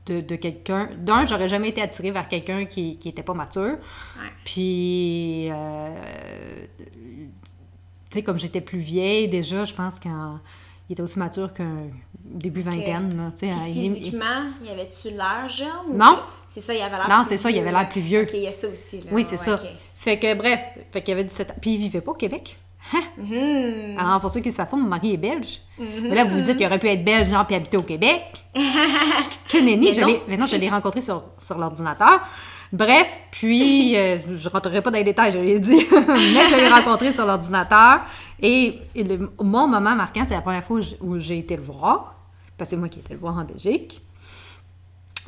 De, 0.06 0.22
de 0.22 0.36
quelqu'un. 0.36 0.90
D'un, 0.98 1.26
j'aurais 1.26 1.48
jamais 1.50 1.70
été 1.70 1.82
attirée 1.82 2.12
vers 2.12 2.28
quelqu'un 2.28 2.66
qui, 2.66 2.98
qui 2.98 3.10
était 3.10 3.24
pas 3.24 3.34
mature. 3.34 3.62
Ouais. 3.74 4.30
Puis, 4.44 5.48
euh, 5.50 5.90
tu 8.10 8.20
sais, 8.20 8.24
comme 8.24 8.40
j'étais 8.40 8.62
plus 8.62 8.80
vieille 8.80 9.28
déjà, 9.28 9.66
je 9.66 9.74
pense 9.74 10.00
qu'il 10.00 10.12
était 10.90 11.02
aussi 11.02 11.20
mature 11.20 11.52
qu'un 11.54 11.88
début 12.24 12.62
vingtaine. 12.62 13.16
là, 13.18 13.32
tu 13.38 13.48
Puis 13.48 13.58
il- 13.70 13.86
il- 13.86 13.96
physiquement, 13.96 14.26
y 14.64 14.70
avait-tu 14.70 15.10
l'air 15.12 15.48
jeune? 15.48 15.96
Non. 15.98 16.20
C'est 16.50 16.62
ça, 16.62 16.74
il 16.74 16.82
avait 16.82 16.98
l'air 16.98 17.10
Non, 17.10 17.24
c'est 17.28 17.38
ça, 17.38 17.50
il 17.50 17.58
avait 17.60 17.72
l'air 17.72 17.90
plus 17.90 18.02
vieux. 18.02 18.24
Ok, 18.24 18.32
il 18.34 18.42
y 18.42 18.48
a 18.48 18.52
ça 18.52 18.68
aussi. 18.68 18.98
Là. 19.02 19.08
Oui, 19.12 19.24
c'est 19.28 19.40
Ouais, 19.40 19.58
ça. 19.58 19.64
Fait 19.96 20.20
que, 20.20 20.34
bref, 20.36 20.60
fait 20.92 21.02
qu'il 21.02 21.14
avait 21.14 21.24
17 21.24 21.52
ans. 21.52 21.56
Puis, 21.62 21.76
il 21.76 21.78
vivait 21.80 22.02
pas 22.02 22.12
au 22.12 22.16
Québec? 22.16 22.60
Mhm. 23.18 23.98
Alors, 23.98 24.20
pour 24.20 24.30
ceux 24.30 24.42
qui 24.42 24.50
ne 24.50 24.54
savent 24.54 24.70
pas, 24.70 24.78
mon 24.78 24.88
mari 24.88 25.14
est 25.14 25.18
belge. 25.18 25.62
Mais 25.80 26.14
là, 26.16 26.26
vous 26.26 26.36
vous 26.38 26.42
dites 26.42 26.58
qu'il 26.58 26.66
aurait 26.66 26.80
pu 26.80 26.88
être 26.90 27.04
belge, 27.04 27.30
genre, 27.30 27.46
puis 27.48 27.56
habiter 27.56 27.78
au 27.78 27.84
Québec. 27.84 28.22
que 29.50 29.58
nenni, 29.58 29.88
Mais 29.88 29.94
je 30.48 30.56
l'ai, 30.58 30.70
rencontré 30.70 31.02
sur, 31.02 31.24
sur 31.40 31.58
l'ordinateur. 31.58 32.22
Bref, 32.72 33.08
puis, 33.32 33.96
euh, 33.96 34.18
je 34.36 34.50
rentrerai 34.50 34.82
pas 34.82 34.90
dans 34.92 34.98
les 34.98 35.04
détails, 35.04 35.32
je 35.32 35.38
l'ai 35.38 35.60
dit, 35.60 35.86
mais 35.92 36.46
je 36.50 36.56
l'ai 36.58 36.68
rencontré 36.70 37.12
sur 37.12 37.26
l'ordinateur. 37.26 38.02
Et, 38.42 38.80
et 38.96 39.04
le- 39.04 39.32
mon 39.42 39.68
moment 39.68 39.96
marquant, 39.96 40.24
c'est 40.28 40.34
la 40.36 40.42
première 40.42 40.64
fois 40.64 40.80
où 41.02 41.20
j'ai 41.20 41.38
été 41.40 41.56
le 41.56 41.62
voir, 41.62 42.16
parce 42.58 42.70
que 42.70 42.76
c'est 42.76 42.80
moi 42.80 42.90
qui 42.90 43.00
ai 43.00 43.02
été 43.04 43.14
le 43.14 43.20
voir 43.20 43.38
en 43.38 43.44
Belgique. 43.44 44.02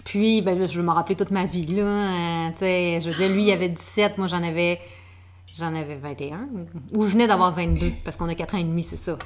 Puis, 0.03 0.41
ben, 0.41 0.67
je 0.67 0.77
vais 0.79 0.83
m'en 0.85 0.93
rappeler 0.93 1.15
toute 1.15 1.31
ma 1.31 1.45
vie, 1.45 1.65
là. 1.65 1.83
euh, 1.83 2.49
sais, 2.57 2.99
je 3.01 3.09
veux 3.09 3.15
dire, 3.15 3.29
lui, 3.29 3.43
il 3.45 3.51
avait 3.51 3.69
17, 3.69 4.17
moi, 4.17 4.27
j'en 4.27 4.43
avais, 4.43 4.79
j'en 5.57 5.73
avais 5.75 5.95
21. 5.95 6.49
Ou 6.93 7.05
je 7.07 7.13
venais 7.13 7.27
d'avoir 7.27 7.53
22, 7.53 7.91
parce 8.03 8.17
qu'on 8.17 8.29
a 8.29 8.35
4 8.35 8.55
ans 8.55 8.57
et 8.59 8.63
demi, 8.63 8.83
c'est 8.83 8.97
ça. 8.97 9.17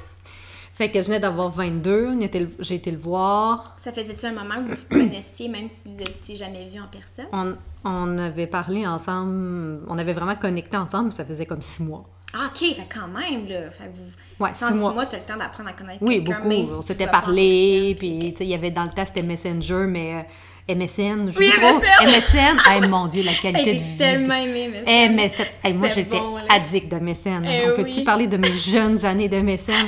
Fait 0.72 0.90
que 0.90 1.00
je 1.00 1.06
venais 1.08 1.20
d'avoir 1.20 1.50
22, 1.50 2.08
on 2.16 2.20
était 2.20 2.40
le- 2.40 2.50
j'ai 2.60 2.76
été 2.76 2.90
le 2.90 2.96
voir. 2.98 3.76
Ça 3.80 3.92
faisait-tu 3.92 4.24
un 4.26 4.32
moment 4.32 4.54
où 4.60 4.68
vous 4.68 4.74
vous 4.76 4.98
connaissiez, 4.98 5.48
même 5.48 5.68
si 5.68 5.92
vous 5.92 6.00
étiez 6.00 6.36
jamais 6.36 6.66
vu 6.68 6.80
en 6.80 6.86
personne? 6.86 7.26
On, 7.32 7.54
on 7.84 8.16
avait 8.18 8.46
parlé 8.46 8.86
ensemble, 8.86 9.80
on 9.88 9.98
avait 9.98 10.12
vraiment 10.14 10.36
connecté 10.36 10.76
ensemble, 10.76 11.12
ça 11.12 11.24
faisait 11.24 11.44
comme 11.46 11.60
6 11.60 11.82
mois. 11.82 12.04
Ah, 12.32 12.46
ok, 12.46 12.58
fait 12.58 12.86
quand 12.88 13.08
même, 13.08 13.48
là. 13.48 13.70
Fait 13.72 13.86
que 13.86 13.96
vous... 13.96 14.44
Ouais, 14.44 14.54
six 14.54 14.66
six 14.68 14.74
mois. 14.74 14.94
mois, 14.94 15.04
t'as 15.06 15.18
le 15.18 15.24
temps 15.24 15.36
d'apprendre 15.36 15.68
à 15.68 15.72
connaître 15.72 15.98
Oui, 16.02 16.20
beaucoup. 16.20 16.48
si 16.50 16.70
on 16.72 16.80
tu 16.80 16.86
s'était 16.86 17.08
parlé, 17.08 17.96
puis 17.98 18.18
tu 18.32 18.36
sais, 18.36 18.44
il 18.44 18.50
y 18.50 18.54
avait 18.54 18.70
dans 18.70 18.84
le 18.84 18.90
temps, 18.90 19.04
c'était 19.04 19.22
Messenger, 19.24 19.84
mais 19.88 20.14
euh, 20.14 20.22
MSN. 20.68 21.32
je 21.32 21.38
Oui, 21.38 21.50
trop. 21.50 21.78
MSN. 21.78 22.06
MSN, 22.06 22.56
hey, 22.70 22.80
mon 22.88 23.06
Dieu, 23.06 23.22
la 23.22 23.32
Hey, 23.32 23.38
qualité 23.40 23.64
de 23.64 23.70
J'ai 23.70 23.82
vie. 23.82 23.96
tellement 23.98 24.34
aimé, 24.34 24.70
mais... 24.84 25.08
MSN. 25.08 25.44
Hey, 25.64 25.72
moi, 25.74 25.88
j'étais 25.88 26.18
bon, 26.18 26.36
addict 26.48 26.88
de 26.92 26.98
MSN. 26.98 27.44
Eh 27.44 27.70
on 27.70 27.76
peut-tu 27.76 27.98
oui. 27.98 28.04
parler 28.04 28.26
de 28.26 28.36
mes 28.36 28.52
jeunes 28.52 29.04
années 29.04 29.28
de 29.28 29.40
MSN? 29.40 29.86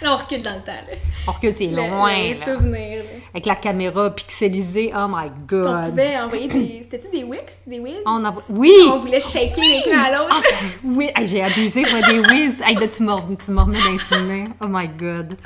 Là, 0.00 0.14
on 0.14 0.16
recule 0.16 0.42
dans 0.42 0.54
le 0.54 0.62
temps, 0.62 0.72
là. 0.72 0.96
Or 1.28 1.38
que 1.38 1.50
c'est 1.52 1.66
loin, 1.68 2.12
les 2.12 2.34
là. 2.34 2.44
souvenirs, 2.46 3.02
là. 3.04 3.10
Avec 3.34 3.46
la 3.46 3.54
caméra 3.54 4.10
pixelisée, 4.10 4.90
oh 4.96 5.06
my 5.08 5.28
On 5.28 5.46
god. 5.46 5.90
pouvait 5.90 6.18
envoyer 6.18 6.48
des... 6.48 6.80
C'était-tu 6.90 7.16
des 7.16 7.22
Wix? 7.24 7.40
Des 7.66 7.78
Wiz? 7.78 7.94
On 8.04 8.24
a... 8.24 8.34
Oui! 8.48 8.72
On 8.90 8.98
voulait 8.98 9.20
shaker 9.20 9.62
l'écran 9.62 10.02
à 10.04 10.10
l'autre. 10.18 10.40
C'est- 10.42 10.54
oui, 10.84 11.08
Hey, 11.14 11.26
j'ai 11.28 11.42
abusé, 11.42 11.82
moi, 11.82 12.00
des 12.02 12.18
whiz. 12.18 12.60
Hey, 12.66 12.74
là, 12.74 12.88
tu 12.88 13.02
m'as 13.04 13.14
remis 13.14 13.36
dans 13.46 13.92
les 13.92 13.98
souvenirs. 13.98 14.48
Oh 14.60 14.66
my 14.68 14.88
god. 14.88 15.36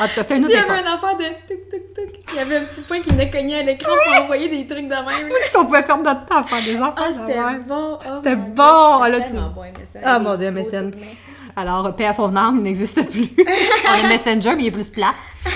En 0.00 0.08
tout 0.08 0.14
cas, 0.14 0.22
c'était 0.22 0.36
une 0.38 0.44
autre 0.46 0.54
il 0.54 0.58
y 0.58 0.60
avait 0.62 0.80
époque. 0.80 0.86
un 0.88 0.94
affaire 0.94 1.16
de. 1.18 1.24
Il 2.32 2.36
y 2.36 2.38
avait 2.38 2.56
un 2.56 2.64
petit 2.64 2.80
point 2.82 3.00
qui 3.00 3.10
venait 3.10 3.30
cogner 3.30 3.56
à 3.60 3.62
l'écran 3.62 3.92
pour 4.06 4.22
envoyer 4.24 4.48
des 4.48 4.66
trucs 4.66 4.86
de 4.88 4.94
même. 4.94 5.30
Est-ce 5.42 5.52
qu'on 5.52 5.66
pouvait 5.66 5.84
perdre 5.84 6.02
notre 6.02 6.24
temps 6.26 6.38
à 6.38 6.44
faire 6.44 6.62
des 6.64 6.76
enfants? 6.78 6.94
Ah, 6.96 7.08
c'était 7.26 7.58
bon. 7.68 7.98
Oh, 8.00 8.16
C'était 8.16 8.36
bon. 8.36 9.04
c'était 9.04 9.10
Là, 9.10 9.20
tu- 9.20 9.32
bon, 9.32 9.62
MSN. 9.62 10.02
Ah, 10.04 10.18
mon 10.18 10.36
Dieu, 10.36 10.50
MSN. 10.50 10.90
Alors, 11.54 11.94
paix 11.94 12.06
à 12.06 12.14
son 12.14 12.34
âme, 12.34 12.56
il 12.56 12.62
n'existe 12.62 13.10
plus. 13.10 13.28
On 13.86 14.04
a 14.04 14.08
Messenger, 14.08 14.54
mais 14.56 14.62
il 14.62 14.66
est 14.68 14.70
plus 14.70 14.88
plat. 14.88 15.12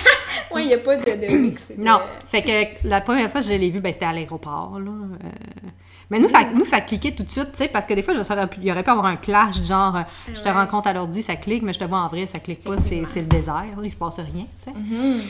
Ouais, 0.53 0.63
il 0.63 0.69
n'y 0.69 0.75
a 0.75 0.79
pas 0.79 0.97
de, 0.97 1.03
de 1.27 1.37
mix. 1.37 1.73
Non. 1.77 1.99
Fait 2.31 2.41
que 2.41 2.89
la 2.89 3.01
première 3.03 3.31
fois 3.31 3.41
que 3.41 3.47
je 3.49 3.53
l'ai 3.53 3.69
vu, 3.69 3.81
ben, 3.81 3.93
c'était 3.93 4.07
à 4.07 4.13
l'aéroport, 4.13 4.79
là. 4.79 4.91
Euh, 4.91 5.69
Mais 6.11 6.19
nous 6.21 6.29
ça, 6.29 6.45
nous, 6.55 6.65
ça 6.65 6.81
cliquait 6.81 7.13
tout 7.13 7.25
de 7.25 7.31
suite, 7.31 7.51
tu 7.53 7.59
sais, 7.59 7.69
parce 7.69 7.85
que 7.87 7.93
des 7.95 8.03
fois, 8.03 8.15
je 8.15 8.23
saurais 8.23 8.47
pu- 8.47 8.59
il 8.63 8.69
y 8.69 8.71
aurait 8.71 8.85
pu 8.85 8.91
avoir 8.91 9.07
un 9.07 9.17
clash, 9.17 9.61
genre, 9.63 9.97
euh, 9.97 10.01
je 10.33 10.41
te 10.41 10.45
Ouais. 10.49 10.53
rencontre 10.55 10.87
à 10.89 10.93
l'ordi, 10.93 11.23
ça 11.23 11.35
clique, 11.37 11.63
mais 11.63 11.73
je 11.73 11.81
te 11.81 11.85
vois 11.85 11.99
en 12.01 12.07
vrai, 12.09 12.27
ça 12.29 12.39
clique 12.39 12.63
pas, 12.63 12.77
c'est 12.79 13.05
c'est 13.07 13.21
le 13.21 13.27
désert, 13.27 13.65
il 13.83 13.91
se 13.91 13.97
passe 13.97 14.19
rien, 14.21 14.47
tu 14.59 14.65
sais. 14.65 14.73
Mhm. 14.73 15.21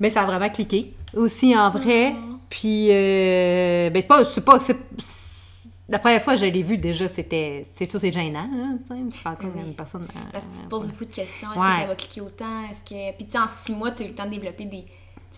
Mais 0.00 0.10
ça 0.10 0.22
a 0.22 0.24
vraiment 0.24 0.48
cliqué. 0.48 0.92
Aussi 1.14 1.56
en 1.56 1.70
vrai. 1.70 2.16
Puis, 2.50 2.88
euh, 2.90 3.90
ben, 3.90 4.00
c'est 4.02 4.06
pas. 4.08 4.24
C'est 4.24 4.40
pas 4.40 4.58
c'est- 4.60 4.76
c'est- 4.98 5.68
la 5.88 5.98
première 5.98 6.22
fois 6.22 6.34
que 6.34 6.40
je 6.40 6.46
l'ai 6.46 6.62
vu, 6.62 6.78
déjà, 6.78 7.08
c'était. 7.08 7.64
C'est 7.76 7.86
sûr, 7.86 8.00
c'est 8.00 8.10
gênant, 8.12 8.48
hein, 8.52 8.78
rends 9.24 9.34
compte 9.36 9.52
Oui. 9.54 9.62
une 9.66 9.74
personne. 9.74 10.02
euh, 10.16 10.18
Parce 10.32 10.44
que 10.46 10.50
tu 10.52 10.58
te 10.64 10.68
poses 10.68 10.90
beaucoup 10.90 11.04
de 11.04 11.12
questions. 11.14 11.48
Est-ce 11.52 11.60
Ouais. 11.60 11.66
que 11.76 11.80
ça 11.82 11.86
va 11.86 11.94
cliquer 11.94 12.20
autant? 12.22 12.62
Est-ce 12.70 12.80
que... 12.80 13.16
Puis 13.16 13.26
tu 13.26 13.32
sais, 13.32 13.38
en 13.38 13.46
six 13.46 13.72
mois, 13.72 13.90
tu 13.92 14.02
as 14.02 14.06
eu 14.06 14.08
le 14.08 14.14
temps 14.14 14.24
de 14.24 14.30
développer 14.30 14.64
des, 14.64 14.84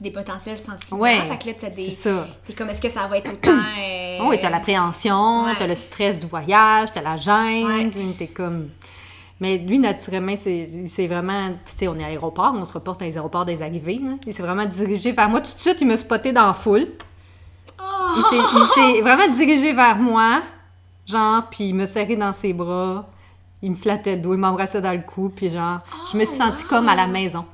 des 0.01 0.11
potentiels 0.11 0.57
sentiments. 0.57 1.01
Ouais. 1.01 1.21
Fait 1.27 1.39
que 1.39 1.47
là, 1.49 1.55
t'as 1.61 1.71
des... 1.71 1.97
T'es 2.47 2.53
comme, 2.53 2.69
est-ce 2.71 2.81
que 2.81 2.89
ça 2.91 3.07
va 3.07 3.19
être 3.19 3.33
autant... 3.33 3.51
euh, 3.79 4.19
Oui, 4.29 4.39
t'as 4.41 4.51
l'appréhension, 4.51 5.45
Ouais. 5.45 5.55
t'as 5.59 5.67
le 5.67 5.75
stress 5.75 6.19
du 6.19 6.27
voyage, 6.27 6.91
t'as 6.93 7.03
la 7.03 7.17
gêne, 7.17 7.67
Ouais. 7.67 8.15
t'es 8.19 8.27
comme. 8.29 8.69
Mais 9.41 9.59
lui, 9.59 9.79
naturellement, 9.79 10.35
c'est 10.37 11.07
vraiment. 11.07 11.51
Tu 11.67 11.73
sais, 11.77 11.89
on 11.89 11.95
est 11.99 12.05
à 12.05 12.09
l'aéroport, 12.09 12.55
on 12.57 12.65
se 12.65 12.73
reporte 12.73 13.01
dans 13.01 13.07
les 13.07 13.17
aéroports 13.17 13.45
des 13.45 13.61
arrivées. 13.61 14.01
Il 14.27 14.33
s'est 14.33 14.43
vraiment 14.43 14.65
dirigé 14.65 15.13
vers 15.13 15.29
moi. 15.29 15.41
Tout 15.43 15.53
de 15.53 15.59
suite, 15.61 15.79
il 15.83 15.87
me 15.87 15.97
spotté 15.97 16.33
dans 16.33 16.47
la 16.47 16.55
foule. 16.55 16.87
Oh! 17.79 17.83
Il 18.17 18.65
s'est- 18.75 19.01
vraiment 19.03 19.29
dirigé 19.29 19.75
vers 19.75 19.97
moi, 19.97 20.41
genre, 21.07 21.43
puis 21.51 21.69
il 21.69 21.75
me 21.75 21.85
serrait 21.87 22.17
dans 22.17 22.33
ses 22.33 22.53
bras. 22.55 23.07
Il 23.63 23.73
me 23.73 23.77
flattait 23.77 24.17
le 24.17 24.23
dos, 24.23 24.33
il 24.35 24.39
m'embrassait 24.41 24.81
dans 24.81 24.93
le 24.93 25.01
cou, 25.03 25.31
puis 25.35 25.51
genre, 25.51 25.81
je 26.13 26.17
me 26.17 26.25
suis 26.25 26.37
sentie 26.37 26.63
wow. 26.65 26.69
comme 26.69 26.89
à 26.89 26.95
la 26.95 27.07
maison. 27.07 27.45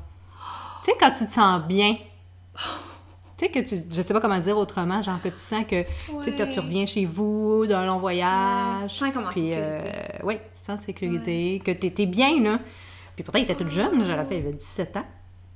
Tu 0.84 0.90
sais, 0.90 0.96
quand 1.00 1.10
tu 1.10 1.26
te 1.26 1.32
sens 1.32 1.62
bien, 1.62 1.96
sais, 3.46 3.48
que 3.50 3.58
tu, 3.60 3.76
je 3.90 4.02
sais 4.02 4.12
pas 4.14 4.20
comment 4.20 4.36
le 4.36 4.42
dire 4.42 4.56
autrement, 4.58 5.02
genre 5.02 5.20
que 5.20 5.28
tu 5.28 5.36
sens 5.36 5.64
que, 5.66 5.82
tu 6.22 6.32
tu 6.50 6.60
reviens 6.60 6.86
chez 6.86 7.04
vous 7.06 7.66
d'un 7.66 7.84
long 7.86 7.98
voyage. 7.98 9.00
Ouais, 9.02 9.10
tu 9.12 9.18
en 9.18 9.22
puis, 9.24 9.40
sécurité. 9.52 9.56
euh, 9.58 10.26
ouais, 10.26 10.36
tu 10.52 10.58
sens 10.66 10.80
en 10.80 10.82
sécurité, 10.82 11.62
que 11.64 11.70
t'étais 11.72 12.06
bien, 12.06 12.40
là. 12.42 12.58
Puis 13.14 13.24
pourtant, 13.24 13.38
il 13.38 13.44
était 13.44 13.54
tout 13.54 13.68
jeune, 13.68 14.04
je 14.04 14.10
le 14.10 14.16
rappelle, 14.16 14.38
il 14.38 14.46
avait 14.46 14.56
17 14.56 14.96
ans. 14.96 15.06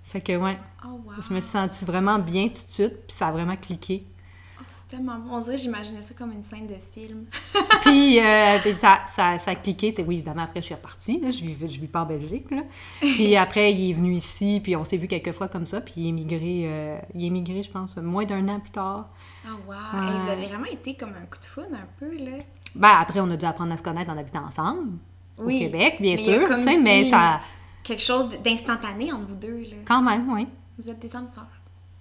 Fait 0.05 0.21
que, 0.21 0.37
ouais, 0.37 0.59
Oh, 0.85 1.01
wow. 1.05 1.13
je 1.29 1.35
me 1.35 1.41
suis 1.41 1.51
sentie 1.51 1.85
vraiment 1.85 2.19
bien 2.19 2.49
tout 2.49 2.55
de 2.67 2.71
suite, 2.71 3.07
puis 3.09 3.17
ça 3.17 3.29
a 3.29 3.33
vraiment 3.33 3.57
cliqué. 3.57 4.05
C'est 4.67 4.89
tellement 4.89 5.19
bon. 5.19 5.37
On 5.37 5.41
dirait 5.41 5.57
que 5.57 5.63
j'imaginais 5.63 6.03
ça 6.03 6.15
comme 6.15 6.33
une 6.33 6.43
scène 6.43 6.67
de 6.67 6.75
film. 6.75 7.27
Puis, 7.83 8.19
euh, 8.19 8.59
puis 8.61 8.75
ça, 8.81 9.01
ça, 9.07 9.39
ça 9.39 9.53
a 9.53 9.55
cliqué. 9.55 9.95
Oui, 10.07 10.17
évidemment, 10.17 10.43
après, 10.43 10.61
je 10.61 10.67
suis 10.67 10.75
repartie. 10.75 11.21
Là, 11.21 11.31
je 11.31 11.45
vis, 11.45 11.57
je 11.61 11.81
vis 11.81 11.87
pas 11.87 12.03
en 12.03 12.07
Belgique. 12.07 12.51
Là. 12.51 12.63
Puis 13.01 13.37
après, 13.37 13.73
il 13.73 13.91
est 13.91 13.95
venu 13.95 14.13
ici, 14.13 14.61
puis 14.63 14.75
on 14.75 14.85
s'est 14.85 14.97
vu 14.97 15.07
quelques 15.07 15.33
fois 15.33 15.47
comme 15.49 15.67
ça. 15.67 15.81
Puis 15.81 15.95
il 15.99 16.09
est 16.09 16.13
migré, 16.13 16.63
euh, 16.65 16.99
il 17.15 17.27
est 17.27 17.31
migré, 17.31 17.63
je 17.63 17.71
pense, 17.71 17.97
moins 17.97 18.25
d'un 18.25 18.49
an 18.49 18.59
plus 18.59 18.73
tard. 18.73 19.09
Oh, 19.47 19.51
wow. 19.69 19.73
Ouais. 19.73 20.09
Et 20.09 20.19
vous 20.19 20.31
avez 20.31 20.47
vraiment 20.47 20.67
été 20.67 20.95
comme 20.95 21.11
un 21.11 21.27
coup 21.27 21.39
de 21.39 21.45
foudre 21.45 21.75
un 21.75 21.87
peu, 21.99 22.17
là. 22.17 22.39
Ben, 22.75 22.97
après, 23.01 23.21
on 23.21 23.31
a 23.31 23.37
dû 23.37 23.47
apprendre 23.47 23.73
à 23.73 23.77
se 23.77 23.83
connaître 23.83 24.11
en 24.11 24.19
habitant 24.19 24.45
ensemble. 24.45 24.99
Oui. 25.39 25.57
Au 25.57 25.59
Québec, 25.71 25.97
bien 26.01 26.17
Mais 26.17 26.39
sûr. 26.39 26.49
comme 26.49 26.83
mais 26.83 27.05
ça. 27.09 27.41
Quelque 27.85 28.03
chose 28.03 28.31
d'instantané 28.45 29.13
entre 29.13 29.27
vous 29.27 29.37
deux, 29.37 29.61
là. 29.61 29.77
Quand 29.87 30.03
même, 30.03 30.29
oui. 30.33 30.49
Vous 30.79 30.89
êtes 30.91 30.99
des 30.99 31.15
âmes 31.15 31.29
sœurs. 31.29 31.47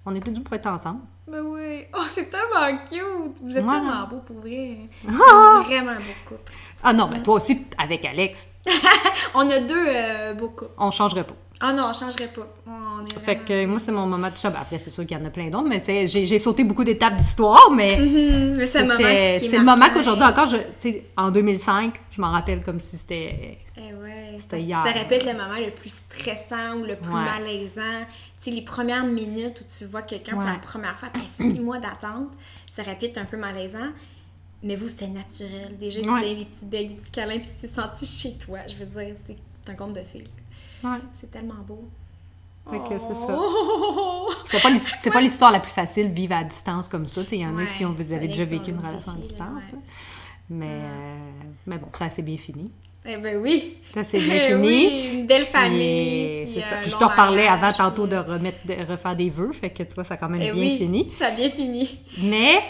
On 0.06 0.14
était 0.14 0.30
dû 0.30 0.40
pour 0.40 0.54
être 0.54 0.66
ensemble. 0.66 1.00
Ben 1.28 1.42
oui. 1.42 1.84
Oh, 1.94 2.02
c'est 2.06 2.30
tellement 2.30 2.78
cute. 2.88 3.40
Vous 3.42 3.56
êtes 3.58 3.64
Ouais. 3.64 3.72
tellement 3.72 4.06
beau 4.08 4.18
pour 4.24 4.36
vrai. 4.40 4.76
Ah! 5.08 5.62
Vraiment 5.66 5.90
un 5.90 5.96
beau 5.96 6.14
couple. 6.24 6.52
Ah 6.82 6.92
non, 6.92 7.08
mais 7.10 7.22
toi 7.22 7.34
aussi, 7.34 7.66
avec 7.76 8.04
Alex, 8.04 8.48
On 9.34 9.48
a 9.50 9.58
deux 9.60 9.74
euh, 9.88 10.34
beaux 10.34 10.48
couples. 10.50 10.70
on 10.78 10.90
changerait 10.90 11.24
pas. 11.24 11.34
Ah 11.58 11.72
non, 11.72 11.86
on 11.90 11.92
changerait 11.94 12.28
pas. 12.28 12.46
On 12.66 13.02
est 13.04 13.18
Fait 13.18 13.34
vraiment- 13.34 13.44
que 13.46 13.66
moi, 13.66 13.78
c'est 13.80 13.90
mon 13.92 14.06
moment 14.06 14.30
de 14.30 14.36
chat. 14.36 14.50
Ben, 14.50 14.58
après, 14.60 14.78
c'est 14.78 14.90
sûr 14.90 15.06
qu'il 15.06 15.16
y 15.16 15.20
en 15.20 15.24
a 15.24 15.30
plein 15.30 15.48
d'autres, 15.48 15.66
mais 15.68 15.80
c'est- 15.80 16.06
j'ai 16.06 16.38
sauté 16.38 16.64
beaucoup 16.64 16.84
d'étapes 16.84 17.16
d'histoire, 17.16 17.70
mais. 17.72 17.96
Mais 17.96 18.66
c'est 18.66 18.80
le 18.82 18.88
moment 18.88 18.96
C'était- 18.98 19.38
qui 19.40 19.46
est 19.46 19.50
C'est 19.50 19.58
le 19.58 19.64
moment 19.64 19.86
qu'aujourd'hui 19.92 20.24
encore, 20.24 20.46
je, 20.46 20.56
tu 20.78 20.92
sais, 20.92 21.04
en 21.16 21.30
2005, 21.30 21.94
je 22.10 22.20
m'en 22.20 22.30
rappelle 22.30 22.62
comme 22.62 22.78
si 22.78 22.96
c'était. 22.98 23.58
Eh 23.78 23.94
ouais, 23.94 24.36
C'était 24.38 24.60
hier. 24.60 24.82
Ça 24.84 24.92
répète 24.92 25.24
le 25.24 25.32
moment 25.32 25.58
le 25.58 25.70
plus 25.70 25.90
stressant 25.90 26.74
ou 26.76 26.84
le 26.84 26.96
plus 26.96 27.12
Ouais. 27.12 27.24
malaisant. 27.24 28.04
Tu 28.38 28.44
sais, 28.44 28.50
les 28.50 28.62
premières 28.62 29.04
minutes 29.04 29.62
où 29.62 29.78
tu 29.78 29.84
vois 29.86 30.02
quelqu'un 30.02 30.32
pour 30.32 30.42
la 30.42 30.58
première 30.58 30.96
fois 30.98 31.08
après 31.08 31.26
six 31.26 31.58
mois 31.58 31.78
d'attente, 31.78 32.32
ça 32.74 32.82
répète 32.82 33.16
un 33.18 33.24
peu 33.24 33.36
malaisant. 33.36 33.88
Mais 34.62 34.74
vous, 34.76 34.88
c'était 34.88 35.08
naturel. 35.08 35.76
Déjà, 35.78 36.00
Ouais. 36.00 36.20
avez 36.20 36.34
des 36.36 36.44
petits 36.46 36.64
becs, 36.66 36.88
des 36.88 36.94
petits 36.94 37.10
câlins, 37.10 37.38
puis 37.38 37.48
tu 37.48 37.60
t'es 37.62 37.66
senti 37.66 38.04
chez 38.06 38.36
toi. 38.38 38.58
Je 38.68 38.74
veux 38.74 38.86
dire, 38.86 39.14
c'est 39.26 39.36
un 39.70 39.74
conte 39.74 39.92
de 39.94 40.02
fées. 40.02 40.24
Ouais. 40.84 40.98
C'est 41.20 41.30
tellement 41.30 41.62
beau. 41.66 41.88
Fait 42.70 42.78
que 42.80 42.98
c'est 42.98 43.14
ça. 43.14 43.36
Oh! 43.38 44.28
C'est 44.44 44.60
pas 44.60 44.70
l'his- 44.70 44.88
c'est 45.02 45.10
pas 45.10 45.20
l'histoire 45.20 45.52
la 45.52 45.60
plus 45.60 45.70
facile, 45.70 46.08
vivre 46.10 46.34
à 46.34 46.42
distance 46.42 46.88
comme 46.88 47.06
ça. 47.06 47.22
Tu 47.24 47.36
Il 47.36 47.40
y 47.42 47.46
en 47.46 47.56
a 47.58 47.64
si 47.66 47.84
on 47.84 47.92
vous 47.92 48.12
avez 48.12 48.26
déjà 48.28 48.44
vécu 48.44 48.70
un 48.72 48.74
une 48.74 48.84
relation 48.86 49.12
à 49.12 49.16
distance. 49.16 49.62
là. 49.72 49.78
Mais, 50.50 50.66
euh, 50.82 51.16
mais 51.66 51.78
bon, 51.78 51.88
ça 51.92 52.10
s'est 52.10 52.22
bien 52.22 52.36
fini. 52.36 52.70
Eh 53.08 53.16
ben 53.18 53.36
oui! 53.38 53.78
Ça 53.94 54.04
s'est 54.04 54.18
bien 54.18 54.34
Eh 54.36 54.48
fini. 54.52 54.66
oui, 54.66 55.10
une 55.14 55.26
belle 55.26 55.46
famille. 55.46 56.42
puis, 56.44 56.52
c'est 56.54 56.60
ça. 56.60 56.76
un 56.76 56.80
Puis 56.82 56.90
je 56.90 56.96
te 56.96 57.04
reparlais 57.04 57.46
avant 57.46 57.72
tantôt 57.72 58.06
de 58.06 58.16
remettre, 58.16 58.58
de 58.64 58.74
refaire 58.90 59.16
des 59.16 59.30
vœux. 59.30 59.52
Fait 59.58 59.70
que 59.70 59.82
tu 59.82 59.94
vois, 59.94 60.04
ça 60.04 60.14
a 60.14 60.16
quand 60.16 60.28
même 60.28 60.42
Eh 60.42 60.50
bien 60.50 60.60
oui, 60.62 60.76
fini. 60.78 61.12
Ça 61.18 61.26
a 61.26 61.30
bien 61.30 61.48
fini. 61.50 61.98
Mais 62.18 62.60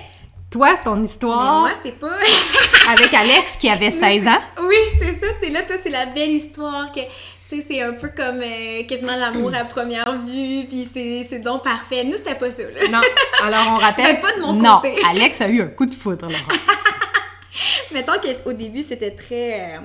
toi, 0.50 0.76
ton 0.84 0.96
Mais 0.96 1.06
histoire 1.06 1.60
moi, 1.60 1.70
c'est 1.82 1.98
pas. 1.98 2.12
avec 2.92 3.12
Alex 3.12 3.56
qui 3.58 3.68
avait 3.68 3.90
16 3.90 4.28
ans. 4.28 4.38
Oui, 4.62 4.76
c'est 5.00 5.12
ça, 5.14 5.26
c'est 5.42 5.50
là, 5.50 5.62
toi, 5.62 5.76
c'est 5.82 5.90
la 5.90 6.06
belle 6.06 6.30
histoire 6.30 6.92
que. 6.92 7.00
Tu 7.48 7.60
sais, 7.60 7.66
c'est 7.70 7.80
un 7.82 7.92
peu 7.92 8.08
comme 8.08 8.40
euh, 8.42 8.82
quasiment 8.88 9.14
l'amour 9.14 9.52
à 9.54 9.64
première 9.64 10.18
vue, 10.18 10.64
puis 10.68 10.88
c'est 10.92 11.24
c'est 11.28 11.38
donc 11.38 11.62
parfait. 11.62 12.02
Nous, 12.02 12.14
c'était 12.14 12.34
pas 12.34 12.50
ça, 12.50 12.62
là. 12.64 12.88
Non. 12.90 13.00
Alors, 13.44 13.66
on 13.72 13.76
rappelle. 13.84 14.18
Pas 14.20 14.32
de 14.36 14.40
mon 14.42 14.52
non, 14.54 14.80
côté. 14.80 14.96
Alex 15.08 15.40
a 15.42 15.48
eu 15.48 15.62
un 15.62 15.68
coup 15.68 15.86
de 15.86 15.94
foudre, 15.94 16.26
Laurence. 16.26 16.42
Mettons 17.92 18.12
qu'au 18.44 18.52
début, 18.52 18.82
c'était 18.82 19.12
très 19.12 19.60
euh, 19.76 19.78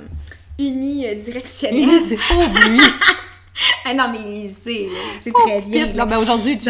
unidirectionnel. 0.67 2.03
Lui. 2.07 2.81
ah 3.85 3.93
non, 3.93 4.05
mais 4.11 4.49
c'est 4.63 4.89
c'est 5.23 5.31
très 5.31 5.61
bien. 5.61 5.87
Non, 5.93 6.05
ben 6.05 6.17
aujourd'hui, 6.17 6.57
tu 6.57 6.69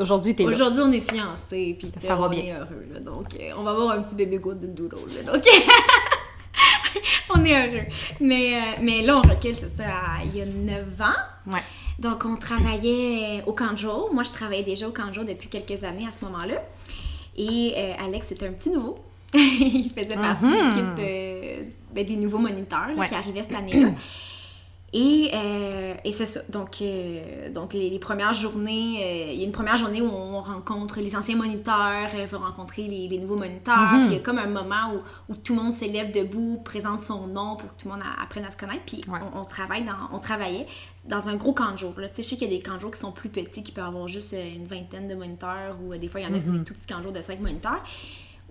aujourd'hui, 0.00 0.34
t'es. 0.34 0.44
Aujourd'hui, 0.44 0.82
on 0.84 0.92
est 0.92 1.00
fiancés, 1.12 1.76
puis 1.78 1.92
Ça 1.98 2.14
va 2.14 2.26
on 2.26 2.28
bien. 2.28 2.44
est 2.44 2.52
heureux, 2.52 2.86
là. 2.92 3.00
Donc, 3.00 3.26
euh, 3.38 3.50
on 3.56 3.62
va 3.62 3.70
avoir 3.72 3.90
un 3.92 4.02
petit 4.02 4.14
bébé 4.14 4.38
golden 4.38 4.74
doodle, 4.74 4.96
là. 5.16 5.32
Donc, 5.32 5.44
on 7.34 7.44
est 7.44 7.68
heureux. 7.68 7.86
Mais, 8.20 8.54
euh, 8.54 8.80
mais 8.82 9.02
là, 9.02 9.18
on 9.18 9.28
recule, 9.28 9.54
c'est 9.54 9.76
ça, 9.76 9.84
il 10.24 10.36
y 10.36 10.42
a 10.42 10.46
9 10.46 11.00
ans. 11.00 11.52
Ouais. 11.52 11.62
Donc, 11.98 12.24
on 12.24 12.36
travaillait 12.36 13.42
au 13.46 13.52
de 13.52 13.76
jour. 13.76 14.10
Moi, 14.12 14.22
je 14.24 14.30
travaillais 14.32 14.62
déjà 14.62 14.88
au 14.88 14.90
de 14.90 15.12
jour 15.14 15.24
depuis 15.24 15.48
quelques 15.48 15.84
années 15.84 16.06
à 16.08 16.12
ce 16.18 16.24
moment-là. 16.24 16.62
Et 17.36 17.74
euh, 17.76 17.92
Alex, 18.04 18.26
c'était 18.28 18.46
un 18.46 18.52
petit 18.52 18.70
nouveau. 18.70 18.98
Il 19.34 19.90
faisait 19.96 20.16
partie 20.16 20.44
de 20.44 20.48
Mhm. 20.48 20.64
l'équipe 20.68 20.98
euh, 20.98 21.62
ben, 21.94 22.06
des 22.06 22.16
nouveaux 22.16 22.38
moniteurs 22.38 22.88
là, 22.88 22.94
Ouais. 22.94 23.08
qui 23.08 23.14
arrivaient 23.14 23.42
cette 23.42 23.54
année-là. 23.54 23.90
Et, 24.92 25.30
euh, 25.32 25.94
et 26.04 26.10
c'est 26.10 26.26
ça. 26.26 26.40
Donc, 26.48 26.78
euh, 26.82 27.48
donc 27.52 27.74
les, 27.74 27.90
les 27.90 28.00
premières 28.00 28.32
journées, 28.32 28.96
euh, 29.28 29.32
il 29.32 29.38
y 29.38 29.42
a 29.42 29.46
une 29.46 29.52
première 29.52 29.76
journée 29.76 30.02
où 30.02 30.10
on 30.10 30.40
rencontre 30.40 30.98
les 31.00 31.14
anciens 31.14 31.36
moniteurs, 31.36 32.08
euh, 32.12 32.26
va 32.26 32.38
rencontrer 32.38 32.88
les, 32.88 33.06
les 33.06 33.18
nouveaux 33.18 33.36
moniteurs. 33.36 33.78
Mhm. 33.92 34.00
Puis 34.00 34.08
il 34.08 34.12
y 34.14 34.16
a 34.16 34.20
comme 34.20 34.38
un 34.38 34.48
moment 34.48 34.94
où, 35.28 35.32
où 35.32 35.36
tout 35.36 35.54
le 35.54 35.62
monde 35.62 35.72
se 35.72 35.84
lève 35.84 36.10
debout, 36.10 36.60
présente 36.64 37.02
son 37.02 37.28
nom 37.28 37.54
pour 37.54 37.68
que 37.76 37.80
tout 37.80 37.86
le 37.86 37.94
monde 37.94 38.02
a- 38.02 38.20
apprenne 38.20 38.44
à 38.44 38.50
se 38.50 38.56
connaître. 38.56 38.82
Puis 38.84 39.00
Ouais. 39.06 39.20
on, 39.32 39.42
on 39.42 39.44
travaille 39.44 39.84
dans, 39.84 39.92
on 40.12 40.18
travaillait 40.18 40.66
dans 41.04 41.28
un 41.28 41.36
gros 41.36 41.52
camp 41.52 41.70
de 41.70 41.78
jour. 41.78 41.94
Là. 42.00 42.08
Tu 42.08 42.16
sais, 42.16 42.22
je 42.24 42.28
sais 42.30 42.36
qu'il 42.36 42.50
y 42.50 42.54
a 42.54 42.56
des 42.58 42.62
camps 42.64 42.74
de 42.74 42.80
jour 42.80 42.90
qui 42.90 42.98
sont 42.98 43.12
plus 43.12 43.28
petits, 43.28 43.62
qui 43.62 43.70
peuvent 43.70 43.84
avoir 43.86 44.08
juste 44.08 44.32
une 44.32 44.66
vingtaine 44.66 45.06
de 45.06 45.14
moniteurs, 45.14 45.76
ou 45.86 45.96
des 45.96 46.08
fois, 46.08 46.20
il 46.20 46.24
y 46.24 46.26
en 46.26 46.34
a 46.36 46.40
sont 46.40 46.50
des 46.52 46.64
tout 46.64 46.74
petits 46.74 46.88
camps 46.88 46.98
de 46.98 47.04
jour 47.04 47.12
de 47.12 47.20
5 47.20 47.38
moniteurs. 47.38 47.80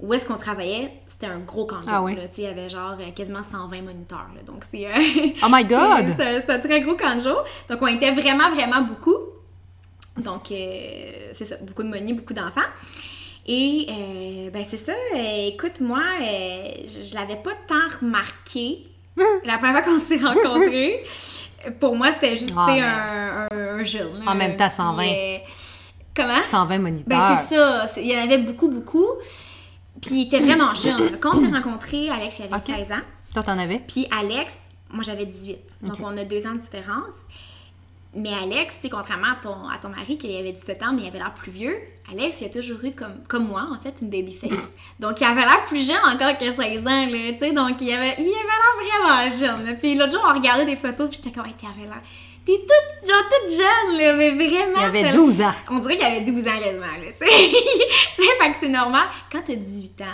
Où 0.01 0.13
est-ce 0.13 0.25
qu'on 0.25 0.37
travaillait, 0.37 0.93
c'était 1.07 1.25
un 1.27 1.39
gros 1.39 1.67
jour. 1.69 1.79
Ah 1.87 2.01
oui. 2.01 2.15
là. 2.15 2.21
Il 2.37 2.43
y 2.43 2.47
avait 2.47 2.69
genre 2.69 2.95
euh, 2.99 3.11
quasiment 3.15 3.43
120 3.43 3.81
moniteurs. 3.81 4.29
là. 4.33 4.41
Donc, 4.45 4.63
c'est 4.71 4.85
un... 4.87 4.97
Oh 5.43 5.47
my 5.51 5.63
God! 5.65 6.15
C'est 6.17 6.49
un- 6.49 6.59
très 6.59 6.79
gros 6.81 6.95
jour. 7.19 7.43
Donc, 7.69 7.81
on 7.81 7.87
était 7.87 8.11
vraiment, 8.11 8.49
vraiment 8.49 8.81
beaucoup. 8.81 9.17
Donc, 10.17 10.51
euh, 10.51 11.29
c'est 11.33 11.45
ça, 11.45 11.55
beaucoup 11.61 11.83
de 11.83 11.89
money, 11.89 12.13
beaucoup 12.13 12.33
d'enfants. 12.33 12.61
Et, 13.45 13.87
euh, 13.89 14.49
ben, 14.51 14.63
c'est 14.63 14.77
ça. 14.77 14.91
euh, 15.15 15.47
écoute, 15.47 15.81
moi, 15.81 16.01
euh, 16.21 16.63
je, 16.85 17.01
je 17.09 17.15
l'avais 17.15 17.35
pas 17.37 17.51
tant 17.67 17.75
remarqué 18.01 18.85
la 19.43 19.57
première 19.57 19.83
fois 19.83 19.93
qu'on 19.93 19.99
s'est 19.99 20.23
rencontrés. 20.25 21.03
Pour 21.79 21.95
moi, 21.95 22.11
c'était 22.13 22.37
juste, 22.37 22.53
Ah, 22.55 22.65
mais- 22.69 22.81
un, 22.81 23.47
un, 23.51 23.83
là, 23.83 24.31
En 24.31 24.35
même 24.35 24.55
temps, 24.55 24.67
petit, 24.67 24.75
120. 24.77 25.03
euh, 25.03 25.37
comment? 26.15 26.43
120 26.43 26.79
moniteurs. 26.79 27.19
Ben, 27.19 27.35
c'est 27.35 27.55
ça. 27.55 27.85
Il 27.97 28.07
y 28.07 28.17
en 28.17 28.23
avait 28.23 28.37
beaucoup, 28.37 28.69
beaucoup. 28.69 29.05
Puis, 30.01 30.21
il 30.21 30.27
était 30.27 30.39
vraiment 30.39 30.73
jeune. 30.73 31.17
Quand 31.19 31.35
on 31.35 31.41
s'est 31.41 31.47
rencontrés, 31.47 32.09
Alex, 32.09 32.39
il 32.39 32.43
avait 32.45 32.55
Ok. 32.55 32.75
16 32.77 32.91
ans. 32.93 33.01
Toi, 33.33 33.43
t'en 33.43 33.57
avais? 33.57 33.79
Puis 33.87 34.07
Alex, 34.19 34.57
moi 34.89 35.03
j'avais 35.03 35.25
18. 35.25 35.57
Donc 35.83 35.97
on 36.01 36.17
a 36.17 36.23
deux 36.23 36.45
ans 36.47 36.53
de 36.53 36.59
différence. 36.59 37.13
Mais 38.15 38.33
Alex, 38.33 38.77
tu 38.77 38.81
sais, 38.81 38.89
contrairement 38.89 39.33
à 39.33 39.35
ton, 39.35 39.69
à 39.69 39.77
ton 39.77 39.89
mari 39.89 40.17
qui 40.17 40.35
avait 40.35 40.51
17 40.53 40.81
ans, 40.81 40.93
mais 40.93 41.03
il 41.03 41.07
avait 41.09 41.19
l'air 41.19 41.31
plus 41.35 41.51
vieux, 41.51 41.75
Alex, 42.11 42.41
il 42.41 42.45
a 42.45 42.49
toujours 42.49 42.83
eu, 42.83 42.91
comme, 42.91 43.21
comme 43.27 43.47
moi, 43.47 43.67
en 43.71 43.79
fait, 43.79 43.99
une 44.01 44.09
baby 44.09 44.33
face. 44.33 44.71
donc, 44.99 45.21
il 45.21 45.25
avait 45.25 45.41
l'air 45.41 45.63
plus 45.67 45.85
jeune 45.85 46.03
encore 46.03 46.35
que 46.39 46.45
16 46.45 46.79
ans, 46.87 47.05
là, 47.05 47.33
tu 47.33 47.37
sais. 47.39 47.51
Donc, 47.51 47.79
il 47.81 47.93
avait 47.93 48.15
il 48.17 48.33
avait 48.33 48.49
l'air 48.57 48.99
vraiment 49.05 49.37
jeune. 49.37 49.63
là. 49.63 49.73
Puis 49.75 49.93
l'autre 49.95 50.13
jour, 50.13 50.21
on 50.27 50.33
regardait 50.33 50.65
des 50.65 50.75
photos, 50.75 51.07
puis 51.07 51.19
j'étais 51.23 51.31
comme, 51.37 51.45
hey, 51.47 51.53
t'avais 51.53 51.87
l'air... 51.87 52.01
T'es 52.45 52.53
toute, 52.57 53.07
genre, 53.09 53.23
toute 53.29 53.51
jeune, 53.51 53.97
là, 54.01 54.13
mais 54.13 54.31
vraiment... 54.31 54.79
Il 54.79 54.83
avait 54.85 55.03
t'as- 55.03 55.11
12 55.13 55.41
ans. 55.41 55.51
On 55.69 55.79
dirait 55.79 55.97
qu'il 55.97 56.05
avait 56.05 56.21
12 56.21 56.41
ans 56.47 56.59
réellement, 56.59 56.85
là, 56.85 57.11
tu 57.19 57.27
sais. 57.27 57.35
Fait 58.39 58.51
que 58.51 58.57
c'est 58.61 58.69
normal. 58.69 59.07
Quand 59.31 59.41
t'as 59.45 59.55
18 59.55 60.01
ans, 60.01 60.05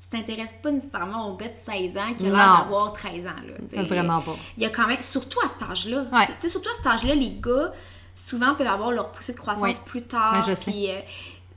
tu 0.00 0.08
t'intéresses 0.08 0.54
pas 0.62 0.72
nécessairement 0.72 1.28
au 1.30 1.36
gars 1.36 1.46
de 1.48 1.52
16 1.72 1.96
ans 1.96 2.14
qui 2.16 2.26
a 2.26 2.30
l'air 2.30 2.58
d'avoir 2.62 2.92
13 2.92 3.26
ans, 3.26 3.30
là, 3.46 3.54
tu 3.70 3.76
sais. 3.76 3.82
Vraiment 3.84 4.20
pas. 4.20 4.34
Il 4.56 4.62
y 4.62 4.66
a 4.66 4.70
quand 4.70 4.86
même, 4.86 5.00
surtout 5.00 5.38
à 5.44 5.48
cet 5.48 5.62
âge-là, 5.68 6.06
Ouais. 6.12 6.26
tu 6.26 6.32
sais, 6.38 6.48
surtout 6.48 6.70
à 6.70 6.74
cet 6.76 6.86
âge-là, 6.86 7.14
les 7.14 7.30
gars, 7.40 7.72
souvent, 8.14 8.54
peuvent 8.54 8.66
avoir 8.66 8.90
leur 8.90 9.10
poussée 9.12 9.32
de 9.32 9.38
croissance 9.38 9.62
Ouais. 9.62 9.74
plus 9.86 10.02
tard. 10.02 10.44
Je 10.48 10.54
sais. 10.54 10.70
puis, 10.70 10.90
euh, 10.90 10.98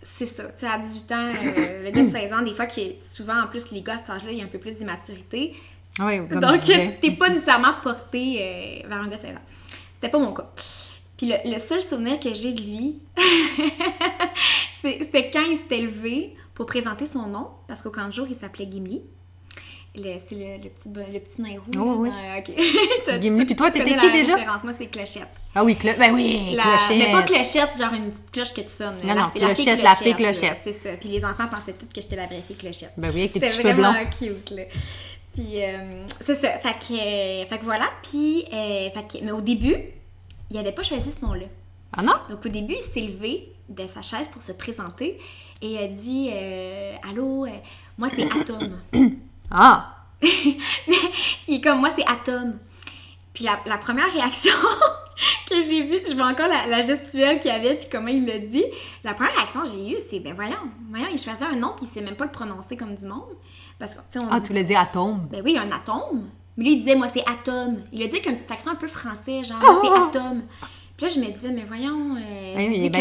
c'est 0.02 0.26
ça, 0.26 0.44
tu 0.44 0.52
sais, 0.58 0.68
à 0.68 0.78
18 0.78 1.12
ans, 1.12 1.34
euh, 1.36 1.84
le 1.84 1.92
gars 1.92 2.02
de 2.04 2.10
16 2.10 2.34
ans, 2.34 2.42
des 2.42 2.54
fois, 2.54 2.66
qui 2.68 2.96
souvent, 3.00 3.42
en 3.44 3.48
plus, 3.48 3.72
les 3.72 3.82
gars 3.82 3.94
à 3.96 3.98
cet 3.98 4.10
âge-là, 4.12 4.32
il 4.32 4.38
y 4.38 4.42
a 4.42 4.44
un 4.44 4.48
peu 4.48 4.60
plus 4.60 4.74
d'immaturité. 4.78 5.56
Oui, 6.00 6.20
Donc, 6.20 6.62
t'es 7.02 7.12
pas 7.12 7.30
nécessairement 7.30 7.74
porté 7.82 8.38
euh, 8.84 8.88
vers 8.88 9.00
un 9.00 9.08
gars 9.08 9.18
de 9.18 9.22
16 9.22 9.36
ans. 9.36 9.40
C'était 10.00 10.10
pas 10.12 10.20
mon 10.20 10.32
cas. 10.34 10.50
Puis 11.18 11.28
le, 11.28 11.52
le 11.52 11.60
seul 11.60 11.82
souvenir 11.82 12.20
que 12.20 12.34
j'ai 12.34 12.54
de 12.54 12.62
lui, 12.62 13.00
c'est- 14.84 15.00
c'était 15.00 15.30
quand 15.32 15.44
il 15.50 15.58
s'était 15.58 15.82
levé 15.82 16.36
pour 16.54 16.66
présenter 16.66 17.06
son 17.06 17.28
nom, 17.28 17.48
parce 17.68 17.82
qu'au 17.82 17.92
camp 17.92 18.08
de 18.08 18.14
jour, 18.14 18.28
il 18.30 18.36
s'appelait 18.36 18.68
Gimli. 18.70 19.02
C'est 19.96 20.04
le, 20.36 20.64
le 20.64 20.70
petit, 20.70 20.90
le 21.12 21.20
petit 21.20 21.42
nain 21.42 21.56
roux. 21.60 21.72
Oh, 21.80 21.96
oui. 22.02 22.12
Gimli, 23.22 23.46
puis 23.46 23.56
toi, 23.56 23.72
t'étais 23.72 23.96
qui 23.96 24.12
déjà? 24.12 24.36
référence. 24.36 24.64
Moi, 24.64 24.74
c'est 24.78 24.86
Clochette. 24.88 25.28
Ah 25.56 25.64
oui, 25.64 25.74
clo- 25.74 25.98
ben 25.98 26.14
oui, 26.14 26.52
La- 26.54 26.62
clochette. 26.62 26.98
Mais 27.00 27.12
pas 27.12 27.24
Clochette, 27.24 27.72
genre 27.80 27.94
une 27.96 28.12
petite 28.12 28.32
cloche 28.32 28.54
que 28.54 28.62
tu 28.62 28.70
sonnes. 28.70 28.98
Non, 29.04 29.08
la, 29.08 29.16
non, 29.16 29.22
la 29.34 29.56
Clochette, 29.56 29.78
la 29.82 29.84
là, 29.84 30.14
Clochette. 30.14 30.62
C'est 30.64 30.74
ça. 30.74 30.90
Puis 31.00 31.10
les 31.10 31.26
enfants 31.26 31.48
pensaient 31.50 31.74
tous 31.74 31.88
que 31.88 32.00
j'étais 32.00 32.16
la 32.16 32.28
vraie 32.28 32.44
fille 32.46 32.56
Clochette. 32.58 32.94
Ben 32.98 33.10
oui, 33.12 33.22
avec 33.22 33.34
tes 33.34 33.40
C'était 33.40 33.52
petits 33.54 33.62
cheveux 33.64 33.74
vraiment 33.74 33.94
blonds. 33.94 34.10
cute, 34.20 34.50
là. 34.52 34.64
Puis, 35.38 35.64
euh, 35.64 36.04
c'est 36.08 36.34
ça. 36.34 36.50
Fait 36.58 36.74
que, 36.80 36.94
euh, 36.94 37.46
fait 37.48 37.60
que 37.60 37.64
voilà. 37.64 37.86
Puis, 38.02 38.46
euh, 38.52 38.90
fait 38.90 39.20
que- 39.20 39.24
mais 39.24 39.32
au 39.32 39.42
début, 39.42 39.76
il 40.50 40.58
avait 40.58 40.72
pas 40.72 40.82
choisi 40.82 41.12
ce 41.12 41.24
nom-là. 41.24 41.46
Ah 41.96 42.02
non? 42.02 42.16
Donc, 42.28 42.44
au 42.44 42.50
début, 42.50 42.74
il 42.74 42.82
s'est 42.84 43.02
levé 43.02 43.54
de 43.70 43.86
sa 43.86 44.02
chaise 44.02 44.28
pour 44.32 44.42
se 44.42 44.52
présenter 44.54 45.20
et 45.62 45.68
il 45.74 45.78
a 45.78 45.88
dit 45.88 46.32
Allô, 47.08 47.46
moi, 48.00 48.08
c'est 48.10 48.24
Atom. 48.32 48.80
Ah! 49.52 49.94
il 50.24 50.58
est 51.48 51.62
comme 51.62 51.80
moi, 51.82 51.90
c'est 51.96 52.06
Atom. 52.08 52.58
Puis, 53.32 53.44
la, 53.44 53.60
la 53.68 53.78
première 53.78 54.12
réaction 54.12 54.52
que 55.50 55.56
j'ai 55.62 55.82
vue, 55.84 56.00
je 56.08 56.16
vois 56.16 56.28
encore 56.28 56.48
la, 56.48 56.68
la 56.68 56.82
gestuelle 56.82 57.40
qu'il 57.40 57.52
avait, 57.52 57.76
puis 57.76 57.88
comment 57.92 58.08
il 58.08 58.26
l'a 58.26 58.40
dit. 58.40 58.66
La 59.04 59.14
première 59.14 59.36
réaction 59.36 59.62
que 59.64 59.70
j'ai 59.70 59.92
eue, 59.94 59.98
c'est 60.10 60.20
Ben 60.20 60.34
voyons, 60.34 60.56
voyons, 60.90 61.08
il 61.12 61.18
choisit 61.20 61.44
un 61.44 61.56
nom, 61.56 61.74
puis 61.78 61.86
il 61.86 61.94
sait 61.94 62.02
même 62.02 62.16
pas 62.16 62.26
le 62.26 62.32
prononcer 62.32 62.76
comme 62.78 62.96
du 62.96 63.06
monde. 63.06 63.24
Parce 63.80 63.96
que, 63.96 64.20
on 64.20 64.28
Ah, 64.32 64.40
dit 64.40 64.48
tu 64.48 64.54
voulais 64.54 64.64
dire 64.64 64.80
atome. 64.80 65.28
Ben 65.32 65.42
oui, 65.44 65.58
un 65.58 65.72
atome. 65.72 66.30
Mais 66.58 66.64
lui, 66.66 66.74
il 66.74 66.80
disait, 66.80 66.96
moi, 66.96 67.08
c'est 67.08 67.24
atome. 67.30 67.84
Il 67.94 68.02
a 68.02 68.08
dit 68.08 68.14
avec 68.16 68.28
un 68.28 68.34
petit 68.34 68.52
accent 68.52 68.72
un 68.72 68.76
peu 68.76 68.88
français, 68.88 69.44
genre, 69.44 69.60
moi, 69.62 69.80
c'est 69.84 70.18
atome. 70.20 70.44
Puis 70.98 71.06
là, 71.06 71.14
je 71.14 71.20
me 71.20 71.26
disais, 71.32 71.52
mais 71.52 71.64
voyons, 71.68 72.16
euh, 72.16 72.56
tu 72.58 72.74
il 72.74 72.92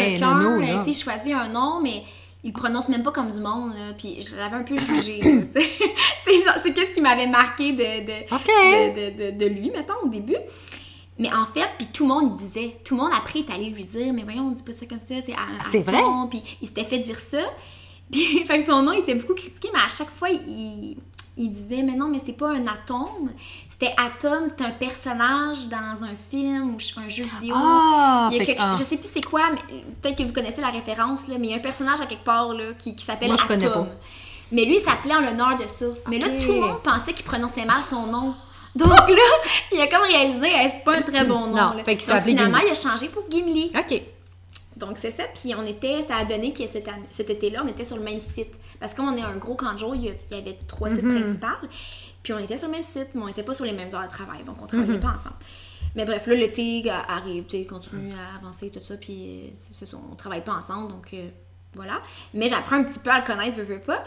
là. 0.61 0.83
tu 0.83 0.93
sais, 0.93 1.03
choisit 1.03 1.33
un 1.33 1.49
nom, 1.49 1.79
mais 1.81 2.03
il 2.43 2.51
le 2.53 2.53
prononce 2.53 2.87
même 2.89 3.01
pas 3.01 3.11
comme 3.11 3.31
du 3.31 3.39
monde, 3.39 3.73
là. 3.73 3.93
Puis 3.97 4.21
je 4.21 4.35
l'avais 4.35 4.57
un 4.57 4.63
peu 4.63 4.77
jugé, 4.77 5.19
c'est 5.51 6.73
qu'est-ce 6.73 6.93
qui 6.93 7.01
m'avait 7.01 7.25
marqué 7.25 7.71
de, 7.73 7.77
de, 8.05 8.29
de, 8.93 9.31
de, 9.31 9.37
de 9.37 9.45
lui, 9.47 9.71
mettons, 9.71 9.95
au 10.03 10.07
début. 10.07 10.35
Mais 11.19 11.33
en 11.33 11.45
fait, 11.45 11.67
puis 11.77 11.87
tout 11.87 12.03
le 12.07 12.13
monde 12.13 12.35
disait, 12.35 12.77
tout 12.85 12.95
le 12.95 13.01
monde 13.01 13.11
après 13.17 13.39
est 13.39 13.49
allé 13.49 13.69
lui 13.69 13.83
dire, 13.83 14.13
mais 14.13 14.23
voyons, 14.23 14.43
on 14.47 14.51
dit 14.51 14.63
pas 14.63 14.73
ça 14.73 14.85
comme 14.85 14.99
ça, 14.99 15.15
c'est 15.25 15.33
un 15.33 15.71
c'est 15.71 15.79
vrai? 15.79 16.01
Puis 16.29 16.43
il 16.61 16.67
s'était 16.67 16.83
fait 16.83 16.99
dire 16.99 17.19
ça. 17.19 17.39
Puis 18.11 18.45
fait 18.45 18.59
que 18.63 18.71
son 18.71 18.83
nom 18.83 18.93
était 18.93 19.15
beaucoup 19.15 19.33
critiqué, 19.33 19.69
mais 19.73 19.81
à 19.81 19.89
chaque 19.89 20.09
fois, 20.09 20.29
il, 20.29 20.95
il 21.35 21.51
disait, 21.51 21.83
mais 21.83 21.93
non, 21.95 22.07
mais 22.07 22.21
c'est 22.25 22.31
pas 22.37 22.51
un 22.51 22.65
atome. 22.65 23.31
C'était 23.69 23.93
Atom, 23.97 24.47
c'était 24.47 24.63
un 24.63 24.71
personnage 24.71 25.67
dans 25.67 26.03
un 26.03 26.15
film 26.15 26.71
ou 26.75 26.77
un 26.99 27.09
jeu 27.09 27.25
vidéo. 27.25 27.53
Ah! 27.57 28.29
il 28.31 28.37
y 28.37 28.39
a 28.39 28.43
fait 28.43 28.45
quelque 28.55 28.59
que- 28.59 28.63
ah. 28.65 28.73
Je 28.77 28.83
sais 28.83 28.97
plus 28.97 29.07
c'est 29.11 29.23
quoi, 29.25 29.41
mais 29.51 29.83
peut-être 30.01 30.17
que 30.17 30.23
vous 30.23 30.33
connaissez 30.33 30.61
la 30.61 30.69
référence, 30.71 31.27
là, 31.27 31.35
mais 31.37 31.47
il 31.47 31.49
y 31.51 31.53
a 31.53 31.57
un 31.57 31.61
personnage 31.61 31.99
à 32.01 32.05
quelque 32.05 32.23
part 32.23 32.53
là, 32.53 32.73
qui, 32.79 32.95
qui 32.95 33.03
s'appelle 33.05 33.31
Atom. 33.33 33.47
connais 33.47 33.69
pas. 33.69 33.87
Mais 34.51 34.63
lui, 34.65 34.75
il 34.75 34.79
s'appelait 34.79 35.13
en 35.15 35.21
l'honneur 35.21 35.57
de 35.57 35.67
ça. 35.67 35.85
Mais 36.07 36.17
là, 36.19 36.27
tout 36.39 36.53
le 36.53 36.59
monde 36.61 36.81
pensait 36.81 37.13
qu'il 37.13 37.25
prononçait 37.25 37.65
mal 37.65 37.83
son 37.83 38.07
nom. 38.07 38.33
Donc 38.77 39.09
là, 39.09 39.25
il 39.71 39.81
a 39.81 39.87
comme 39.87 40.03
réalisé, 40.03 40.47
hey, 40.47 40.69
c'est 40.69 40.83
pas 40.83 40.97
un 40.97 41.01
très 41.01 41.25
bon 41.25 41.39
nom. 41.47 41.55
Non, 41.55 41.73
là. 41.73 41.83
fait 41.83 41.95
Donc, 41.95 42.21
finalement, 42.21 42.57
Gimli. 42.59 42.67
il 42.67 42.71
a 42.71 42.75
changé 42.89 43.07
pour 43.09 43.23
Gimli. 43.29 43.71
OK. 43.77 44.01
Donc 44.77 44.97
c'est 45.01 45.09
ça, 45.09 45.23
puis 45.33 45.55
on 45.55 45.65
était, 45.65 46.03
ça 46.03 46.17
a 46.17 46.25
donné 46.25 46.53
que 46.53 46.61
cet 46.67 47.29
été-là, 47.31 47.61
on 47.65 47.67
était 47.67 47.83
sur 47.83 47.97
le 47.97 48.03
même 48.03 48.19
site. 48.19 48.53
Parce 48.79 48.93
que 48.93 48.97
comme 49.01 49.09
on 49.11 49.17
est 49.17 49.23
un 49.23 49.35
gros 49.37 49.55
camp 49.55 49.73
de 49.73 49.79
jour, 49.79 49.95
il 49.95 50.03
y, 50.05 50.09
avait 50.35 50.57
trois 50.67 50.89
sites 50.91 51.01
Mhm. 51.01 51.19
principaux, 51.19 51.67
puis 52.21 52.33
on 52.33 52.37
était 52.37 52.57
sur 52.57 52.67
le 52.67 52.73
même 52.73 52.83
site, 52.83 53.07
mais 53.15 53.23
on 53.23 53.27
était 53.27 53.41
pas 53.41 53.55
sur 53.55 53.65
les 53.65 53.71
mêmes 53.71 53.89
heures 53.95 54.03
de 54.03 54.07
travail, 54.09 54.43
donc 54.43 54.57
on 54.59 54.65
Mhm. 54.65 54.67
travaillait 54.69 54.99
pas 54.99 55.07
ensemble. 55.19 55.35
Mais 55.95 56.05
bref, 56.05 56.27
là, 56.27 56.35
l'été 56.35 56.87
a- 56.91 57.11
arrive, 57.11 57.45
tu 57.45 57.57
sais, 57.57 57.65
continue 57.65 58.11
à 58.13 58.37
avancer, 58.39 58.69
tout 58.69 58.79
ça, 58.83 58.97
puis 58.97 59.47
euh, 59.47 59.49
c'est 59.53 59.85
ça, 59.85 59.97
on 60.11 60.13
travaille 60.13 60.43
pas 60.43 60.53
ensemble, 60.53 60.91
donc 60.91 61.07
euh, 61.15 61.27
voilà. 61.73 61.99
Mais 62.35 62.47
j'apprends 62.47 62.75
un 62.75 62.83
petit 62.83 62.99
peu 62.99 63.09
à 63.09 63.17
le 63.21 63.25
connaître, 63.25 63.57
veux, 63.57 63.63
veux 63.63 63.79
pas. 63.79 64.03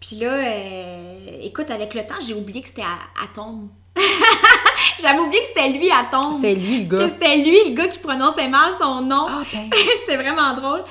Puis 0.00 0.16
là, 0.16 0.32
euh, 0.32 1.38
écoute, 1.42 1.70
avec 1.70 1.94
le 1.94 2.04
temps, 2.04 2.20
j'ai 2.20 2.34
oublié 2.34 2.60
que 2.62 2.68
c'était 2.68 2.82
à- 2.82 2.98
Atom. 3.24 3.68
J'avais 5.00 5.18
oublié 5.20 5.40
que 5.42 5.48
c'était 5.48 5.68
lui, 5.70 5.90
Atom. 5.90 6.36
C'est 6.40 6.54
lui, 6.54 6.84
le 6.84 6.96
gars. 6.96 7.08
c'était 7.08 7.36
lui, 7.36 7.56
le 7.70 7.74
gars 7.74 7.86
qui 7.88 7.98
prononçait 7.98 8.48
mal 8.48 8.72
son 8.80 9.02
nom. 9.02 9.26
Ah, 9.28 9.42
ben. 9.52 9.70
c'était 10.00 10.16
vraiment 10.16 10.54
drôle. 10.54 10.82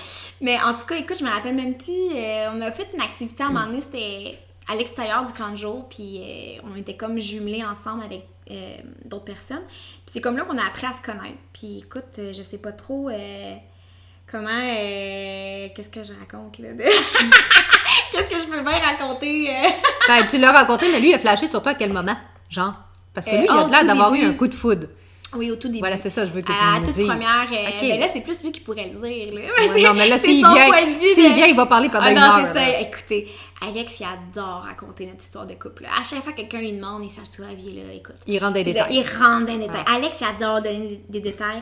Mais 0.42 0.58
en 0.62 0.74
tout 0.74 0.86
cas, 0.88 0.96
écoute, 0.96 1.18
je 1.20 1.24
me 1.26 1.30
rappelle 1.30 1.56
même 1.56 1.76
plus. 1.78 1.92
euh, 2.16 2.50
on 2.54 2.62
a 2.62 2.72
fait 2.72 2.88
une 2.94 3.02
activité 3.02 3.44
à 3.44 3.48
un 3.48 3.50
moment 3.50 3.66
donné, 3.68 3.82
c'était 3.82 4.38
à 4.70 4.76
l'extérieur 4.76 5.26
du 5.26 5.34
camp 5.34 5.50
de 5.50 5.58
jour, 5.58 5.86
puis 5.90 6.20
euh, 6.22 6.62
on 6.72 6.78
était 6.78 6.96
comme 6.96 7.20
jumelés 7.20 7.64
ensemble 7.64 8.04
avec 8.06 8.24
euh, 8.52 8.76
d'autres 9.06 9.26
personnes. 9.26 9.64
Puis 9.68 10.14
c'est 10.14 10.22
comme 10.22 10.38
là 10.38 10.44
qu'on 10.46 10.58
a 10.58 10.66
appris 10.66 10.86
à 10.88 10.94
se 10.94 11.02
connaître. 11.02 11.38
Puis 11.54 11.80
écoute, 11.86 12.20
je 12.34 12.42
sais 12.44 12.58
pas 12.60 12.72
trop 12.72 13.10
comment. 14.32 14.50
Qu'est-ce 15.76 15.90
que 15.90 16.04
je 16.04 16.14
raconte 16.20 16.60
là? 16.60 16.74
de- 16.74 16.84
Qu'est-ce 18.12 18.30
que 18.30 18.40
je 18.40 18.46
peux 18.48 18.62
bien 18.62 18.80
raconter? 18.80 19.50
Ben, 20.08 20.26
tu 20.26 20.38
l'as 20.38 20.52
raconté, 20.52 20.90
mais 20.92 21.00
lui, 21.00 21.10
il 21.10 21.14
a 21.14 21.20
flashé 21.20 21.48
sur 21.48 21.62
toi 21.62 21.74
à 21.74 21.76
quel 21.76 21.92
moment? 21.92 22.16
Genre? 22.50 22.74
Parce 23.18 23.26
que 23.26 23.32
Euh, 23.36 23.38
lui, 23.40 23.48
il 23.50 23.52
oh, 23.52 23.60
a 23.60 23.66
au 23.66 23.70
l'air 23.70 23.86
d'avoir 23.86 24.14
eu 24.14 24.22
un 24.24 24.34
coup 24.34 24.48
de 24.48 24.54
foudre. 24.56 24.88
Oui, 25.36 25.52
au 25.52 25.56
tout 25.58 25.68
début. 25.68 25.80
Voilà, 25.80 25.98
c'est 25.98 26.10
ça, 26.10 26.26
je 26.26 26.32
veux 26.32 26.42
que 26.42 26.48
tu 26.48 26.54
à 26.54 26.80
nous 26.80 26.86
toute 26.86 26.96
dises. 26.96 27.06
première. 27.08 27.48
euh, 27.52 27.68
Ok. 27.76 27.82
ben 27.82 28.00
là, 28.00 28.08
c'est 28.14 28.22
plus 28.22 28.42
lui 28.44 28.52
qui 28.54 28.62
pourrait 28.62 28.90
le 28.94 29.00
dire. 29.02 29.34
Là. 29.34 29.42
Ouais, 29.74 29.82
non, 29.84 29.94
mais 29.94 30.08
là, 30.08 30.18
s'il 30.18 30.38
vient, 30.38 30.54
de 30.54 31.34
vient, 31.36 31.46
il 31.48 31.56
va 31.56 31.66
parler 31.66 31.90
pendant 31.90 32.06
Ah 32.06 32.12
une 32.12 32.16
non, 32.18 32.22
heure. 32.22 32.38
c'est 32.54 32.60
ça. 32.60 32.66
là. 32.66 32.80
Écoutez, 32.82 33.28
Alex, 33.68 34.00
il 34.00 34.06
adore 34.06 34.64
raconter 34.68 35.06
notre 35.08 35.22
histoire 35.24 35.46
de 35.48 35.56
couple. 35.56 35.84
là. 35.84 35.90
À 36.00 36.04
chaque 36.04 36.24
fois 36.24 36.32
que 36.32 36.38
quelqu'un 36.38 36.60
lui 36.60 36.72
demande, 36.74 37.04
il 37.04 37.10
s'assoit, 37.10 37.48
il 37.60 37.78
est 37.80 37.84
là, 37.84 37.94
écoute. 37.94 38.16
Il 38.28 38.38
rentre 38.40 38.58
là, 38.58 38.64
détails. 38.64 38.88
il 38.90 39.02
rentre 39.02 39.48
les 39.52 39.58
détails. 39.58 39.84
Alex, 39.94 40.22
il 40.22 40.28
adore 40.28 40.62
donner 40.62 41.02
des, 41.10 41.20
des 41.20 41.32
détails. 41.32 41.62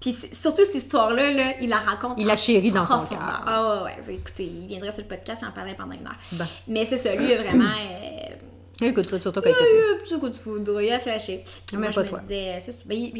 Puis 0.00 0.16
surtout 0.32 0.64
cette 0.64 0.74
histoire-là, 0.76 1.30
là, 1.32 1.52
il 1.60 1.68
la 1.68 1.76
raconte. 1.78 2.14
Il 2.16 2.26
la 2.26 2.34
chérit 2.36 2.72
dans 2.72 2.86
son 2.86 3.04
cœur. 3.04 3.42
Ah 3.46 3.82
ouais, 3.84 3.92
ouais. 4.08 4.14
Écoutez, 4.14 4.44
il 4.44 4.66
viendrait 4.68 4.90
sur 4.90 5.02
le 5.02 5.08
podcast, 5.08 5.42
il 5.44 5.48
en 5.48 5.52
parlerait 5.52 5.76
pendant 5.76 5.92
une 5.92 6.06
heure. 6.06 6.16
Ben. 6.32 6.46
Mais 6.66 6.84
c'est 6.86 6.96
ça, 6.96 7.14
lui, 7.14 7.26
vraiment. 7.34 7.64
euh, 7.66 8.34
Écoute, 8.80 9.04
sur 9.04 9.20
toi 9.20 9.32
quand 9.42 9.42
il 9.44 9.50
il 9.50 9.54
t'a 9.56 9.62
a 9.62 9.66
fait. 9.66 9.78
eu 9.78 9.94
un 9.94 9.98
petit 10.02 10.18
coup 10.18 10.28
de 10.28 10.34
foudre, 10.34 10.80
il 10.82 10.90
a 10.90 10.98
flashé. 10.98 11.44
Puis 11.44 11.76
Mais 11.76 11.78
moi, 11.78 11.86
pas 11.88 11.92
je 11.92 12.00
me 12.00 12.08
toi. 12.10 12.18
disais, 12.20 12.58
c'est- 12.60 12.86
ben, 12.86 13.12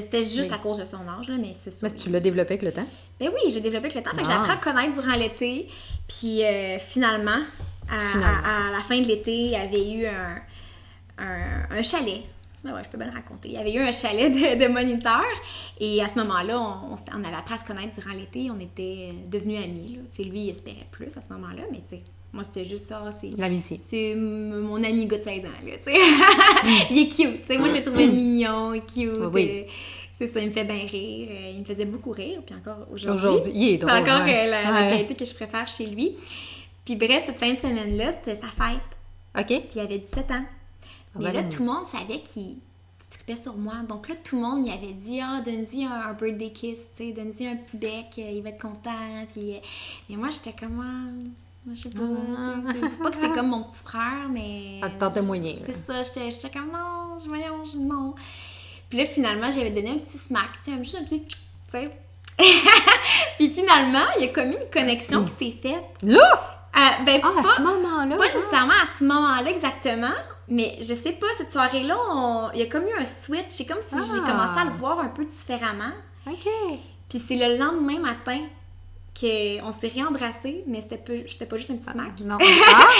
c'était 0.00 0.22
juste 0.22 0.52
à 0.52 0.58
cause 0.58 0.78
de 0.78 0.84
son 0.84 1.06
âge, 1.08 1.28
là, 1.28 1.36
mais 1.40 1.52
c'est 1.54 1.70
ça. 1.70 1.76
Mais 1.82 1.90
tu 1.94 2.10
l'as 2.10 2.20
développé 2.20 2.54
avec 2.54 2.62
le 2.62 2.72
temps? 2.72 2.86
Ben 3.20 3.30
oui, 3.32 3.50
j'ai 3.50 3.60
développé 3.60 3.86
avec 3.86 3.94
le 3.94 4.02
temps. 4.02 4.10
Fait 4.16 4.22
que 4.22 4.28
j'ai 4.28 4.34
Ah. 4.34 4.40
appris 4.42 4.52
à 4.52 4.56
connaître 4.56 5.00
durant 5.00 5.16
l'été. 5.16 5.68
Puis 6.08 6.42
euh, 6.44 6.78
finalement, 6.78 7.40
à, 7.90 7.98
Finalement. 8.12 8.26
à- 8.44 8.68
à 8.68 8.72
la 8.72 8.80
fin 8.82 9.00
de 9.00 9.06
l'été, 9.06 9.32
il 9.34 9.50
y 9.50 9.56
avait 9.56 9.90
eu 9.92 10.06
un, 10.06 10.36
un, 11.18 11.78
un 11.78 11.82
chalet. 11.82 12.22
Ben 12.64 12.72
ouais, 12.74 12.82
je 12.84 12.88
peux 12.90 12.96
bien 12.98 13.08
le 13.08 13.12
raconter. 13.12 13.48
Il 13.48 13.54
y 13.54 13.58
avait 13.58 13.72
eu 13.72 13.80
un 13.80 13.90
chalet 13.92 14.30
de, 14.32 14.62
de 14.64 14.68
moniteurs. 14.72 15.24
Et 15.80 16.00
à 16.02 16.08
ce 16.08 16.14
moment-là, 16.20 16.60
on, 16.60 16.94
on 16.94 17.24
avait 17.24 17.34
appris 17.36 17.54
à 17.54 17.58
se 17.58 17.64
connaître 17.64 17.94
durant 18.00 18.14
l'été. 18.14 18.50
On 18.50 18.60
était 18.60 19.10
euh, 19.10 19.28
devenus 19.30 19.64
amis. 19.64 19.96
Là. 20.18 20.24
Lui, 20.24 20.40
il 20.42 20.50
espérait 20.50 20.86
plus 20.92 21.08
à 21.16 21.20
ce 21.20 21.32
moment-là. 21.32 21.62
Mais 21.72 21.78
tu 21.88 21.96
sais, 21.96 22.02
moi, 22.32 22.44
c'était 22.44 22.64
juste 22.64 22.86
ça. 22.86 23.02
C'est 23.12 23.30
L'amitié. 23.38 23.78
c'est 23.82 24.14
mon 24.14 24.82
ami 24.82 25.06
gars 25.06 25.18
de 25.18 25.22
16 25.24 25.44
ans, 25.44 25.48
là, 25.64 25.72
tu 25.86 25.92
sais. 25.92 25.98
il 26.90 26.98
est 26.98 27.08
cute, 27.08 27.42
tu 27.42 27.46
sais. 27.46 27.58
Moi, 27.58 27.68
je 27.68 27.74
le 27.74 27.82
trouvais 27.82 28.06
mignon, 28.06 28.72
cute. 28.80 29.10
Oui. 29.32 29.48
euh, 29.50 29.62
C'est 30.18 30.32
ça, 30.32 30.40
il 30.40 30.48
me 30.48 30.52
fait 30.52 30.64
bien 30.64 30.76
rire. 30.86 31.28
euh, 31.30 31.50
Il 31.54 31.60
me 31.60 31.64
faisait 31.64 31.84
beaucoup 31.84 32.10
rire, 32.12 32.40
puis 32.46 32.54
encore 32.54 32.86
aujourd'hui. 32.92 33.18
Aujourd'hui, 33.26 33.52
il 33.54 33.68
est 33.74 33.78
drôle. 33.78 33.92
C'est 33.92 34.00
encore 34.12 34.22
euh, 34.22 34.46
la, 34.50 34.82
Ouais. 34.82 34.88
qualité 34.88 35.14
que 35.14 35.24
je 35.24 35.34
préfère 35.34 35.66
chez 35.68 35.86
lui. 35.86 36.16
Puis 36.84 36.96
bref, 36.96 37.24
cette 37.26 37.36
fin 37.38 37.52
de 37.52 37.58
semaine-là, 37.58 38.12
c'était 38.12 38.34
sa 38.40 38.48
fête. 38.48 38.80
OK. 39.38 39.46
Puis 39.46 39.68
il 39.76 39.80
avait 39.80 39.98
17 39.98 40.30
ans. 40.30 40.44
Mais 41.18 41.26
ben 41.26 41.32
là, 41.32 41.42
tout 41.44 41.60
le 41.62 41.68
monde 41.70 41.86
savait 41.86 42.20
qu'il 42.20 42.56
tripait 43.10 43.36
sur 43.40 43.54
moi. 43.56 43.74
Donc 43.88 44.08
là, 44.08 44.14
tout 44.24 44.36
le 44.36 44.42
monde, 44.42 44.66
il 44.66 44.72
avait 44.72 44.94
dit 44.94 45.20
Ah, 45.22 45.42
donne-y 45.44 45.84
un, 45.84 45.92
un 45.92 46.12
birthday 46.14 46.50
kiss, 46.50 46.78
tu 46.96 47.04
sais, 47.08 47.12
donne-y 47.12 47.46
un 47.46 47.56
petit 47.56 47.76
bec, 47.76 48.06
il 48.16 48.42
va 48.42 48.48
être 48.48 48.60
content. 48.62 49.26
Puis, 49.32 49.52
et 50.10 50.16
moi, 50.16 50.28
j'étais 50.30 50.58
comme 50.58 50.80
Ah, 50.82 51.12
moi, 51.64 51.74
je 51.74 51.80
sais 51.82 51.90
pas. 51.90 52.00
c'est- 52.72 53.02
pas 53.02 53.10
que 53.10 53.16
c'est 53.16 53.32
comme 53.32 53.48
mon 53.48 53.62
petit 53.62 53.82
frère, 53.84 54.28
mais. 54.30 54.78
Ça 54.82 54.90
te 54.90 54.98
tentait 54.98 55.22
moyen, 55.22 55.54
C'est 55.56 55.86
ça, 55.86 56.02
j'étais 56.02 56.50
comme 56.50 56.70
Non, 56.72 57.18
je- 57.22 57.28
voyons, 57.28 57.64
je- 57.64 57.78
non. 57.78 58.14
Puis 58.88 58.98
là, 58.98 59.06
finalement, 59.06 59.50
j'avais 59.50 59.70
donné 59.70 59.90
un 59.90 59.98
petit 59.98 60.18
smack, 60.18 60.50
tu 60.64 60.70
sais, 60.72 60.78
juste 60.78 60.96
un 61.00 61.04
petit, 61.04 61.24
tu 61.26 61.34
sais. 61.70 61.84
puis 63.38 63.50
finalement, 63.50 64.04
il 64.18 64.26
y 64.26 64.28
a 64.28 64.32
comme 64.32 64.48
une 64.52 64.70
connexion 64.72 65.24
qui 65.24 65.50
s'est 65.50 65.56
faite. 65.68 65.84
Là! 66.02 66.48
Euh, 66.74 67.04
ben, 67.04 67.20
Ah, 67.22 67.28
à 67.38 67.42
pas, 67.42 67.54
ce 67.56 67.62
moment-là. 67.62 68.16
pas 68.16 68.24
hein? 68.24 68.28
nécessairement 68.34 68.72
à 68.82 68.86
ce 68.98 69.04
moment-là 69.04 69.50
exactement, 69.50 70.14
mais 70.48 70.76
je 70.78 70.94
sais 70.94 71.12
pas, 71.12 71.26
cette 71.36 71.50
soirée-là, 71.50 71.96
on- 72.10 72.50
il 72.54 72.60
y 72.60 72.62
a 72.62 72.66
comme 72.66 72.84
eu 72.84 72.94
un 72.98 73.04
switch. 73.04 73.44
C'est 73.48 73.66
comme 73.66 73.80
si 73.86 73.94
j'ai 73.96 74.20
Ah. 74.24 74.30
commencé 74.30 74.58
à 74.60 74.64
le 74.64 74.70
voir 74.72 74.98
un 75.00 75.08
peu 75.08 75.24
différemment. 75.26 75.92
OK. 76.26 76.48
Puis 77.10 77.18
c'est 77.18 77.36
le 77.36 77.58
lendemain 77.58 77.98
matin 77.98 78.40
qu'on 79.18 79.72
s'est 79.72 79.88
réembrassés, 79.88 80.64
mais 80.66 80.80
c'était 80.80 80.96
pas, 80.98 81.12
c'était 81.28 81.46
pas 81.46 81.56
juste 81.56 81.70
un 81.70 81.76
petit 81.76 81.90
smack. 81.90 82.20
Non. 82.20 82.38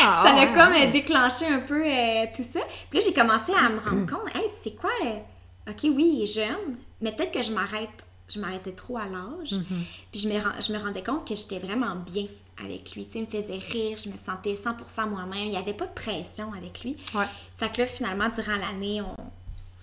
Ah, 0.04 0.16
ça 0.24 0.34
l'a 0.34 0.48
comme 0.48 0.72
ouais. 0.72 0.88
euh, 0.88 0.92
déclenché 0.92 1.46
un 1.46 1.60
peu 1.60 1.84
euh, 1.86 2.26
tout 2.34 2.42
ça. 2.42 2.60
Puis 2.90 2.98
là, 2.98 3.04
j'ai 3.06 3.14
commencé 3.14 3.52
à 3.52 3.68
me 3.68 3.78
rendre 3.78 4.06
compte, 4.10 4.34
hey, 4.34 4.42
tu 4.62 4.70
sais 4.70 4.76
quoi, 4.76 4.90
euh, 5.06 5.70
ok, 5.70 5.78
oui, 5.94 6.14
il 6.16 6.22
est 6.22 6.34
jeune, 6.34 6.76
mais 7.00 7.12
peut-être 7.12 7.32
que 7.32 7.40
je 7.42 7.52
m'arrête, 7.52 8.04
je 8.28 8.40
m'arrêtais 8.40 8.72
trop 8.72 8.98
à 8.98 9.06
l'âge. 9.06 9.52
Mm-hmm. 9.52 9.84
Puis 10.10 10.20
je 10.20 10.28
me, 10.28 10.34
je 10.34 10.72
me 10.72 10.78
rendais 10.78 11.02
compte 11.02 11.26
que 11.26 11.34
j'étais 11.36 11.60
vraiment 11.60 11.94
bien 11.94 12.26
avec 12.62 12.94
lui. 12.94 13.06
Tu 13.06 13.12
sais, 13.12 13.18
il 13.20 13.22
me 13.22 13.42
faisait 13.42 13.58
rire, 13.58 13.96
je 13.96 14.08
me 14.10 14.16
sentais 14.16 14.54
100% 14.54 15.08
moi-même. 15.08 15.46
Il 15.46 15.50
n'y 15.50 15.56
avait 15.56 15.72
pas 15.72 15.86
de 15.86 15.92
pression 15.94 16.52
avec 16.52 16.82
lui. 16.82 16.96
Ouais. 17.14 17.26
Fait 17.58 17.70
que 17.72 17.78
là, 17.82 17.86
finalement, 17.86 18.28
durant 18.28 18.56
l'année, 18.56 19.00
on, 19.02 19.16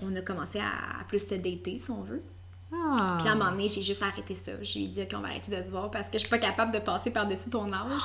on 0.05 0.15
a 0.15 0.21
commencé 0.21 0.59
à, 0.59 0.99
à 0.99 1.03
plus 1.07 1.19
se 1.19 1.35
dater, 1.35 1.79
si 1.79 1.89
on 1.91 2.01
veut. 2.01 2.21
Ah. 2.71 3.17
Puis 3.19 3.27
à 3.27 3.31
un 3.31 3.35
moment 3.35 3.51
donné, 3.51 3.67
j'ai 3.67 3.81
juste 3.81 4.03
arrêté 4.03 4.35
ça. 4.35 4.51
Je 4.61 4.77
lui 4.77 4.85
ai 4.85 4.87
dit, 4.87 5.01
OK, 5.01 5.09
on 5.15 5.21
va 5.21 5.29
arrêter 5.29 5.55
de 5.55 5.63
se 5.63 5.69
voir 5.69 5.89
parce 5.89 6.05
que 6.07 6.13
je 6.13 6.19
suis 6.19 6.29
pas 6.29 6.37
capable 6.37 6.71
de 6.71 6.79
passer 6.79 7.09
par-dessus 7.09 7.49
ton 7.49 7.71
âge. 7.73 8.01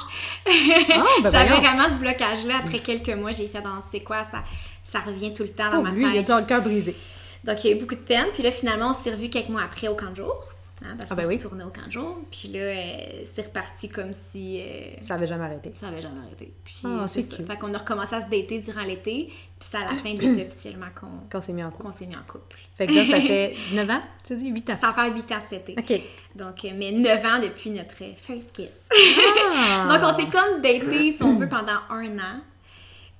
Ah, 0.46 1.04
ben 1.22 1.28
J'avais 1.32 1.56
vraiment 1.56 1.84
ce 1.84 1.94
blocage-là. 2.00 2.58
Après 2.64 2.78
quelques 2.78 3.10
mois, 3.10 3.32
j'ai 3.32 3.48
fait, 3.48 3.60
dans, 3.60 3.80
tu 3.82 3.90
sais 3.90 4.00
quoi, 4.00 4.24
ça, 4.30 4.42
ça 4.84 5.00
revient 5.00 5.34
tout 5.34 5.42
le 5.42 5.50
temps 5.50 5.64
dans 5.70 5.82
Pauvre 5.82 5.84
ma 5.84 5.90
lui, 5.90 6.02
il 6.04 6.18
a 6.18 6.22
tête. 6.22 6.36
le 6.40 6.44
cœur 6.46 6.62
brisé. 6.62 6.96
Donc, 7.44 7.62
il 7.62 7.70
y 7.70 7.72
a 7.72 7.76
eu 7.76 7.80
beaucoup 7.80 7.94
de 7.94 8.00
peine. 8.00 8.26
Puis 8.32 8.42
là, 8.42 8.50
finalement, 8.50 8.96
on 8.98 9.02
s'est 9.02 9.10
revus 9.10 9.28
quelques 9.28 9.50
mois 9.50 9.62
après 9.62 9.88
au 9.88 9.94
camp 9.94 10.10
de 10.10 10.16
jour. 10.16 10.34
Hein, 10.84 10.94
parce 10.98 11.10
Ah, 11.10 11.14
qu'on 11.14 11.22
ben 11.22 11.28
oui. 11.28 11.34
retournait 11.36 11.64
au 11.64 11.70
camp 11.70 11.86
de 11.86 11.92
jour. 11.92 12.18
Puis 12.30 12.48
là, 12.48 12.60
euh, 12.60 13.24
c'est 13.32 13.46
reparti 13.46 13.88
comme 13.88 14.12
si 14.12 14.60
euh, 14.60 14.94
Ça 15.00 15.14
avait 15.14 15.26
jamais 15.26 15.44
arrêté. 15.44 15.70
ça 15.74 15.88
avait 15.88 16.00
jamais 16.02 16.20
arrêté. 16.20 16.52
Puis 16.64 16.82
Ah, 16.84 17.06
c'est 17.06 17.22
ça. 17.22 17.36
Fait 17.36 17.56
qu'on 17.58 17.72
a 17.74 17.78
recommencé 17.78 18.14
à 18.14 18.20
se 18.24 18.30
dater 18.30 18.60
durant 18.60 18.82
l'été. 18.82 19.26
Puis 19.58 19.68
c'est 19.70 19.76
à 19.78 19.80
la 19.80 19.96
fin 20.02 20.12
de 20.14 20.20
l'été 20.20 20.42
officiellement 20.46 20.86
qu'on 20.98 21.28
Quand 21.30 21.38
on 21.38 21.40
s'est 21.40 21.52
mis 21.52 21.64
en 21.64 21.70
couple. 21.70 21.82
qu'on 21.84 21.92
s'est 21.92 22.06
mis 22.06 22.16
en 22.16 22.22
couple. 22.30 22.58
Fait 22.76 22.86
que 22.86 22.92
là, 22.92 23.04
ça 23.06 23.20
fait 23.20 23.56
9 23.72 23.90
ans, 23.90 24.02
tu 24.26 24.36
dis? 24.36 24.50
8 24.50 24.70
ans. 24.70 24.76
Ça 24.80 24.86
va 24.88 24.92
faire 25.04 25.14
8 25.14 25.32
ans 25.32 25.38
cet 25.50 25.68
été. 25.68 25.74
OK. 25.78 26.02
Donc, 26.36 26.64
euh, 26.64 26.70
mais 26.74 26.92
9 26.92 27.24
ans 27.26 27.38
depuis 27.40 27.70
notre 27.70 27.96
first 28.16 28.52
kiss. 28.52 28.68
Ah. 29.54 29.86
Donc, 29.98 30.00
on 30.14 30.18
s'est 30.18 30.30
comme 30.30 30.60
daté, 30.62 31.12
si 31.12 31.22
on 31.22 31.36
veut, 31.36 31.48
pendant 31.48 31.78
un 31.90 32.18
an. 32.18 32.40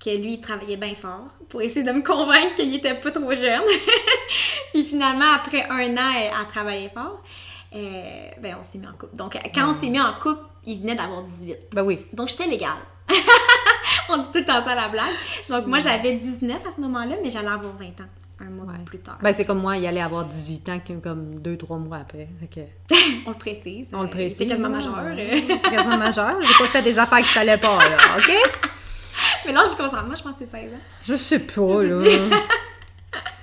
Que 0.05 0.11
lui, 0.11 0.35
il 0.35 0.41
travaillait 0.41 0.77
bien 0.77 0.95
fort 0.95 1.29
pour 1.49 1.63
essayer 1.63 1.83
de 1.85 1.91
me 1.93 2.03
convaincre 2.03 2.55
qu'il 2.57 2.75
était 2.75 2.95
pas 2.95 3.11
trop 3.11 3.31
jeune. 3.35 3.63
Puis 4.75 4.85
finalement, 4.85 5.33
après 5.35 5.65
un 5.71 5.97
an 5.97 6.13
à 6.37 6.43
à 6.43 6.45
travailler 6.45 6.91
fort, 6.91 7.23
euh, 7.75 8.29
ben, 8.41 8.57
on 8.59 8.63
s'est 8.63 8.79
mis 8.79 8.87
en 8.87 8.93
couple. 8.93 9.17
Donc, 9.17 9.37
quand 9.55 9.69
on 9.71 9.81
s'est 9.81 9.91
mis 9.91 10.01
en 10.01 10.13
couple, 10.15 10.43
il 10.67 10.81
venait 10.81 10.95
d'avoir 10.95 11.23
18. 11.23 11.57
Ben 11.73 11.83
oui. 11.83 12.05
Donc, 12.13 12.29
j'étais 12.29 12.47
légale. 12.47 12.71
on 14.09 14.17
dit 14.19 14.25
tout 14.33 14.39
le 14.39 14.45
temps 14.45 14.65
ça 14.65 14.73
à 14.73 14.75
la 14.75 14.89
blague. 14.89 15.13
Donc, 15.49 15.67
moi, 15.67 15.81
j'avais 15.81 16.15
19 16.17 16.67
à 16.67 16.71
ce 16.75 16.81
moment-là, 16.81 17.17
mais 17.23 17.31
j'allais 17.31 17.49
avoir 17.49 17.73
20 17.77 17.85
ans, 17.87 18.09
un 18.41 18.45
mois 18.51 18.67
Ouais. 18.67 18.85
plus 18.87 18.99
tard. 18.99 19.19
Ben 19.23 19.33
c'est 19.33 19.45
comme 19.45 19.61
moi, 19.61 19.77
il 19.77 19.87
allait 19.87 20.01
avoir 20.01 20.25
18 20.25 20.69
ans 20.71 20.81
comme 21.03 21.41
2-3 21.41 21.79
mois 21.79 21.99
après. 21.99 22.29
On 23.27 23.31
le 23.31 23.37
précise. 23.37 23.89
on 23.93 24.01
le 24.03 24.05
euh, 24.07 24.11
précise. 24.11 24.39
C'est 24.39 24.47
quasiment 24.47 24.71
majeur. 24.71 24.95
euh. 24.99 25.41
quasiment 25.71 25.99
majeur. 25.99 26.37
J'ai 26.41 26.55
pas 26.65 26.71
fait 26.71 26.83
des 26.83 26.99
affaires 26.99 27.19
qu'il 27.19 27.27
fallait 27.27 27.59
pas, 27.59 27.77
là. 27.79 27.97
OK? 28.19 28.33
Mais 29.47 29.53
là, 29.53 29.65
je 29.71 29.77
concentre. 29.77 30.07
Moi, 30.07 30.15
je 30.17 30.23
pense 30.23 30.33
que 30.33 30.45
c'est 30.51 30.51
16 30.63 30.73
ans. 30.73 30.77
Je 31.07 31.15
sais 31.17 31.39
pas, 31.41 31.83
là. 31.83 32.03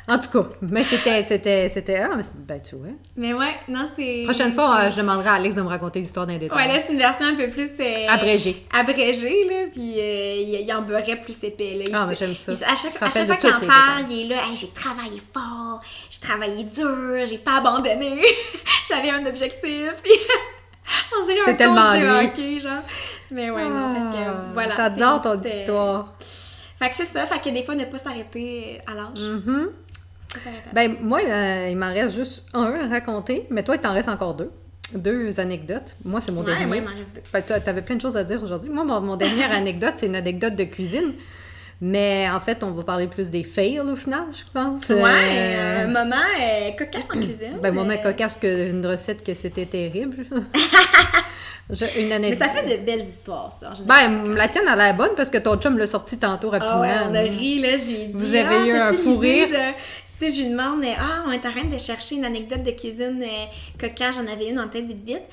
En 0.08 0.18
tout 0.18 0.30
cas, 0.30 0.50
mais 0.62 0.84
c'était, 0.84 1.24
c'était, 1.24 1.70
c'était, 1.70 1.98
ah, 2.00 2.10
mais 2.16 2.24
ben 2.36 2.60
tu 2.62 2.76
vois. 2.76 2.88
Mais 3.16 3.34
ouais, 3.34 3.56
non, 3.68 3.88
c'est. 3.96 4.24
Prochaine 4.26 4.52
fois, 4.52 4.80
euh, 4.82 4.90
je 4.90 4.98
demanderai 4.98 5.30
à 5.30 5.34
Alex 5.34 5.56
de 5.56 5.62
me 5.62 5.68
raconter 5.68 6.00
l'histoire 6.00 6.26
d'un 6.28 6.38
détail. 6.38 6.58
Ouais, 6.58 6.68
là, 6.74 6.82
c'est 6.86 6.92
une 6.94 6.98
version 7.00 7.28
un 7.28 7.36
peu 7.36 7.50
plus. 7.50 7.70
euh, 7.80 8.08
Abrégée. 8.10 8.66
Abrégée, 8.74 9.48
là. 9.48 9.68
Puis 9.72 9.96
euh, 10.00 10.36
il, 10.40 10.62
il 10.68 10.74
en 10.74 10.82
beurrait 10.82 11.22
plus 11.22 11.44
épais, 11.44 11.76
là. 11.76 11.84
Il 11.88 11.96
Ah, 11.96 12.06
mais 12.10 12.16
j'aime 12.16 12.36
ça. 12.36 12.52
il- 12.52 12.64
à 12.64 12.76
chaque, 12.76 12.96
à 13.02 13.10
fois 13.12 13.36
qu'il 13.38 13.50
en 13.50 13.60
parle, 13.60 14.06
détails. 14.06 14.06
il 14.10 14.32
est 14.32 14.36
là. 14.36 14.42
Hey, 14.50 14.56
j'ai 14.58 14.70
travaillé 14.70 15.22
fort, 15.34 15.82
j'ai 16.10 16.20
travaillé 16.20 16.64
dur, 16.64 17.26
j'ai 17.26 17.38
pas 17.38 17.58
abandonné, 17.58 18.22
j'avais 18.90 19.12
un 19.12 19.26
objectif. 19.26 19.94
On 21.22 21.26
dirait 21.26 21.40
C'est 21.46 21.52
un 21.52 21.56
tellement 21.56 21.92
de 21.94 22.26
hockey, 22.26 22.60
genre. 22.60 22.82
Mais 23.30 23.50
ouais, 23.50 23.64
non, 23.70 23.94
fait 23.94 24.18
que, 24.18 24.24
Ah, 24.28 24.46
voilà. 24.54 24.76
J'adore 24.76 25.22
ton 25.22 25.42
histoire. 25.42 26.12
Fait 26.20 26.90
que 26.90 26.96
c'est 26.96 27.06
ça, 27.06 27.26
fait 27.28 27.40
que 27.40 27.50
des 27.54 27.64
fois, 27.64 27.76
ne 27.76 27.86
pas 27.86 28.00
s'arrêter 28.00 28.82
à 28.88 28.96
l'âge. 28.96 29.20
À- 29.20 29.91
Ben, 30.74 30.96
moi, 31.02 31.20
euh, 31.28 31.68
il 31.70 31.78
m'en 31.78 31.94
reste 31.94 32.16
juste 32.16 32.46
un 32.54 32.74
à 32.74 32.88
raconter, 32.88 33.46
mais 33.50 33.64
toi, 33.64 33.76
il 33.76 33.82
t'en 33.82 33.94
reste 33.94 34.10
encore 34.10 34.34
deux. 34.34 34.52
Deux 34.96 35.40
anecdotes. 35.40 35.96
Moi, 36.04 36.20
c'est 36.22 36.32
mon 36.32 36.42
Ouais, 36.42 36.48
dernier. 36.48 36.66
moi, 36.66 36.76
il 36.78 36.84
m'en 36.84 36.90
reste 36.92 37.16
deux. 37.16 37.22
Ben, 37.34 37.42
toi, 37.42 37.60
t'avais 37.60 37.82
plein 37.82 37.96
de 37.96 38.02
choses 38.02 38.18
à 38.18 38.24
dire 38.24 38.42
aujourd'hui. 38.44 38.70
Moi, 38.70 38.84
mon, 38.84 39.00
mon 39.02 39.16
dernière 39.16 39.52
anecdote, 39.56 39.94
c'est 39.98 40.08
une 40.08 40.16
anecdote 40.16 40.56
de 40.56 40.64
cuisine. 40.66 41.14
Mais 41.84 42.30
en 42.30 42.40
fait, 42.40 42.64
on 42.64 42.72
va 42.72 42.84
parler 42.84 43.08
plus 43.08 43.32
des 43.32 43.44
fails 43.44 43.80
au 43.80 43.96
final, 43.96 44.26
je 44.34 44.44
pense. 44.54 44.88
Ouais, 44.90 45.00
Euh, 45.00 45.86
un 45.86 45.88
moment 45.88 46.16
euh, 46.40 46.72
cocasse 46.78 47.08
en 47.10 47.20
cuisine. 47.20 47.58
ben, 47.62 47.74
moment 47.74 47.90
euh, 47.94 47.98
cocasse 47.98 48.36
qu'une 48.36 48.86
recette 48.86 49.24
que 49.26 49.34
c'était 49.34 49.66
terrible. 49.66 50.26
Une 51.98 52.08
Mais 52.10 52.14
anecdote. 52.16 52.40
ça 52.44 52.50
fait 52.50 52.78
de 52.80 52.86
belles 52.86 53.00
histoires, 53.00 53.50
ça. 53.58 53.72
Ben, 53.86 54.34
la 54.36 54.50
tienne, 54.50 54.66
elle 54.68 54.74
a 54.74 54.84
l'air 54.88 54.94
bonne 54.94 55.12
parce 55.16 55.30
que 55.30 55.38
ton 55.38 55.56
chum 55.56 55.78
l'a 55.78 55.88
sorti 55.88 56.18
tantôt 56.18 56.50
rapidement. 56.50 56.82
Ouais, 56.82 56.90
on 57.10 57.16
a 57.16 57.22
ri, 57.22 57.60
là, 57.60 57.78
je 57.78 57.88
lui 57.88 58.02
ai 58.02 58.06
dit. 58.08 58.12
Vous 58.14 58.36
avez 58.36 58.56
ah, 58.56 58.66
eu 58.66 58.72
un 58.74 58.94
fou 58.94 59.18
rire? 59.18 59.48
de- 59.48 59.54
Sais, 60.22 60.30
je 60.30 60.42
lui 60.44 60.52
demande, 60.52 60.86
ah, 61.00 61.24
on 61.26 61.32
est 61.32 61.44
en 61.48 61.52
train 61.52 61.64
de 61.64 61.80
chercher 61.80 62.14
une 62.14 62.26
anecdote 62.26 62.62
de 62.62 62.70
cuisine 62.70 63.24
euh, 63.24 63.46
j'en 64.12 64.28
avais 64.32 64.52
une 64.52 64.60
en 64.60 64.68
tête 64.68 64.86
vite 64.86 65.04
vite. 65.04 65.24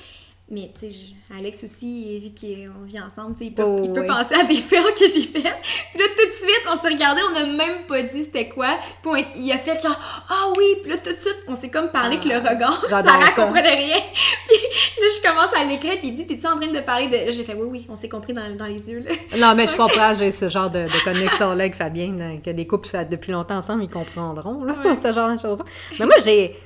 Mais 0.51 0.71
tu 0.79 0.89
sais, 0.89 0.95
Alex 1.37 1.63
aussi, 1.63 2.17
vu 2.19 2.29
qu'on 2.31 2.83
vit 2.83 2.99
ensemble, 2.99 3.33
tu 3.33 3.39
sais, 3.41 3.45
il 3.45 3.53
peut, 3.53 3.61
Oh, 3.63 3.81
il 3.83 3.93
peut 3.93 4.01
oui. 4.01 4.07
penser 4.07 4.33
à 4.33 4.43
des 4.45 4.55
films 4.69 4.83
que 4.97 5.07
j'ai 5.07 5.21
fait. 5.21 5.41
Puis 5.41 5.99
là, 5.99 6.05
tout 6.17 6.25
de 6.25 6.31
suite, 6.33 6.63
on 6.67 6.81
s'est 6.81 6.91
regardé, 6.93 7.21
on 7.29 7.33
n'a 7.33 7.45
même 7.45 7.85
pas 7.87 8.01
dit 8.01 8.23
c'était 8.23 8.49
quoi. 8.49 8.79
Puis 9.03 9.11
on- 9.11 9.39
il 9.39 9.51
a 9.51 9.59
fait 9.59 9.79
genre, 9.79 9.95
ah 10.27 10.51
oui, 10.57 10.65
puis 10.81 10.91
là, 10.91 10.97
tout 10.97 11.11
de 11.11 11.17
suite, 11.17 11.37
on 11.47 11.53
s'est 11.53 11.69
comme 11.69 11.89
parlé 11.89 12.17
avec 12.17 12.25
le 12.25 12.37
regard. 12.37 12.83
Sarah 12.89 13.21
ça. 13.27 13.43
comprenait 13.45 13.75
rien. 13.75 13.97
Puis 14.47 14.57
là, 15.05 15.07
je 15.15 15.29
commence 15.29 15.53
à 15.55 15.63
l'écrire, 15.65 15.99
puis 15.99 16.07
il 16.09 16.15
dit, 16.15 16.25
t'es-tu 16.25 16.47
en 16.47 16.59
train 16.59 16.71
de 16.71 16.79
parler 16.79 17.07
de. 17.07 17.31
J'ai 17.31 17.43
fait, 17.43 17.53
oui, 17.53 17.67
oui, 17.69 17.87
on 17.89 17.95
s'est 17.95 18.09
compris 18.09 18.33
dans, 18.33 18.53
dans 18.55 18.65
les 18.65 18.89
yeux, 18.89 18.99
là. 19.07 19.11
Non, 19.37 19.55
mais 19.55 19.67
je 19.67 19.75
comprends, 19.75 20.15
j'ai 20.15 20.31
ce 20.31 20.49
genre 20.49 20.69
de, 20.71 20.79
de 20.85 21.03
connexion-là 21.03 21.63
avec 21.63 21.75
Fabien, 21.75 22.11
là, 22.17 22.31
que 22.43 22.49
les 22.49 22.65
couples 22.67 22.87
ça, 22.87 23.03
depuis 23.05 23.31
longtemps 23.31 23.57
ensemble, 23.57 23.83
ils 23.83 23.89
comprendront, 23.89 24.63
là, 24.63 24.73
ce 25.01 25.13
genre 25.13 25.31
de 25.31 25.37
choses 25.39 25.59
Mais 25.99 26.05
moi, 26.07 26.15
j'ai... 26.25 26.57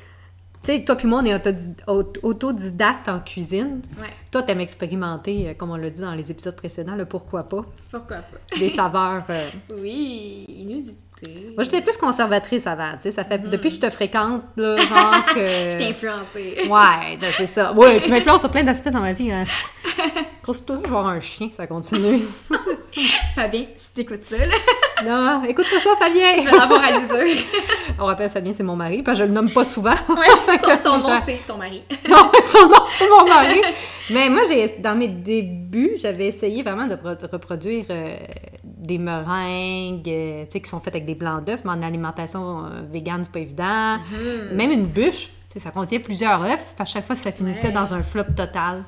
Tu 0.63 0.71
sais, 0.71 0.83
toi 0.85 0.95
puis 0.95 1.07
moi, 1.07 1.19
on 1.21 1.25
est 1.25 1.33
autodi- 1.35 1.75
aut- 1.87 2.13
autodidacte 2.23 3.09
en 3.09 3.19
cuisine. 3.19 3.81
Ouais, 4.01 4.07
Toi, 4.31 4.43
t'aimes 4.43 4.61
expérimenter, 4.61 5.49
euh, 5.49 5.53
comme 5.55 5.71
on 5.71 5.75
l'a 5.75 5.89
dit 5.89 5.99
dans 6.01 6.13
les 6.15 6.31
épisodes 6.31 6.55
précédents, 6.55 6.95
le 6.95 7.05
pourquoi 7.05 7.43
pas, 7.49 7.63
pourquoi 7.91 8.17
pas. 8.17 8.57
des 8.57 8.69
saveurs... 8.69 9.23
euh. 9.29 9.49
Oui, 9.81 10.45
Moi, 11.55 11.63
j'étais 11.63 11.81
plus 11.81 11.97
conservatrice 11.97 12.65
avant, 12.65 12.93
tu 12.93 13.03
sais, 13.03 13.11
ça 13.11 13.23
fait... 13.23 13.37
Depuis 13.37 13.69
que 13.69 13.75
je 13.75 13.79
te 13.81 13.89
fréquente, 13.89 14.41
là, 14.57 14.75
genre 14.77 15.25
que... 15.33 15.69
Je 15.71 15.77
t'ai 15.77 15.89
influencée. 15.89 16.67
Ouais, 16.67 17.17
ben, 17.19 17.31
c'est 17.37 17.47
ça. 17.47 17.71
Ouais, 17.73 17.99
tu 18.01 18.09
m'influences 18.09 18.41
sur 18.41 18.49
plein 18.49 18.63
d'aspects 18.63 18.89
dans 18.89 19.01
ma 19.01 19.13
vie. 19.13 19.31
Hein. 19.31 19.43
Grosse 20.43 20.65
toi, 20.65 20.77
je 20.77 20.81
vais 20.81 20.87
avoir 20.87 21.07
un 21.07 21.19
chien, 21.19 21.49
ça 21.55 21.67
continue. 21.67 22.21
Fabien, 23.35 23.65
si 23.77 23.91
t'écoutes 23.93 24.23
ça, 24.23 24.37
là, 24.37 24.53
non, 25.05 25.43
écoute 25.47 25.65
pas 25.71 25.79
ça, 25.79 25.95
Fabien! 25.97 26.35
je 26.35 26.45
vais 26.49 26.57
l'avoir 26.57 26.83
à 26.83 26.91
l'usure. 26.91 27.43
On 27.99 28.05
rappelle 28.05 28.29
Fabien, 28.29 28.53
c'est 28.53 28.63
mon 28.63 28.75
mari, 28.75 29.03
parce 29.03 29.17
que 29.17 29.23
je 29.23 29.27
le 29.29 29.33
nomme 29.33 29.51
pas 29.51 29.63
souvent. 29.63 29.91
Ouais, 30.09 30.57
son, 30.63 30.77
son 30.77 30.97
nom, 30.97 31.19
c'est 31.25 31.45
ton 31.45 31.57
mari. 31.57 31.83
Non, 32.09 32.29
son 32.43 32.67
nom, 32.67 32.83
c'est 32.97 33.09
mon 33.09 33.25
mari. 33.25 33.61
Mais 34.09 34.29
moi, 34.29 34.41
j'ai, 34.47 34.75
dans 34.79 34.95
mes 34.95 35.07
débuts, 35.07 35.97
j'avais 36.01 36.27
essayé 36.27 36.61
vraiment 36.61 36.87
de 36.87 36.97
reproduire 37.31 37.85
euh, 37.89 38.15
des 38.83 38.97
meringues, 38.97 40.07
euh, 40.09 40.43
tu 40.45 40.51
sais, 40.51 40.61
qui 40.61 40.69
sont 40.69 40.79
faites 40.79 40.93
avec 40.95 41.05
des 41.05 41.15
blancs 41.15 41.43
d'œufs, 41.45 41.61
mais 41.65 41.71
en 41.71 41.81
alimentation 41.81 42.65
euh, 42.65 42.81
végane, 42.91 43.23
c'est 43.23 43.31
pas 43.31 43.39
évident. 43.39 43.97
Mm-hmm. 43.97 44.53
Même 44.55 44.71
une 44.71 44.85
bûche, 44.85 45.27
tu 45.47 45.53
sais, 45.53 45.59
ça 45.59 45.71
contient 45.71 45.99
plusieurs 45.99 46.41
œufs, 46.43 46.73
à 46.77 46.85
chaque 46.85 47.05
fois, 47.05 47.15
ça 47.15 47.31
finissait 47.31 47.67
Ouais. 47.67 47.73
dans 47.73 47.93
un 47.93 48.03
flop 48.03 48.23
total. 48.35 48.83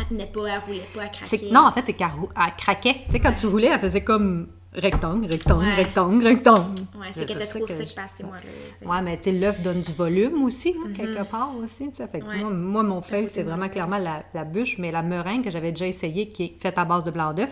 Elle 0.00 0.06
tenait 0.06 0.26
pas, 0.26 0.40
elle 0.46 0.60
roulait 0.66 0.82
pas, 0.94 1.02
elle 1.04 1.10
C'est, 1.24 1.38
craquait. 1.38 1.52
non, 1.54 1.60
en 1.66 1.72
fait, 1.72 1.82
c'est 1.86 1.92
qu'elle 1.94 2.08
rou- 2.18 2.28
craquait. 2.56 2.96
Tu 3.06 3.12
sais, 3.12 3.20
quand 3.20 3.32
tu 3.32 3.46
roulais, 3.46 3.68
elle 3.68 3.80
faisait 3.80 4.02
comme 4.04 4.48
rectangle, 4.74 5.26
rectangle, 5.26 5.64
Ouais. 5.64 5.74
rectangle, 5.74 6.24
rectangle. 6.26 6.60
Ouais, 7.00 7.06
c'est 7.10 7.26
qu'elle 7.26 7.38
était 7.38 7.46
trop 7.46 7.64
que 7.64 7.72
sec 7.72 7.88
je- 7.88 7.94
passé 7.94 8.22
moi. 8.22 8.34
C'est- 8.80 8.86
Ouais, 8.86 9.02
mais 9.02 9.16
tu 9.16 9.24
sais, 9.24 9.32
l'œuf 9.32 9.60
donne 9.62 9.80
du 9.82 9.92
volume 9.92 10.42
aussi, 10.44 10.74
hein, 10.78 10.90
quelque 10.94 11.24
part 11.28 11.50
aussi. 11.62 11.88
tu 11.90 11.96
sais. 11.96 12.06
Fait 12.06 12.20
que. 12.20 12.26
Ouais. 12.26 12.38
moi, 12.38 12.50
moi, 12.50 12.82
mon 12.84 13.02
fail, 13.02 13.28
c'est 13.32 13.42
vraiment 13.42 13.68
clairement 13.68 13.98
la, 13.98 14.22
la 14.34 14.44
bûche, 14.44 14.78
mais 14.78 14.92
la 14.92 15.02
meringue 15.02 15.42
que 15.42 15.50
j'avais 15.50 15.72
déjà 15.72 15.86
essayé, 15.86 16.28
qui 16.28 16.44
est 16.44 16.54
faite 16.60 16.78
à 16.78 16.84
base 16.84 17.02
de 17.02 17.10
blanc 17.10 17.32
d'œuf, 17.32 17.50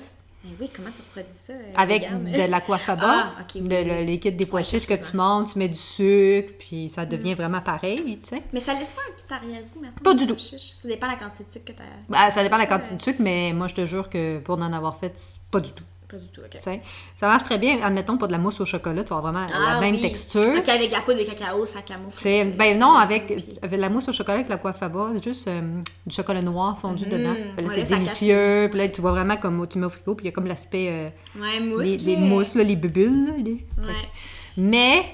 Mais 0.49 0.57
oui, 0.61 0.71
comment 0.75 0.89
tu 0.95 1.03
reproduis 1.03 1.33
ça? 1.33 1.53
euh, 1.55 1.73
avec 1.77 2.03
vegan? 2.03 2.23
de 2.33 2.51
l'aquafaba, 2.51 3.03
Ah, 3.39 3.45
oui, 3.55 3.61
de 3.63 3.77
le 3.77 4.03
liquide 4.05 4.37
des 4.37 4.47
pois 4.47 4.63
chiches 4.63 4.87
que 4.87 4.95
tu 4.95 5.17
montes, 5.17 5.53
tu 5.53 5.59
mets 5.59 5.69
du 5.69 5.75
sucre, 5.75 6.53
puis 6.59 6.89
ça 6.89 7.05
devient 7.05 7.35
vraiment 7.35 7.61
pareil, 7.61 8.19
tu 8.23 8.29
sais. 8.31 8.43
Mais 8.53 8.61
ça 8.61 8.73
laisse 8.75 8.91
pas 8.91 9.03
un 9.11 9.13
petit 9.15 9.33
arrière-goût, 9.35 9.81
mais 9.83 9.89
Pas 10.03 10.15
du 10.15 10.27
tout. 10.27 10.39
Ça 10.39 10.57
dépend 10.89 11.07
de 11.09 11.13
la 11.13 11.19
quantité 11.19 11.45
de 11.45 11.49
sucre 11.49 11.65
que 11.65 11.73
t'as. 11.73 11.85
Bah, 12.09 12.31
ça 12.31 12.43
dépend 12.43 12.57
de 12.57 12.61
la 12.63 12.67
quantité 12.67 12.95
de 12.95 13.03
sucre, 13.03 13.21
mais 13.21 13.53
moi, 13.53 13.67
je 13.67 13.75
te 13.75 13.85
jure 13.85 14.09
que 14.09 14.39
pour 14.39 14.57
en 14.59 14.73
avoir 14.73 14.97
fait, 14.97 15.21
pas 15.51 15.61
du 15.61 15.73
tout. 15.73 15.85
Pas 16.09 16.17
du 16.19 16.29
tout, 16.29 16.41
ok. 16.41 16.51
Tu 16.51 16.59
sais, 16.61 16.83
Ça 17.19 17.27
marche 17.27 17.43
très 17.43 17.59
bien. 17.59 17.83
Admettons, 17.83 18.17
pas 18.17 18.29
de 18.29 18.33
la 18.33 18.39
mousse 18.39 18.61
au 18.61 18.65
chocolat, 18.65 19.03
tu 19.03 19.11
vas 19.11 19.17
avoir 19.17 19.33
vraiment 19.33 19.47
la 19.51 19.77
Ah 19.77 19.81
même 19.81 19.97
oui. 19.97 20.01
texture. 20.03 20.55
Ok, 20.57 20.69
avec 20.69 20.93
la 20.93 21.01
poudre 21.01 21.19
de 21.19 21.25
cacao, 21.25 21.67
ça 21.67 21.83
camoufle. 21.83 22.53
Ben 22.57 22.79
non, 22.79 22.95
avec, 22.95 23.27
Puis- 23.27 23.49
avec 23.61 23.81
la 23.81 23.89
mousse 23.89 24.09
au 24.09 24.13
chocolat 24.13 24.37
avec 24.37 24.49
la 24.49 24.57
coiffaba, 24.59 25.11
juste 25.23 25.49
euh, 25.49 25.81
du 26.07 26.15
chocolat 26.15 26.43
noir 26.43 26.79
fondu 26.79 27.07
dedans. 27.07 27.35
Puis 27.57 27.67
là, 27.67 27.73
ouais, 27.73 27.85
c'est 27.85 27.95
délicieux. 27.97 28.69
Puis 28.71 28.79
là, 28.79 28.89
tu 28.89 29.01
vois 29.01 29.11
vraiment 29.11 29.37
comme 29.37 29.67
tu 29.69 29.79
mets 29.79 29.87
au 29.87 29.91
frigo, 29.91 30.15
puis 30.15 30.27
il 30.27 30.29
y 30.29 30.31
a 30.31 30.33
comme 30.33 30.47
l'aspect, 30.47 30.89
euh, 30.91 31.41
Ouais, 31.41 31.59
mousse. 31.59 32.05
les, 32.05 32.17
mousses, 32.17 32.55
là, 32.55 32.63
les 32.63 32.77
bulles. 32.77 33.27
là, 33.27 33.33
les- 33.37 33.67
Ouais. 33.85 33.93
Mais, 34.57 35.05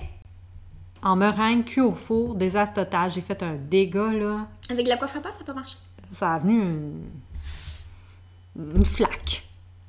en 1.03 1.17
meringue 1.17 1.65
cuit 1.65 1.81
au 1.81 1.95
four, 1.95 2.35
désastre 2.35 2.75
total. 2.75 3.11
J'ai 3.11 3.23
fait 3.23 3.43
un 3.43 3.55
dégât, 3.55 4.13
là. 4.13 4.47
Avec 4.71 4.87
la 4.87 4.97
coiffe 4.99 5.17
à 5.17 5.21
pas, 5.21 5.33
ça 5.33 5.39
n'a 5.39 5.45
pas 5.47 5.55
marché. 5.55 5.77
Ça 6.13 6.35
a 6.35 6.39
venu 6.39 6.61
une, 6.61 7.05
une 8.77 8.85
flaque. 8.85 9.43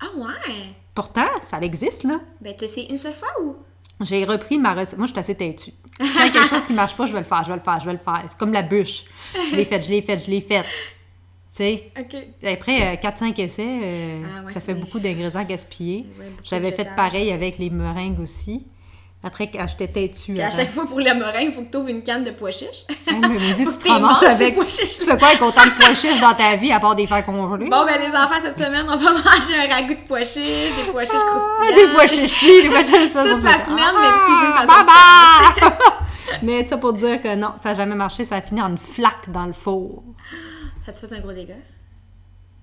Ah 0.04 0.18
ouais? 0.18 0.66
Pourtant, 0.93 1.28
ça 1.45 1.60
existe, 1.62 2.04
là. 2.04 2.20
Ben, 2.41 2.54
t'as 2.58 2.66
essayé 2.66 2.91
une 2.91 2.97
seule 2.97 3.14
fois 3.14 3.30
ou? 3.41 3.56
J'ai 4.01 4.26
repris 4.26 4.58
ma 4.58 4.74
recette. 4.74 4.97
Moi, 4.97 5.08
je 5.08 5.12
suis 5.14 5.20
assez 5.20 5.36
têtue. 5.36 5.72
Quand 5.97 6.06
il 6.06 6.16
y 6.16 6.20
a 6.28 6.30
quelque 6.32 6.49
chose 6.49 6.66
qui 6.68 6.74
marche 6.74 6.97
pas, 6.97 7.06
je 7.06 7.14
vais 7.14 7.20
le 7.20 7.26
faire, 7.26 7.43
je 7.43 7.49
vais 7.49 7.56
le 7.56 7.62
faire, 7.62 7.80
je 7.80 7.86
vais 7.86 7.91
le 7.93 7.97
faire. 7.99 8.24
C'est 8.28 8.38
comme 8.38 8.51
la 8.54 8.64
bûche. 8.64 9.06
Je 9.51 9.56
l'ai 9.56 9.66
faite, 9.66 9.84
je 9.86 9.91
l'ai 9.91 10.01
faite, 10.01 10.26
je 10.26 10.30
l'ai 10.32 10.41
faite. 10.41 10.66
Tu 11.56 11.58
sais, 11.58 11.91
Ok. 11.99 12.16
après 12.51 12.93
euh, 12.93 12.95
4-5 12.95 13.39
essais, 13.39 13.62
euh, 13.64 14.24
Ah 14.26 14.43
ouais, 14.43 14.51
ça 14.54 14.60
fait 14.60 14.74
des- 14.74 14.82
beaucoup 14.82 14.99
d'ingrédients 14.99 15.43
gaspillés. 15.43 16.06
Ouais, 16.20 16.32
J'avais 16.43 16.72
fait 16.72 16.89
pareil 16.95 17.32
avec 17.32 17.60
les 17.60 17.70
meringues 17.70 18.20
aussi. 18.20 18.66
Après, 19.26 19.49
quand 19.49 19.65
j'étais 19.69 19.88
têtue. 19.88 20.34
Puis 20.34 20.41
à 20.41 20.51
chaque 20.51 20.69
fois 20.71 20.86
pour 20.86 20.99
la 20.99 21.13
meringue, 21.13 21.47
il 21.47 21.53
faut 21.53 21.61
que 21.61 21.71
tu 21.71 21.78
ouvres 21.78 21.88
une 21.89 22.03
canne 22.03 22.26
de 22.26 22.32
pois 22.32 22.51
chiches. 22.51 22.86
Ouais, 23.07 23.15
mais 23.21 23.55
tu 23.57 23.65
te 23.65 23.88
ramasses 23.88 24.21
avec. 24.24 24.53
pois. 24.55 24.65
Tu 24.65 24.86
fais 24.86 25.17
quoi 25.17 25.30
avec 25.30 25.41
autant 25.41 25.63
de 25.63 25.69
pois 25.80 25.93
chiches 25.95 26.19
dans 26.19 26.34
ta 26.34 26.57
vie 26.57 26.74
à 26.74 26.80
part 26.82 26.93
des 26.95 27.07
faire 27.07 27.26
congeler? 27.26 27.69
Bon, 27.69 27.86
ben 27.86 28.01
les 28.01 28.09
enfants, 28.09 28.36
cette 28.41 28.57
semaine, 28.57 28.86
on 28.89 28.97
va 28.97 29.11
manger 29.13 29.55
un 29.65 29.74
ragoût 29.74 29.93
de 29.93 30.07
pois 30.07 30.26
chiches, 30.26 30.76
des 30.76 30.91
pois 30.91 31.05
chiches 31.05 31.13
Ah, 31.15 31.30
croustillants. 31.38 31.88
des 31.88 31.93
pois 31.93 32.05
chiches 32.07 32.34
cuits, 32.38 32.63
des 32.63 32.67
pois 32.69 32.84
chiches 32.84 33.11
ça, 33.11 33.24
Toute 33.24 33.43
la 33.43 33.65
semaine, 33.65 33.95
mais 34.01 34.11
cuisine 34.26 34.53
façon 34.57 34.67
Ah, 34.69 35.53
baba! 35.63 35.97
Mais 36.41 36.67
ça 36.67 36.78
pour 36.78 36.93
dire 36.93 37.21
que 37.21 37.36
non, 37.36 37.53
ça 37.61 37.69
n'a 37.69 37.76
jamais 37.76 37.95
marché, 37.95 38.26
ça 38.26 38.36
a 38.36 38.41
fini 38.41 38.61
en 38.61 38.67
une 38.69 38.78
flaque 38.78 39.30
dans 39.30 39.45
le 39.45 39.53
four. 39.53 40.03
Ça 40.86 40.91
te 40.91 40.97
fait 41.07 41.15
un 41.15 41.19
gros 41.19 41.32
dégât? 41.32 41.53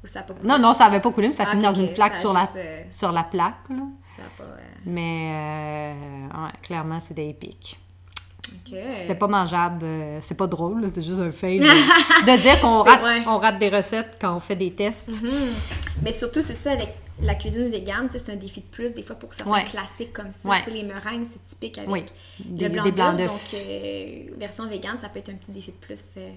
Ou 0.04 0.06
ça 0.06 0.20
a 0.20 0.22
pas 0.22 0.34
coupé? 0.34 0.46
Non, 0.46 0.58
non, 0.58 0.72
ça 0.74 0.84
n'avait 0.84 1.00
pas 1.00 1.10
coulé, 1.10 1.28
mais 1.28 1.34
ça 1.34 1.42
a 1.44 1.46
Ah, 1.46 1.50
fini 1.52 1.62
dans 1.62 1.72
une 1.72 1.88
flaque 1.88 2.16
sur 2.16 2.32
la, 2.32 2.40
juste, 2.40 2.56
euh, 2.56 2.82
sur 2.90 3.12
la 3.12 3.22
plaque. 3.22 3.68
là. 3.70 3.76
Ça 4.20 4.44
pas... 4.44 4.44
euh, 4.50 4.56
Mais 4.86 5.30
euh, 5.32 6.44
ouais, 6.44 6.52
clairement, 6.62 7.00
c'était 7.00 7.28
épique. 7.28 7.78
Ok. 8.52 8.76
C'était 8.92 9.14
pas 9.14 9.28
mangeable, 9.28 9.80
euh, 9.82 10.18
c'est 10.22 10.34
pas 10.36 10.46
drôle, 10.46 10.90
c'est 10.92 11.02
juste 11.04 11.20
un 11.20 11.30
fail 11.30 11.58
de, 12.26 12.42
dire 12.42 12.60
qu'on 12.60 12.82
rate, 12.82 13.02
ouais. 13.02 13.22
on 13.26 13.38
rate 13.38 13.58
des 13.58 13.68
recettes 13.68 14.16
quand 14.20 14.34
on 14.34 14.40
fait 14.40 14.56
des 14.56 14.72
tests. 14.72 15.08
Mais 16.02 16.12
surtout, 16.12 16.42
c'est 16.42 16.54
ça, 16.54 16.72
avec 16.72 16.88
la 17.22 17.34
cuisine 17.34 17.68
végane, 17.68 18.08
c'est 18.10 18.30
un 18.30 18.36
défi 18.36 18.60
de 18.60 18.66
plus, 18.66 18.94
des 18.94 19.02
fois, 19.02 19.14
pour 19.14 19.34
certains 19.34 19.52
Ouais. 19.52 19.64
classiques 19.64 20.12
comme 20.14 20.32
ça. 20.32 20.48
Ouais. 20.48 20.62
Les 20.72 20.82
meringues, 20.82 21.26
c'est 21.30 21.42
typique 21.44 21.76
avec 21.78 21.90
Oui. 21.90 22.04
Des- 22.40 22.68
le 22.70 22.90
blanc 22.90 23.12
des. 23.12 23.26
Donc, 23.26 23.38
euh, 23.54 24.22
version 24.38 24.66
végane, 24.66 24.96
ça 24.98 25.10
peut 25.10 25.18
être 25.18 25.28
un 25.28 25.34
petit 25.34 25.52
défi 25.52 25.70
de 25.70 25.76
plus. 25.76 26.00
euh. 26.16 26.30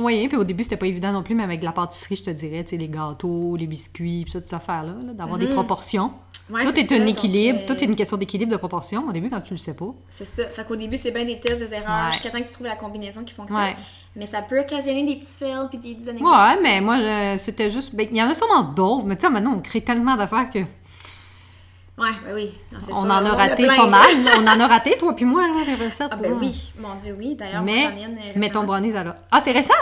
Oui, 0.00 0.28
puis 0.28 0.36
au 0.38 0.44
début, 0.44 0.62
c'était 0.62 0.76
pas 0.76 0.86
évident 0.86 1.12
non 1.12 1.24
plus, 1.24 1.34
mais 1.34 1.42
avec 1.42 1.62
la 1.62 1.72
pâtisserie, 1.72 2.16
je 2.16 2.22
te 2.22 2.30
dirais, 2.30 2.64
les 2.70 2.88
gâteaux, 2.88 3.56
les 3.56 3.66
biscuits, 3.66 4.22
puis 4.24 4.32
toutes 4.32 4.46
ces 4.46 4.54
affaires-là, 4.54 4.94
là, 5.04 5.12
d'avoir 5.12 5.38
des 5.38 5.48
proportions. 5.48 6.12
Ouais, 6.50 6.64
tout 6.64 6.78
est 6.78 6.90
un 6.92 6.98
donc, 7.00 7.08
équilibre, 7.08 7.60
euh, 7.62 7.66
tout 7.66 7.74
est 7.74 7.84
une 7.86 7.96
question 7.96 8.16
d'équilibre 8.16 8.50
de 8.52 8.56
proportion 8.56 9.04
au 9.08 9.12
début 9.12 9.28
quand 9.30 9.40
tu 9.40 9.54
le 9.54 9.58
sais 9.58 9.74
pas. 9.74 9.86
C'est 10.08 10.24
ça. 10.24 10.44
Fait 10.48 10.64
qu'au 10.66 10.76
début, 10.76 10.96
c'est 10.96 11.10
bien 11.10 11.24
des 11.24 11.38
tests, 11.38 11.58
des 11.58 11.74
erreurs, 11.74 12.06
Ouais. 12.06 12.12
jusqu'à 12.12 12.30
temps 12.30 12.38
que 12.40 12.46
tu 12.46 12.52
trouves 12.54 12.66
la 12.66 12.76
combinaison 12.76 13.22
qui 13.24 13.34
fonctionne. 13.34 13.58
Ouais. 13.60 13.76
Mais 14.16 14.26
ça 14.26 14.40
peut 14.42 14.60
occasionner 14.60 15.04
des 15.04 15.16
petits 15.16 15.36
fails 15.38 15.68
puis 15.68 15.78
des, 15.78 15.94
des 15.94 16.10
anecdotes. 16.10 16.30
Ouais, 16.32 16.58
mais 16.62 16.80
moi, 16.80 16.96
c'était 17.38 17.70
juste. 17.70 17.94
ben, 17.94 18.08
Il 18.10 18.16
y 18.16 18.22
en 18.22 18.28
a 18.30 18.34
sûrement 18.34 18.62
d'autres, 18.62 19.04
mais 19.06 19.16
tu 19.16 19.26
sais, 19.26 19.32
maintenant, 19.32 19.54
on 19.56 19.60
crée 19.60 19.82
tellement 19.82 20.16
d'affaires 20.16 20.48
que. 20.50 20.58
Ouais, 20.60 22.10
ben 22.24 22.32
oui. 22.34 22.54
Non, 22.72 22.78
On 22.80 22.84
sûr, 22.84 22.96
en 22.96 23.10
a 23.10 23.30
raté 23.34 23.66
pas 23.66 23.86
mal. 23.86 24.06
On 24.38 24.46
en 24.46 24.60
a 24.60 24.66
raté, 24.68 24.96
toi 24.96 25.14
puis 25.16 25.24
moi, 25.24 25.42
là, 25.42 25.54
les 25.66 25.74
recettes. 25.74 26.08
Ah 26.12 26.16
ben 26.16 26.30
là. 26.30 26.36
oui, 26.40 26.72
mon 26.78 26.94
Dieu, 26.94 27.16
oui. 27.18 27.34
D'ailleurs, 27.34 27.62
moi, 27.62 27.72
Mais, 27.74 27.80
j'en 27.82 27.88
ai 27.96 28.04
une 28.04 28.18
euh, 28.18 28.32
mais 28.36 28.50
ton 28.50 28.62
brownies, 28.62 28.96
alors. 28.96 29.14
Ah, 29.32 29.40
c'est 29.42 29.50
récent? 29.50 29.74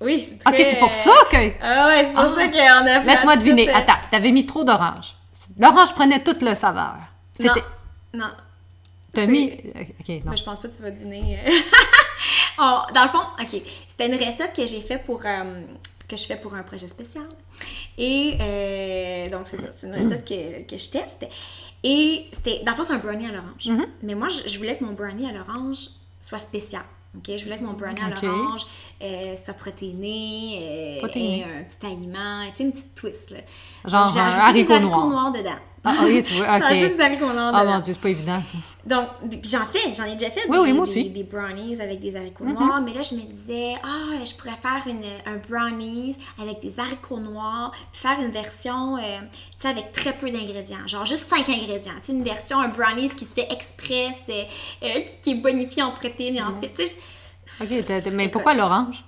Oui, 0.00 0.26
c'est 0.28 0.46
Ok, 0.48 0.54
très... 0.54 0.64
c'est 0.64 0.76
pour 0.78 0.92
ça 0.92 1.12
que. 1.30 1.36
Ah 1.62 1.86
ouais, 1.86 2.04
c'est 2.06 2.12
pour 2.12 2.20
Ah. 2.24 2.34
ça 2.36 2.48
qu'on 2.48 2.86
a... 2.86 2.98
Laisse-moi 3.04 3.32
fait 3.32 3.38
deviner. 3.38 3.64
tout, 3.66 3.72
euh, 3.72 3.78
Attends, 3.78 4.00
t'avais 4.10 4.32
mis 4.32 4.44
trop 4.44 4.64
d'orange. 4.64 5.14
L'orange 5.62 5.94
prenait 5.94 6.22
toute 6.22 6.42
le 6.42 6.54
saveur. 6.54 6.96
Non, 7.40 7.54
C'était. 7.54 7.66
non. 8.14 8.30
T'as 9.12 9.26
mis? 9.26 9.52
Ok, 9.52 10.08
non. 10.08 10.30
Mais 10.30 10.36
je 10.36 10.44
pense 10.44 10.60
pas 10.60 10.68
que 10.68 10.76
tu 10.76 10.82
vas 10.82 10.90
deviner. 10.90 11.40
Oh, 12.58 12.80
dans 12.94 13.04
le 13.04 13.08
fond, 13.08 13.22
ok, 13.40 13.62
c'était 13.88 14.06
une 14.06 14.14
recette 14.14 14.54
que 14.54 14.66
j'ai 14.66 14.82
fait 14.82 14.98
pour 14.98 15.22
euh, 15.24 15.62
que 16.06 16.16
je 16.16 16.26
fais 16.26 16.36
pour 16.36 16.54
un 16.54 16.62
projet 16.62 16.86
spécial. 16.86 17.24
Et 17.96 18.36
euh, 18.40 19.30
donc 19.30 19.48
c'est 19.48 19.56
ça, 19.56 19.72
c'est 19.72 19.86
une 19.86 19.94
recette 19.94 20.28
que, 20.28 20.62
que 20.70 20.76
je 20.76 20.90
teste. 20.90 21.26
Et 21.82 22.26
c'était, 22.30 22.62
dans 22.64 22.72
le 22.72 22.76
fond, 22.76 22.84
c'est 22.84 22.92
un 22.92 22.98
brownie 22.98 23.26
à 23.26 23.32
l'orange. 23.32 23.66
Mm-hmm. 23.66 23.86
Mais 24.02 24.14
moi, 24.14 24.28
je, 24.28 24.48
je 24.48 24.58
voulais 24.58 24.76
que 24.76 24.84
mon 24.84 24.92
brownie 24.92 25.28
à 25.28 25.32
l'orange 25.32 25.88
soit 26.20 26.38
spécial. 26.38 26.82
Ok, 27.16 27.30
je 27.36 27.42
voulais 27.42 27.58
que 27.58 27.64
mon 27.64 27.72
brownie 27.72 28.00
à 28.00 28.08
l'orange 28.08 28.66
euh, 29.02 29.36
soit 29.36 29.54
protéiné, 29.54 30.58
euh, 31.02 31.06
ait 31.08 31.44
un 31.44 31.62
petit 31.64 31.86
aliment, 31.86 32.46
tu 32.50 32.56
sais, 32.56 32.62
une 32.64 32.72
petite 32.72 32.94
twist 32.94 33.30
là. 33.30 33.38
Genre, 33.84 34.08
j'ai 34.08 34.20
ajouté 34.20 34.64
des 34.64 34.72
haricots 34.72 34.88
noir. 34.88 35.06
noirs 35.08 35.32
dedans. 35.32 35.58
Ah, 35.84 35.94
oui, 36.04 36.22
tu 36.22 36.34
vois, 36.34 36.46
J'ai 36.72 36.86
ok. 36.86 36.96
des 36.96 37.02
haricots 37.02 37.32
noirs 37.32 37.50
Ah 37.54 37.62
dedans. 37.62 37.72
mon 37.74 37.80
dieu, 37.80 37.92
c'est 37.94 38.00
pas 38.02 38.10
évident 38.10 38.40
ça. 38.44 38.58
Donc, 38.84 39.06
j'en 39.44 39.64
fais, 39.66 39.92
j'en 39.94 40.04
ai 40.04 40.14
déjà 40.14 40.30
fait 40.30 40.42
Oui, 40.48 40.56
des, 40.56 40.62
oui, 40.62 40.72
moi 40.72 40.82
aussi. 40.82 41.08
Des 41.10 41.22
brownies 41.24 41.80
avec 41.80 42.00
des 42.00 42.16
haricots 42.16 42.44
noirs, 42.44 42.80
mais 42.80 42.92
là 42.92 43.02
je 43.02 43.14
me 43.14 43.20
disais, 43.20 43.74
ah, 43.82 44.24
je 44.24 44.34
pourrais 44.34 44.56
faire 44.60 44.82
une, 44.86 45.02
un 45.26 45.38
brownies 45.48 46.16
avec 46.40 46.60
des 46.60 46.74
haricots 46.80 47.20
noirs, 47.20 47.70
puis 47.92 48.00
faire 48.00 48.18
une 48.20 48.30
version, 48.32 48.96
euh, 48.96 49.00
tu 49.00 49.36
sais, 49.60 49.68
avec 49.68 49.92
très 49.92 50.12
peu 50.12 50.30
d'ingrédients, 50.30 50.86
genre 50.86 51.04
juste 51.06 51.28
5 51.28 51.48
ingrédients, 51.48 51.92
tu 52.00 52.06
sais, 52.06 52.12
une 52.12 52.24
version, 52.24 52.58
un 52.60 52.68
brownies 52.68 53.10
qui 53.10 53.24
se 53.24 53.34
fait 53.34 53.46
express, 53.52 54.16
euh, 54.28 54.42
euh, 54.84 55.00
qui, 55.00 55.14
qui 55.22 55.30
est 55.32 55.40
bonifié 55.42 55.82
en 55.84 55.92
protéines 55.92 56.36
et 56.36 56.42
en 56.42 56.60
fait, 56.60 56.70
tu 56.76 56.84
sais, 56.84 56.96
je- 56.96 57.00
Ok, 57.60 57.68
t'as- 57.86 58.00
t'as- 58.00 58.10
mais 58.10 58.28
pourquoi 58.28 58.54
l'orange? 58.54 59.04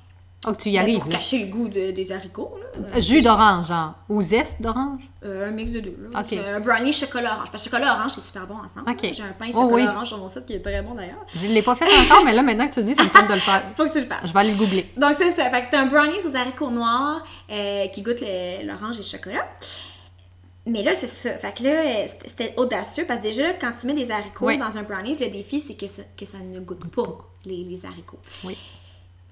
Oh, 0.46 0.52
que 0.52 0.60
tu 0.60 0.68
y 0.68 0.72
ben, 0.74 0.82
arrives. 0.82 0.98
pour 0.98 1.10
là. 1.10 1.16
cacher 1.16 1.38
le 1.46 1.50
goût 1.50 1.68
de- 1.68 1.90
des 1.92 2.12
haricots, 2.12 2.54
là. 2.92 3.00
Jus 3.00 3.22
d'orange, 3.22 3.68
genre. 3.68 3.94
Ou 4.10 4.20
zeste 4.20 4.60
d'orange? 4.60 5.00
Euh, 5.24 5.48
un 5.48 5.50
mix 5.52 5.72
de 5.72 5.80
deux. 5.80 5.96
Là. 6.12 6.20
Ok. 6.20 6.26
C'est 6.28 6.46
Un 6.50 6.60
brownie 6.60 6.92
chocolat 6.92 7.36
orange. 7.36 7.50
Parce 7.50 7.64
que 7.64 7.70
chocolat 7.70 7.94
orange, 7.94 8.10
c'est 8.10 8.20
super 8.20 8.46
bon 8.46 8.56
ensemble. 8.56 8.90
Ok. 8.90 9.08
J'ai 9.10 9.22
un 9.22 9.32
pain 9.32 9.46
Oh, 9.54 9.62
chocolat 9.62 9.84
oui. 9.84 9.88
orange 9.90 10.08
sur 10.08 10.18
mon 10.18 10.28
site 10.28 10.44
qui 10.44 10.52
est 10.52 10.60
très 10.60 10.82
bon 10.82 10.92
d'ailleurs. 10.94 11.24
Je 11.34 11.46
l'ai 11.46 11.62
pas 11.62 11.74
fait 11.74 11.86
encore, 12.04 12.22
mais 12.26 12.34
là, 12.34 12.42
maintenant 12.42 12.68
que 12.68 12.74
tu 12.74 12.80
le 12.80 12.86
dis, 12.86 12.94
ça 12.94 13.04
me 13.04 13.08
tente 13.08 13.28
de 13.28 13.32
le 13.34 13.40
faire. 13.40 13.62
Faut 13.76 13.86
que 13.86 13.92
tu 13.92 14.00
le 14.00 14.06
fasses. 14.06 14.18
Je 14.24 14.32
vais 14.34 14.38
aller 14.40 14.50
le 14.52 14.58
googler. 14.58 14.92
Donc, 14.98 15.12
c'est 15.16 15.30
ça. 15.30 15.48
Fait 15.48 15.60
que 15.60 15.64
c'était 15.64 15.76
un 15.78 15.86
brownie 15.86 16.18
aux 16.30 16.36
haricots 16.36 16.70
noirs 16.70 17.22
euh, 17.50 17.86
qui 17.88 18.02
goûte 18.02 18.20
le- 18.20 18.66
l'orange 18.66 18.96
et 18.96 18.98
le 18.98 19.04
chocolat. 19.06 19.46
Mais 20.66 20.82
là, 20.82 20.94
c'est 20.94 21.06
ça. 21.06 21.30
Fait 21.36 21.54
que 21.56 21.62
là, 21.64 21.70
euh, 21.70 22.06
c'était- 22.24 22.54
audacieux 22.56 23.04
parce 23.06 23.20
que 23.20 23.26
déjà, 23.26 23.52
quand 23.54 23.72
tu 23.78 23.86
mets 23.86 23.92
des 23.94 24.10
haricots 24.10 24.46
Oui. 24.46 24.56
dans 24.58 24.76
un 24.78 24.82
brownie, 24.82 25.16
le 25.18 25.28
défi, 25.28 25.60
c'est 25.60 25.74
que 25.74 25.86
ça, 25.86 26.02
que 26.16 26.24
ça 26.24 26.38
ne 26.38 26.58
goûte 26.60 26.86
pas 26.90 27.18
les, 27.44 27.56
les 27.64 27.84
haricots. 27.84 28.18
Oui. 28.44 28.56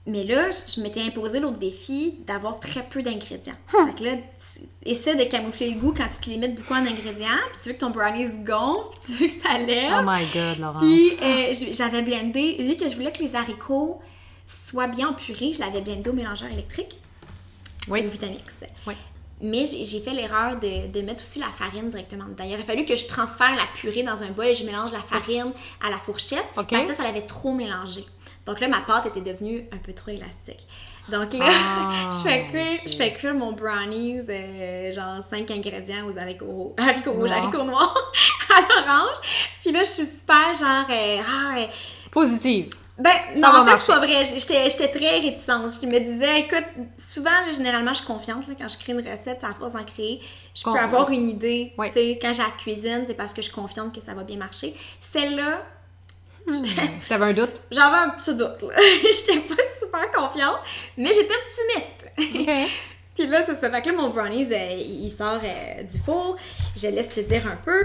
Mais 0.05 0.25
là, 0.25 0.51
je 0.51 0.81
m'étais 0.83 1.01
imposé 1.01 1.39
l'autre 1.39 1.59
défi 1.59 2.17
d'avoir 2.27 2.59
très 2.61 2.83
peu 2.83 3.03
d'ingrédients. 3.03 3.55
Hum. 3.73 3.87
Fait 3.87 3.95
que 3.95 4.05
là, 4.05 4.17
tu 4.17 4.61
essaies 4.91 5.15
de 5.15 5.25
camoufler 5.25 5.71
le 5.71 5.81
goût 5.81 5.95
quand 5.97 6.09
tu 6.09 6.19
te 6.25 6.29
limites 6.29 6.57
beaucoup 6.57 6.75
en 6.75 6.85
ingrédients, 6.85 7.29
puis 7.53 7.61
tu 7.63 7.69
veux 7.69 7.75
que 7.77 7.81
ton 7.81 7.91
brownie 7.91 8.27
se 8.27 8.37
gonfle, 8.45 8.91
puis 9.05 9.15
tu 9.17 9.23
veux 9.23 9.29
que 9.29 9.49
ça 9.49 9.59
lève. 9.59 9.93
Oh 10.01 10.03
my 10.05 10.27
god, 10.35 10.59
Laurence. 10.59 10.83
Puis 10.83 11.13
euh, 11.23 11.55
j'avais 11.73 12.03
blendé, 12.03 12.57
vu 12.59 12.77
que 12.77 12.89
je 12.89 12.95
voulais 12.97 13.13
que 13.13 13.23
les 13.23 13.35
haricots 13.37 14.01
soient 14.47 14.89
bien 14.89 15.09
en 15.11 15.15
purée, 15.15 15.53
je 15.53 15.61
l'avais 15.61 15.81
blendé 15.81 16.11
au 16.11 16.15
mélangeur 16.15 16.51
électrique, 16.51 16.99
Oui. 17.89 18.05
au 18.05 18.11
Vitamix. 18.11 18.43
Oui. 18.89 18.95
Mais 19.43 19.65
j'ai 19.67 20.01
fait 20.01 20.13
l'erreur 20.13 20.59
de, 20.61 20.87
de 20.87 21.01
mettre 21.01 21.23
aussi 21.23 21.41
la 21.41 21.47
farine 21.47 21.91
directement 21.91 22.25
dedans. 22.27 22.45
Il 22.47 22.55
aurait 22.55 22.63
fallu 22.63 22.85
que 22.85 22.95
je 22.97 23.07
transfère 23.07 23.55
la 23.57 23.67
purée 23.75 24.05
dans 24.05 24.23
un 24.23 24.29
bol 24.31 24.47
et 24.47 24.55
je 24.55 24.65
mélange 24.65 24.93
la 24.93 25.01
farine 25.01 25.53
à 25.85 25.91
la 25.91 25.97
fourchette. 25.97 26.45
Ok. 26.57 26.69
Parce 26.71 26.87
que 26.87 26.93
ça, 26.93 26.99
ça 26.99 27.03
l'avait 27.03 27.27
trop 27.27 27.53
mélangé. 27.53 28.05
Donc 28.47 28.61
là, 28.61 28.69
ma 28.69 28.81
pâte 28.81 29.07
était 29.07 29.21
devenue 29.21 29.69
un 29.73 29.79
peu 29.79 29.93
trop 29.93 30.11
élastique. 30.11 30.67
Donc 31.09 31.33
là, 31.33 31.49
Ah, 31.51 32.11
je, 32.13 32.29
fais 32.29 32.47
cuire, 32.47 32.81
je 32.87 32.97
fais 32.97 33.13
cuire 33.13 33.35
mon 33.35 33.53
brownies, 33.53 34.21
euh, 34.29 34.93
genre 34.93 35.23
5 35.29 35.51
ingrédients 35.51 36.07
aux 36.09 36.19
haricots, 36.19 36.75
haricots 36.79 37.13
rouges, 37.13 37.31
haricots 37.31 37.65
noirs, 37.65 38.13
à 38.51 38.61
l'orange. 38.61 39.17
Puis 39.61 39.73
là, 39.73 39.81
je 39.81 39.91
suis 39.91 40.07
super 40.07 40.55
genre, 40.55 40.87
euh, 40.91 41.23
ah, 41.25 41.59
euh, 41.59 41.67
Positive. 42.11 42.69
Ben, 42.99 43.11
non, 43.37 43.51
va 43.53 43.63
en 43.63 43.67
fait, 43.67 43.77
c'est 43.77 43.87
pas 43.87 43.99
vrai. 43.99 44.25
J'étais 44.25 44.69
j'étais 44.71 44.89
très 44.89 45.19
réticente. 45.19 45.73
Je 45.81 45.87
me 45.87 45.99
disais, 45.99 46.41
écoute, 46.41 46.65
souvent, 46.99 47.31
là, 47.31 47.51
généralement, 47.53 47.93
je 47.93 47.99
suis 47.99 48.07
confiante 48.07 48.47
là, 48.49 48.55
quand 48.59 48.69
je 48.69 48.77
crée 48.79 48.93
une 48.93 48.99
recette, 49.01 49.39
c'est 49.41 49.45
à 49.47 49.55
force 49.55 49.73
d'en 49.73 49.85
créer. 49.85 50.21
Je 50.55 50.63
Con- 50.63 50.73
peux 50.75 50.79
avoir 50.79 51.11
une 51.11 51.29
idée. 51.29 51.73
Oui. 51.79 51.89
Tu 51.89 51.95
sais, 51.95 52.19
quand 52.21 52.33
j'ai 52.35 52.43
la 52.43 52.51
cuisine, 52.51 53.05
c'est 53.07 53.15
parce 53.15 53.33
que 53.33 53.41
je 53.41 53.47
suis 53.47 53.55
confiante 53.55 53.95
que 53.95 54.01
ça 54.05 54.13
va 54.15 54.23
bien 54.25 54.37
marcher. 54.37 54.75
Celle-là, 55.01 55.63
T'avais 57.09 57.25
un 57.27 57.33
doute? 57.33 57.63
j'avais 57.71 57.97
un 57.97 58.11
petit 58.11 58.35
doute. 58.35 58.63
là. 58.63 58.75
J'étais 59.05 59.39
pas 59.41 59.63
super 59.81 60.11
confiante, 60.11 60.59
mais 60.97 61.13
j'étais 61.15 61.35
optimiste. 61.35 62.69
Puis 63.15 63.27
là, 63.27 63.43
c'est 63.47 63.61
ça. 63.61 63.71
Fait 63.71 63.83
que 63.83 63.91
là, 63.91 63.95
mon 63.97 64.09
brownies, 64.09 64.49
euh, 64.53 64.75
il 64.77 65.11
sort 65.11 65.41
euh, 65.45 65.83
du 65.83 65.99
four. 65.99 66.37
Je 66.77 66.89
laisse 66.89 67.17
dire 67.19 67.47
un 67.47 67.57
peu. 67.57 67.85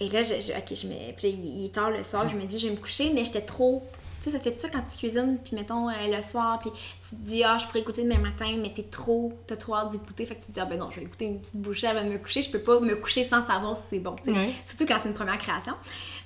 Et 0.00 0.08
là, 0.08 0.22
je, 0.22 0.34
je- 0.34 0.52
ok, 0.52 0.74
je 0.74 0.86
me, 0.88 1.12
puis 1.16 1.30
là, 1.30 1.38
il 1.42 1.64
est 1.66 1.74
tard 1.74 1.90
le 1.90 2.02
soir, 2.02 2.28
je 2.28 2.34
me 2.36 2.44
dis, 2.44 2.58
je 2.58 2.66
vais 2.66 2.72
me 2.74 2.78
coucher, 2.80 3.10
mais 3.14 3.24
j'étais 3.24 3.42
trop, 3.42 3.82
Tu 4.20 4.30
sais, 4.30 4.36
ça 4.36 4.42
fait 4.42 4.54
ça 4.54 4.68
quand 4.70 4.80
tu 4.80 4.96
cuisines, 4.98 5.38
puis 5.44 5.54
mettons 5.54 5.88
euh, 5.90 5.92
le 6.16 6.22
soir, 6.22 6.58
puis 6.58 6.70
tu 6.72 7.16
te 7.16 7.22
dis, 7.26 7.44
ah, 7.44 7.58
je 7.58 7.66
pourrais 7.66 7.80
écouter 7.80 8.02
demain 8.04 8.18
matin, 8.18 8.56
mais 8.58 8.72
t'es 8.72 8.82
trop, 8.84 9.32
t'as 9.46 9.56
trop 9.56 9.74
hâte 9.76 9.90
d'écouter. 9.92 10.24
Fait 10.26 10.34
que 10.34 10.40
tu 10.40 10.46
te 10.48 10.52
dis, 10.52 10.60
ah, 10.60 10.64
ben 10.64 10.78
non, 10.78 10.90
je 10.90 10.96
vais 11.00 11.02
écouter 11.06 11.26
une 11.26 11.38
petite 11.40 11.56
bouchée 11.56 11.86
avant 11.86 12.02
de 12.02 12.08
me 12.08 12.18
coucher. 12.18 12.40
Je 12.42 12.50
peux 12.50 12.58
pas 12.60 12.80
me 12.80 12.96
coucher 12.96 13.24
sans 13.24 13.40
savoir 13.42 13.76
si 13.76 13.82
c'est 13.90 13.98
bon, 13.98 14.16
tu 14.16 14.32
sais. 14.32 14.36
Surtout 14.64 14.86
quand 14.86 14.96
c'est 14.98 15.08
une 15.10 15.14
première 15.14 15.36
création. 15.38 15.74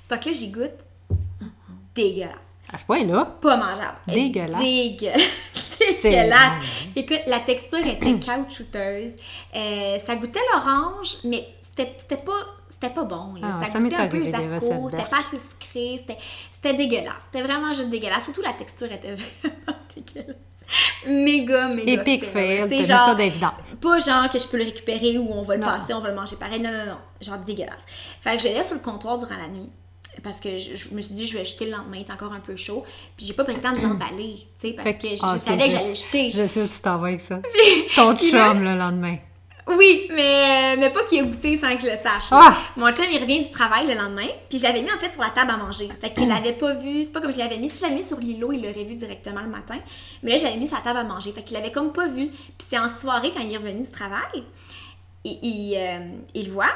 Donc 0.09 0.25
là, 0.25 0.33
j'y 0.33 0.49
goûte. 0.51 0.71
Dégueulasse. 1.95 2.37
À 2.73 2.79
ce 2.79 2.85
point-là, 2.85 3.37
Pas 3.41 3.57
mangeable. 3.57 3.97
Dégueulasse. 4.07 4.61
Dégueulasse. 4.61 5.23
Dégueulasse. 6.03 6.53
Écoute, 6.95 7.21
la 7.27 7.41
texture 7.41 7.85
était 7.87 8.15
caoutchouteuse. 8.21 9.13
Euh, 9.57 9.99
ça 9.99 10.17
goûtait 10.17 10.41
l'orange, 10.55 11.17
mais 11.25 11.49
c'était 11.61 12.23
pas, 12.23 12.47
c'était 12.81 12.95
pas 12.95 13.05
bon. 13.05 13.35
là. 13.41 13.51
Ah, 13.61 13.65
ça, 13.65 13.73
ça 13.73 13.79
goûtait 13.81 13.97
un 13.97 14.07
peu 14.09 14.23
les 14.23 14.33
arcos, 14.35 14.89
c'était 14.91 15.05
pas 15.05 15.19
assez 15.19 15.39
sucré, 15.39 15.97
c'était- 15.99 16.19
c'était 16.53 16.75
dégueulasse. 16.75 17.25
C'était 17.33 17.43
vraiment 17.45 17.73
juste 17.73 17.91
dégueulasse. 17.91 18.25
Surtout 18.27 18.43
la 18.43 18.53
texture 18.53 18.91
était 18.93 19.15
vraiment 19.15 19.79
dégueulasse. 19.95 20.37
Méga, 21.07 21.69
méga. 21.69 21.93
Epic 22.03 22.25
fail. 22.27 22.69
t'as 22.69 22.85
ça 23.07 23.15
d'évident. 23.15 23.53
pas 23.81 23.99
genre 24.01 24.29
que 24.29 24.39
je 24.39 24.47
peux 24.47 24.59
le 24.59 24.65
récupérer 24.65 25.17
ou 25.17 25.29
on 25.33 25.43
va 25.43 25.57
le 25.57 25.63
Non. 25.63 25.67
passer, 25.69 25.95
on 25.95 26.01
va 26.01 26.11
le 26.11 26.15
manger 26.15 26.37
pareil. 26.37 26.61
Non, 26.61 26.71
non, 26.71 26.85
non. 26.87 26.99
Genre 27.23 27.39
dégueulasse. 27.39 27.87
Fait 28.21 28.37
que 28.37 28.43
je 28.43 28.49
laisse 28.49 28.67
sur 28.67 28.77
le 28.77 28.83
comptoir 28.83 29.17
durant 29.19 29.37
la 29.37 29.49
nuit. 29.49 29.71
Parce 30.23 30.41
que 30.41 30.59
je, 30.59 30.75
je 30.77 30.93
me 30.95 31.01
suis 31.01 31.15
dit, 31.15 31.27
je 31.29 31.39
vais 31.39 31.45
jeter 31.45 31.67
le 31.67 31.71
lendemain, 31.71 31.97
il 31.97 32.01
est 32.01 32.11
encore 32.11 32.33
un 32.33 32.41
peu 32.41 32.57
chaud. 32.57 32.85
Puis 33.17 33.25
j'ai 33.25 33.35
pas 33.35 33.45
pris 33.45 33.55
le 33.55 33.61
temps 33.61 33.73
de 33.73 33.79
l'emballer, 33.81 34.49
tu 34.61 34.69
sais, 34.69 34.73
parce 34.75 34.89
Fait 34.89 34.99
que 34.99 35.09
je, 35.15 35.21
ah, 35.23 35.29
je 35.33 35.39
savais 35.39 35.65
que 35.69 35.71
j'allais 35.71 35.95
jeter. 35.95 36.31
Je 36.33 36.47
sais 36.49 36.63
où 36.63 36.67
tu 36.67 36.81
t'en 36.83 36.99
vas 36.99 37.07
avec 37.09 37.21
ça. 37.21 37.41
Ton 37.95 38.17
chum 38.17 38.63
le 38.65 38.77
lendemain. 38.77 39.17
Oui, 39.69 40.09
mais, 40.15 40.77
mais 40.77 40.91
pas 40.91 41.05
qu'il 41.05 41.19
ait 41.19 41.27
goûté 41.27 41.57
sans 41.57 41.75
que 41.77 41.83
je 41.83 41.87
le 41.87 41.97
sache. 41.97 42.29
Ah! 42.31 42.57
Mon 42.77 42.91
chum, 42.93 43.05
il 43.13 43.21
revient 43.21 43.41
du 43.41 43.51
travail 43.51 43.87
le 43.87 43.95
lendemain, 43.95 44.29
puis 44.49 44.59
je 44.59 44.65
l'avais 44.65 44.81
mis 44.81 44.91
en 44.91 44.99
fait 44.99 45.13
sur 45.13 45.23
la 45.23 45.31
table 45.31 45.51
à 45.51 45.57
manger. 45.57 45.89
Fait 46.01 46.11
qu'il 46.11 46.29
l'avait 46.29 46.53
pas 46.53 46.75
vu, 46.75 47.05
c'est 47.05 47.13
pas 47.13 47.21
comme 47.21 47.33
je 47.33 47.39
l'avais 47.39 47.59
mis. 47.59 47.69
Si 47.69 47.79
je 47.79 47.83
l'avais 47.85 47.97
mis 47.97 48.03
sur 48.03 48.19
l'îlot, 48.19 48.53
il 48.53 48.63
l'aurait 48.63 48.85
vu 48.85 48.95
directement 48.95 49.43
le 49.43 49.49
matin. 49.49 49.77
Mais 50.23 50.33
là, 50.33 50.39
j'avais 50.39 50.57
mis 50.57 50.67
sur 50.67 50.77
la 50.77 50.83
table 50.83 50.99
à 50.99 51.05
manger. 51.05 51.33
Fait 51.33 51.43
qu'il 51.43 51.55
l'avait 51.55 51.73
comme 51.73 51.93
pas 51.93 52.09
vu. 52.09 52.29
Puis 52.29 52.67
c'est 52.69 52.79
en 52.79 52.89
soirée, 52.89 53.31
quand 53.31 53.41
il 53.41 53.53
est 53.53 53.57
revenu 53.59 53.83
du 53.83 53.91
travail, 53.91 54.45
il, 55.25 55.39
il, 55.43 55.77
euh, 55.77 55.99
il 56.35 56.47
le 56.47 56.53
voit. 56.53 56.73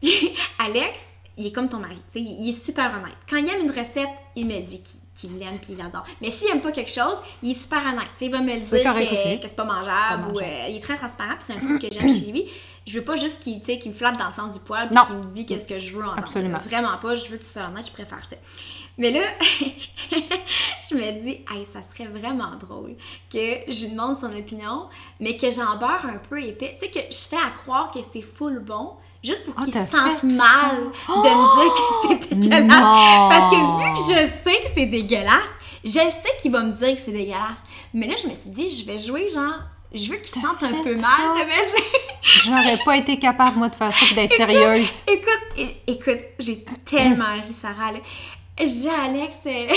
Puis 0.00 0.30
Alex, 0.58 1.06
il 1.38 1.46
est 1.46 1.52
comme 1.52 1.68
ton 1.68 1.78
mari, 1.78 2.02
tu 2.12 2.18
sais, 2.18 2.20
il, 2.20 2.48
est 2.48 2.52
super 2.52 2.92
honnête. 2.94 3.16
Quand 3.30 3.36
il 3.36 3.48
aime 3.48 3.62
une 3.62 3.70
recette, 3.70 4.08
il 4.34 4.46
me 4.46 4.60
dit 4.60 4.82
qu'il 4.82 4.97
qu'il 5.18 5.36
l'aime 5.38 5.58
puis 5.58 5.72
il 5.72 5.78
l'adore. 5.78 6.04
Mais 6.22 6.30
s'il 6.30 6.48
aime 6.50 6.60
pas 6.60 6.72
quelque 6.72 6.90
chose, 6.90 7.16
il 7.42 7.50
est 7.50 7.54
super 7.54 7.80
honnête. 7.80 8.08
Il 8.20 8.30
va 8.30 8.40
me 8.40 8.54
le 8.54 8.60
dire 8.60 8.70
que, 8.70 9.42
que 9.42 9.48
c'est 9.48 9.56
pas 9.56 9.64
mangeable, 9.64 10.22
Pas 10.22 10.32
ou 10.32 10.38
euh, 10.38 10.66
il 10.68 10.76
est 10.76 10.80
très 10.80 10.96
transparent 10.96 11.34
puis 11.34 11.40
c'est 11.40 11.54
un 11.54 11.60
truc 11.60 11.80
que 11.80 11.88
j'aime 11.92 12.08
chez 12.08 12.30
lui. 12.30 12.46
Je 12.86 12.98
veux 12.98 13.04
pas 13.04 13.16
juste 13.16 13.40
qu'il 13.40 13.60
me 13.60 13.94
flatte 13.94 14.16
dans 14.16 14.28
le 14.28 14.32
sens 14.32 14.54
du 14.54 14.60
poil 14.60 14.88
puis 14.88 14.98
qu'il 15.06 15.16
me 15.16 15.24
dit 15.24 15.44
qu'est-ce 15.44 15.66
que 15.66 15.78
je 15.78 15.96
veux 15.96 16.04
entendre. 16.04 16.22
Absolument. 16.22 16.58
Vraiment 16.58 16.96
pas, 16.96 17.14
je 17.14 17.28
veux 17.28 17.36
qu'il 17.36 17.46
soit 17.46 17.66
honnête, 17.66 17.86
je 17.86 17.92
préfère 17.92 18.24
ça. 18.24 18.36
Mais 18.96 19.12
là, 19.12 19.20
je 20.10 20.94
me 20.94 21.22
dis, 21.22 21.38
hey, 21.50 21.64
ça 21.72 21.80
serait 21.82 22.08
vraiment 22.08 22.56
drôle 22.56 22.96
que 23.32 23.70
je 23.70 23.84
lui 23.84 23.90
demande 23.92 24.16
son 24.16 24.32
opinion, 24.36 24.88
mais 25.20 25.36
que 25.36 25.50
j'en 25.50 25.76
beurre 25.78 26.04
un 26.04 26.18
peu 26.18 26.42
épais. 26.42 26.76
Tu 26.80 26.86
sais, 26.86 26.90
que 26.90 27.12
je 27.12 27.28
fais 27.28 27.36
à 27.36 27.50
croire 27.50 27.92
que 27.92 28.00
c'est 28.12 28.22
full 28.22 28.58
bon, 28.58 28.94
juste 29.22 29.44
pour 29.44 29.54
Ah, 29.58 29.64
qu'il 29.64 29.72
t'as 29.72 29.86
se 29.86 29.90
sente 29.90 30.18
fait 30.18 30.26
mal 30.26 30.76
ça? 31.06 31.12
de 31.12 31.18
me 31.18 31.62
dire 31.62 31.72
que 31.72 32.26
c'est 32.28 32.34
dégueulasse. 32.36 32.66
Non! 32.68 33.28
Parce 33.28 33.54
que 33.54 33.78
vu 33.78 33.92
que 33.92 33.98
je 33.98 34.50
sais 34.50 34.62
que 34.62 34.68
c'est 34.74 34.86
dégueulasse, 34.86 35.52
je 35.84 35.90
sais 35.90 36.36
qu'il 36.40 36.52
va 36.52 36.60
me 36.62 36.72
dire 36.72 36.94
que 36.94 37.00
c'est 37.00 37.12
dégueulasse. 37.12 37.62
Mais 37.94 38.06
là, 38.06 38.14
je 38.22 38.28
me 38.28 38.34
suis 38.34 38.50
dit, 38.50 38.70
je 38.70 38.84
vais 38.86 38.98
jouer 38.98 39.28
genre, 39.28 39.60
je 39.94 40.10
veux 40.10 40.16
qu'il 40.16 40.30
T'as 40.34 40.40
sente 40.48 40.62
un 40.62 40.82
peu 40.82 40.94
mal 40.94 41.20
de 41.34 41.44
me 41.44 41.70
dire. 41.74 41.84
J'aurais 42.44 42.78
pas 42.84 42.96
été 42.96 43.18
capable, 43.18 43.56
moi, 43.58 43.68
de 43.68 43.76
faire 43.76 43.92
ça 43.92 44.14
d'être 44.14 44.34
sérieuse. 44.34 44.88
Écoute, 45.06 45.68
écoute, 45.86 46.18
j'ai 46.38 46.64
tellement 46.84 47.34
ri, 47.46 47.52
Sarah. 47.54 47.92
Là. 47.92 47.98
À 48.60 49.04
Alex, 49.04 49.36
euh, 49.46 49.68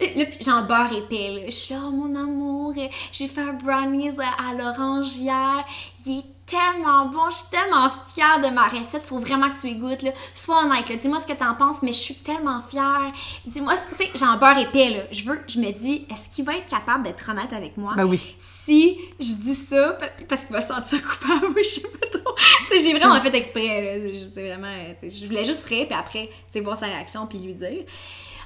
j'en 0.40 0.62
beurre 0.62 0.90
épais. 0.96 1.28
Là. 1.34 1.40
Je 1.46 1.50
suis 1.50 1.74
là, 1.74 1.80
oh, 1.84 1.90
mon 1.90 2.14
amour, 2.18 2.72
euh, 2.78 2.88
j'ai 3.12 3.28
fait 3.28 3.42
un 3.42 3.52
brownies 3.52 4.08
euh, 4.08 4.22
à 4.22 4.54
l'orange 4.54 5.14
hier. 5.18 5.62
Il 6.06 6.18
est 6.20 6.24
tellement 6.48 7.06
bon, 7.06 7.28
je 7.30 7.36
suis 7.36 7.46
tellement 7.50 7.90
fière 8.14 8.40
de 8.40 8.48
ma 8.48 8.68
recette. 8.68 9.02
Faut 9.02 9.18
vraiment 9.18 9.50
que 9.50 9.60
tu 9.60 9.68
y 9.68 9.76
goûtes. 9.76 10.02
Là. 10.02 10.10
Sois 10.34 10.64
honnête, 10.64 10.88
là. 10.88 10.96
dis-moi 10.96 11.18
ce 11.18 11.26
que 11.26 11.32
t'en 11.34 11.54
penses, 11.54 11.82
mais 11.82 11.92
je 11.92 11.98
suis 11.98 12.14
tellement 12.14 12.60
fière. 12.60 13.12
Dis-moi, 13.46 13.74
tu 13.96 14.04
sais, 14.04 14.10
j'en 14.14 14.36
beurre 14.38 14.58
épais. 14.58 14.90
Là. 14.90 15.02
Je 15.12 15.24
veux, 15.24 15.40
je 15.46 15.58
me 15.60 15.70
dis, 15.72 16.06
est-ce 16.10 16.34
qu'il 16.34 16.44
va 16.44 16.56
être 16.56 16.66
capable 16.66 17.04
d'être 17.04 17.28
honnête 17.30 17.52
avec 17.52 17.76
moi? 17.76 17.92
Ben 17.96 18.04
oui. 18.04 18.20
si 18.38 18.98
je 19.20 19.34
dis 19.34 19.54
ça 19.54 19.92
pa- 20.00 20.06
parce 20.28 20.42
qu'il 20.44 20.52
va 20.52 20.62
se 20.62 20.68
sentir 20.68 21.00
coupable, 21.06 21.54
je 21.58 21.68
sais 21.68 21.80
pas 21.82 22.06
trop. 22.18 22.34
Tu 22.68 22.78
sais, 22.78 22.84
j'ai 22.84 22.98
vraiment 22.98 23.20
fait 23.20 23.34
exprès, 23.34 24.00
là. 24.00 24.10
C'est 24.34 24.48
vraiment, 24.48 24.66
euh, 24.68 25.08
je 25.08 25.26
voulais 25.26 25.44
juste 25.44 25.64
rire, 25.66 25.86
puis 25.86 25.96
après, 25.98 26.26
tu 26.28 26.34
sais, 26.50 26.60
voir 26.60 26.76
sa 26.78 26.86
réaction, 26.86 27.26
puis 27.26 27.38
lui 27.38 27.54
dire. 27.54 27.84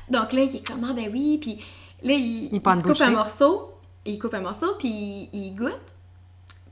Donc 0.09 0.33
là, 0.33 0.43
il 0.43 0.57
est 0.57 0.67
comme, 0.67 0.85
ah 0.89 0.93
ben 0.93 1.09
oui, 1.13 1.39
puis 1.41 1.57
là, 2.03 2.15
il, 2.15 2.49
Il 2.53 2.61
coupe 2.61 3.01
un 3.01 3.11
morceau, 3.11 3.71
il 4.05 4.19
coupe 4.19 4.35
un 4.35 4.41
morceau, 4.41 4.75
puis 4.79 4.89
il, 4.89 5.29
il 5.33 5.55
goûte. 5.55 5.73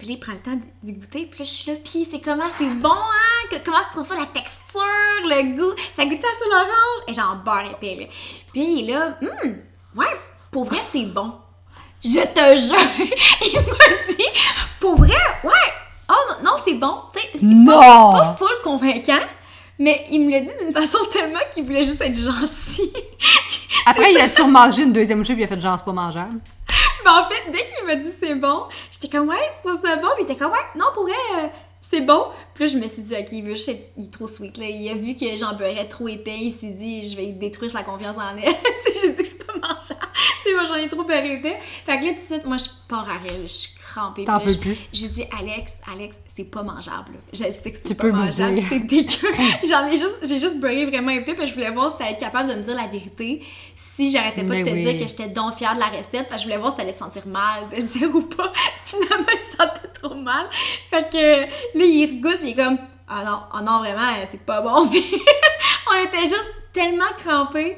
Puis 0.01 0.09
là, 0.09 0.15
il 0.15 0.19
prend 0.19 0.33
le 0.33 0.39
temps 0.39 0.59
d'y 0.83 0.95
goûter, 0.95 1.27
puis 1.31 1.41
là, 1.41 1.45
je 1.45 1.51
suis 1.51 1.71
là, 1.71 1.77
puis 1.85 2.09
c'est 2.11 2.21
comment, 2.21 2.45
c'est 2.59 2.65
bon, 2.71 2.89
hein? 2.89 3.49
Que- 3.51 3.63
comment 3.63 3.77
tu 3.87 3.91
trouves 3.93 4.05
ça, 4.07 4.15
la 4.19 4.25
texture, 4.25 4.81
le 5.25 5.55
goût? 5.55 5.75
Ça 5.95 6.07
goûte 6.07 6.21
ça 6.23 6.29
sur 6.41 6.49
l'orange? 6.51 7.05
Et 7.07 7.13
j'en 7.13 7.37
beurre 7.45 7.71
épais, 7.71 7.97
là. 8.01 8.07
Puis 8.51 8.63
il 8.81 8.89
est 8.89 8.93
là, 8.95 9.19
hum, 9.21 9.57
ouais, 9.97 10.07
pour 10.51 10.65
vrai, 10.65 10.79
c'est 10.83 11.05
bon. 11.05 11.35
Je 12.03 12.19
te 12.21 12.59
jure, 12.59 13.07
il 13.53 13.57
m'a 13.57 14.15
dit, 14.15 14.25
pour 14.81 14.97
vrai, 14.97 15.11
ouais, 15.45 15.73
oh 16.09 16.15
non, 16.31 16.51
non, 16.53 16.57
c'est 16.65 16.73
bon, 16.75 17.03
tu 17.15 17.21
sais, 17.21 17.29
c'est 17.35 17.43
Non! 17.45 17.79
pas, 18.13 18.21
pas 18.23 18.35
full 18.39 18.49
convaincant, 18.65 19.21
mais 19.79 20.07
il 20.11 20.25
me 20.25 20.31
l'a 20.33 20.41
dit 20.41 20.51
d'une 20.65 20.73
façon 20.73 20.97
tellement 21.13 21.41
qu'il 21.53 21.65
voulait 21.65 21.83
juste 21.85 22.01
être 22.01 22.17
gentil. 22.19 22.91
Après, 23.85 24.13
il 24.13 24.19
a 24.19 24.31
toujours 24.31 24.49
mangé 24.49 24.83
une 24.83 24.93
deuxième 24.95 25.19
bouchée 25.19 25.35
puis 25.35 25.43
il 25.43 25.45
a 25.45 25.49
fait 25.49 25.61
genre, 25.61 25.77
c'est 25.79 25.85
pas 25.85 25.93
mangeable? 25.93 26.41
Mais 27.05 27.11
en 27.11 27.29
fait, 27.29 27.51
dès 27.51 27.67
qu'il 27.67 27.87
m'a 27.87 27.97
dit 27.97 28.11
c'est 28.23 28.35
bon, 28.35 28.65
j'étais 28.93 29.09
comme 29.09 29.29
ouais, 29.29 29.37
tu 29.63 29.69
trouves 29.69 29.81
ça 29.85 29.97
bon? 29.97 30.09
Puis 30.17 30.25
il 30.25 30.31
était 30.31 30.37
comme 30.37 30.53
ouais, 30.53 30.59
non, 30.77 30.87
pour 30.95 31.07
euh, 31.07 31.49
c'est 31.81 32.03
bon. 32.03 32.27
Puis 32.55 32.65
là, 32.65 32.71
je 32.73 32.77
me 32.79 32.87
suis 32.89 33.03
dit, 33.03 33.15
ok, 33.15 33.29
il 33.33 33.43
veut 33.43 33.55
juste 33.55 33.71
être- 33.71 33.93
est 33.99 34.13
trop 34.13 34.27
sweet, 34.27 34.59
là. 34.59 34.67
Il 34.67 34.89
a 34.91 34.95
vu 34.95 35.15
que 35.17 35.35
j'en 35.37 35.55
beurrais 35.55 35.89
trop 35.89 36.09
épais, 36.09 36.37
il 36.39 36.53
s'est 36.53 36.71
dit, 36.71 37.03
je 37.03 37.17
vais 37.17 37.29
détruire 37.29 37.71
sa 37.73 37.83
confiance 37.83 38.17
en 38.17 38.37
elle. 38.37 38.55
J'ai 39.03 39.13
dit 39.13 39.23
que 39.23 39.27
c'est 39.27 39.45
pas 39.47 39.55
mangeable. 39.55 39.79
tu 40.43 40.49
sais, 40.51 40.55
moi, 40.55 40.65
j'en 40.65 40.75
ai 40.75 40.89
trop 40.89 41.05
beurré 41.05 41.35
épais. 41.35 41.59
Fait 41.87 41.99
que 41.99 42.05
là, 42.05 42.11
tout 42.13 42.21
de 42.21 42.27
suite, 42.27 42.45
moi, 42.45 42.59
je 42.59 42.69
pars 42.89 43.09
à 43.09 43.19
rire, 43.19 43.41
je 43.47 43.80
crampée. 43.93 44.25
T'en 44.25 44.39
peux 44.41 44.51
je- 44.53 44.59
plus. 44.59 44.77
J'ai 44.93 45.09
dit, 45.09 45.25
Alex, 45.39 45.73
Alex, 45.93 46.17
c'est 46.37 46.45
pas 46.45 46.63
mangeable. 46.63 47.13
Je 47.33 47.39
sais 47.39 47.51
que 47.53 47.77
c'est 47.77 47.83
Tu 47.83 47.95
pas 47.95 48.11
mangeable, 48.13 48.61
c'est 48.69 48.79
dégueu. 48.87 49.11
J'en 49.69 49.87
ai 49.89 49.93
juste, 49.99 50.21
j'ai 50.27 50.39
juste 50.39 50.59
beurré 50.61 50.87
vraiment 50.87 51.11
épais, 51.11 51.35
puis 51.35 51.47
je 51.47 51.55
voulais 51.55 51.71
voir 51.71 51.93
si 51.93 51.99
t'allais 51.99 52.13
être 52.13 52.21
capable 52.21 52.51
de 52.51 52.55
me 52.57 52.63
dire 52.63 52.77
la 52.77 52.87
vérité. 52.87 53.43
Si 53.77 54.11
j'arrêtais 54.11 54.43
pas 54.43 54.55
Mais 54.55 54.63
de 54.63 54.69
te 54.69 54.75
oui. 54.75 54.83
dire 54.85 54.93
que 55.03 55.09
j'étais 55.09 55.29
donc 55.29 55.55
fière 55.55 55.75
de 55.75 55.81
la 55.81 55.87
recette, 55.87 56.29
parce 56.29 56.37
que 56.37 56.39
je 56.39 56.45
voulais 56.45 56.59
voir 56.59 56.73
si 56.73 56.79
t'allais 56.79 56.93
te 56.93 56.99
sentir 56.99 57.27
mal 57.27 57.69
de 57.71 57.77
le 57.77 57.83
dire 57.83 58.15
ou 58.15 58.23
pas. 58.23 58.53
Finalement, 58.85 59.27
il 59.33 59.41
se 59.41 59.57
sentait 59.57 59.89
trop 60.01 60.15
mal. 60.15 60.47
Fait 60.91 61.09
que 61.11 61.43
là, 61.79 61.85
il 61.85 62.07
regoute, 62.17 62.41
il 62.43 62.51
est 62.51 62.55
comme, 62.55 62.79
ah 63.09 63.25
non, 63.25 63.39
ah 63.53 63.63
non, 63.63 63.79
vraiment, 63.81 64.09
c'est 64.31 64.41
pas 64.45 64.61
bon. 64.61 64.87
Puis 64.89 65.03
on 65.91 66.05
était 66.07 66.23
juste 66.23 66.53
tellement 66.73 67.05
crampés. 67.19 67.77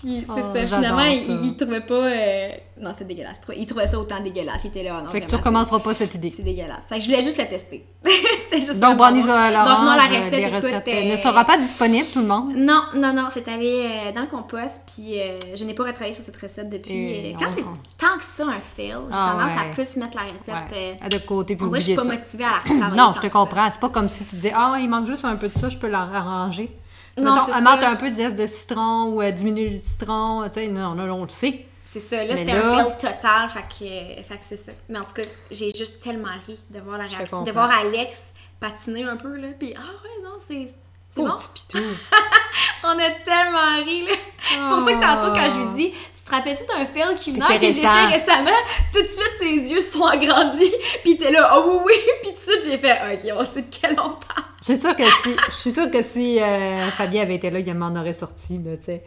Puis 0.00 0.26
c'est 0.26 0.42
Oh, 0.42 0.54
ça, 0.54 0.66
finalement, 0.66 1.04
il 1.04 1.56
trouvait 1.56 1.80
pas. 1.80 1.94
euh, 1.94 2.50
Non, 2.80 2.90
c'est 2.96 3.06
dégueulasse. 3.06 3.40
Il 3.56 3.66
trouvait 3.66 3.86
ça 3.86 3.98
autant 3.98 4.18
dégueulasse. 4.20 4.64
Il 4.64 4.68
était 4.68 4.82
là, 4.82 5.00
non, 5.00 5.08
Fait 5.10 5.20
que 5.20 5.26
tu 5.26 5.36
recommenceras 5.36 5.78
pas 5.78 5.94
cette 5.94 6.14
idée. 6.16 6.32
c'est 6.36 6.42
dégueulasse. 6.42 6.82
Fait 6.88 6.96
que 6.96 7.02
je 7.02 7.06
voulais 7.06 7.22
juste 7.22 7.38
le 7.38 7.46
tester. 7.46 7.86
C'était 8.04 8.60
juste 8.66 8.80
Donc, 8.80 8.96
bon. 8.96 9.10
Donc, 9.12 9.26
non, 9.26 9.94
la 9.94 10.06
recette, 10.08 10.34
écoute, 10.34 10.54
recettes, 10.64 10.88
euh, 10.88 11.10
ne 11.12 11.16
sera 11.16 11.44
pas 11.44 11.56
disponible, 11.56 12.06
tout 12.12 12.20
le 12.20 12.26
monde? 12.26 12.52
Non, 12.56 12.82
non, 12.96 13.12
non, 13.14 13.28
c'est 13.30 13.46
allé 13.46 13.88
euh, 14.08 14.12
dans 14.12 14.22
le 14.22 14.26
compost, 14.26 14.82
puis 14.92 15.20
euh, 15.20 15.36
je 15.54 15.62
n'ai 15.64 15.74
pas 15.74 15.84
retravaillé 15.84 16.12
sur 16.12 16.24
cette 16.24 16.36
recette 16.36 16.68
depuis. 16.68 17.12
Et 17.12 17.34
euh, 17.34 17.38
quand 17.38 17.46
c'est 17.54 17.62
tant 17.96 18.18
que 18.18 18.24
ça 18.24 18.44
un 18.44 18.60
fail, 18.60 18.88
j'ai 18.88 18.94
Ah, 19.12 19.30
tendance 19.32 19.52
ouais. 19.52 19.70
à 19.70 19.72
plus 19.72 19.96
mettre 19.96 20.16
la 20.16 20.22
recette. 20.32 20.72
Ouais. 20.76 20.98
À 21.00 21.08
de 21.08 21.18
côté, 21.18 21.54
puis 21.54 21.64
on 21.64 21.68
dirait 21.68 21.78
que 21.78 21.84
je 21.84 21.90
suis 21.92 21.96
pas 21.96 22.04
motivée 22.16 22.44
à 22.44 22.48
la 22.48 22.58
retravailler. 22.74 22.96
Non, 23.00 23.12
je 23.14 23.20
te 23.20 23.26
comprends. 23.32 23.70
C'est 23.70 23.80
pas 23.80 23.88
comme 23.88 24.08
si 24.08 24.24
tu 24.24 24.34
disais, 24.34 24.52
ah, 24.54 24.76
il 24.80 24.88
manque 24.90 25.06
juste 25.06 25.24
un 25.24 25.36
peu 25.36 25.48
de 25.48 25.56
ça, 25.56 25.68
je 25.68 25.78
peux 25.78 25.88
l'arranger. 25.88 26.70
Non, 27.16 27.36
Mettons, 27.36 27.86
un 27.86 27.94
peu 27.94 28.10
de 28.10 28.14
zeste 28.14 28.36
de 28.36 28.46
citron 28.48 29.12
ou 29.14 29.22
diminuer 29.30 29.70
le 29.70 29.78
citron. 29.78 30.42
Tu 30.52 30.60
sais, 30.60 30.66
non, 30.66 30.94
non, 30.96 31.04
on 31.12 31.22
le 31.22 31.28
sait. 31.28 31.66
C'est 31.94 32.00
ça, 32.00 32.24
là, 32.24 32.34
c'était 32.36 32.52
là- 32.54 32.72
un 32.80 32.84
fail 32.90 32.96
total, 33.12 33.48
fait 33.50 33.62
que, 33.62 34.22
fait 34.24 34.36
que 34.36 34.42
c'est 34.48 34.56
ça. 34.56 34.72
Mais 34.88 34.98
en 34.98 35.04
tout 35.04 35.12
cas, 35.12 35.22
j'ai 35.52 35.70
juste 35.70 36.02
tellement 36.02 36.26
ri 36.44 36.58
de 36.70 36.80
voir 36.80 36.98
la 36.98 37.04
réaction, 37.06 37.42
de 37.42 37.52
voir 37.52 37.70
Alex 37.70 38.20
patiner 38.58 39.04
un 39.04 39.16
peu, 39.16 39.36
là, 39.36 39.48
puis 39.56 39.74
ah 39.76 39.80
ouais, 39.80 40.24
non, 40.24 40.36
c'est. 40.44 40.74
C'est 41.14 41.22
bon? 41.22 41.36
petit 41.36 41.48
pitou. 41.54 41.78
On 42.84 42.88
a 42.98 43.10
tellement 43.24 43.84
ri, 43.84 44.06
là. 44.06 44.12
C'est 44.48 44.68
pour 44.68 44.80
ça 44.80 44.92
que 44.92 45.00
tantôt, 45.00 45.32
quand 45.34 45.48
je 45.50 45.56
lui 45.56 45.74
dis, 45.74 45.94
tu 46.14 46.22
te 46.22 46.30
rappelles-tu 46.30 46.64
d'un 46.66 46.84
fail 46.86 47.16
culinaire 47.16 47.48
que 47.58 47.66
j'ai 47.70 47.80
fait 47.82 48.06
récemment? 48.06 48.50
Tout 48.92 49.00
de 49.02 49.06
suite, 49.06 49.32
ses 49.40 49.72
yeux 49.72 49.80
se 49.80 49.92
sont 49.98 50.04
agrandis, 50.04 50.70
puis 51.02 51.12
il 51.12 51.14
était 51.14 51.30
là, 51.30 51.50
oh 51.56 51.82
oui, 51.86 51.92
oui, 51.96 52.12
puis 52.22 52.30
tout 52.32 52.36
de 52.56 52.60
suite, 52.62 52.70
j'ai 52.72 52.78
fait, 52.78 52.92
ok, 52.92 53.36
on 53.40 53.44
sait 53.44 53.62
de 53.62 53.66
quel 53.70 53.92
on 53.92 54.10
parle. 54.10 54.44
Je 54.60 54.72
suis 54.72 54.80
sûre 54.80 54.96
que 54.96 55.04
si, 55.04 55.36
je 55.46 55.52
suis 55.52 55.72
sûre 55.72 55.90
que 55.90 56.02
si 56.02 56.40
euh, 56.40 56.90
Fabien 56.92 57.22
avait 57.22 57.34
été 57.36 57.50
là, 57.50 57.58
il 57.58 57.74
m'en 57.74 57.94
aurait 57.98 58.12
sorti, 58.12 58.58
là, 58.64 58.76
tu 58.76 58.84
sais. 58.84 59.02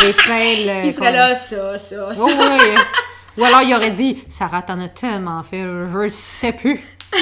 Des 0.00 0.12
fails. 0.12 0.68
euh, 0.70 0.82
Il 0.84 0.92
serait 0.92 1.12
là, 1.12 1.34
ça, 1.36 1.78
ça, 1.78 2.14
ça. 2.14 2.20
Oh, 2.22 2.28
oui. 2.28 2.74
Ou 3.38 3.44
alors 3.44 3.62
il 3.62 3.74
aurait 3.74 3.90
dit, 3.92 4.22
Sarah, 4.28 4.62
t'en 4.62 4.80
as 4.80 4.88
tellement 4.88 5.42
fait, 5.42 5.62
je 5.62 5.96
le 5.98 6.10
sais 6.10 6.52
plus. 6.52 6.82
tu 7.12 7.18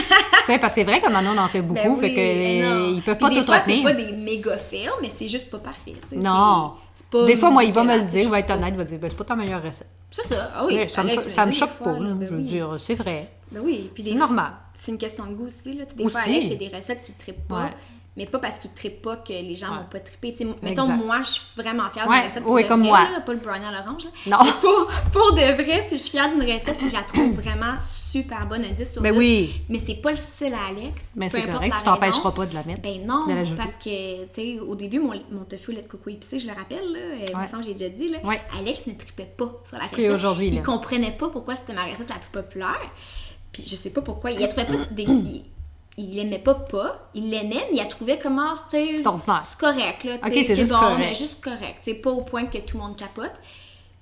sais, 0.47 0.59
parce 0.59 0.75
que 0.75 0.81
c'est 0.81 0.85
vrai 0.85 1.01
que 1.01 1.09
maintenant 1.09 1.33
on 1.37 1.39
en 1.39 1.49
fait 1.49 1.63
beaucoup, 1.63 1.75
Ben 1.83 1.97
fait 1.97 2.07
oui, 2.09 2.15
que 2.15 2.21
mais 2.21 2.61
non. 2.63 2.95
ils 2.97 3.03
peuvent 3.03 3.19
pas 3.19 3.29
des 3.31 3.37
tout 3.37 3.45
fois, 3.45 3.55
c'est 3.61 3.73
retenir. 3.73 3.83
pas 3.85 3.93
des 3.93 4.13
méga 4.13 4.57
fermes, 4.57 4.99
mais 5.01 5.11
c'est 5.11 5.29
juste 5.29 5.51
pas 5.51 5.59
parfait. 5.59 5.95
Non. 6.17 6.73
c'est- 6.95 7.03
c'est 7.03 7.07
pas 7.11 7.25
Des 7.27 7.37
fois, 7.37 7.51
moi, 7.51 7.63
il 7.65 7.73
va 7.73 7.85
me 7.85 7.97
le 7.99 8.05
dire, 8.05 8.23
il 8.23 8.25
c'est 8.25 8.31
va 8.31 8.39
être 8.41 8.51
honnête, 8.51 8.71
il 8.73 8.77
va 8.79 8.85
dire, 8.85 8.99
ben, 8.99 9.09
c'est 9.11 9.17
pas 9.17 9.25
ta 9.25 9.37
meilleure 9.37 9.63
recette. 9.63 9.89
C'est 10.11 10.27
ça. 10.27 10.51
Ah 10.57 10.65
oui, 10.67 10.89
ça 10.89 11.03
me, 11.05 11.29
ça 11.29 11.47
me 11.47 11.53
choque 11.53 11.73
pas, 11.79 11.93
là, 11.93 12.15
ben 12.15 12.27
je 12.27 12.35
veux 12.35 12.41
oui. 12.41 12.45
dire, 12.45 12.77
c'est 12.79 12.95
vrai. 12.95 13.29
Ben 13.53 13.61
oui, 13.65 13.91
puis 13.95 14.03
C'est 14.03 14.15
normal. 14.15 14.53
C'est 14.79 14.93
une 14.93 14.99
question 14.99 15.25
de 15.27 15.35
goût 15.35 15.47
aussi. 15.47 15.73
Là. 15.75 15.85
Des 15.97 16.05
Aussi. 16.05 16.13
fois, 16.13 16.23
a 16.53 16.57
des 16.57 16.69
recettes 16.77 17.03
qui 17.03 17.13
ne 17.13 17.17
trippent 17.19 17.49
pas. 17.49 17.55
Ouais. 17.65 17.71
Mais 18.17 18.25
pas 18.25 18.39
parce 18.39 18.57
qu'ils 18.57 18.71
ne 18.71 18.77
trippent 18.77 19.03
pas 19.03 19.17
que 19.17 19.33
les 19.33 19.55
gens 19.57 19.73
Ouais. 19.73 19.79
vont 19.79 19.85
pas 19.91 20.01
tripper. 20.01 20.33
Tu 20.33 20.39
sais, 20.39 20.45
mettons, 20.63 20.85
Exact. 20.91 21.05
moi, 21.05 21.19
je 21.23 21.31
suis 21.33 21.43
vraiment 21.55 21.91
fière 21.91 22.09
Ouais, 22.09 22.17
d'une 22.21 22.27
recette. 22.29 22.43
Pour 22.45 22.53
oui, 22.53 22.63
de 22.65 22.69
comme 22.69 22.81
vrai, 22.81 22.89
moi. 22.89 23.01
là, 23.13 23.21
pas 23.21 23.33
le 23.35 23.39
brownie 23.41 23.65
à 23.67 23.71
l'orange. 23.73 24.05
Non. 24.27 24.39
Pour, 24.63 24.91
pour 25.13 25.33
de 25.35 25.63
vrai, 25.63 25.85
si 25.89 25.97
je 25.97 26.01
suis 26.01 26.11
fière 26.13 26.31
d'une 26.31 26.41
recette, 26.43 26.79
puis 26.79 26.87
je 26.89 26.95
la 26.95 27.03
trouve 27.03 27.33
vraiment 27.41 27.79
super 27.79 28.47
bonne, 28.47 28.65
un 28.65 28.71
10 28.73 28.93
sur 28.93 29.03
10. 29.03 29.09
Ben 29.11 29.17
oui. 29.19 29.61
Mais 29.69 29.79
c'est 29.79 29.97
pas 29.97 30.13
le 30.13 30.17
style 30.17 30.55
à 30.55 30.69
Alex. 30.71 31.03
Mais 31.15 31.29
c'est 31.29 31.43
correct, 31.43 31.75
tu 31.77 31.85
t'empêcheras 31.85 32.31
pas 32.33 32.47
de 32.47 32.55
la 32.55 32.63
mettre. 32.65 32.81
Ben 32.81 33.05
non, 33.07 33.23
parce 33.57 33.73
que, 33.73 34.25
tu 34.25 34.29
sais, 34.35 34.61
au 34.61 34.75
début, 34.75 34.99
mon, 34.99 35.13
mon 35.31 35.45
tofu 35.45 35.73
au 35.73 35.75
lait 35.75 35.83
de 35.83 35.87
coco 35.89 36.09
épicé, 36.09 36.39
je 36.39 36.47
le 36.47 36.55
rappelle, 36.55 36.91
là, 36.93 36.99
euh, 36.99 37.39
Ouais. 37.39 37.63
j'ai 37.67 37.75
déjà 37.75 37.91
dit, 37.91 38.09
là. 38.09 38.19
Alex 38.59 38.87
ne 38.87 38.95
tripait 38.95 39.31
pas 39.37 39.61
sur 39.63 39.77
la 39.77 39.89
Puis 39.89 39.97
recette. 40.05 40.13
aujourd'hui, 40.15 40.49
il 40.49 40.63
comprenait 40.63 41.13
pas 41.13 41.29
pourquoi 41.29 41.55
c'était 41.55 41.75
ma 41.75 41.85
recette 41.85 42.09
la 42.09 42.17
plus 42.17 42.31
populaire. 42.33 42.81
Puis 43.53 43.63
je 43.67 43.77
sais 43.77 43.91
pas 43.91 44.01
pourquoi. 44.01 44.31
Il 44.31 44.41
la 44.41 44.49
trouvait 44.49 44.67
pas 44.67 44.85
des... 44.91 45.07
il, 45.97 46.15
l'aimait 46.15 46.39
pas 46.39 46.55
pas, 46.55 47.09
il 47.15 47.31
l'aimait, 47.31 47.67
mais 47.71 47.73
il 47.73 47.77
la 47.79 47.85
trouvait 47.87 48.19
comment, 48.19 48.55
sais, 48.71 48.97
C'est 49.43 49.59
correct, 49.59 50.05
là, 50.05 50.17
Ok, 50.25 50.33
c'est 50.33 50.57
juste 50.57 50.73
bon, 50.73 50.79
correct. 50.79 50.99
mais 50.99 51.15
juste 51.15 51.43
correct. 51.43 51.77
C'est 51.81 51.95
pas 51.95 52.11
au 52.11 52.23
point 52.23 52.47
que 52.47 52.59
tout 52.59 52.77
le 52.79 52.83
monde 52.83 52.97
capote. 52.97 53.33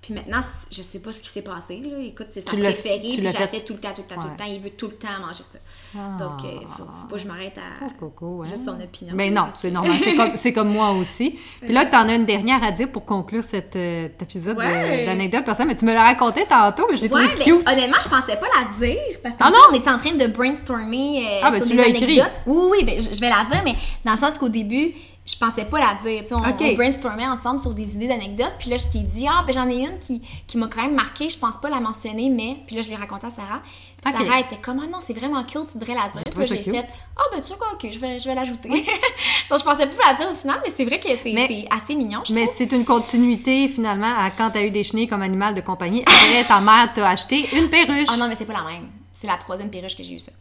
Puis 0.05 0.13
maintenant, 0.13 0.41
je 0.71 0.83
sais 0.83 0.99
pas 0.99 1.13
ce 1.15 1.23
qui 1.23 1.31
s'est 1.31 1.41
passé, 1.41 1.81
là. 1.83 1.97
Écoute, 1.99 2.27
c'est 2.29 2.43
sa 2.47 2.51
Tu 2.51 2.59
préférée, 2.61 3.01
tu 3.01 3.09
puis 3.17 3.21
la 3.23 3.31
fait- 3.31 3.47
fais 3.47 3.61
tout 3.61 3.73
le 3.73 3.79
temps, 3.81 3.95
tout 3.97 4.03
le 4.07 4.15
temps, 4.15 4.21
tout 4.21 4.29
le 4.29 4.37
temps. 4.37 4.45
Il 4.47 4.61
veut 4.61 4.69
tout 4.69 4.89
le 4.89 4.97
temps 4.97 5.09
manger 5.19 5.43
ça. 5.45 5.59
Ah. 5.97 6.19
Donc, 6.23 6.45
euh, 6.45 6.61
faut, 6.69 6.83
faut 6.85 7.07
pas 7.09 7.17
que 7.17 7.23
je 7.23 7.27
m'arrête 7.27 7.57
à... 7.57 7.89
Coco, 7.99 8.43
hein. 8.43 8.47
Juste 8.47 8.67
son 8.67 8.79
opinion. 8.79 9.15
Mais 9.15 9.31
non, 9.31 9.47
c'est 9.55 9.71
normal. 9.71 9.97
C'est 10.37 10.53
comme, 10.53 10.67
comme 10.67 10.75
moi 10.75 10.91
aussi. 10.91 11.39
Puis 11.63 11.73
là, 11.73 11.87
tu 11.87 11.97
en 11.97 12.07
as 12.07 12.15
une 12.17 12.27
dernière 12.27 12.63
à 12.63 12.71
dire 12.71 12.93
pour 12.93 13.07
conclure 13.07 13.43
cet, 13.43 13.77
euh, 13.77 14.09
épisode 14.21 14.59
Ouais. 14.59 15.07
d'anecdote 15.07 15.47
personnelle. 15.47 15.69
Mais 15.69 15.77
tu 15.77 15.87
me 15.87 15.95
l'as 15.95 16.03
raconté 16.05 16.45
tantôt, 16.47 16.87
mais 16.91 16.99
je 16.99 17.05
l'ai 17.07 17.09
Ouais, 17.11 17.27
trouvé 17.27 17.35
mais 17.39 17.43
cute. 17.59 17.67
honnêtement, 17.67 17.97
je 18.03 18.09
pensais 18.11 18.37
pas 18.37 18.47
la 18.61 18.77
dire 18.87 18.99
parce 19.23 19.37
que 19.37 19.41
Ah 19.43 19.51
on 19.71 19.75
était 19.75 19.89
en 19.91 19.97
train 19.97 20.13
de 20.13 20.27
brainstormer 20.27 21.25
euh, 21.27 21.41
Ah, 21.45 21.51
ben 21.51 21.57
sur 21.57 21.67
tu 21.67 21.77
des 21.77 21.83
écrit. 21.83 22.21
anecdotes. 22.21 22.33
Oui, 22.47 22.67
oui, 22.73 22.85
ben, 22.85 22.99
je 23.01 23.21
vais 23.21 23.31
la 23.31 23.45
dire, 23.49 23.63
mais 23.65 23.75
dans 24.05 24.13
le 24.13 24.19
sens 24.19 24.37
qu'au 24.37 24.51
début, 24.51 24.93
je 25.27 25.37
pensais 25.39 25.65
pas 25.65 25.79
la 25.79 25.95
dire. 26.03 26.23
Tu 26.23 26.29
sais, 26.29 26.35
on, 26.35 26.39
Ok. 26.39 26.61
on 26.61 26.75
brainstormait 26.75 27.27
ensemble 27.27 27.59
sur 27.61 27.73
des 27.73 27.95
idées 27.95 28.09
d'anecdotes, 28.09 28.55
puis 28.59 28.69
là, 28.71 28.77
je 28.77 28.87
t'ai 28.87 28.99
dit, 28.99 29.27
ah, 29.29 29.43
ben 29.47 29.53
j'en 29.53 29.69
ai 29.69 29.87
une 29.87 29.99
qui, 29.99 30.23
qui 30.47 30.59
m'a 30.59 30.69
quand 30.69 30.83
même 30.83 30.95
marqué, 30.95 31.29
je 31.29 31.39
pense 31.39 31.57
pas 31.57 31.71
la 31.71 31.81
mentionner, 31.81 32.29
mais. 32.29 32.59
Puis 32.67 32.77
là, 32.77 32.83
je 32.83 32.91
l'ai 32.91 32.97
raconté 32.97 33.27
à 33.27 33.31
Sarah. 33.31 33.63
Puis. 34.03 34.13
Sarah 34.13 34.41
était 34.41 34.57
comme, 34.57 34.81
ah 34.85 34.87
non, 34.87 34.99
c'est 35.01 35.15
vraiment 35.15 35.43
cute, 35.45 35.73
tu 35.73 35.79
devrais 35.79 35.95
la 35.95 36.09
dire. 36.09 36.23
Puis 36.31 36.47
j'ai 36.47 36.59
fait, 36.59 36.87
ah, 37.17 37.23
ben 37.33 37.41
tu 37.41 37.49
sais 37.49 37.55
quoi, 37.57 37.69
ok, 37.73 37.89
je 37.91 37.99
vais, 37.99 38.19
je 38.19 38.29
vais 38.29 38.35
l'ajouter. 38.35 38.69
Donc, 39.51 39.59
je 39.59 39.65
pensais 39.65 39.87
pas 39.87 40.13
la 40.13 40.15
dire 40.15 40.29
au 40.31 40.35
final, 40.35 40.61
mais 40.65 40.73
c'est 40.77 40.85
vrai 40.85 41.01
que 41.01 41.09
c'est 41.09 41.67
assez 41.71 41.95
mignon, 41.95 42.21
je 42.27 42.35
Mais 42.35 42.47
c'est 42.47 42.71
une 42.73 42.85
continuité, 42.85 43.69
finalement, 43.69 44.15
à 44.19 44.31
quand 44.31 44.51
tu 44.51 44.59
as 44.59 44.63
eu 44.65 44.71
des 44.71 44.85
chenilles 44.85 45.09
comme 45.09 45.23
animal 45.23 45.55
de 45.55 45.61
compagnie. 45.63 46.03
Après, 46.03 46.45
ta 46.45 46.61
mère 46.61 46.93
t'a 46.93 47.09
acheté 47.09 47.47
une 47.57 47.71
perruche. 47.71 48.09
Ah 48.11 48.17
non, 48.19 48.29
mais 48.29 48.35
c'est 48.37 48.45
pas 48.45 48.53
la 48.53 48.63
même. 48.65 48.89
C'est 49.13 49.27
la 49.27 49.37
troisième 49.39 49.71
perruche 49.71 49.97
que 49.97 50.03
j'ai 50.03 50.13
eu 50.13 50.19
ça. 50.19 50.33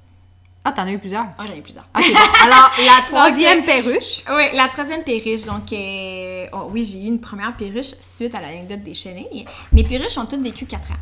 Ah, 0.65 0.71
t'en 0.71 0.83
as 0.87 0.91
eu 0.91 0.97
plusieurs? 0.99 1.25
Ah, 1.37 1.45
j'en 1.45 1.53
ai 1.53 1.61
plusieurs. 1.61 1.83
OK, 1.95 2.03
bon. 2.13 2.19
Alors, 2.45 2.71
la 2.79 3.01
troisième 3.05 3.65
perruche. 3.65 4.23
Oui, 4.29 4.43
la 4.53 4.67
troisième 4.69 5.03
perruche. 5.03 5.43
Donc, 5.43 5.71
euh, 5.73 6.45
oh, 6.53 6.69
oui, 6.71 6.83
j'ai 6.83 6.99
eu 7.03 7.07
une 7.07 7.19
première 7.19 7.55
perruche 7.57 7.93
suite 7.99 8.33
à 8.33 8.39
l'anecdote 8.39 8.81
des 8.81 8.93
chenilles. 8.93 9.45
Mes 9.73 9.83
perruches 9.83 10.17
ont 10.17 10.25
toutes 10.25 10.41
vécu 10.41 10.65
4 10.65 10.81
ans. 10.91 10.95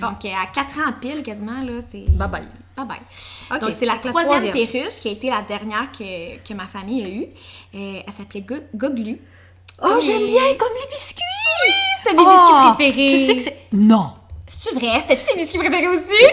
Donc, 0.00 0.24
euh, 0.24 0.28
à 0.42 0.46
4 0.46 0.78
ans 0.78 0.92
pile, 1.00 1.22
quasiment, 1.22 1.62
là, 1.62 1.80
c'est. 1.86 2.08
Bye 2.10 2.28
bye. 2.28 2.48
Bye 2.76 2.86
bye. 2.86 2.98
Ok, 3.50 3.60
Donc, 3.60 3.70
c'est 3.78 3.84
la 3.86 3.96
troisième, 3.96 4.50
troisième. 4.50 4.52
perruche 4.52 4.94
qui 5.00 5.08
a 5.08 5.12
été 5.12 5.28
la 5.30 5.42
dernière 5.42 5.92
que, 5.92 6.36
que 6.38 6.54
ma 6.54 6.66
famille 6.66 7.04
a 7.04 7.08
eue. 7.08 7.26
Euh, 7.74 8.00
elle 8.06 8.12
s'appelait 8.14 8.40
Go- 8.42 8.56
Goglu. 8.74 9.18
Oh, 9.82 9.98
j'aime 10.00 10.24
bien, 10.26 10.54
comme 10.58 10.72
les 10.80 10.88
biscuits. 10.90 11.22
Oui, 11.66 11.72
c'était 12.02 12.16
mes 12.16 12.22
Oh, 12.24 12.30
biscuits 12.30 12.74
préférés. 12.76 13.10
Tu 13.10 13.26
sais 13.26 13.36
que 13.36 13.42
c'est... 13.42 13.56
Non. 13.72 14.12
C'est-tu 14.46 14.74
vrai? 14.74 15.00
C'était-tu 15.02 15.32
tes 15.34 15.38
biscuits 15.38 15.58
préférés 15.58 15.88
aussi? 15.88 16.24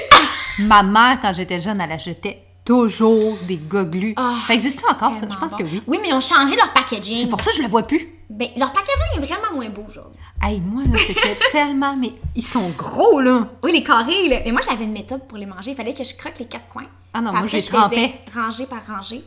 Ma 0.59 0.81
mère, 0.83 1.19
quand 1.21 1.33
j'étais 1.33 1.59
jeune, 1.59 1.81
elle 1.81 1.91
achetait 1.91 2.41
toujours 2.65 3.37
des 3.47 3.57
goglus. 3.57 4.13
Ah, 4.17 4.35
ça 4.45 4.53
existe 4.53 4.83
encore, 4.89 5.13
ça? 5.13 5.21
Je 5.29 5.37
pense 5.37 5.51
bon. 5.51 5.57
que 5.57 5.63
oui. 5.63 5.81
Oui, 5.87 5.99
mais 6.01 6.09
ils 6.09 6.13
ont 6.13 6.21
changé 6.21 6.55
leur 6.55 6.71
packaging. 6.73 7.17
C'est 7.17 7.27
pour 7.29 7.41
ça 7.41 7.51
que 7.51 7.57
je 7.57 7.61
le 7.61 7.67
vois 7.67 7.83
plus. 7.83 8.07
Ben, 8.29 8.49
leur 8.57 8.71
packaging 8.71 9.17
est 9.17 9.25
vraiment 9.25 9.53
moins 9.55 9.69
beau 9.69 9.83
aujourd'hui. 9.87 10.17
Hey, 10.41 10.59
moi, 10.59 10.83
là, 10.85 10.97
c'était 10.97 11.37
tellement... 11.51 11.95
Mais 11.95 12.13
ils 12.35 12.43
sont 12.43 12.69
gros, 12.71 13.21
là. 13.21 13.47
Oui, 13.63 13.71
les 13.71 13.83
carrés, 13.83 14.27
là. 14.27 14.37
Mais 14.45 14.51
moi, 14.51 14.61
j'avais 14.67 14.85
une 14.85 14.91
méthode 14.93 15.27
pour 15.27 15.37
les 15.37 15.45
manger. 15.45 15.71
Il 15.71 15.75
fallait 15.77 15.93
que 15.93 16.03
je 16.03 16.15
croque 16.17 16.39
les 16.39 16.45
quatre 16.45 16.67
coins. 16.69 16.85
Ah 17.13 17.21
non, 17.21 17.31
Puis 17.31 17.39
moi, 17.39 17.47
faisais 17.47 17.69
trempais. 17.71 18.13
Rangée 18.33 18.65
par 18.65 18.85
rangée. 18.87 19.23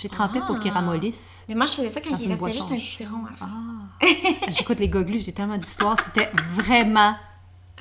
J'ai 0.00 0.08
trempé 0.08 0.40
pour 0.46 0.60
qu'ils 0.60 0.70
Ah. 0.72 0.74
ramollissent. 0.80 1.44
Mais 1.48 1.54
moi, 1.54 1.66
je 1.66 1.74
faisais 1.74 1.90
ça 1.90 2.00
quand 2.00 2.10
il 2.20 2.28
restait 2.28 2.52
juste 2.52 2.70
un 2.70 2.76
petit 2.76 3.04
rond 3.06 3.24
à 3.32 3.36
faire. 3.36 3.48
Ah. 3.50 4.06
J'écoute 4.50 4.78
les 4.78 4.88
goglus, 4.88 5.20
j'ai 5.24 5.32
tellement 5.32 5.56
d'histoires. 5.58 5.96
C'était 6.04 6.30
vraiment 6.52 7.16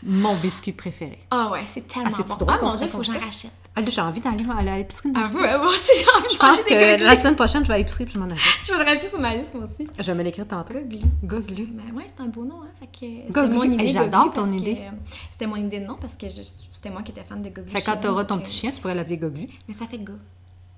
mon 0.02 0.36
biscuit 0.38 0.72
préféré. 0.72 1.20
Ah 1.30 1.52
ouais, 1.52 1.66
c'est 1.68 1.88
tellement 1.88 2.10
Ah, 2.12 2.36
bon. 2.40 2.46
Ah 2.48 2.58
mon 2.62 2.76
dieu, 2.78 2.88
faut 2.88 3.00
que 3.00 3.04
j'en 3.04 3.20
rachète. 3.20 3.52
Ah, 3.80 3.82
là, 3.82 3.88
j'ai 3.90 4.02
envie 4.02 4.20
d'aller 4.22 4.44
aller 4.60 4.70
à 4.72 4.78
l'épicerie. 4.78 5.10
Ah 5.16 5.20
m'acheter. 5.20 5.36
ouais, 5.38 5.58
moi 5.58 5.68
aussi, 5.68 5.92
j'ai 5.98 6.06
envie 6.18 6.28
de 6.28 6.34
Je 6.34 6.38
pense 6.38 6.62
que 6.64 7.04
la 7.06 7.16
semaine 7.18 7.36
prochaine, 7.36 7.64
je 7.64 7.68
vais 7.70 7.76
à 7.76 7.78
l'épicerie 7.78 8.06
puis 8.06 8.14
je 8.16 8.20
m'en 8.20 8.26
achète. 8.30 8.60
Je 8.68 8.74
vais 8.74 8.80
le 8.80 8.84
rajouter 8.86 9.08
sur 9.08 9.20
ma 9.20 9.34
liste, 9.36 9.54
moi 9.56 9.64
aussi. 9.64 9.88
Je 9.98 10.04
vais 10.04 10.14
me 10.16 10.24
l'écrire 10.24 10.48
tantôt. 10.48 10.74
Goglu. 10.74 11.00
Goglu. 11.24 11.66
Ben 11.72 11.96
ouais, 11.96 12.06
c'est 12.08 12.22
un 12.22 12.28
beau 12.28 12.44
nom, 12.44 12.62
hein. 12.64 12.68
Fait 12.80 12.86
que 12.88 12.92
c'était 13.00 13.32
Goglu. 13.32 13.56
mon 13.56 13.64
idée. 13.64 13.88
J'adore 13.88 14.34
ton 14.34 14.52
idée. 14.52 14.78
euh, 14.82 14.92
C'était 15.32 15.48
mon 15.48 15.56
idée 15.56 15.80
de 15.80 15.86
nom 15.86 15.98
parce 16.00 16.14
que 16.14 16.28
c'était 16.30 16.90
moi 16.90 17.02
qui 17.04 17.12
étais 17.12 17.24
fan 17.24 17.42
de 17.42 17.50
Goglu. 17.50 17.72
Fait 17.72 17.82
quand 17.82 17.98
t'auras 17.98 18.26
ton 18.26 18.40
petit 18.40 18.54
chien, 18.60 18.72
tu 18.72 18.82
pourrais 18.82 18.96
l'appeler 18.96 19.18
Goglu. 19.18 19.48
Mais 19.68 19.74
ça 19.74 19.86
fait 19.86 19.98
gars. 20.00 20.14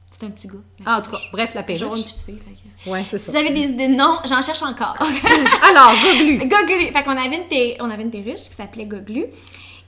C'est 0.08 0.26
un 0.28 0.30
petit 0.30 0.48
gars. 0.48 0.56
Ah, 0.86 1.00
en 1.00 1.02
tout 1.02 1.10
cas, 1.12 1.18
bref, 1.32 1.52
la 1.56 1.64
perruche. 1.64 1.80
Genre 1.82 1.96
une 1.96 2.04
petite 2.04 2.22
fille. 2.22 2.38
Fait 2.38 2.52
que... 2.86 2.94
Ouais, 2.94 3.04
c'est 3.10 3.18
Si 3.18 3.26
ça. 3.26 3.32
vous 3.32 3.38
avez 3.40 3.50
des 3.52 3.62
idées 3.70 3.88
de 3.88 3.96
noms, 3.96 4.18
j'en 4.26 4.42
cherche 4.42 4.62
encore. 4.62 4.96
Alors, 5.70 5.94
Goglu. 6.04 6.38
Goglu. 6.38 6.92
Fait 6.94 7.04
qu'on 7.04 7.12
avait 7.18 7.38
une, 7.38 7.48
per- 7.50 7.78
on 7.80 7.90
avait 7.90 8.04
une 8.04 8.12
perruche 8.12 8.42
qui 8.50 8.56
s'appelait 8.56 8.86
Goglu. 8.86 9.26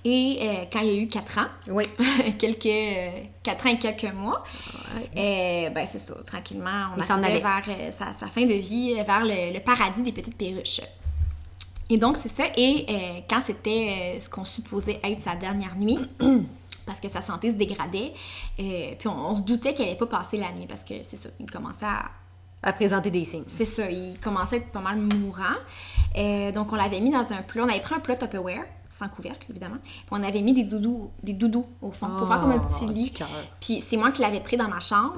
Et 0.06 0.38
euh, 0.42 0.66
quand 0.72 0.80
il 0.82 0.88
y 0.88 0.98
a 0.98 1.02
eu 1.02 1.08
4 1.08 1.38
ans, 1.40 1.48
Oui. 1.70 1.86
quelques 2.40 2.66
euh, 2.66 3.10
4 3.42 3.66
ans 3.66 3.70
et 3.70 3.80
quelques 3.80 4.14
mois, 4.14 4.44
euh, 5.18 5.70
ben 5.70 5.86
c'est 5.86 6.00
ça, 6.00 6.16
tranquillement, 6.26 6.90
on 6.98 7.02
s'en 7.04 7.24
allait. 7.24 7.40
vers 7.40 7.64
sa, 7.92 8.12
sa 8.14 8.28
fin 8.28 8.46
de 8.46 8.54
vie, 8.54 8.94
vers 8.96 9.24
le, 9.24 9.54
le 9.54 9.60
paradis 9.62 10.02
des 10.02 10.12
petites 10.12 10.38
perruches. 10.38 10.82
Et 11.90 11.98
donc, 11.98 12.18
c'est 12.22 12.30
ça. 12.30 12.46
Et 12.58 12.86
euh, 12.90 13.20
quand 13.30 13.42
c'était 13.46 14.16
euh, 14.16 14.20
ce 14.20 14.30
qu'on 14.30 14.46
supposait 14.46 15.00
être 15.04 15.20
sa 15.20 15.36
dernière 15.36 15.76
nuit, 15.76 16.00
parce 16.86 17.00
que 17.00 17.10
sa 17.10 17.22
santé 17.22 17.52
se 17.52 17.56
dégradait, 17.56 18.14
euh, 18.60 18.94
puis 18.98 19.08
on, 19.08 19.30
on 19.32 19.36
se 19.36 19.42
doutait 19.42 19.74
qu'elle 19.74 19.88
n'allait 19.88 19.98
pas 19.98 20.08
passer 20.08 20.38
la 20.38 20.52
nuit, 20.54 20.66
parce 20.68 20.84
que 20.84 20.96
c'est 21.02 21.18
ça, 21.18 21.30
il 21.40 21.50
commençait 21.52 21.86
à, 21.86 22.10
À 22.62 22.72
présenter 22.74 23.12
des 23.12 23.26
signes. 23.26 23.44
c'est 23.50 23.66
ça, 23.66 23.90
il 23.92 24.18
commençait 24.20 24.56
à 24.56 24.60
être 24.60 24.72
pas 24.72 24.80
mal 24.80 24.98
mourant. 24.98 25.56
Donc, 26.54 26.72
on 26.72 26.76
l'avait 26.76 27.02
mis 27.02 27.12
dans 27.12 27.32
un 27.34 27.42
plat. 27.42 27.64
On 27.66 27.70
avait 27.70 27.82
pris 27.82 27.96
un 27.96 28.00
plat 28.00 28.16
Tupperware, 28.16 28.64
sans 28.94 29.10
couvercle, 29.10 29.48
évidemment. 29.50 29.78
Puis, 29.84 30.06
on 30.12 30.24
avait 30.24 30.42
mis 30.42 30.54
des 30.54 30.64
doudous, 30.64 31.10
des 31.24 31.34
doudous 31.34 31.66
au 31.82 31.92
fond, 31.92 32.08
pour 32.18 32.28
faire 32.28 32.40
comme 32.42 32.52
un 32.52 32.60
petit 32.60 32.86
Oh, 32.88 32.92
lit. 32.92 33.14
Puis, 33.60 33.82
c'est 33.88 33.98
moi 33.98 34.12
qui 34.12 34.22
l'avais 34.22 34.40
pris 34.40 34.58
dans 34.58 34.68
ma 34.68 34.80
chambre. 34.80 35.16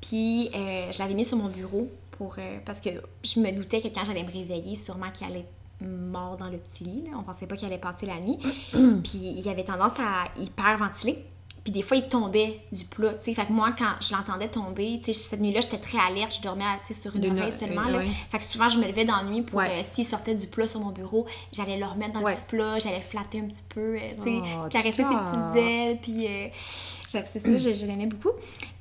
Puis, 0.00 0.48
euh, 0.54 0.90
je 0.92 0.98
l'avais 0.98 1.14
mis 1.14 1.24
sur 1.24 1.36
mon 1.36 1.48
bureau 1.48 1.90
pour, 2.12 2.36
euh, 2.38 2.58
parce 2.64 2.80
que 2.80 2.90
je 3.24 3.40
me 3.40 3.50
doutais 3.52 3.80
que 3.80 3.88
quand 3.88 4.04
j'allais 4.04 4.22
me 4.22 4.30
réveiller, 4.32 4.76
sûrement 4.76 5.10
qu'il 5.12 5.26
allait 5.26 5.46
mort 5.80 6.36
dans 6.36 6.48
le 6.48 6.58
petit 6.58 6.84
lit. 6.84 7.04
là. 7.10 7.16
On 7.18 7.22
pensait 7.22 7.46
pas 7.46 7.56
qu'il 7.56 7.66
allait 7.66 7.78
passer 7.78 8.06
la 8.06 8.20
nuit. 8.20 8.38
Puis, 9.02 9.18
il 9.18 9.48
avait 9.48 9.64
tendance 9.64 9.98
à 9.98 10.26
hyperventiler. 10.40 11.24
Puis 11.62 11.72
des 11.72 11.82
fois, 11.82 11.96
il 11.98 12.08
tombait 12.08 12.60
du 12.72 12.84
plat, 12.84 13.12
tu 13.14 13.24
sais. 13.24 13.34
Fait 13.34 13.46
que 13.46 13.52
moi, 13.52 13.70
quand 13.78 13.90
je 14.00 14.14
l'entendais 14.14 14.48
tomber, 14.48 14.98
tu 15.04 15.12
sais, 15.12 15.12
cette 15.12 15.40
nuit-là, 15.40 15.60
j'étais 15.60 15.76
très 15.78 15.98
alerte. 15.98 16.34
Je 16.36 16.40
dormais, 16.42 16.64
tu 16.86 16.94
sais, 16.94 17.00
sur 17.00 17.14
une 17.14 17.30
oreille 17.30 17.52
seulement, 17.52 17.82
une- 17.84 17.92
là. 17.92 17.98
ouais. 17.98 18.08
Fait 18.30 18.38
que 18.38 18.44
souvent, 18.44 18.68
je 18.68 18.78
me 18.78 18.86
levais 18.86 19.04
dans 19.04 19.16
la 19.16 19.24
nuit 19.24 19.42
pour, 19.42 19.58
Ouais. 19.58 19.68
euh, 19.68 19.82
s'il 19.82 20.06
sortait 20.06 20.34
du 20.34 20.46
plat 20.46 20.66
sur 20.66 20.80
mon 20.80 20.90
bureau, 20.90 21.26
j'allais 21.52 21.76
le 21.76 21.84
remettre 21.84 22.14
dans 22.14 22.20
Ouais. 22.22 22.32
le 22.32 22.36
petit 22.38 22.46
plat, 22.46 22.78
j'allais 22.78 23.02
flatter 23.02 23.40
un 23.40 23.48
petit 23.48 23.64
peu, 23.68 23.96
euh, 23.96 23.98
tu 24.16 24.22
sais, 24.22 24.40
Oh, 24.56 24.68
caresser 24.70 25.02
ses 25.02 25.08
petit 25.08 25.16
petites 25.16 25.56
ailes, 25.62 25.98
puis... 26.00 26.26
euh, 26.26 26.48
fait 26.54 27.22
que 27.22 27.28
c'est 27.28 27.38
ça, 27.40 27.56
je, 27.56 27.74
je 27.74 27.86
l'aimais 27.86 28.06
beaucoup. 28.06 28.30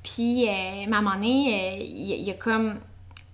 Puis, 0.01 0.47
euh, 0.47 0.51
mais 0.87 0.93
à 0.95 0.97
un 0.99 1.01
moment 1.01 1.15
donné, 1.15 1.53
euh, 1.53 1.83
il 1.83 2.05
y, 2.07 2.13
a- 2.13 2.15
il 2.15 2.23
y 2.23 2.31
a 2.31 2.35
comme... 2.35 2.79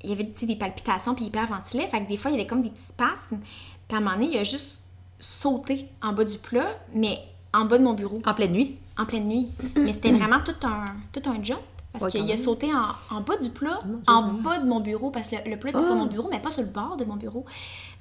Il 0.04 0.10
y 0.10 0.14
avait, 0.14 0.24
des 0.24 0.56
palpitations, 0.56 1.16
puis 1.16 1.26
il 1.26 1.28
hyperventilait. 1.30 1.88
Fait 1.88 2.00
que 2.00 2.08
des 2.08 2.18
fois, 2.18 2.30
il 2.30 2.36
y 2.36 2.40
avait 2.40 2.48
comme 2.48 2.62
des 2.62 2.70
petits 2.70 2.84
spasmes. 2.84 3.40
Puis 3.88 3.96
à 3.96 3.98
un 3.98 4.00
moment 4.04 4.16
donné, 4.16 4.30
il 4.34 4.38
a 4.38 4.44
juste 4.44 4.80
sauté 5.20 5.88
en 6.02 6.14
bas 6.14 6.24
du 6.24 6.38
plat, 6.38 6.78
mais 6.94 7.18
en 7.54 7.66
bas 7.66 7.78
de 7.80 7.84
mon 7.84 7.94
bureau 7.94 8.22
En 8.26 8.34
pleine 8.36 8.52
nuit? 8.52 8.78
En 8.98 9.06
pleine 9.06 9.28
nuit. 9.28 9.48
Mais 9.76 9.94
c'était 9.94 10.12
vraiment 10.12 10.40
tout 10.46 10.56
un, 10.68 10.96
tout 11.12 11.30
un 11.30 11.42
jump. 11.44 11.60
Parce 11.92 12.06
Ouais, 12.06 12.12
qu'il 12.12 12.30
a 12.30 12.36
sauté 12.36 12.68
en, 12.74 13.16
en 13.16 13.22
bas 13.22 13.38
du 13.42 13.50
plat, 13.50 13.80
en 14.08 14.24
bas 14.34 14.60
de 14.60 14.66
mon 14.68 14.82
bureau, 14.82 15.12
parce 15.12 15.30
que 15.30 15.36
le, 15.46 15.52
le 15.52 15.58
plat 15.58 15.70
était 15.70 15.80
sur 15.82 15.96
mon 15.96 16.08
bureau, 16.08 16.28
mais 16.30 16.40
pas 16.42 16.50
sur 16.50 16.64
le 16.64 16.68
bord 16.70 16.98
de 16.98 17.06
mon 17.06 17.16
bureau. 17.16 17.46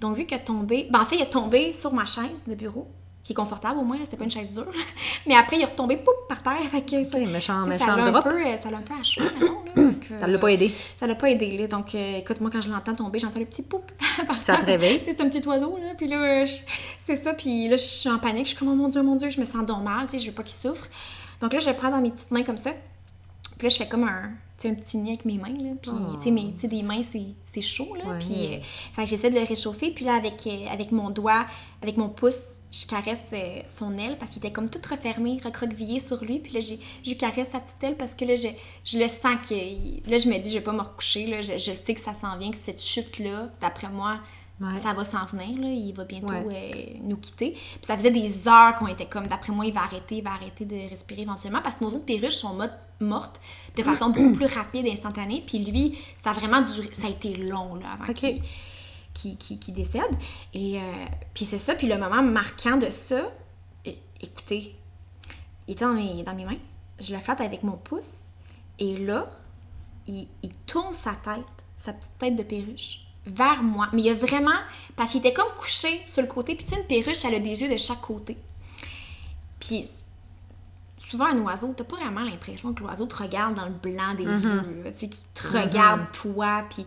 Donc, 0.01 0.17
vu 0.17 0.27
qu'il 0.27 0.37
a 0.37 0.41
tombé, 0.41 0.89
ben 0.91 1.01
en 1.03 1.07
fait, 1.07 1.15
il 1.15 1.23
est 1.23 1.31
tombé 1.31 1.73
sur 1.73 1.93
ma 1.95 2.05
chaise 2.05 2.43
de 2.49 2.57
bureau, 2.57 2.89
qui 3.25 3.33
est 3.33 3.35
confortable 3.35 3.79
au 3.81 3.85
moins, 3.85 3.97
là, 3.97 4.05
c'était 4.05 4.19
pas 4.19 4.25
une 4.25 4.31
chaise 4.31 4.53
dure. 4.53 4.67
mais 5.27 5.35
après, 5.35 5.57
il 5.57 5.63
est 5.63 5.67
retombé 5.67 5.97
poup, 5.97 6.13
par 6.29 6.43
terre. 6.43 6.63
Fait 6.71 6.83
que 6.83 7.03
ça, 7.05 7.19
méchant- 7.19 7.65
ça 7.79 7.97
l'a 7.97 8.05
un 8.05 8.23
peu, 8.23 8.29
euh, 8.47 8.57
ça 8.63 8.71
l'a 8.71 8.77
un 8.77 8.83
peu 8.83 8.95
achevé, 9.01 9.27
Ça 10.21 10.27
l'a 10.27 10.39
pas 10.39 10.49
aidé. 10.53 10.69
Ça 10.69 11.07
l'a 11.07 11.15
pas 11.15 11.31
aidé, 11.31 11.57
là. 11.57 11.67
Donc, 11.67 11.95
euh, 11.95 12.19
écoute, 12.19 12.41
moi, 12.43 12.51
quand 12.53 12.61
je 12.61 12.69
l'entends 12.69 12.95
tomber, 12.95 13.19
j'entends 13.19 13.39
le 13.41 13.47
petit 13.47 13.63
poup. 13.63 13.83
par 14.27 14.41
Ça 14.43 14.59
te 14.59 14.67
réveille? 14.67 15.01
C'est 15.07 15.19
un 15.23 15.29
petit 15.31 15.47
oiseau, 15.49 15.79
là. 15.79 15.95
Puis 15.97 16.07
là, 16.07 16.17
euh, 16.23 16.47
je- 16.47 16.59
c'est 17.07 17.17
ça. 17.17 17.33
Puis 17.33 17.69
là, 17.69 17.77
je 17.77 17.83
suis 17.83 18.11
en 18.11 18.19
panique. 18.19 18.45
Je 18.45 18.51
suis 18.51 18.59
comme, 18.59 18.69
oh 18.69 18.75
mon 18.75 18.89
Dieu, 18.89 19.03
mon 19.03 19.17
Dieu, 19.17 19.31
je 19.31 19.41
me 19.41 19.45
sens 19.47 19.65
donc 19.65 19.83
mal. 19.83 20.07
Tu 20.07 20.13
sais, 20.13 20.19
je 20.19 20.27
veux 20.29 20.35
pas 20.35 20.43
qu'il 20.43 20.55
souffre. 20.57 20.87
Donc 21.41 21.53
là, 21.55 21.59
je 21.61 21.69
le 21.71 21.75
prends 21.77 21.91
dans 21.91 22.01
mes 22.03 22.11
petites 22.11 22.31
mains 22.31 22.43
comme 22.45 22.59
ça. 22.59 22.71
Puis 23.59 23.63
là, 23.67 23.69
je 23.71 23.77
fais 23.77 23.89
comme 23.89 24.05
un, 24.05 24.31
un 24.67 24.75
petit 24.75 24.97
nid 24.99 25.11
avec 25.13 25.25
mes 25.25 25.39
mains, 25.39 25.49
là. 25.49 25.71
Puis, 25.81 25.91
Oh. 25.95 26.17
tu 26.23 26.31
sais, 26.61 26.69
des 26.69 26.83
mains, 26.83 27.01
c'est, 27.53 27.61
chaud, 27.63 27.95
là. 27.97 28.05
Ouais. 28.13 28.19
Puis, 28.19 28.55
euh, 29.03 29.07
j'essaie 29.07 29.31
de 29.31 29.39
le 29.39 29.45
réchauffer. 29.47 29.91
Puis 29.91 30.05
là, 30.05 30.15
avec, 30.15 30.47
euh, 30.47 30.67
avec 30.71 30.93
mon 30.93 31.09
doigt, 31.11 31.47
avec 31.83 31.97
mon 31.97 32.09
pouce, 32.09 32.57
je 32.81 32.87
caresse 32.89 33.21
euh, 33.33 33.61
son 33.79 33.97
aile 33.99 34.17
parce 34.19 34.31
qu'il 34.33 34.39
était 34.45 34.53
comme 34.53 34.69
tout 34.69 34.81
refermé, 34.91 35.39
recroquevillé 35.45 36.01
sur 36.01 36.25
lui. 36.25 36.41
Puis 36.41 36.53
là, 36.55 36.61
j'ai, 36.61 36.81
je 37.05 37.11
lui 37.11 37.17
caresse 37.17 37.51
sa 37.53 37.61
petite 37.61 37.83
aile 37.85 37.97
parce 37.97 38.15
que 38.15 38.25
là, 38.25 38.35
je, 38.35 38.49
je 38.85 38.99
le 38.99 39.07
sens 39.09 39.37
que... 39.49 39.55
Là, 40.11 40.19
je 40.19 40.29
me 40.29 40.39
dis, 40.39 40.51
je 40.51 40.55
vais 40.55 40.61
pas 40.65 40.73
me 40.73 40.81
recoucher, 40.81 41.27
là. 41.27 41.41
Je, 41.43 41.53
je 41.53 41.71
sais 41.73 41.95
que 41.95 42.01
ça 42.01 42.15
s'en 42.15 42.37
vient, 42.37 42.51
que 42.51 42.57
cette 42.57 42.83
chute-là, 42.83 43.49
d'après 43.61 43.89
moi, 43.89 44.19
Ouais. 44.61 44.77
ça 44.81 44.93
va 44.93 45.05
s'en 45.05 45.25
venir, 45.25 45.61
là. 45.61 45.67
Il 45.69 45.93
va 45.95 46.05
bientôt 46.05 46.29
Ouais. 46.29 46.71
euh, 46.75 46.99
nous 47.03 47.17
quitter. 47.17 47.51
Puis 47.55 47.81
ça 47.85 47.97
faisait 47.97 48.13
des 48.13 48.47
heures 48.47 48.77
qu'on 48.77 48.87
était 48.87 49.07
comme, 49.07 49.27
d'après 49.27 49.53
moi, 49.53 49.67
il 49.67 49.73
va 49.73 49.81
arrêter, 49.83 50.19
il 50.19 50.23
va 50.23 50.31
arrêter 50.31 50.65
de 50.65 50.89
respirer 50.89 51.23
éventuellement 51.23 51.61
parce 51.61 51.75
que 51.75 51.83
nos 51.85 51.91
autres 51.91 52.05
perruches 52.05 52.37
sont 52.37 52.55
mo- 52.55 52.65
mortes 53.01 53.41
de 53.77 53.83
façon 53.83 54.11
beaucoup 54.11 54.31
plus 54.37 54.47
rapide 54.47 54.87
et 54.87 54.93
instantanée. 54.93 55.43
Puis 55.45 55.59
lui, 55.59 55.99
ça 56.23 56.31
a 56.31 56.33
vraiment 56.35 56.61
duré, 56.61 56.89
ça 56.93 57.09
a 57.09 57.11
été 57.11 57.35
long, 57.35 57.75
là, 57.75 57.87
avant 58.01 58.13
qu'il 58.13 58.41
qu'il- 59.15 59.37
qu'il- 59.39 59.59
qu'il 59.59 59.75
décède. 59.75 60.03
Et 60.53 60.79
euh, 60.79 60.83
puis 61.33 61.47
c'est 61.47 61.59
ça, 61.59 61.75
puis 61.75 61.87
le 61.87 61.97
moment 61.97 62.23
marquant 62.23 62.77
de 62.77 62.91
ça, 62.91 63.31
écoutez, 64.21 64.75
il 65.67 65.73
était 65.73 65.85
dans 65.85 65.93
mes, 65.95 66.23
dans 66.23 66.35
mes 66.35 66.45
mains, 66.45 66.59
je 67.01 67.13
le 67.15 67.19
flatte 67.21 67.41
avec 67.41 67.63
mon 67.63 67.77
pouce, 67.77 68.21
et 68.79 68.97
là, 68.99 69.31
il, 70.07 70.27
il 70.43 70.53
tourne 70.67 70.93
sa 70.95 71.13
tête, 71.15 71.45
sa 71.77 71.93
petite 71.93 72.19
tête 72.19 72.37
de 72.37 72.43
perruche, 72.43 73.01
vers 73.27 73.63
moi. 73.63 73.89
Mais 73.93 74.01
il 74.03 74.07
y 74.07 74.11
a 74.11 74.15
vraiment, 74.15 74.59
parce 74.97 75.11
qu'il 75.13 75.21
était 75.21 75.33
comme 75.33 75.53
couché 75.59 76.01
sur 76.07 76.23
le 76.23 76.29
côté, 76.29 76.55
puis 76.55 76.65
tu 76.65 76.71
sais, 76.75 76.81
une 76.81 76.87
perruche, 76.87 77.25
elle 77.25 77.35
a 77.35 77.39
des 77.41 77.61
yeux 77.63 77.71
de 77.71 77.77
chaque 77.79 78.01
côté. 78.01 78.37
Puis 79.61 79.85
souvent 80.99 81.27
un 81.27 81.39
oiseau, 81.39 81.73
t'as 81.77 81.85
pas 81.85 81.97
vraiment 81.97 82.23
l'impression 82.23 82.73
que 82.75 82.83
l'oiseau 82.83 83.07
te 83.07 83.17
regarde 83.23 83.55
dans 83.55 83.67
le 83.67 83.71
blanc 83.73 84.15
des 84.15 84.25
yeux, 84.25 84.83
là, 84.85 84.91
tu 84.93 84.99
sais, 84.99 85.09
qu'il 85.09 85.25
te 85.35 85.43
regarde 85.59 86.01
toi, 86.13 86.65
puis 86.71 86.85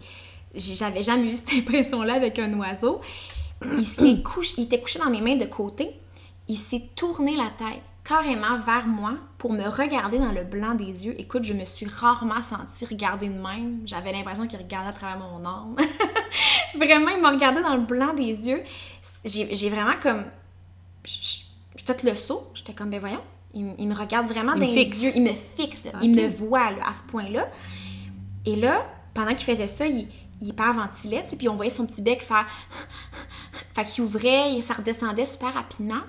j'avais 0.55 1.03
jamais 1.03 1.31
eu 1.31 1.35
cette 1.35 1.53
impression-là 1.53 2.15
avec 2.15 2.39
un 2.39 2.51
oiseau. 2.53 3.01
Il 3.77 3.85
s'est 3.85 4.21
couché, 4.23 4.53
il 4.57 4.63
était 4.65 4.81
couché 4.81 4.99
dans 4.99 5.09
mes 5.09 5.21
mains 5.21 5.35
de 5.35 5.45
côté, 5.45 5.99
il 6.47 6.57
s'est 6.57 6.83
tourné 6.95 7.35
la 7.35 7.49
tête 7.57 7.83
carrément 8.03 8.57
vers 8.59 8.87
moi 8.87 9.15
pour 9.37 9.51
me 9.51 9.67
regarder 9.67 10.17
dans 10.17 10.31
le 10.31 10.43
blanc 10.43 10.75
des 10.75 11.05
yeux. 11.05 11.15
Écoute, 11.19 11.43
je 11.43 11.53
me 11.53 11.65
suis 11.65 11.85
rarement 11.85 12.41
sentie 12.41 12.85
regarder 12.85 13.27
de 13.27 13.33
même. 13.33 13.81
J'avais 13.85 14.13
l'impression 14.13 14.47
qu'il 14.47 14.59
regardait 14.59 14.89
à 14.89 14.93
travers 14.93 15.19
mon 15.19 15.45
âme. 15.45 15.75
vraiment, 16.75 17.09
il 17.09 17.21
m'a 17.21 17.31
regardé 17.31 17.61
dans 17.61 17.75
le 17.75 17.81
blanc 17.81 18.13
des 18.13 18.47
yeux. 18.47 18.63
J'ai 19.25 19.69
vraiment 19.69 19.95
comme... 20.01 20.23
J'ai 21.03 21.43
fait 21.75 22.03
le 22.03 22.15
saut. 22.15 22.47
J'étais 22.53 22.73
comme, 22.73 22.89
ben 22.89 23.01
voyons, 23.01 23.21
il, 23.53 23.87
me 23.87 23.95
regarde 23.95 24.27
vraiment 24.27 24.53
Il 24.55 24.59
dans 24.61 24.67
les 24.67 25.03
yeux. 25.03 25.11
Il 25.15 25.23
me 25.23 25.33
fixe, 25.33 25.83
là. 25.83 25.91
il 26.01 26.15
me 26.15 26.27
voit 26.27 26.71
là, 26.71 26.87
à 26.87 26.93
ce 26.93 27.03
point-là. 27.03 27.47
Et 28.45 28.55
là, 28.55 28.85
pendant 29.13 29.33
qu'il 29.33 29.53
faisait 29.53 29.67
ça, 29.67 29.85
il 29.85 30.07
hyperventilait, 30.41 31.23
tu 31.23 31.29
sais, 31.31 31.35
puis 31.35 31.49
on 31.49 31.55
voyait 31.55 31.71
son 31.71 31.85
petit 31.85 32.01
bec 32.01 32.21
faire... 32.21 32.45
fait 33.73 33.83
qu'il 33.85 34.03
ouvrait, 34.03 34.55
et 34.55 34.61
ça 34.61 34.73
redescendait 34.73 35.25
super 35.25 35.53
rapidement. 35.53 36.01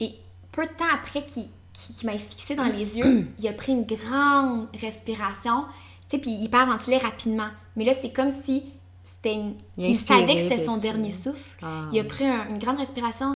Et 0.00 0.14
peu 0.52 0.64
de 0.66 0.72
temps 0.72 0.84
après 0.94 1.24
qu'il 1.24 1.46
qu'il 1.72 2.06
m'ait 2.08 2.18
fixé 2.18 2.54
dans 2.56 2.64
les 2.64 2.98
yeux, 2.98 3.26
il 3.38 3.48
a 3.48 3.52
pris 3.52 3.72
une 3.72 3.84
grande 3.84 4.68
respiration, 4.78 5.64
tu 6.08 6.16
sais, 6.16 6.18
puis 6.18 6.30
il 6.30 6.44
hyperventilait 6.44 6.98
rapidement. 6.98 7.48
Mais 7.76 7.84
là, 7.84 7.92
c'est 7.94 8.12
comme 8.12 8.30
si 8.44 8.64
c'était 9.02 9.34
une... 9.34 9.54
Il 9.78 9.96
savait 9.96 10.34
que 10.34 10.40
c'était 10.40 10.58
son 10.58 10.76
dernier 10.76 11.10
souffle. 11.12 11.56
Ah. 11.62 11.84
Il 11.92 11.98
a 12.00 12.04
pris 12.04 12.26
un- 12.26 12.48
une 12.48 12.58
grande 12.58 12.78
respiration. 12.78 13.34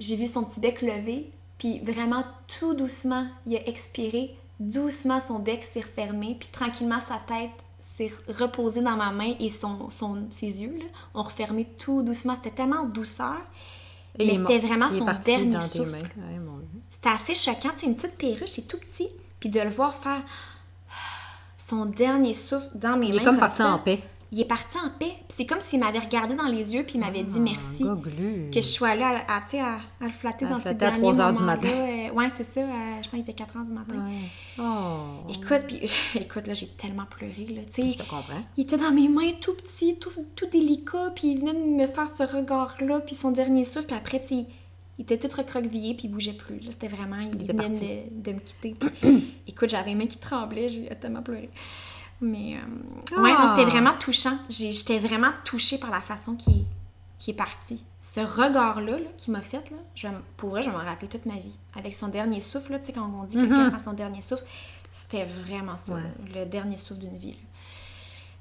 J'ai 0.00 0.16
vu 0.16 0.26
son 0.26 0.42
petit 0.44 0.58
bec 0.60 0.82
lever, 0.82 1.30
puis 1.58 1.78
vraiment 1.80 2.24
tout 2.58 2.74
doucement, 2.74 3.26
il 3.46 3.56
a 3.56 3.68
expiré. 3.68 4.34
Doucement, 4.58 5.20
son 5.20 5.38
bec 5.38 5.62
s'est 5.72 5.80
refermé, 5.82 6.36
puis 6.38 6.48
tranquillement, 6.50 7.00
sa 7.00 7.16
tête 7.26 7.50
s'est 7.96 8.10
reposée 8.38 8.80
dans 8.82 8.96
ma 8.96 9.10
main 9.10 9.34
et 9.38 9.50
son, 9.50 9.90
son- 9.90 10.26
ses 10.30 10.62
yeux 10.62 10.76
là, 10.78 10.84
ont 11.14 11.22
refermé 11.22 11.64
tout 11.78 12.02
doucement. 12.02 12.34
C'était 12.34 12.50
tellement 12.52 12.82
en 12.82 12.86
douceur. 12.86 13.36
Et 14.18 14.26
mais 14.26 14.32
il 14.34 14.38
c'était 14.38 14.58
vraiment 14.58 14.88
Il 14.90 14.98
son 14.98 15.04
dernier 15.24 15.60
souffle. 15.60 15.80
Ouais. 15.90 16.02
C'était 16.90 17.08
assez 17.08 17.34
choquant. 17.34 17.70
C'est 17.76 17.86
une 17.86 17.94
petite 17.96 18.16
perruche, 18.18 18.50
c'est 18.50 18.68
tout 18.68 18.78
petit. 18.78 19.08
Puis 19.40 19.48
de 19.48 19.60
le 19.60 19.70
voir 19.70 19.94
faire 19.96 20.22
son 21.56 21.86
dernier 21.86 22.34
souffle 22.34 22.68
dans 22.74 22.96
mes 22.96 23.06
Il 23.08 23.14
mains. 23.14 23.20
est 23.20 23.24
comme 23.24 23.38
parti 23.38 23.56
ça. 23.58 23.72
en 23.72 23.78
paix. 23.78 24.02
Il 24.34 24.40
est 24.40 24.46
parti 24.46 24.78
en 24.78 24.88
paix. 24.98 25.12
Puis 25.28 25.36
c'est 25.36 25.46
comme 25.46 25.60
s'il 25.60 25.78
m'avait 25.78 25.98
regardé 25.98 26.34
dans 26.34 26.46
les 26.46 26.72
yeux 26.74 26.84
puis 26.84 26.94
il 26.94 27.00
m'avait 27.00 27.22
dit 27.22 27.38
merci. 27.38 27.84
Ah, 27.86 27.94
goglu. 27.94 28.48
Que 28.50 28.60
je 28.62 28.66
sois 28.66 28.94
là 28.94 29.22
à, 29.28 29.36
à, 29.36 29.40
à, 29.40 29.74
à 30.00 30.06
le 30.06 30.10
flatter 30.10 30.46
À 30.46 30.48
dans 30.48 30.56
ces 30.56 30.62
flatter 30.62 30.86
à 30.86 30.90
derniers 30.90 31.02
3 31.02 31.20
heures 31.20 31.32
du 31.34 31.42
matin. 31.42 31.68
Euh, 31.68 32.10
ouais, 32.12 32.28
c'est 32.36 32.44
ça. 32.44 32.60
euh, 32.60 32.64
je 33.02 33.08
pense 33.08 33.10
qu'il 33.10 33.20
était 33.20 33.34
4 33.34 33.56
heures 33.58 33.64
du 33.64 33.72
matin. 33.72 33.94
Ouais. 33.96 34.28
Oh. 34.58 35.30
Écoute, 35.30 35.64
puis 35.68 35.80
écoute, 36.20 36.46
là, 36.46 36.54
j'ai 36.54 36.68
tellement 36.68 37.04
pleuré, 37.04 37.46
là. 37.54 37.60
Je 37.76 37.96
te 37.96 38.02
comprends. 38.02 38.42
il 38.56 38.62
était 38.62 38.78
dans 38.78 38.90
mes 38.92 39.08
mains 39.08 39.32
tout 39.40 39.54
petit, 39.54 39.98
tout, 39.98 40.10
tout 40.34 40.46
délicat, 40.50 41.12
puis 41.14 41.32
il 41.32 41.40
venait 41.40 41.52
de 41.54 41.58
me 41.82 41.86
faire 41.86 42.08
ce 42.08 42.22
regard-là, 42.22 43.00
puis 43.00 43.14
son 43.14 43.32
dernier 43.32 43.64
souffle, 43.64 43.86
puis 43.88 43.96
après, 43.96 44.20
tu 44.22 44.34
il 44.98 45.04
était 45.04 45.18
tout 45.18 45.34
recroquevillé, 45.36 45.94
puis 45.94 46.04
il 46.04 46.10
bougeait 46.10 46.34
plus. 46.34 46.60
là. 46.60 46.70
C'était 46.70 46.88
vraiment, 46.88 47.16
il, 47.20 47.40
Il 47.42 47.46
venait 47.48 47.68
de, 47.70 48.30
de 48.30 48.32
me 48.34 48.40
quitter. 48.40 48.76
Écoute, 49.48 49.70
j'avais 49.70 49.90
les 49.90 49.94
mains 49.94 50.06
qui 50.06 50.18
tremblaient, 50.18 50.68
j'ai 50.68 50.86
tellement 51.00 51.22
pleuré. 51.22 51.48
Mais, 52.22 52.56
euh, 52.56 53.20
ouais, 53.20 53.32
non, 53.32 53.36
Ah. 53.40 53.54
c'était 53.56 53.68
vraiment 53.68 53.92
touchant. 53.98 54.36
J'étais 54.48 54.98
vraiment 54.98 55.30
touchée 55.44 55.76
par 55.78 55.90
la 55.90 56.00
façon 56.00 56.34
qu'il 56.36 56.64
qui 57.18 57.30
est 57.30 57.34
parti. 57.34 57.84
Ce 58.00 58.18
regard-là 58.20 58.98
là, 58.98 59.06
qu'il 59.16 59.32
m'a 59.32 59.42
fait, 59.42 59.70
là, 59.70 59.76
je, 59.94 60.08
pour 60.36 60.50
vrai, 60.50 60.62
je 60.62 60.70
vais 60.70 60.76
m'en 60.76 60.82
rappeler 60.84 61.06
toute 61.08 61.24
ma 61.26 61.34
vie. 61.34 61.56
Avec 61.78 61.94
son 61.94 62.08
dernier 62.08 62.40
souffle, 62.40 62.72
là, 62.72 62.78
tu 62.80 62.86
sais, 62.86 62.92
quand 62.92 63.08
on 63.14 63.24
dit 63.24 63.36
que 63.36 63.42
quelqu'un 63.42 63.70
prend 63.70 63.78
son 63.78 63.92
dernier 63.92 64.22
souffle, 64.22 64.44
c'était 64.90 65.24
vraiment 65.24 65.76
ça, 65.76 65.94
Ouais. 65.94 66.00
le 66.34 66.44
dernier 66.46 66.76
souffle 66.76 67.00
d'une 67.00 67.16
vie. 67.18 67.32
là. 67.32 67.36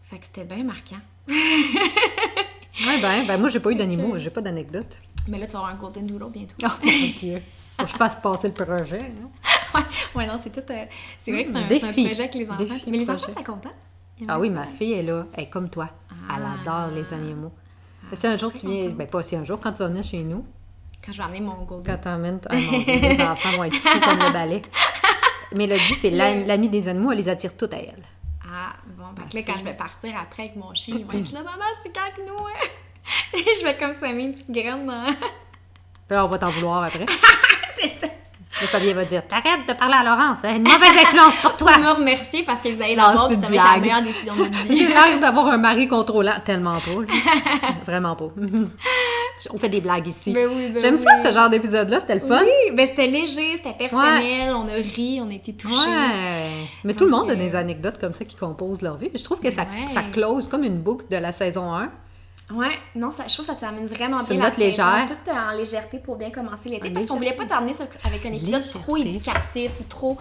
Fait 0.09 0.17
que 0.17 0.25
c'était 0.25 0.45
bien 0.45 0.63
marquant. 0.63 0.97
Ouais, 2.87 2.99
ben, 2.99 3.27
ben 3.27 3.37
moi, 3.39 3.49
j'ai 3.49 3.59
pas 3.59 3.69
eu 3.71 3.75
d'animaux, 3.75 4.17
j'ai 4.17 4.29
pas 4.31 4.41
d'anecdote. 4.41 4.95
Mais 5.27 5.37
là, 5.37 5.45
tu 5.45 5.51
vas 5.51 5.59
avoir 5.59 5.73
un 5.73 5.75
Golden 5.77 6.07
Doodle 6.07 6.31
bientôt. 6.31 6.55
Oh 6.63 6.67
mon 6.83 6.91
Dieu. 7.15 7.39
Faut 7.77 7.85
que 7.85 7.91
je 7.91 7.95
fasse 7.95 8.15
passer 8.15 8.47
le 8.47 8.53
projet. 8.53 9.01
hein. 9.23 9.29
ouais, 9.75 9.81
ouais, 10.15 10.27
non, 10.27 10.39
c'est 10.41 10.49
tout. 10.51 10.71
euh, 10.71 10.85
c'est 11.23 11.31
vrai 11.31 11.45
que 11.45 11.51
c'est 11.51 11.57
un, 11.59 11.67
Défi. 11.67 11.81
c'est 11.93 12.01
un 12.01 12.05
projet 12.05 12.19
avec 12.23 12.35
les 12.35 12.49
enfants. 12.49 12.57
Défi, 12.63 12.83
Mais 12.91 12.97
les 12.99 13.05
projet. 13.05 13.25
enfants, 13.25 13.59
ça? 13.63 13.69
Ils 14.19 14.25
Ah 14.29 14.39
oui, 14.39 14.49
ma 14.49 14.65
fille 14.65 14.93
est 14.93 15.01
là. 15.03 15.25
Elle 15.33 15.43
est 15.45 15.49
comme 15.49 15.69
toi. 15.69 15.89
Elle 16.11 16.43
Ah. 16.45 16.61
adore 16.61 16.93
les 16.95 17.13
animaux. 17.13 17.51
si 18.13 18.27
un 18.27 18.37
jour 18.37 18.51
tu 18.53 18.67
viens, 18.67 18.89
ben 18.89 19.07
pas 19.07 19.23
si 19.23 19.35
un 19.35 19.43
jour, 19.45 19.59
quand 19.59 19.71
tu 19.73 19.79
vas 19.79 19.87
venir 19.89 20.03
chez 20.03 20.19
nous, 20.23 20.45
Quand 21.03 21.11
je 21.11 21.17
vais 21.17 21.23
amener 21.23 21.41
mon 21.41 21.63
Golden 21.63 21.95
quand 21.95 22.01
t'emmènes, 22.03 22.39
ah 22.49 22.55
mon 22.55 22.79
Dieu, 22.79 22.93
les 22.93 23.21
enfants 23.23 23.51
vont 23.57 23.63
être 23.63 23.75
fous 23.75 23.99
comme 24.01 24.19
le 24.19 24.31
balai. 24.33 24.61
Mélodie, 25.53 25.95
c'est 25.99 26.11
la- 26.11 26.35
l'amie 26.45 26.69
des 26.69 26.87
animaux, 26.87 27.11
elle 27.11 27.17
les 27.17 27.29
attire 27.29 27.57
toutes 27.57 27.73
à 27.73 27.77
elle. 27.79 28.03
Ah, 28.45 28.73
bon, 28.97 29.05
que 29.29 29.35
là, 29.37 29.43
quand 29.43 29.57
je 29.59 29.63
vais 29.63 29.73
partir 29.73 30.13
après 30.21 30.43
avec 30.43 30.55
mon 30.57 30.73
chien, 30.73 30.95
il 30.99 31.05
va 31.05 31.15
être 31.15 31.31
là, 31.31 31.41
maman, 31.43 31.63
c'est 31.81 31.91
quand 31.93 32.11
que 32.15 32.21
nous, 32.27 32.45
hein? 32.45 32.67
Je 33.33 33.63
vais 33.63 33.75
comme 33.77 33.97
semer 33.97 34.23
une 34.23 34.31
petite 34.33 34.51
graine 34.51 34.85
dans. 34.85 35.05
Puis 35.05 35.15
là, 36.11 36.25
on 36.25 36.27
va 36.27 36.37
t'en 36.37 36.49
vouloir 36.49 36.83
après. 36.83 37.05
c'est 37.79 37.89
ça. 37.99 38.07
Le 38.59 38.67
Fabien 38.67 38.93
va 38.93 39.05
dire 39.05 39.25
T'arrêtes 39.27 39.67
de 39.67 39.73
parler 39.73 39.95
à 39.95 40.03
Laurence, 40.03 40.43
a 40.43 40.49
une 40.51 40.63
mauvaise 40.63 40.97
influence 41.01 41.35
pour 41.37 41.55
toi. 41.55 41.77
Me 41.77 41.89
remercier 41.91 42.43
parce 42.43 42.59
que 42.59 42.69
vous 42.69 42.79
Non, 42.79 42.85
la 42.85 43.33
c'est 43.33 43.41
la 43.55 43.77
meilleure 43.79 44.01
décision 44.01 44.35
de 44.35 44.43
vie. 44.69 44.77
J'ai 44.77 44.87
l'air 44.87 45.19
d'avoir 45.19 45.47
un 45.47 45.57
mari 45.57 45.87
contrôlant. 45.87 46.33
Tellement 46.43 46.73
là. 46.75 46.79
Vraiment 47.85 48.15
pas. 48.15 48.29
On 49.53 49.57
fait 49.57 49.69
des 49.69 49.81
blagues 49.81 50.05
ici. 50.05 50.33
Ben 50.33 50.47
oui, 50.53 50.67
ben 50.71 50.81
J'aime 50.81 50.95
oui. 50.95 51.01
ça, 51.01 51.17
ce 51.17 51.33
genre 51.33 51.49
d'épisode-là. 51.49 51.99
C'était 52.01 52.13
le 52.15 52.19
fun. 52.21 52.41
Oui, 52.43 52.75
ben 52.75 52.85
c'était 52.87 53.07
léger, 53.07 53.57
c'était 53.57 53.73
personnel, 53.73 54.53
on 54.53 54.67
a 54.67 54.73
ri, 54.95 55.19
on 55.25 55.29
a 55.29 55.33
été 55.33 55.53
touchés. 55.53 55.73
Ouais. 55.87 56.67
Mais 56.83 56.93
tout 56.93 57.05
le 57.05 57.11
monde 57.11 57.29
a 57.29 57.33
euh, 57.33 57.35
des 57.37 57.55
anecdotes 57.55 57.99
comme 57.99 58.13
ça 58.13 58.23
qui 58.25 58.35
composent 58.35 58.83
leur 58.83 58.97
vie. 58.97 59.09
Je 59.15 59.23
trouve 59.23 59.39
que 59.39 59.49
ça, 59.49 59.61
Ouais. 59.61 59.87
ça 59.91 60.01
close 60.13 60.47
comme 60.47 60.63
une 60.63 60.77
boucle 60.79 61.05
de 61.09 61.15
la 61.17 61.31
saison 61.31 61.73
1. 61.73 61.89
Ouais, 62.53 62.77
non, 62.95 63.11
ça, 63.11 63.23
je 63.27 63.33
trouve 63.33 63.45
que 63.45 63.53
ça 63.53 63.57
termine 63.57 63.87
vraiment 63.87 64.19
C'est 64.21 64.35
bien 64.35 64.35
une 64.35 64.41
la 64.41 64.49
note 64.49 64.57
légère. 64.57 65.05
tout 65.07 65.31
en 65.31 65.57
légèreté 65.57 65.99
pour 65.99 66.15
bien 66.15 66.31
commencer 66.31 66.69
l'été. 66.69 66.89
Parce 66.89 67.05
qu'on 67.05 67.17
voulait 67.17 67.35
pas 67.35 67.47
ça 67.47 67.85
avec 68.03 68.25
un 68.25 68.33
épisode 68.33 68.63
trop 68.63 68.97
éducatif 68.97 69.71
ou 69.79 69.83
trop, 69.83 70.17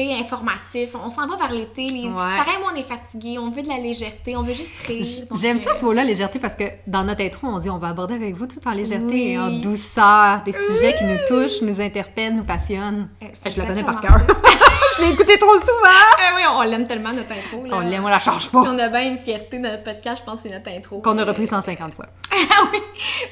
informatif. 0.00 0.94
On 0.94 1.10
s'en 1.10 1.26
va 1.26 1.36
vers 1.36 1.52
l'été. 1.52 1.86
Les... 1.86 2.08
Ouais. 2.08 2.36
Sarah 2.36 2.56
et 2.56 2.60
moi, 2.60 2.72
on 2.72 2.76
est 2.76 2.82
fatigués, 2.86 3.38
on 3.38 3.50
veut 3.50 3.62
de 3.62 3.68
la 3.68 3.78
légèreté, 3.78 4.36
on 4.36 4.42
veut 4.42 4.52
juste 4.52 4.74
rire. 4.86 5.06
J'aime 5.36 5.58
euh, 5.58 5.60
ça 5.60 5.74
ce 5.74 5.84
mot-là, 5.84 6.04
légèreté, 6.04 6.38
parce 6.38 6.54
que 6.54 6.64
dans 6.86 7.04
notre 7.04 7.22
intro, 7.22 7.46
on 7.46 7.58
dit 7.58 7.70
on 7.70 7.78
va 7.78 7.88
aborder 7.88 8.14
avec 8.14 8.34
vous 8.34 8.46
tout 8.46 8.60
en 8.66 8.72
légèreté 8.72 9.14
Oui. 9.14 9.32
et 9.32 9.38
en 9.38 9.50
douceur, 9.60 10.42
des 10.44 10.52
sujets 10.52 10.94
qui 10.96 11.04
nous 11.04 11.18
touchent, 11.28 11.62
nous 11.62 11.80
interpellent, 11.80 12.36
nous 12.36 12.44
passionnent. 12.44 13.08
Euh, 13.22 13.26
c'est 13.42 13.50
Je 13.50 13.58
la 13.58 13.66
connais 13.66 13.84
par 13.84 14.00
cœur. 14.00 14.18
Je 14.98 15.02
l'ai 15.04 15.12
écouté 15.12 15.38
trop 15.38 15.56
souvent. 15.58 16.13
Ah 16.26 16.32
oui, 16.36 16.42
on 16.50 16.62
l'aime 16.62 16.86
tellement 16.86 17.12
notre 17.12 17.32
intro. 17.32 17.64
Là. 17.66 17.76
On 17.76 17.80
l'aime, 17.80 18.04
on 18.04 18.08
la 18.08 18.18
change 18.18 18.50
pas. 18.50 18.60
on 18.60 18.78
a 18.78 18.88
bien 18.88 19.12
une 19.12 19.18
fierté 19.18 19.58
de 19.58 19.62
notre 19.62 19.82
podcast, 19.82 20.22
je 20.22 20.24
pense 20.24 20.40
que 20.40 20.48
c'est 20.48 20.54
notre 20.54 20.70
intro. 20.70 21.00
Qu'on 21.00 21.18
a 21.18 21.24
repris 21.24 21.46
150 21.46 21.94
fois. 21.94 22.06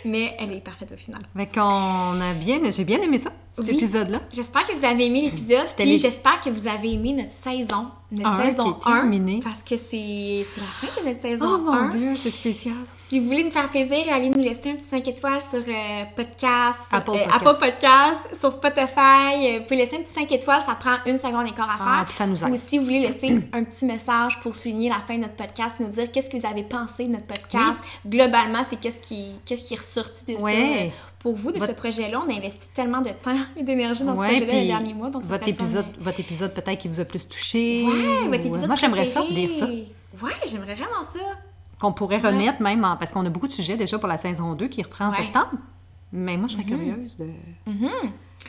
Mais 0.04 0.34
elle 0.38 0.52
est 0.52 0.60
parfaite 0.60 0.92
au 0.92 0.96
final. 0.96 1.20
Fait 1.36 1.46
qu'on 1.46 1.60
a 2.20 2.32
bien, 2.34 2.58
j'ai 2.70 2.84
bien 2.84 3.00
aimé 3.00 3.18
ça, 3.18 3.30
cet 3.54 3.66
Oui. 3.66 3.74
épisode-là. 3.76 4.20
J'espère 4.32 4.66
que 4.66 4.72
vous 4.74 4.84
avez 4.84 5.06
aimé 5.06 5.22
l'épisode, 5.22 5.66
puis 5.76 5.98
j'espère 5.98 6.40
que 6.40 6.50
vous 6.50 6.66
avez 6.66 6.92
aimé 6.92 7.12
notre 7.12 7.32
saison. 7.32 7.88
Notre 8.12 8.30
Un 8.30 8.50
saison 8.50 8.72
qui 8.74 8.88
est 8.88 8.92
1. 8.92 8.94
terminé. 8.96 9.40
Parce 9.42 9.62
que 9.62 9.76
c'est 9.76 10.44
la 10.60 10.64
fin 10.66 11.00
de 11.02 11.08
notre 11.08 11.20
saison 11.20 11.46
Oh 11.54 11.58
mon 11.58 11.72
1. 11.72 11.96
Dieu, 11.96 12.14
c'est 12.14 12.30
spécial. 12.30 12.74
Si 13.06 13.18
vous 13.20 13.26
voulez 13.26 13.44
nous 13.44 13.50
faire 13.50 13.68
plaisir, 13.68 13.98
allez 14.12 14.30
nous 14.30 14.42
laisser 14.42 14.70
un 14.70 14.74
petit 14.76 14.88
5 14.88 15.06
étoiles 15.08 15.40
sur 15.40 15.58
euh, 15.60 16.04
podcast, 16.16 16.80
Apple 16.90 17.10
euh, 17.10 17.14
Podcast. 17.14 17.34
Apple 17.34 17.58
Podcast, 17.60 18.40
sur 18.40 18.52
Spotify. 18.52 19.46
Euh, 19.46 19.58
Vous 19.58 19.64
pouvez 19.64 19.76
laisser 19.76 19.96
un 19.96 20.00
petit 20.00 20.12
5 20.12 20.32
étoiles, 20.32 20.60
ça 20.62 20.74
prend 20.74 20.96
une 21.06 21.18
seconde 21.18 21.46
et 21.48 21.52
quart 21.52 21.68
à 21.70 21.76
Ah, 21.80 21.96
faire. 21.96 22.04
puis 22.06 22.14
ça 22.14 22.26
nous 22.26 22.42
aide. 22.42 22.50
Ou 22.50 22.56
si 22.56 22.78
vous 22.78 22.84
voulez 22.84 23.00
laisser 23.00 23.38
un 23.52 23.64
petit 23.64 23.84
message 23.84 24.40
pour 24.40 24.54
souligner 24.56 24.88
la 24.88 25.00
fin 25.06 25.14
de 25.16 25.20
notre 25.22 25.36
podcast, 25.36 25.78
nous 25.80 25.88
dire 25.88 26.10
qu'est-ce 26.10 26.30
que 26.30 26.36
vous 26.38 26.46
avez 26.46 26.62
pensé 26.62 27.06
de 27.06 27.12
notre 27.12 27.26
podcast. 27.26 27.80
Globalement, 28.06 28.62
c'est 28.68 28.76
qu'est-ce 28.80 28.98
qui, 29.00 29.32
qu'est-ce 29.44 29.68
qui 29.68 29.74
est 29.74 29.78
ressorti 29.78 30.24
de 30.34 30.38
ça 30.38 30.44
pour 31.22 31.34
vous, 31.36 31.52
de 31.52 31.58
Votre- 31.58 31.72
ce 31.72 31.76
projet-là. 31.76 32.20
On 32.26 32.30
a 32.30 32.36
investi 32.36 32.68
tellement 32.74 33.00
de 33.00 33.10
temps 33.10 33.36
et 33.56 33.62
d'énergie 33.62 34.02
dans 34.04 34.14
Ouais, 34.16 34.28
ce 34.34 34.40
projet-là 34.42 34.60
les 34.60 34.66
derniers 34.66 34.94
mois. 34.94 35.08
Donc 35.10 35.22
votre 35.24 35.44
fun 35.44 35.50
épisode, 35.50 35.86
de- 35.98 36.02
votre 36.04 36.18
épisode 36.20 36.52
peut-être 36.52 36.78
qui 36.80 36.88
vous 36.88 37.00
a 37.00 37.04
plus 37.04 37.28
touché. 37.28 37.84
Ouais, 37.84 37.92
ou- 38.26 38.30
votre 38.30 38.46
épisode 38.46 38.66
Moi, 38.66 38.76
j'aimerais 38.76 39.06
ça, 39.06 39.22
lire 39.30 39.50
ça. 39.50 39.66
Ouais, 39.66 40.32
j'aimerais 40.46 40.74
vraiment 40.74 41.02
ça. 41.02 41.20
Qu'on 41.80 41.92
pourrait 41.92 42.18
remettre 42.18 42.60
même, 42.60 42.84
en- 42.84 42.96
parce 42.96 43.12
qu'on 43.12 43.24
a 43.24 43.28
beaucoup 43.30 43.48
de 43.48 43.52
sujets 43.52 43.76
déjà 43.76 43.98
pour 43.98 44.08
la 44.08 44.16
saison 44.18 44.54
2 44.54 44.68
qui 44.68 44.82
reprend 44.82 45.06
en 45.06 45.10
Ouais. 45.10 45.16
septembre. 45.18 45.50
Mais 46.12 46.36
moi, 46.36 46.46
je 46.48 46.52
serais 46.54 46.64
curieuse 46.64 47.16
de, 47.16 47.24
Mhm. 47.66 47.88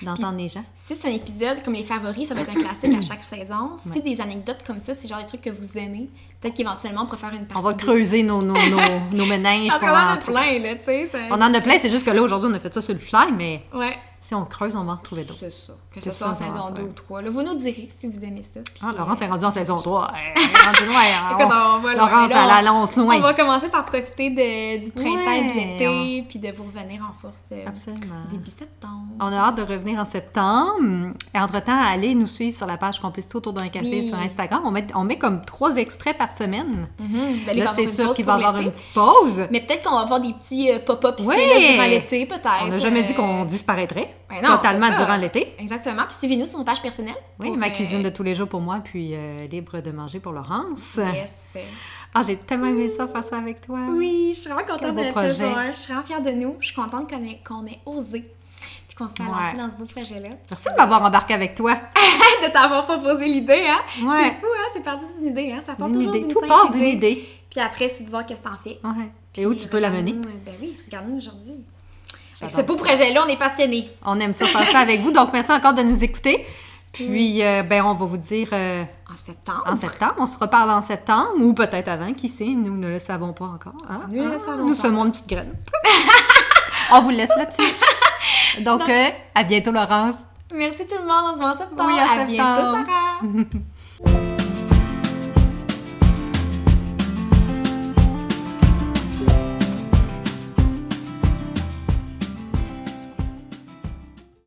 D'entendre 0.01 0.37
les 0.37 0.49
gens. 0.49 0.63
Si 0.75 0.95
c'est 0.95 1.07
un 1.07 1.13
épisode 1.13 1.63
comme 1.63 1.73
les 1.73 1.83
favoris, 1.83 2.27
ça 2.27 2.33
va 2.33 2.41
être 2.41 2.49
un 2.51 2.55
classique 2.61 2.93
à 2.97 3.01
chaque 3.01 3.23
saison. 3.23 3.71
Si 3.77 3.89
c'est 3.93 4.01
des 4.03 4.19
anecdotes 4.21 4.63
comme 4.65 4.79
ça, 4.79 4.93
c'est 4.93 5.07
genre 5.07 5.19
des 5.19 5.25
trucs 5.25 5.41
que 5.41 5.49
vous 5.49 5.77
aimez, 5.77 6.09
peut-être 6.41 6.55
qu'éventuellement 6.55 7.03
on 7.03 7.05
pourrait 7.05 7.17
faire 7.19 7.33
une 7.33 7.45
partie. 7.45 7.63
On 7.63 7.67
va 7.67 7.73
creuser 7.73 8.23
nos, 8.23 8.41
nos, 8.41 8.53
nos, 8.53 8.99
nos 9.11 9.25
méninges. 9.25 9.69
Pour 9.77 9.87
en 9.87 9.93
a 9.93 10.17
plein, 10.17 10.59
là, 10.59 10.75
tu 10.75 10.83
sais. 10.85 11.09
ça- 11.11 11.17
On 11.31 11.35
en 11.41 11.53
a 11.53 11.61
plein, 11.61 11.77
c'est 11.77 11.89
juste 11.89 12.05
que 12.05 12.11
là, 12.11 12.21
aujourd'hui, 12.21 12.49
on 12.51 12.55
a 12.55 12.59
fait 12.59 12.73
ça 12.73 12.81
sur 12.81 12.93
le 12.93 12.99
fly, 12.99 13.31
mais 13.35 13.63
Ouais. 13.73 13.95
Si 14.23 14.33
on 14.33 14.45
creuse, 14.45 14.75
on 14.75 14.85
va 14.85 14.93
en 14.93 14.95
retrouver 14.95 15.25
d'autres. 15.25 15.39
C'est 15.41 15.51
ça. 15.53 15.73
Que 15.93 15.99
ce 16.01 16.09
soit 16.11 16.29
en 16.29 16.33
saison 16.33 16.65
va, 16.65 16.71
2 16.71 16.81
ouais. 16.81 16.87
ou 16.89 16.93
3. 16.93 17.21
Là, 17.21 17.29
vous 17.29 17.43
nous 17.43 17.55
direz 17.55 17.89
si 17.91 18.07
vous 18.07 18.23
aimez 18.23 18.41
ça. 18.41 18.61
Puis, 18.63 18.73
Ah, 18.81 18.91
euh, 18.93 18.97
Laurence 18.97 19.21
est 19.21 19.27
rendue 19.27 19.43
en 19.45 19.51
saison 19.51 19.75
3. 19.75 20.11
Elle 20.15 20.41
est 20.41 20.65
rendue 20.65 20.85
loin. 20.85 21.01
Écoute, 21.31 21.45
on 21.53 21.79
va 21.79 21.93
loin, 21.93 21.95
Laurence, 22.09 22.29
là, 22.31 22.43
elle 22.45 22.67
annonce 22.67 22.95
loin. 22.95 23.17
On 23.17 23.21
va 23.21 23.33
commencer 23.33 23.67
par 23.69 23.83
profiter 23.85 24.29
de- 24.29 24.85
du 24.85 24.91
printemps 24.91 25.31
et 25.31 25.47
de 25.49 25.53
l'été, 25.53 26.25
puis 26.27 26.39
de 26.39 26.51
vous 26.55 26.63
revenir 26.63 27.01
en 27.03 27.13
force 27.21 27.43
euh, 27.51 27.65
Absolument. 27.67 28.23
début 28.31 28.49
septembre. 28.49 29.03
On 29.19 29.27
a 29.27 29.35
hâte 29.37 29.55
de 29.57 29.61
revenir 29.63 29.99
en 29.99 30.05
septembre. 30.05 31.13
Et 31.35 31.39
entre-temps, 31.39 31.79
allez 31.81 32.15
nous 32.15 32.27
suivre 32.27 32.55
sur 32.57 32.65
la 32.65 32.77
page 32.77 32.99
Complicité 33.01 33.35
autour 33.35 33.53
d'un 33.53 33.67
café 33.67 33.85
Oui. 33.99 34.07
sur 34.07 34.17
Instagram. 34.17 34.61
On 34.63 34.71
met, 34.71 34.87
on 34.95 35.03
met 35.03 35.17
comme 35.17 35.43
trois 35.43 35.75
extraits 35.75 36.17
par 36.17 36.31
semaine. 36.31 36.87
Mhm. 36.99 37.39
Ben, 37.45 37.57
là, 37.57 37.67
c'est 37.67 37.85
sûr 37.87 38.13
qu'il 38.13 38.23
va 38.23 38.33
y 38.39 38.43
avoir 38.43 38.57
une 38.61 38.71
petite 38.71 38.93
pause. 38.93 39.45
Mais 39.51 39.59
peut-être 39.59 39.83
qu'on 39.89 39.95
va 39.95 40.01
avoir 40.03 40.21
des 40.21 40.31
petits 40.33 40.71
euh, 40.71 40.79
pop-up 40.79 41.15
ici 41.19 41.27
là, 41.27 41.71
durant 41.73 41.83
l'été, 41.87 42.25
peut-être. 42.25 42.49
On 42.63 42.67
n'a 42.67 42.77
jamais 42.77 43.01
euh, 43.01 43.07
dit 43.07 43.13
qu'on 43.13 43.43
disparaîtrait 43.45 44.12
ben 44.30 44.41
non, 44.41 44.57
totalement 44.57 44.90
durant 44.90 45.15
l'été. 45.18 45.56
Exactement. 45.60 46.03
Puis 46.07 46.15
suivez-nous 46.18 46.45
sur 46.45 46.60
nos 46.60 46.65
pages 46.65 46.81
personnelles. 46.81 47.15
Oui, 47.40 47.52
ma 47.52 47.68
euh, 47.68 47.69
cuisine 47.69 48.02
de 48.02 48.10
tous 48.10 48.23
les 48.23 48.35
jours 48.35 48.48
pour 48.48 48.61
moi, 48.61 48.80
puis 48.84 49.14
euh, 49.15 49.48
libre 49.48 49.80
de 49.81 49.91
manger 49.91 50.19
pour 50.19 50.31
Laurence. 50.31 50.95
Yes. 50.98 51.34
Ah, 52.15 52.22
j'ai 52.26 52.35
tellement 52.38 52.68
aimé 52.68 52.90
ça, 52.95 53.07
faire 53.07 53.23
ça 53.23 53.38
avec 53.38 53.61
toi. 53.61 53.80
Oui, 53.90 54.31
je 54.35 54.40
suis 54.41 54.49
vraiment 54.52 54.68
contente 54.68 54.95
de 54.95 55.11
projet. 55.11 55.34
saison. 55.34 55.53
Je 55.68 55.72
suis 55.72 55.91
vraiment 55.94 56.06
fière 56.06 56.22
de 56.22 56.31
nous. 56.31 56.56
Je 56.60 56.65
suis 56.68 56.76
contente 56.76 57.10
qu'on 57.10 57.23
ait, 57.23 57.40
qu'on 57.48 57.65
ait 57.65 57.80
osé. 57.85 58.22
Puis 58.88 58.95
qu'on 58.95 59.07
se 59.07 59.15
soit 59.15 59.26
Ouais. 59.26 59.45
lancé 59.53 59.57
dans 59.57 59.72
ce 59.72 59.77
beau 59.77 59.85
projet-là. 59.85 60.30
Merci 60.52 60.65
de 60.69 60.76
m'avoir 60.77 61.02
embarqué 61.03 61.34
avec 61.34 61.56
toi. 61.56 61.73
de 62.45 62.52
t'avoir 62.52 62.85
proposé 62.85 63.26
l'idée, 63.26 63.64
hein? 63.68 64.06
Ouais. 64.07 64.23
C'est 64.26 64.40
fou, 64.40 64.45
hein? 64.45 64.68
C'est 64.73 64.84
parti 64.84 65.06
d'une 65.18 65.27
idée, 65.30 65.52
hein? 65.52 65.60
Ça 65.65 65.73
part 65.73 65.88
D'une 65.90 65.98
toujours 65.98 66.15
idée. 66.15 66.19
d'une 66.26 66.34
Tout 66.34 66.40
simple 66.41 66.48
part 66.49 66.69
d'une 66.69 66.81
idée. 66.81 67.27
Puis 67.49 67.60
après, 67.60 67.90
c'est 67.90 68.03
de 68.03 68.10
voir 68.11 68.26
qu'est-ce 68.27 68.41
que 68.41 68.48
t'en 68.49 68.57
fais. 68.57 68.80
Ouais. 68.84 69.10
Et 69.35 69.48
où 69.48 69.56
tu 69.56 69.68
peux 69.68 69.80
la 69.80 69.90
mener. 69.90 70.11
regarde-nous, 70.11 70.40
Ben 70.45 70.53
oui, 70.61 70.77
regarde-nous 70.85 71.18
aujourd'hui. 71.18 71.65
Ce 72.35 72.61
beau 72.61 72.76
projet-là, 72.76 73.22
on 73.26 73.30
est 73.30 73.38
passionnés. 73.38 73.89
On 74.05 74.19
aime 74.19 74.34
ça 74.34 74.45
faire 74.45 74.68
ça 74.69 74.80
avec 74.80 75.01
vous. 75.01 75.11
Donc, 75.11 75.30
merci 75.34 75.51
encore 75.51 75.73
de 75.73 75.81
nous 75.84 76.03
écouter. 76.03 76.45
Puis, 76.91 77.41
euh, 77.43 77.64
ben, 77.64 77.84
on 77.85 77.93
va 77.95 78.05
vous 78.05 78.18
dire 78.18 78.49
euh, 78.53 78.84
En 79.11 79.15
septembre. 79.18 79.64
en 79.65 79.76
septembre. 79.76 80.14
On 80.19 80.27
se 80.27 80.38
reparle 80.38 80.69
en 80.69 80.81
septembre 80.81 81.31
ou 81.39 81.53
peut-être 81.53 81.88
avant. 81.88 82.14
Qui 82.14 82.27
sait? 82.27 82.45
Nous 82.45 82.77
ne 82.77 82.88
le 82.88 82.99
savons 82.99 83.34
pas 83.34 83.45
encore. 83.45 83.73
hein? 83.89 84.01
Nous 84.11 84.23
ne 84.23 84.30
le 84.30 84.35
Ah, 84.35 84.45
savons 84.45 84.64
Nous 84.65 84.76
pas. 84.76 84.81
semons 84.81 85.05
une 85.05 85.11
petite 85.11 85.27
graine. 85.30 85.53
on 86.91 87.01
vous 87.01 87.10
laisse 87.10 87.31
là-dessus. 87.35 87.61
Donc, 88.64 88.88
euh, 88.88 89.10
à 89.34 89.43
bientôt, 89.43 89.72
Laurence. 89.72 90.15
Merci 90.53 90.85
tout 90.85 90.95
le 91.01 91.07
monde. 91.07 91.31
On 91.31 91.34
se 91.34 91.38
voit 91.39 91.51
en 91.53 91.57
septembre. 91.57 91.84
Oui, 91.88 91.93
en 91.93 92.22
à 92.22 92.26
bientôt, 92.26 92.61
septembre. 92.61 92.85
Sarah. 94.05 94.34